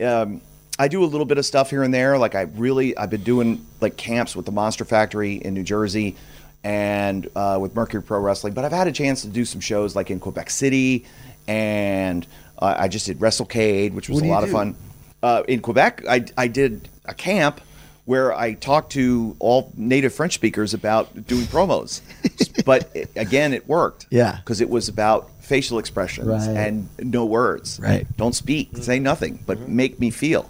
um, 0.00 0.40
I 0.78 0.88
do 0.88 1.04
a 1.04 1.06
little 1.06 1.26
bit 1.26 1.38
of 1.38 1.46
stuff 1.46 1.70
here 1.70 1.82
and 1.82 1.92
there. 1.92 2.18
Like 2.18 2.34
I 2.34 2.42
really, 2.42 2.96
I've 2.96 3.10
been 3.10 3.22
doing 3.22 3.66
like 3.80 3.96
camps 3.96 4.34
with 4.34 4.46
the 4.46 4.52
Monster 4.52 4.84
Factory 4.84 5.34
in 5.34 5.54
New 5.54 5.62
Jersey, 5.62 6.16
and 6.64 7.28
uh, 7.36 7.58
with 7.60 7.74
Mercury 7.74 8.02
Pro 8.02 8.20
Wrestling. 8.20 8.54
But 8.54 8.64
I've 8.64 8.72
had 8.72 8.86
a 8.86 8.92
chance 8.92 9.22
to 9.22 9.28
do 9.28 9.44
some 9.44 9.60
shows 9.60 9.94
like 9.94 10.10
in 10.10 10.20
Quebec 10.20 10.50
City, 10.50 11.04
and 11.46 12.26
uh, 12.58 12.74
I 12.78 12.88
just 12.88 13.06
did 13.06 13.18
WrestleCade, 13.18 13.92
which 13.92 14.08
was 14.08 14.18
a 14.20 14.22
do 14.22 14.28
lot 14.28 14.44
of 14.44 14.50
fun. 14.50 14.74
Uh, 15.22 15.42
in 15.46 15.60
Quebec, 15.60 16.04
I, 16.08 16.24
I 16.36 16.48
did 16.48 16.88
a 17.04 17.14
camp 17.14 17.60
where 18.04 18.32
I 18.34 18.54
talked 18.54 18.92
to 18.92 19.36
all 19.38 19.72
native 19.76 20.12
French 20.12 20.34
speakers 20.34 20.74
about 20.74 21.26
doing 21.26 21.44
promos. 21.44 22.00
but 22.64 22.90
it, 22.94 23.10
again, 23.14 23.52
it 23.52 23.68
worked. 23.68 24.06
Yeah. 24.10 24.36
Because 24.36 24.60
it 24.60 24.68
was 24.68 24.88
about 24.88 25.30
facial 25.52 25.78
expressions 25.78 26.26
Right. 26.28 26.56
and 26.56 26.88
no 26.98 27.26
words. 27.26 27.78
Right. 27.78 28.06
Don't 28.16 28.34
speak, 28.34 28.70
say 28.78 28.98
nothing, 28.98 29.40
but 29.44 29.68
make 29.68 30.00
me 30.00 30.08
feel. 30.10 30.48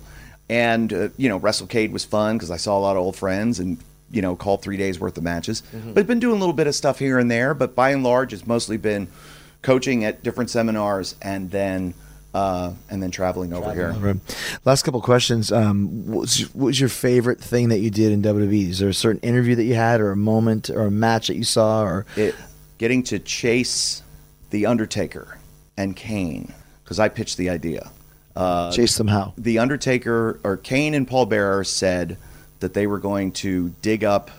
And, 0.48 0.92
uh, 0.92 1.08
you 1.16 1.28
know, 1.28 1.40
WrestleCade 1.40 1.90
was 1.90 2.04
fun 2.04 2.36
because 2.36 2.52
I 2.52 2.56
saw 2.56 2.78
a 2.78 2.82
lot 2.86 2.94
of 2.96 3.02
old 3.02 3.16
friends 3.16 3.58
and, 3.58 3.78
you 4.12 4.22
know, 4.22 4.36
called 4.36 4.62
three 4.62 4.76
days 4.76 5.00
worth 5.00 5.16
of 5.18 5.24
matches. 5.24 5.64
But 5.72 5.98
I've 5.98 6.06
been 6.06 6.20
doing 6.20 6.36
a 6.36 6.38
little 6.38 6.52
bit 6.52 6.68
of 6.68 6.74
stuff 6.76 7.00
here 7.00 7.18
and 7.18 7.28
there. 7.28 7.52
But 7.52 7.74
by 7.74 7.90
and 7.90 8.04
large, 8.04 8.32
it's 8.32 8.46
mostly 8.46 8.76
been 8.76 9.08
coaching 9.62 10.04
at 10.04 10.22
different 10.22 10.50
seminars 10.50 11.16
and 11.20 11.50
then. 11.50 11.94
Uh, 12.34 12.72
and 12.88 13.02
then 13.02 13.10
traveling 13.10 13.52
over 13.52 13.74
here. 13.74 13.92
Right. 13.92 14.16
Last 14.64 14.84
couple 14.84 15.02
questions. 15.02 15.52
Um, 15.52 16.06
what 16.10 16.20
was, 16.20 16.40
what 16.54 16.64
was 16.66 16.80
your 16.80 16.88
favorite 16.88 17.38
thing 17.38 17.68
that 17.68 17.80
you 17.80 17.90
did 17.90 18.10
in 18.10 18.22
WWE? 18.22 18.70
Is 18.70 18.78
there 18.78 18.88
a 18.88 18.94
certain 18.94 19.20
interview 19.20 19.54
that 19.56 19.64
you 19.64 19.74
had, 19.74 20.00
or 20.00 20.12
a 20.12 20.16
moment, 20.16 20.70
or 20.70 20.86
a 20.86 20.90
match 20.90 21.26
that 21.26 21.36
you 21.36 21.44
saw, 21.44 21.82
or 21.82 22.06
it, 22.16 22.34
getting 22.78 23.02
to 23.02 23.18
chase 23.18 24.01
the 24.52 24.66
Undertaker 24.66 25.38
and 25.76 25.96
Kane 25.96 26.52
because 26.84 27.00
I 27.00 27.08
pitched 27.08 27.38
the 27.38 27.50
idea. 27.50 27.90
Uh, 28.36 28.70
chase 28.70 28.96
them 28.96 29.08
how? 29.08 29.34
the 29.36 29.58
Undertaker 29.58 30.38
or 30.44 30.56
Kane 30.56 30.94
and 30.94 31.08
Paul 31.08 31.26
Bearer 31.26 31.64
said 31.64 32.16
that 32.60 32.72
they 32.72 32.86
were 32.86 32.98
going 32.98 33.32
to 33.32 33.70
dig 33.82 34.04
up 34.04 34.30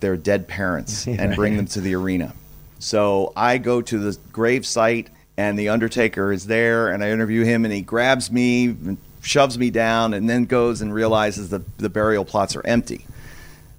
their 0.00 0.16
dead 0.16 0.46
parents 0.46 1.06
and 1.06 1.34
bring 1.34 1.56
them 1.56 1.66
to 1.66 1.80
the 1.80 1.94
arena. 1.94 2.34
So 2.80 3.32
I 3.34 3.58
go 3.58 3.80
to 3.80 3.98
the 3.98 4.18
grave 4.32 4.66
site 4.66 5.08
and 5.36 5.58
the 5.58 5.70
Undertaker 5.70 6.32
is 6.32 6.46
there 6.46 6.88
and 6.90 7.02
I 7.02 7.10
interview 7.10 7.44
him 7.44 7.64
and 7.64 7.72
he 7.72 7.80
grabs 7.80 8.30
me 8.30 8.66
and 8.66 8.98
shoves 9.22 9.56
me 9.56 9.70
down 9.70 10.14
and 10.14 10.28
then 10.28 10.44
goes 10.44 10.82
and 10.82 10.92
realizes 10.92 11.50
that 11.50 11.78
the 11.78 11.88
burial 11.88 12.24
plots 12.24 12.56
are 12.56 12.66
empty. 12.66 13.06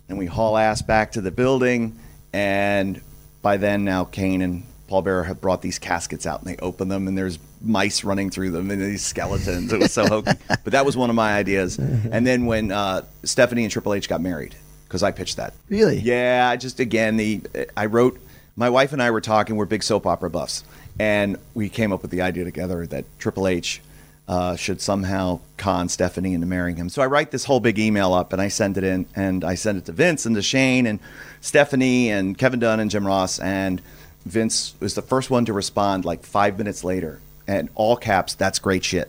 And 0.08 0.18
we 0.18 0.26
haul 0.26 0.58
ass 0.58 0.82
back 0.82 1.12
to 1.14 1.22
the 1.22 1.32
building 1.32 2.00
and 2.34 3.02
by 3.42 3.58
then 3.58 3.84
now 3.84 4.06
Kane 4.06 4.42
and 4.42 4.64
Paul 4.88 5.02
Bearer 5.02 5.24
have 5.24 5.42
brought 5.42 5.62
these 5.62 5.80
caskets 5.80 6.26
out 6.26 6.42
and 6.42 6.50
they 6.50 6.58
open 6.58 6.88
them 6.88 7.08
and 7.08 7.18
there's 7.18 7.40
mice 7.62 8.04
running 8.04 8.30
through 8.30 8.52
them 8.52 8.70
and 8.70 8.82
these 8.82 9.04
skeletons. 9.04 9.74
It 9.74 9.80
was 9.80 9.94
so 9.94 10.06
hokey. 10.06 10.32
But 10.48 10.72
that 10.74 10.86
was 10.86 10.98
one 10.98 11.10
of 11.10 11.16
my 11.16 11.34
ideas. 11.34 11.78
And 11.78 12.26
then 12.26 12.46
when 12.46 12.72
uh, 12.72 13.04
Stephanie 13.24 13.64
and 13.64 13.72
Triple 13.72 13.94
H 13.94 14.10
got 14.10 14.20
married, 14.22 14.56
because 14.88 15.04
I 15.04 15.12
pitched 15.12 15.38
that. 15.38 15.54
Really? 15.70 16.00
Yeah, 16.00 16.48
I 16.52 16.58
just 16.58 16.80
again 16.80 17.18
the 17.18 17.42
I 17.76 17.86
wrote 17.88 18.20
my 18.56 18.70
wife 18.70 18.94
and 18.94 19.02
I 19.02 19.12
were 19.12 19.22
talking, 19.22 19.56
we're 19.58 19.66
big 19.66 19.84
soap 19.84 20.06
opera 20.06 20.30
buffs, 20.30 20.64
and 21.00 21.38
we 21.54 21.70
came 21.70 21.92
up 21.92 22.02
with 22.02 22.12
the 22.12 22.22
idea 22.22 22.46
together 22.46 22.88
that 22.88 23.06
Triple 23.20 23.48
H 23.48 23.82
uh, 24.28 24.56
should 24.56 24.82
somehow 24.82 25.40
con 25.58 25.90
Stephanie 25.90 26.34
into 26.34 26.48
marrying 26.48 26.78
him. 26.78 26.90
So 26.90 27.02
I 27.02 27.06
write 27.06 27.32
this 27.32 27.46
whole 27.46 27.60
big 27.60 27.78
email 27.78 28.14
up 28.14 28.34
and 28.34 28.42
I 28.42 28.48
send 28.48 28.78
it 28.78 28.84
in 28.84 29.06
and 29.16 29.44
I 29.44 29.56
send 29.56 29.78
it 29.78 29.86
to 29.86 29.92
Vince 29.92 30.26
and 30.26 30.36
to 30.36 30.42
Shane 30.42 30.88
and 30.88 31.00
Stephanie 31.42 32.10
and 32.10 32.38
Kevin 32.38 32.60
Dunn 32.60 32.80
and 32.80 32.90
Jim 32.90 33.06
Ross 33.06 33.40
and 33.40 33.82
Vince 34.26 34.76
was 34.80 34.96
the 34.96 35.02
first 35.02 35.30
one 35.30 35.46
to 35.46 35.54
respond 35.54 36.06
like 36.06 36.24
five 36.24 36.58
minutes 36.58 36.84
later 36.84 37.20
and 37.48 37.70
all 37.76 37.96
caps 37.96 38.34
that's 38.34 38.58
great 38.58 38.84
shit 38.84 39.08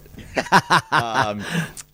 um, 0.93 1.43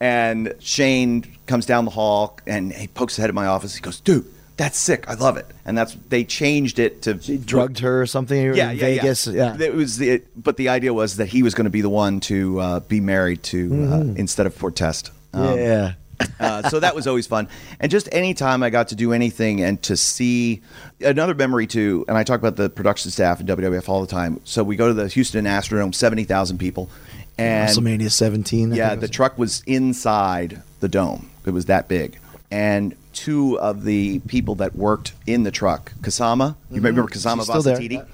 and 0.00 0.54
Shane 0.58 1.24
comes 1.46 1.66
down 1.66 1.84
the 1.84 1.90
hall 1.90 2.38
and 2.46 2.72
he 2.72 2.88
pokes 2.88 3.16
his 3.16 3.22
head 3.22 3.28
at 3.28 3.34
my 3.34 3.46
office. 3.46 3.74
He 3.74 3.80
goes, 3.80 4.00
"Dude, 4.00 4.26
that's 4.56 4.78
sick. 4.78 5.08
I 5.08 5.14
love 5.14 5.36
it." 5.36 5.46
And 5.64 5.76
that's 5.76 5.94
they 6.08 6.24
changed 6.24 6.78
it 6.78 7.02
to 7.02 7.14
He 7.14 7.38
drugged 7.38 7.78
her 7.80 8.02
or 8.02 8.06
something 8.06 8.54
yeah, 8.54 8.70
in 8.70 8.78
yeah, 8.78 8.80
Vegas. 8.80 9.26
Yeah. 9.26 9.56
It 9.58 9.74
was 9.74 9.98
the, 9.98 10.22
but 10.36 10.56
the 10.56 10.70
idea 10.70 10.92
was 10.92 11.16
that 11.16 11.26
he 11.26 11.42
was 11.42 11.54
going 11.54 11.66
to 11.66 11.70
be 11.70 11.82
the 11.82 11.90
one 11.90 12.20
to 12.20 12.58
uh, 12.60 12.80
be 12.80 13.00
married 13.00 13.42
to 13.44 13.88
uh, 13.92 14.00
instead 14.16 14.46
of 14.46 14.58
poor 14.58 14.70
Test. 14.70 15.12
Um, 15.32 15.58
yeah. 15.58 15.92
Uh, 16.40 16.68
so 16.68 16.80
that 16.80 16.94
was 16.94 17.06
always 17.06 17.26
fun. 17.26 17.48
And 17.80 17.90
just 17.90 18.08
anytime 18.12 18.62
I 18.62 18.70
got 18.70 18.88
to 18.88 18.94
do 18.94 19.12
anything 19.12 19.62
and 19.62 19.82
to 19.82 19.96
see 19.96 20.62
another 21.00 21.34
memory 21.34 21.66
too, 21.66 22.04
and 22.08 22.16
I 22.16 22.24
talk 22.24 22.38
about 22.38 22.56
the 22.56 22.70
production 22.70 23.10
staff 23.10 23.40
in 23.40 23.46
WWF 23.46 23.88
all 23.88 24.00
the 24.00 24.06
time. 24.06 24.40
So 24.44 24.62
we 24.64 24.76
go 24.76 24.88
to 24.88 24.94
the 24.94 25.08
Houston 25.08 25.44
Astrodome, 25.44 25.94
70,000 25.94 26.58
people. 26.58 26.90
And 27.38 27.68
WrestleMania 27.68 28.10
17. 28.10 28.72
I 28.72 28.76
yeah, 28.76 28.94
the 28.94 29.08
truck 29.08 29.38
was 29.38 29.62
inside 29.66 30.62
the 30.80 30.88
dome. 30.88 31.30
It 31.46 31.50
was 31.50 31.66
that 31.66 31.88
big. 31.88 32.18
And 32.50 32.94
two 33.12 33.58
of 33.60 33.84
the 33.84 34.20
people 34.20 34.56
that 34.56 34.76
worked 34.76 35.14
in 35.26 35.42
the 35.42 35.50
truck, 35.50 35.92
Kasama, 36.00 36.56
you 36.70 36.80
may 36.80 36.90
remember 36.90 37.10
Kasama 37.10 37.32
Mm-hmm. 37.32 37.38
She's 37.38 37.46
still 37.46 37.62
there. 37.62 37.76
Vasatiti? 37.76 38.06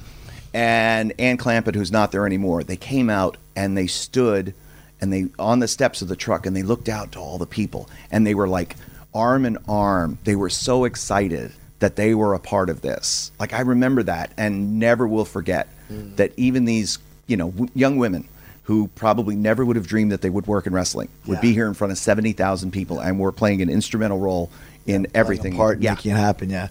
And 0.54 1.12
Ann 1.18 1.36
Clampett, 1.36 1.74
who's 1.74 1.92
not 1.92 2.12
there 2.12 2.24
anymore, 2.24 2.64
they 2.64 2.76
came 2.76 3.10
out 3.10 3.36
and 3.54 3.76
they 3.76 3.86
stood 3.86 4.54
and 5.00 5.12
they 5.12 5.26
on 5.38 5.58
the 5.60 5.68
steps 5.68 6.02
of 6.02 6.08
the 6.08 6.16
truck 6.16 6.46
and 6.46 6.54
they 6.56 6.62
looked 6.62 6.88
out 6.88 7.12
to 7.12 7.18
all 7.18 7.38
the 7.38 7.46
people 7.46 7.88
and 8.10 8.26
they 8.26 8.34
were 8.34 8.48
like 8.48 8.76
arm 9.14 9.44
in 9.46 9.56
arm. 9.68 10.18
They 10.24 10.36
were 10.36 10.50
so 10.50 10.84
excited 10.84 11.52
that 11.78 11.96
they 11.96 12.14
were 12.14 12.34
a 12.34 12.40
part 12.40 12.68
of 12.70 12.80
this. 12.82 13.30
Like 13.38 13.52
I 13.52 13.60
remember 13.60 14.02
that 14.04 14.32
and 14.36 14.78
never 14.78 15.06
will 15.06 15.24
forget 15.24 15.68
Mm. 15.90 16.16
that 16.16 16.32
even 16.36 16.66
these, 16.66 16.98
you 17.26 17.38
know, 17.38 17.50
w- 17.50 17.70
young 17.74 17.96
women 17.96 18.28
who 18.64 18.88
probably 18.88 19.34
never 19.34 19.64
would 19.64 19.76
have 19.76 19.86
dreamed 19.86 20.12
that 20.12 20.20
they 20.20 20.28
would 20.28 20.46
work 20.46 20.66
in 20.66 20.74
wrestling 20.74 21.08
would 21.26 21.40
be 21.40 21.54
here 21.54 21.66
in 21.66 21.72
front 21.72 21.92
of 21.92 21.96
70,000 21.96 22.70
people 22.72 23.00
and 23.00 23.18
we're 23.18 23.32
playing 23.32 23.62
an 23.62 23.70
instrumental 23.70 24.18
role 24.18 24.50
in 24.86 25.06
everything. 25.14 25.56
part 25.56 25.80
yeah. 25.80 25.92
making 25.94 26.10
it 26.12 26.16
happen. 26.16 26.50
Yeah. 26.50 26.68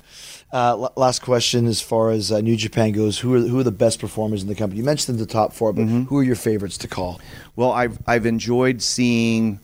Uh, 0.52 0.88
last 0.96 1.22
question, 1.22 1.68
as 1.68 1.82
far 1.82 2.10
as 2.12 2.32
uh, 2.32 2.40
New 2.40 2.56
Japan 2.56 2.94
goes, 2.94 3.20
who 3.20 3.36
are 3.36 3.40
who 3.40 3.60
are 3.60 3.64
the 3.64 3.72
best 3.72 4.00
performers 4.00 4.42
in 4.42 4.48
the 4.48 4.56
company? 4.56 4.80
You 4.80 4.86
mentioned 4.86 5.20
the 5.20 5.26
top 5.26 5.52
four, 5.54 5.74
but 5.74 5.86
Mm-hmm. 5.86 6.04
who 6.04 6.18
are 6.20 6.24
your 6.24 6.36
favorites 6.38 6.78
to 6.80 6.88
call? 6.88 7.20
Well, 7.58 7.72
I've 7.72 7.98
I've 8.08 8.26
enjoyed 8.26 8.82
seeing 8.82 9.60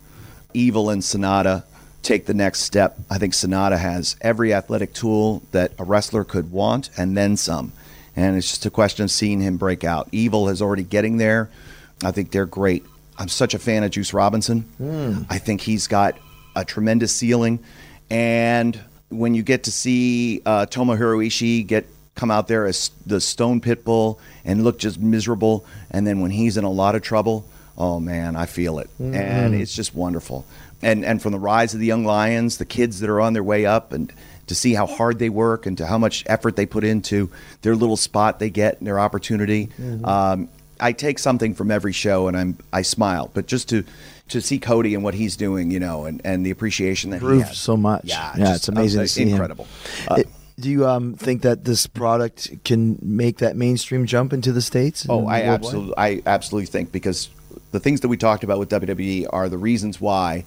Evil 0.54 0.90
and 0.90 1.02
Sanada 1.02 1.64
take 2.02 2.26
the 2.26 2.34
next 2.34 2.60
step. 2.62 2.98
I 3.10 3.18
think 3.18 3.32
Sanada 3.34 3.78
has 3.80 4.18
every 4.20 4.54
athletic 4.54 4.94
tool 4.94 5.42
that 5.54 5.72
a 5.80 5.86
wrestler 5.86 6.26
could 6.26 6.52
want 6.52 6.90
and 6.98 7.16
then 7.16 7.38
some. 7.38 7.72
And 8.18 8.36
it's 8.36 8.50
just 8.50 8.66
a 8.66 8.70
question 8.70 9.06
of 9.06 9.10
seeing 9.12 9.40
him 9.40 9.56
break 9.56 9.86
out. 9.86 10.10
Evil 10.12 10.50
is 10.50 10.62
already 10.62 10.84
getting 10.84 11.16
there. 11.18 11.50
I 12.04 12.12
think 12.12 12.32
they're 12.32 12.46
great. 12.46 12.84
I'm 13.18 13.30
such 13.30 13.54
a 13.54 13.60
fan 13.60 13.84
of 13.84 13.92
Juice 13.92 14.14
Robinson. 14.14 15.26
I 15.30 15.38
think 15.38 15.62
he's 15.62 15.88
got 15.88 16.18
a 16.58 16.66
tremendous 16.66 17.16
ceiling. 17.16 17.60
And 18.10 18.78
when 19.18 19.36
you 19.36 19.44
get 19.44 19.64
to 19.64 19.72
see 19.72 20.42
uh, 20.46 20.66
Tomohiro 20.66 21.26
Ishii 21.26 21.66
get 21.68 21.86
come 22.16 22.30
out 22.30 22.48
there 22.48 22.66
as 22.66 22.92
the 23.06 23.20
Stone 23.20 23.62
Pitbull 23.62 24.20
and 24.46 24.64
look 24.64 24.78
just 24.78 25.00
miserable, 25.00 25.66
and 25.90 26.06
then 26.06 26.22
when 26.22 26.32
he's 26.32 26.58
in 26.58 26.64
a 26.64 26.70
lot 26.70 26.96
of 26.96 27.02
trouble, 27.02 27.46
oh 27.78 28.00
man, 28.00 28.36
I 28.36 28.46
feel 28.46 28.80
it, 28.80 28.90
and 29.00 29.56
it's 29.56 29.76
just 29.76 29.96
wonderful. 29.96 30.46
And 30.82 31.06
and 31.06 31.22
from 31.22 31.32
the 31.32 31.40
rise 31.40 31.74
of 31.74 31.80
the 31.80 31.86
young 31.86 32.06
lions, 32.06 32.58
the 32.58 32.66
kids 32.66 33.00
that 33.00 33.10
are 33.10 33.22
on 33.22 33.34
their 33.34 33.44
way 33.44 33.66
up, 33.66 33.94
and 33.94 34.12
to 34.48 34.56
see 34.56 34.74
how 34.74 34.86
hard 34.86 35.20
they 35.20 35.30
work 35.30 35.66
and 35.66 35.78
to 35.78 35.86
how 35.88 35.98
much 35.98 36.24
effort 36.28 36.56
they 36.58 36.66
put 36.66 36.84
into 36.84 37.30
their 37.62 37.76
little 37.76 37.96
spot 37.96 38.40
they 38.40 38.50
get 38.50 38.78
and 38.80 38.86
their 38.86 39.00
opportunity. 39.00 39.70
Um, 40.04 40.50
I 40.84 40.92
take 40.92 41.18
something 41.18 41.56
from 41.56 41.72
every 41.72 41.94
show 41.94 42.28
and 42.28 42.36
I'm 42.38 42.58
I 42.74 42.82
smile, 42.82 43.32
but 43.34 43.48
just 43.48 43.70
to 43.70 43.84
to 44.30 44.42
see 44.42 44.60
Cody 44.60 44.94
and 44.96 45.04
what 45.04 45.14
he's 45.14 45.36
doing, 45.36 45.72
you 45.72 45.80
know, 45.80 46.06
and, 46.06 46.22
and 46.24 46.46
the 46.46 46.52
appreciation 46.52 47.12
that 47.12 47.18
he 47.22 47.26
Proved 47.26 47.46
has. 47.48 47.58
so 47.58 47.76
much. 47.78 48.06
Yeah, 48.06 48.34
yeah, 48.36 48.46
just- 48.46 48.56
it's 48.58 48.68
amazing 48.68 49.00
uh, 49.00 49.04
to 49.04 49.08
see 49.08 49.24
him. 49.24 49.30
incredible. 49.30 49.68
Uh, 50.08 50.16
It- 50.20 50.28
do 50.60 50.70
you 50.70 50.88
um, 50.88 51.16
think 51.16 51.42
that 51.42 51.66
this 51.66 51.88
product 51.88 52.64
can 52.64 53.00
make 53.02 53.40
that 53.40 53.56
mainstream 53.56 54.06
jump 54.06 54.34
into 54.34 54.52
the 54.52 54.62
states? 54.62 55.04
Oh, 55.10 55.26
I 55.26 55.42
absolutely, 55.42 55.94
I 55.98 56.22
absolutely 56.28 56.68
think 56.68 56.92
because 56.92 57.30
the 57.72 57.80
things 57.80 58.02
that 58.02 58.08
we 58.08 58.18
talked 58.18 58.44
about 58.44 58.60
with 58.60 58.70
WWE 58.70 59.26
are 59.32 59.50
the 59.50 59.58
reasons 59.58 60.00
why 60.00 60.46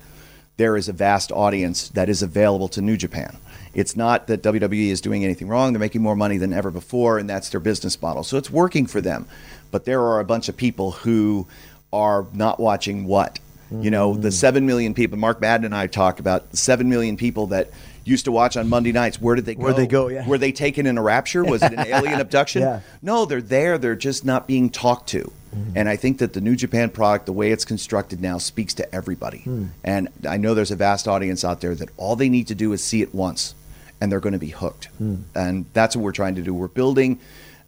there 0.58 0.76
is 0.76 0.88
a 0.88 0.92
vast 0.92 1.32
audience 1.32 1.88
that 1.90 2.08
is 2.08 2.22
available 2.22 2.68
to 2.68 2.80
New 2.80 2.96
Japan. 2.96 3.36
It's 3.74 3.96
not 3.96 4.28
that 4.28 4.42
WWE 4.42 4.88
is 4.90 5.00
doing 5.00 5.24
anything 5.24 5.48
wrong; 5.48 5.72
they're 5.72 5.80
making 5.80 6.02
more 6.02 6.16
money 6.16 6.38
than 6.38 6.52
ever 6.52 6.70
before, 6.70 7.18
and 7.18 7.28
that's 7.28 7.50
their 7.50 7.60
business 7.60 8.00
model. 8.00 8.22
So 8.22 8.38
it's 8.38 8.48
working 8.50 8.86
for 8.86 9.00
them. 9.00 9.26
But 9.70 9.84
there 9.84 10.00
are 10.00 10.20
a 10.20 10.24
bunch 10.24 10.48
of 10.48 10.56
people 10.56 10.92
who 10.92 11.46
are 11.92 12.26
not 12.32 12.58
watching 12.60 13.06
what 13.06 13.38
you 13.70 13.90
know 13.90 14.12
Mm-hmm. 14.12 14.22
the 14.22 14.32
seven 14.32 14.66
million 14.66 14.94
people. 14.94 15.18
Mark 15.18 15.40
Madden 15.40 15.64
and 15.64 15.74
I 15.74 15.86
talk 15.88 16.20
about 16.20 16.50
the 16.50 16.56
seven 16.56 16.88
million 16.88 17.16
people 17.16 17.48
that 17.48 17.70
used 18.04 18.26
to 18.26 18.32
watch 18.32 18.56
on 18.56 18.68
Monday 18.68 18.92
nights. 18.92 19.20
Where 19.20 19.34
did 19.34 19.44
they 19.44 19.56
go? 19.56 19.62
Where'd 19.64 19.76
they 19.76 19.86
go? 19.88 20.06
Yeah. 20.08 20.26
Were 20.28 20.38
they 20.38 20.52
taken 20.52 20.86
in 20.86 20.96
a 20.96 21.02
rapture? 21.02 21.44
Was 21.44 21.62
it 21.62 21.72
an 21.72 21.80
alien 21.86 22.20
abduction? 22.20 22.62
Yeah. 22.62 22.80
No, 23.02 23.24
they're 23.24 23.42
there. 23.42 23.78
They're 23.78 23.96
just 23.96 24.24
not 24.24 24.46
being 24.46 24.70
talked 24.70 25.08
to. 25.08 25.32
Mm-hmm. 25.52 25.72
And 25.74 25.88
I 25.88 25.96
think 25.96 26.18
that 26.18 26.32
the 26.32 26.40
New 26.40 26.54
Japan 26.54 26.90
product, 26.90 27.26
the 27.26 27.32
way 27.32 27.50
it's 27.50 27.64
constructed 27.64 28.20
now, 28.20 28.38
speaks 28.38 28.74
to 28.74 28.94
everybody. 28.94 29.38
Hmm. 29.38 29.66
And 29.82 30.08
I 30.28 30.36
know 30.36 30.54
there's 30.54 30.70
a 30.70 30.76
vast 30.76 31.08
audience 31.08 31.44
out 31.44 31.60
there 31.60 31.74
that 31.74 31.88
all 31.96 32.14
they 32.14 32.28
need 32.28 32.46
to 32.48 32.54
do 32.54 32.72
is 32.72 32.84
see 32.84 33.02
it 33.02 33.12
once 33.14 33.54
and 34.00 34.12
they're 34.12 34.20
going 34.20 34.34
to 34.34 34.38
be 34.38 34.50
hooked. 34.50 34.84
Hmm. 34.98 35.16
And 35.34 35.64
that's 35.72 35.96
what 35.96 36.02
we're 36.04 36.12
trying 36.12 36.34
to 36.36 36.42
do. 36.42 36.52
We're 36.54 36.68
building 36.68 37.18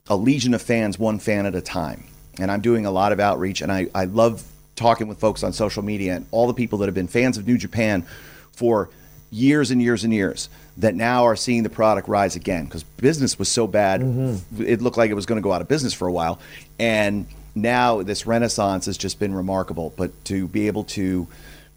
a 0.08 0.16
legion 0.16 0.54
of 0.54 0.62
fans, 0.62 0.98
one 0.98 1.18
fan 1.18 1.46
at 1.46 1.54
a 1.54 1.60
time. 1.60 2.04
And 2.38 2.50
I'm 2.50 2.60
doing 2.60 2.86
a 2.86 2.90
lot 2.90 3.12
of 3.12 3.20
outreach. 3.20 3.62
And 3.62 3.70
I, 3.70 3.88
I 3.94 4.04
love 4.04 4.44
talking 4.76 5.08
with 5.08 5.18
folks 5.18 5.42
on 5.42 5.52
social 5.52 5.82
media 5.82 6.16
and 6.16 6.26
all 6.30 6.46
the 6.46 6.54
people 6.54 6.78
that 6.78 6.86
have 6.86 6.94
been 6.94 7.08
fans 7.08 7.36
of 7.36 7.46
New 7.46 7.58
Japan 7.58 8.06
for 8.52 8.90
years 9.30 9.70
and 9.70 9.82
years 9.82 10.04
and 10.04 10.12
years 10.12 10.48
that 10.78 10.94
now 10.94 11.24
are 11.24 11.36
seeing 11.36 11.62
the 11.62 11.70
product 11.70 12.08
rise 12.08 12.36
again 12.36 12.64
because 12.64 12.82
business 12.82 13.38
was 13.38 13.48
so 13.48 13.66
bad 13.66 14.00
mm-hmm. 14.00 14.62
it 14.62 14.80
looked 14.80 14.96
like 14.96 15.10
it 15.10 15.14
was 15.14 15.26
going 15.26 15.36
to 15.36 15.42
go 15.42 15.52
out 15.52 15.60
of 15.60 15.68
business 15.68 15.92
for 15.92 16.08
a 16.08 16.12
while 16.12 16.38
and 16.78 17.26
now 17.54 18.02
this 18.02 18.26
renaissance 18.26 18.86
has 18.86 18.96
just 18.96 19.18
been 19.18 19.34
remarkable 19.34 19.92
but 19.98 20.24
to 20.24 20.48
be 20.48 20.66
able 20.66 20.82
to 20.82 21.26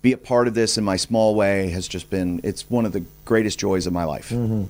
be 0.02 0.14
a 0.14 0.18
part 0.18 0.48
of 0.48 0.54
this 0.54 0.78
in 0.78 0.84
my 0.84 0.96
small 0.96 1.36
way 1.36 1.70
has 1.70 1.88
just 1.88 2.10
been 2.10 2.42
it's 2.44 2.70
one 2.70 2.86
of 2.86 2.92
the 2.92 3.04
greatest 3.26 3.60
joys 3.60 3.86
of 3.86 3.94
my 3.94 4.04
life. 4.04 4.30
Mm-hmm. 4.30 4.64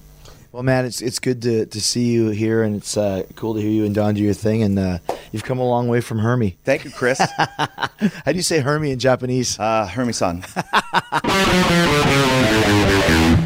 Well, 0.51 0.63
man, 0.63 0.83
it's 0.83 1.01
it's 1.01 1.19
good 1.19 1.41
to, 1.43 1.65
to 1.65 1.81
see 1.81 2.11
you 2.11 2.29
here, 2.29 2.61
and 2.61 2.75
it's 2.75 2.97
uh, 2.97 3.23
cool 3.35 3.53
to 3.53 3.61
hear 3.61 3.69
you 3.69 3.85
and 3.85 3.95
Don 3.95 4.15
do 4.15 4.21
your 4.21 4.33
thing. 4.33 4.63
And 4.63 4.77
uh, 4.77 4.97
you've 5.31 5.45
come 5.45 5.59
a 5.59 5.65
long 5.65 5.87
way 5.87 6.01
from 6.01 6.19
Hermie. 6.19 6.57
Thank 6.65 6.83
you, 6.83 6.91
Chris. 6.91 7.19
How 7.37 7.87
do 8.25 8.33
you 8.35 8.41
say 8.41 8.59
Hermie 8.59 8.91
in 8.91 8.99
Japanese? 8.99 9.57
uh, 9.57 9.87
Hermie-san. 9.87 10.43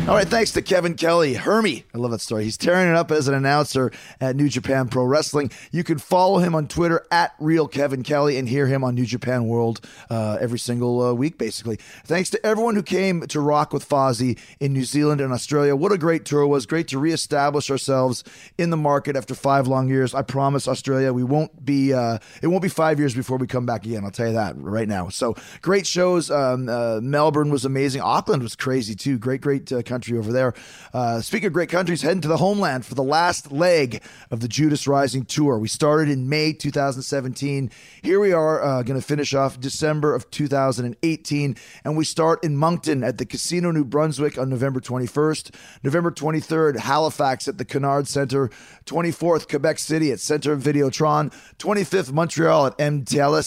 All 0.08 0.14
right, 0.14 0.28
thanks 0.28 0.52
to 0.52 0.62
Kevin 0.62 0.94
Kelly. 0.94 1.34
Hermie, 1.34 1.84
I 1.94 1.98
love 1.98 2.12
that 2.12 2.22
story. 2.22 2.44
He's 2.44 2.58
tearing 2.58 2.90
it 2.90 2.96
up 2.96 3.10
as 3.12 3.28
an 3.28 3.34
announcer 3.34 3.92
at 4.22 4.36
New 4.36 4.50
Japan 4.50 4.88
Pro 4.88 5.04
Wrestling. 5.04 5.50
You 5.72 5.84
can 5.84 5.98
follow 5.98 6.38
him 6.38 6.54
on 6.54 6.68
Twitter 6.68 7.06
at 7.10 7.34
Real 7.40 7.68
Kevin 7.68 8.04
Kelly 8.04 8.38
and 8.38 8.48
hear 8.48 8.68
him 8.68 8.84
on 8.84 8.94
New 8.94 9.06
Japan 9.08 9.48
World 9.48 9.82
uh, 10.12 10.38
every 10.40 10.60
single 10.60 11.02
uh, 11.02 11.14
week, 11.14 11.40
basically. 11.40 11.78
Thanks 12.06 12.30
to 12.30 12.46
everyone 12.46 12.76
who 12.76 12.84
came 12.84 13.22
to 13.28 13.40
rock 13.40 13.74
with 13.74 13.88
Fozzy 13.90 14.38
in 14.60 14.74
New 14.74 14.84
Zealand 14.84 15.22
and 15.22 15.34
Australia. 15.34 15.76
What 15.76 15.92
a 15.92 15.98
great 15.98 16.24
tour 16.24 16.42
it 16.42 16.48
was. 16.48 16.68
Great 16.68 16.88
to 16.90 16.95
reestablish 17.00 17.70
ourselves 17.70 18.24
in 18.58 18.70
the 18.70 18.78
market 18.78 19.16
after 19.16 19.36
five 19.36 19.68
long 19.68 19.88
years. 19.90 20.14
I 20.14 20.22
promise 20.22 20.68
Australia, 20.68 21.14
we 21.14 21.24
won't 21.24 21.66
be. 21.66 21.94
Uh, 21.94 22.20
it 22.42 22.48
won't 22.48 22.62
be 22.62 22.70
five 22.70 23.00
years 23.00 23.14
before 23.14 23.38
we 23.38 23.48
come 23.48 23.66
back 23.66 23.86
again. 23.86 24.04
I'll 24.04 24.12
tell 24.12 24.28
you 24.28 24.34
that 24.34 24.56
right 24.58 24.88
now. 24.88 25.10
So 25.10 25.36
great 25.62 25.88
shows. 25.88 26.32
Um, 26.32 26.70
uh, 26.70 27.00
Melbourne 27.02 27.50
was 27.50 27.66
amazing. 27.66 28.02
Auckland 28.02 28.44
was 28.44 28.56
crazy 28.56 28.96
too. 28.96 29.18
Great, 29.18 29.42
great 29.42 29.72
uh, 29.72 29.82
country 29.82 30.18
over 30.18 30.32
there. 30.32 30.54
Uh, 30.94 31.22
speaking 31.22 31.48
of 31.48 31.54
great 31.54 31.70
countries, 31.70 32.02
heading 32.02 32.22
to 32.22 32.28
the 32.28 32.38
homeland 32.38 32.86
for 32.86 32.96
the 32.96 33.04
last 33.04 33.52
leg 33.52 34.02
of 34.32 34.40
the 34.40 34.48
Judas 34.48 34.88
Rising 34.88 35.26
tour. 35.26 35.58
We 35.58 35.68
started 35.68 36.10
in 36.10 36.30
May 36.30 36.54
2017. 36.54 37.72
Here 38.02 38.20
we 38.20 38.34
are 38.34 38.64
uh, 38.64 38.84
going 38.84 39.00
to 39.00 39.06
finish 39.06 39.34
off 39.34 39.60
December 39.60 40.14
of 40.14 40.30
2018, 40.32 41.56
and 41.84 41.98
we 41.98 42.06
start 42.06 42.44
in 42.44 42.58
Moncton 42.58 43.04
at 43.04 43.18
the 43.18 43.26
Casino 43.26 43.72
New 43.72 43.86
Brunswick 43.86 44.38
on 44.38 44.50
November 44.50 44.80
21st, 44.80 45.54
November 45.84 46.12
23rd 46.12 46.78
Halifax 46.86 47.48
at 47.48 47.58
the 47.58 47.66
Cunard 47.66 48.08
Center, 48.08 48.50
24th 48.86 49.50
Quebec 49.50 49.80
City 49.80 50.12
at 50.12 50.20
Center 50.20 50.56
Videotron, 50.56 51.34
25th 51.58 52.12
Montreal 52.12 52.68
at 52.68 52.80
M. 52.80 53.04
Uh, 53.10 53.46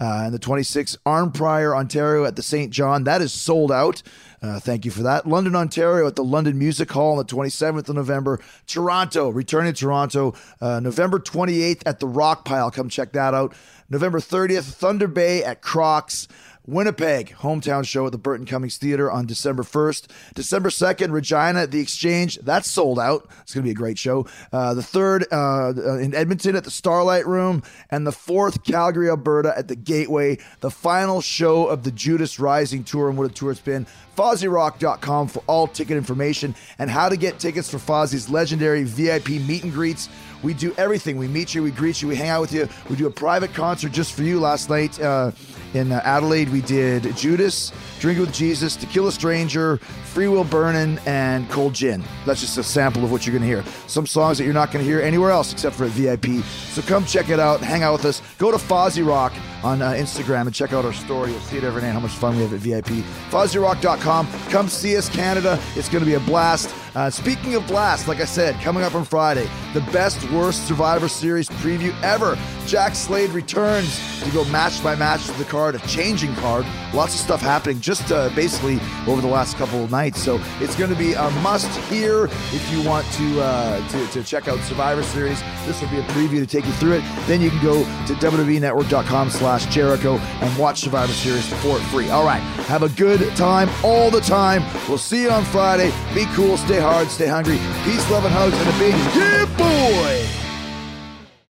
and 0.00 0.34
the 0.34 0.38
26th 0.38 0.96
Arnprior, 1.04 1.76
Ontario 1.76 2.24
at 2.24 2.36
the 2.36 2.42
St. 2.42 2.70
John. 2.70 3.04
That 3.04 3.22
is 3.22 3.32
sold 3.32 3.72
out. 3.72 4.02
Uh, 4.42 4.60
thank 4.60 4.84
you 4.84 4.90
for 4.90 5.02
that. 5.02 5.26
London, 5.26 5.56
Ontario 5.56 6.06
at 6.06 6.16
the 6.16 6.24
London 6.24 6.58
Music 6.58 6.90
Hall 6.92 7.12
on 7.12 7.18
the 7.18 7.24
27th 7.24 7.88
of 7.88 7.96
November. 7.96 8.40
Toronto, 8.66 9.30
returning 9.30 9.72
to 9.72 9.80
Toronto, 9.80 10.34
uh, 10.60 10.80
November 10.80 11.18
28th 11.18 11.82
at 11.86 11.98
the 11.98 12.06
Rock 12.06 12.44
Pile. 12.44 12.70
Come 12.70 12.90
check 12.90 13.12
that 13.12 13.32
out. 13.32 13.54
November 13.88 14.20
30th, 14.20 14.64
Thunder 14.64 15.08
Bay 15.08 15.42
at 15.42 15.62
Crocs. 15.62 16.28
Winnipeg, 16.66 17.34
hometown 17.40 17.86
show 17.86 18.06
at 18.06 18.12
the 18.12 18.18
Burton 18.18 18.46
Cummings 18.46 18.78
Theater 18.78 19.10
on 19.10 19.26
December 19.26 19.62
1st. 19.62 20.06
December 20.34 20.70
2nd, 20.70 21.12
Regina 21.12 21.60
at 21.60 21.70
the 21.70 21.80
Exchange. 21.80 22.38
That's 22.38 22.70
sold 22.70 22.98
out. 22.98 23.28
It's 23.42 23.52
going 23.52 23.62
to 23.62 23.68
be 23.68 23.72
a 23.72 23.74
great 23.74 23.98
show. 23.98 24.26
Uh, 24.50 24.72
the 24.72 24.80
3rd, 24.80 25.24
uh, 25.30 25.98
in 25.98 26.14
Edmonton 26.14 26.56
at 26.56 26.64
the 26.64 26.70
Starlight 26.70 27.26
Room. 27.26 27.62
And 27.90 28.06
the 28.06 28.12
4th, 28.12 28.64
Calgary, 28.64 29.10
Alberta 29.10 29.52
at 29.56 29.68
the 29.68 29.76
Gateway. 29.76 30.38
The 30.60 30.70
final 30.70 31.20
show 31.20 31.66
of 31.66 31.82
the 31.82 31.90
Judas 31.90 32.40
Rising 32.40 32.82
Tour 32.82 33.10
and 33.10 33.18
what 33.18 33.30
a 33.30 33.34
tour 33.34 33.50
it's 33.50 33.60
been. 33.60 33.86
FozzyRock.com 34.16 35.28
for 35.28 35.42
all 35.46 35.66
ticket 35.66 35.98
information 35.98 36.54
and 36.78 36.88
how 36.88 37.08
to 37.08 37.16
get 37.16 37.38
tickets 37.38 37.68
for 37.68 37.78
Fozzy's 37.78 38.30
legendary 38.30 38.84
VIP 38.84 39.28
meet 39.28 39.64
and 39.64 39.72
greets. 39.72 40.08
We 40.44 40.52
do 40.52 40.74
everything. 40.76 41.16
We 41.16 41.26
meet 41.26 41.54
you, 41.54 41.62
we 41.62 41.70
greet 41.70 42.02
you, 42.02 42.08
we 42.08 42.16
hang 42.16 42.28
out 42.28 42.42
with 42.42 42.52
you. 42.52 42.68
We 42.90 42.96
do 42.96 43.06
a 43.06 43.10
private 43.10 43.54
concert 43.54 43.92
just 43.92 44.12
for 44.12 44.22
you 44.22 44.38
last 44.38 44.68
night 44.68 45.00
uh, 45.00 45.32
in 45.72 45.90
uh, 45.90 46.02
Adelaide. 46.04 46.50
We 46.50 46.60
did 46.60 47.16
Judas, 47.16 47.72
Drink 47.98 48.18
with 48.18 48.32
Jesus, 48.32 48.76
Tequila 48.76 49.10
Stranger, 49.10 49.78
Free 50.04 50.28
Will 50.28 50.44
Burnin', 50.44 51.00
and 51.06 51.48
Cold 51.48 51.72
Gin. 51.72 52.04
That's 52.26 52.42
just 52.42 52.58
a 52.58 52.62
sample 52.62 53.02
of 53.04 53.10
what 53.10 53.26
you're 53.26 53.32
going 53.36 53.48
to 53.48 53.62
hear. 53.62 53.64
Some 53.86 54.06
songs 54.06 54.36
that 54.36 54.44
you're 54.44 54.52
not 54.52 54.70
going 54.70 54.84
to 54.84 54.88
hear 54.88 55.00
anywhere 55.00 55.30
else 55.30 55.50
except 55.50 55.76
for 55.76 55.84
at 55.84 55.92
VIP. 55.92 56.44
So 56.44 56.82
come 56.82 57.06
check 57.06 57.30
it 57.30 57.40
out, 57.40 57.60
hang 57.60 57.82
out 57.82 57.94
with 57.94 58.04
us. 58.04 58.22
Go 58.36 58.50
to 58.50 58.58
Fozzy 58.58 59.06
Rock 59.06 59.32
on 59.64 59.82
uh, 59.82 59.92
Instagram 59.92 60.42
and 60.42 60.54
check 60.54 60.72
out 60.72 60.84
our 60.84 60.92
story. 60.92 61.32
You'll 61.32 61.40
see 61.40 61.56
it 61.56 61.64
every 61.64 61.82
night 61.82 61.92
how 61.92 62.00
much 62.00 62.12
fun 62.12 62.36
we 62.36 62.42
have 62.42 62.52
at 62.52 62.60
VIP. 62.60 63.04
FozzyRock.com. 63.30 64.28
Come 64.50 64.68
see 64.68 64.96
us, 64.96 65.08
Canada. 65.08 65.58
It's 65.74 65.88
going 65.88 66.04
to 66.04 66.06
be 66.06 66.14
a 66.14 66.20
blast. 66.20 66.72
Uh, 66.94 67.10
speaking 67.10 67.56
of 67.56 67.66
blast, 67.66 68.06
like 68.06 68.20
I 68.20 68.24
said, 68.24 68.54
coming 68.60 68.84
up 68.84 68.94
on 68.94 69.04
Friday, 69.04 69.48
the 69.72 69.80
best 69.92 70.30
worst 70.30 70.68
Survivor 70.68 71.08
Series 71.08 71.48
preview 71.48 71.92
ever. 72.02 72.38
Jack 72.66 72.94
Slade 72.94 73.30
returns 73.30 73.98
to 74.22 74.30
go 74.30 74.44
match 74.46 74.82
by 74.82 74.94
match 74.94 75.26
to 75.26 75.32
the 75.32 75.44
card, 75.44 75.74
a 75.74 75.78
changing 75.88 76.34
card. 76.36 76.64
Lots 76.92 77.14
of 77.14 77.20
stuff 77.20 77.40
happening 77.40 77.80
just 77.80 78.12
uh, 78.12 78.28
basically 78.36 78.78
over 79.08 79.20
the 79.20 79.26
last 79.26 79.56
couple 79.56 79.82
of 79.82 79.90
nights. 79.90 80.22
So 80.22 80.40
it's 80.60 80.76
going 80.76 80.90
to 80.90 80.96
be 80.96 81.14
a 81.14 81.30
must 81.42 81.68
hear 81.90 82.26
if 82.26 82.70
you 82.70 82.82
want 82.82 83.06
to, 83.14 83.40
uh, 83.42 83.88
to 83.88 84.06
to 84.08 84.22
check 84.22 84.46
out 84.46 84.58
Survivor 84.60 85.02
Series. 85.02 85.42
This 85.66 85.80
will 85.80 85.90
be 85.90 85.98
a 85.98 86.04
preview 86.04 86.38
to 86.38 86.46
take 86.46 86.64
you 86.64 86.72
through 86.74 86.92
it. 86.92 87.04
Then 87.26 87.40
you 87.40 87.50
can 87.50 87.62
go 87.62 87.82
to 87.82 88.14
WWENetwork.com 88.14 89.30
slash 89.58 89.74
Jericho 89.74 90.16
and 90.16 90.58
watch 90.58 90.80
Survivor 90.80 91.12
Series 91.12 91.48
for 91.62 91.78
free. 91.90 92.10
All 92.10 92.24
right. 92.24 92.40
Have 92.66 92.82
a 92.82 92.88
good 92.90 93.20
time 93.36 93.68
all 93.84 94.10
the 94.10 94.20
time. 94.20 94.62
We'll 94.88 94.98
see 94.98 95.22
you 95.22 95.30
on 95.30 95.44
Friday. 95.44 95.92
Be 96.14 96.24
cool, 96.34 96.56
stay 96.56 96.80
hard, 96.80 97.08
stay 97.08 97.26
hungry. 97.26 97.58
Peace, 97.84 98.08
love, 98.10 98.24
and 98.24 98.34
hugs, 98.34 98.58
and 98.58 98.68
a 98.68 98.78
big 98.78 98.94
yeah, 99.14 99.44
boy. 99.56 100.43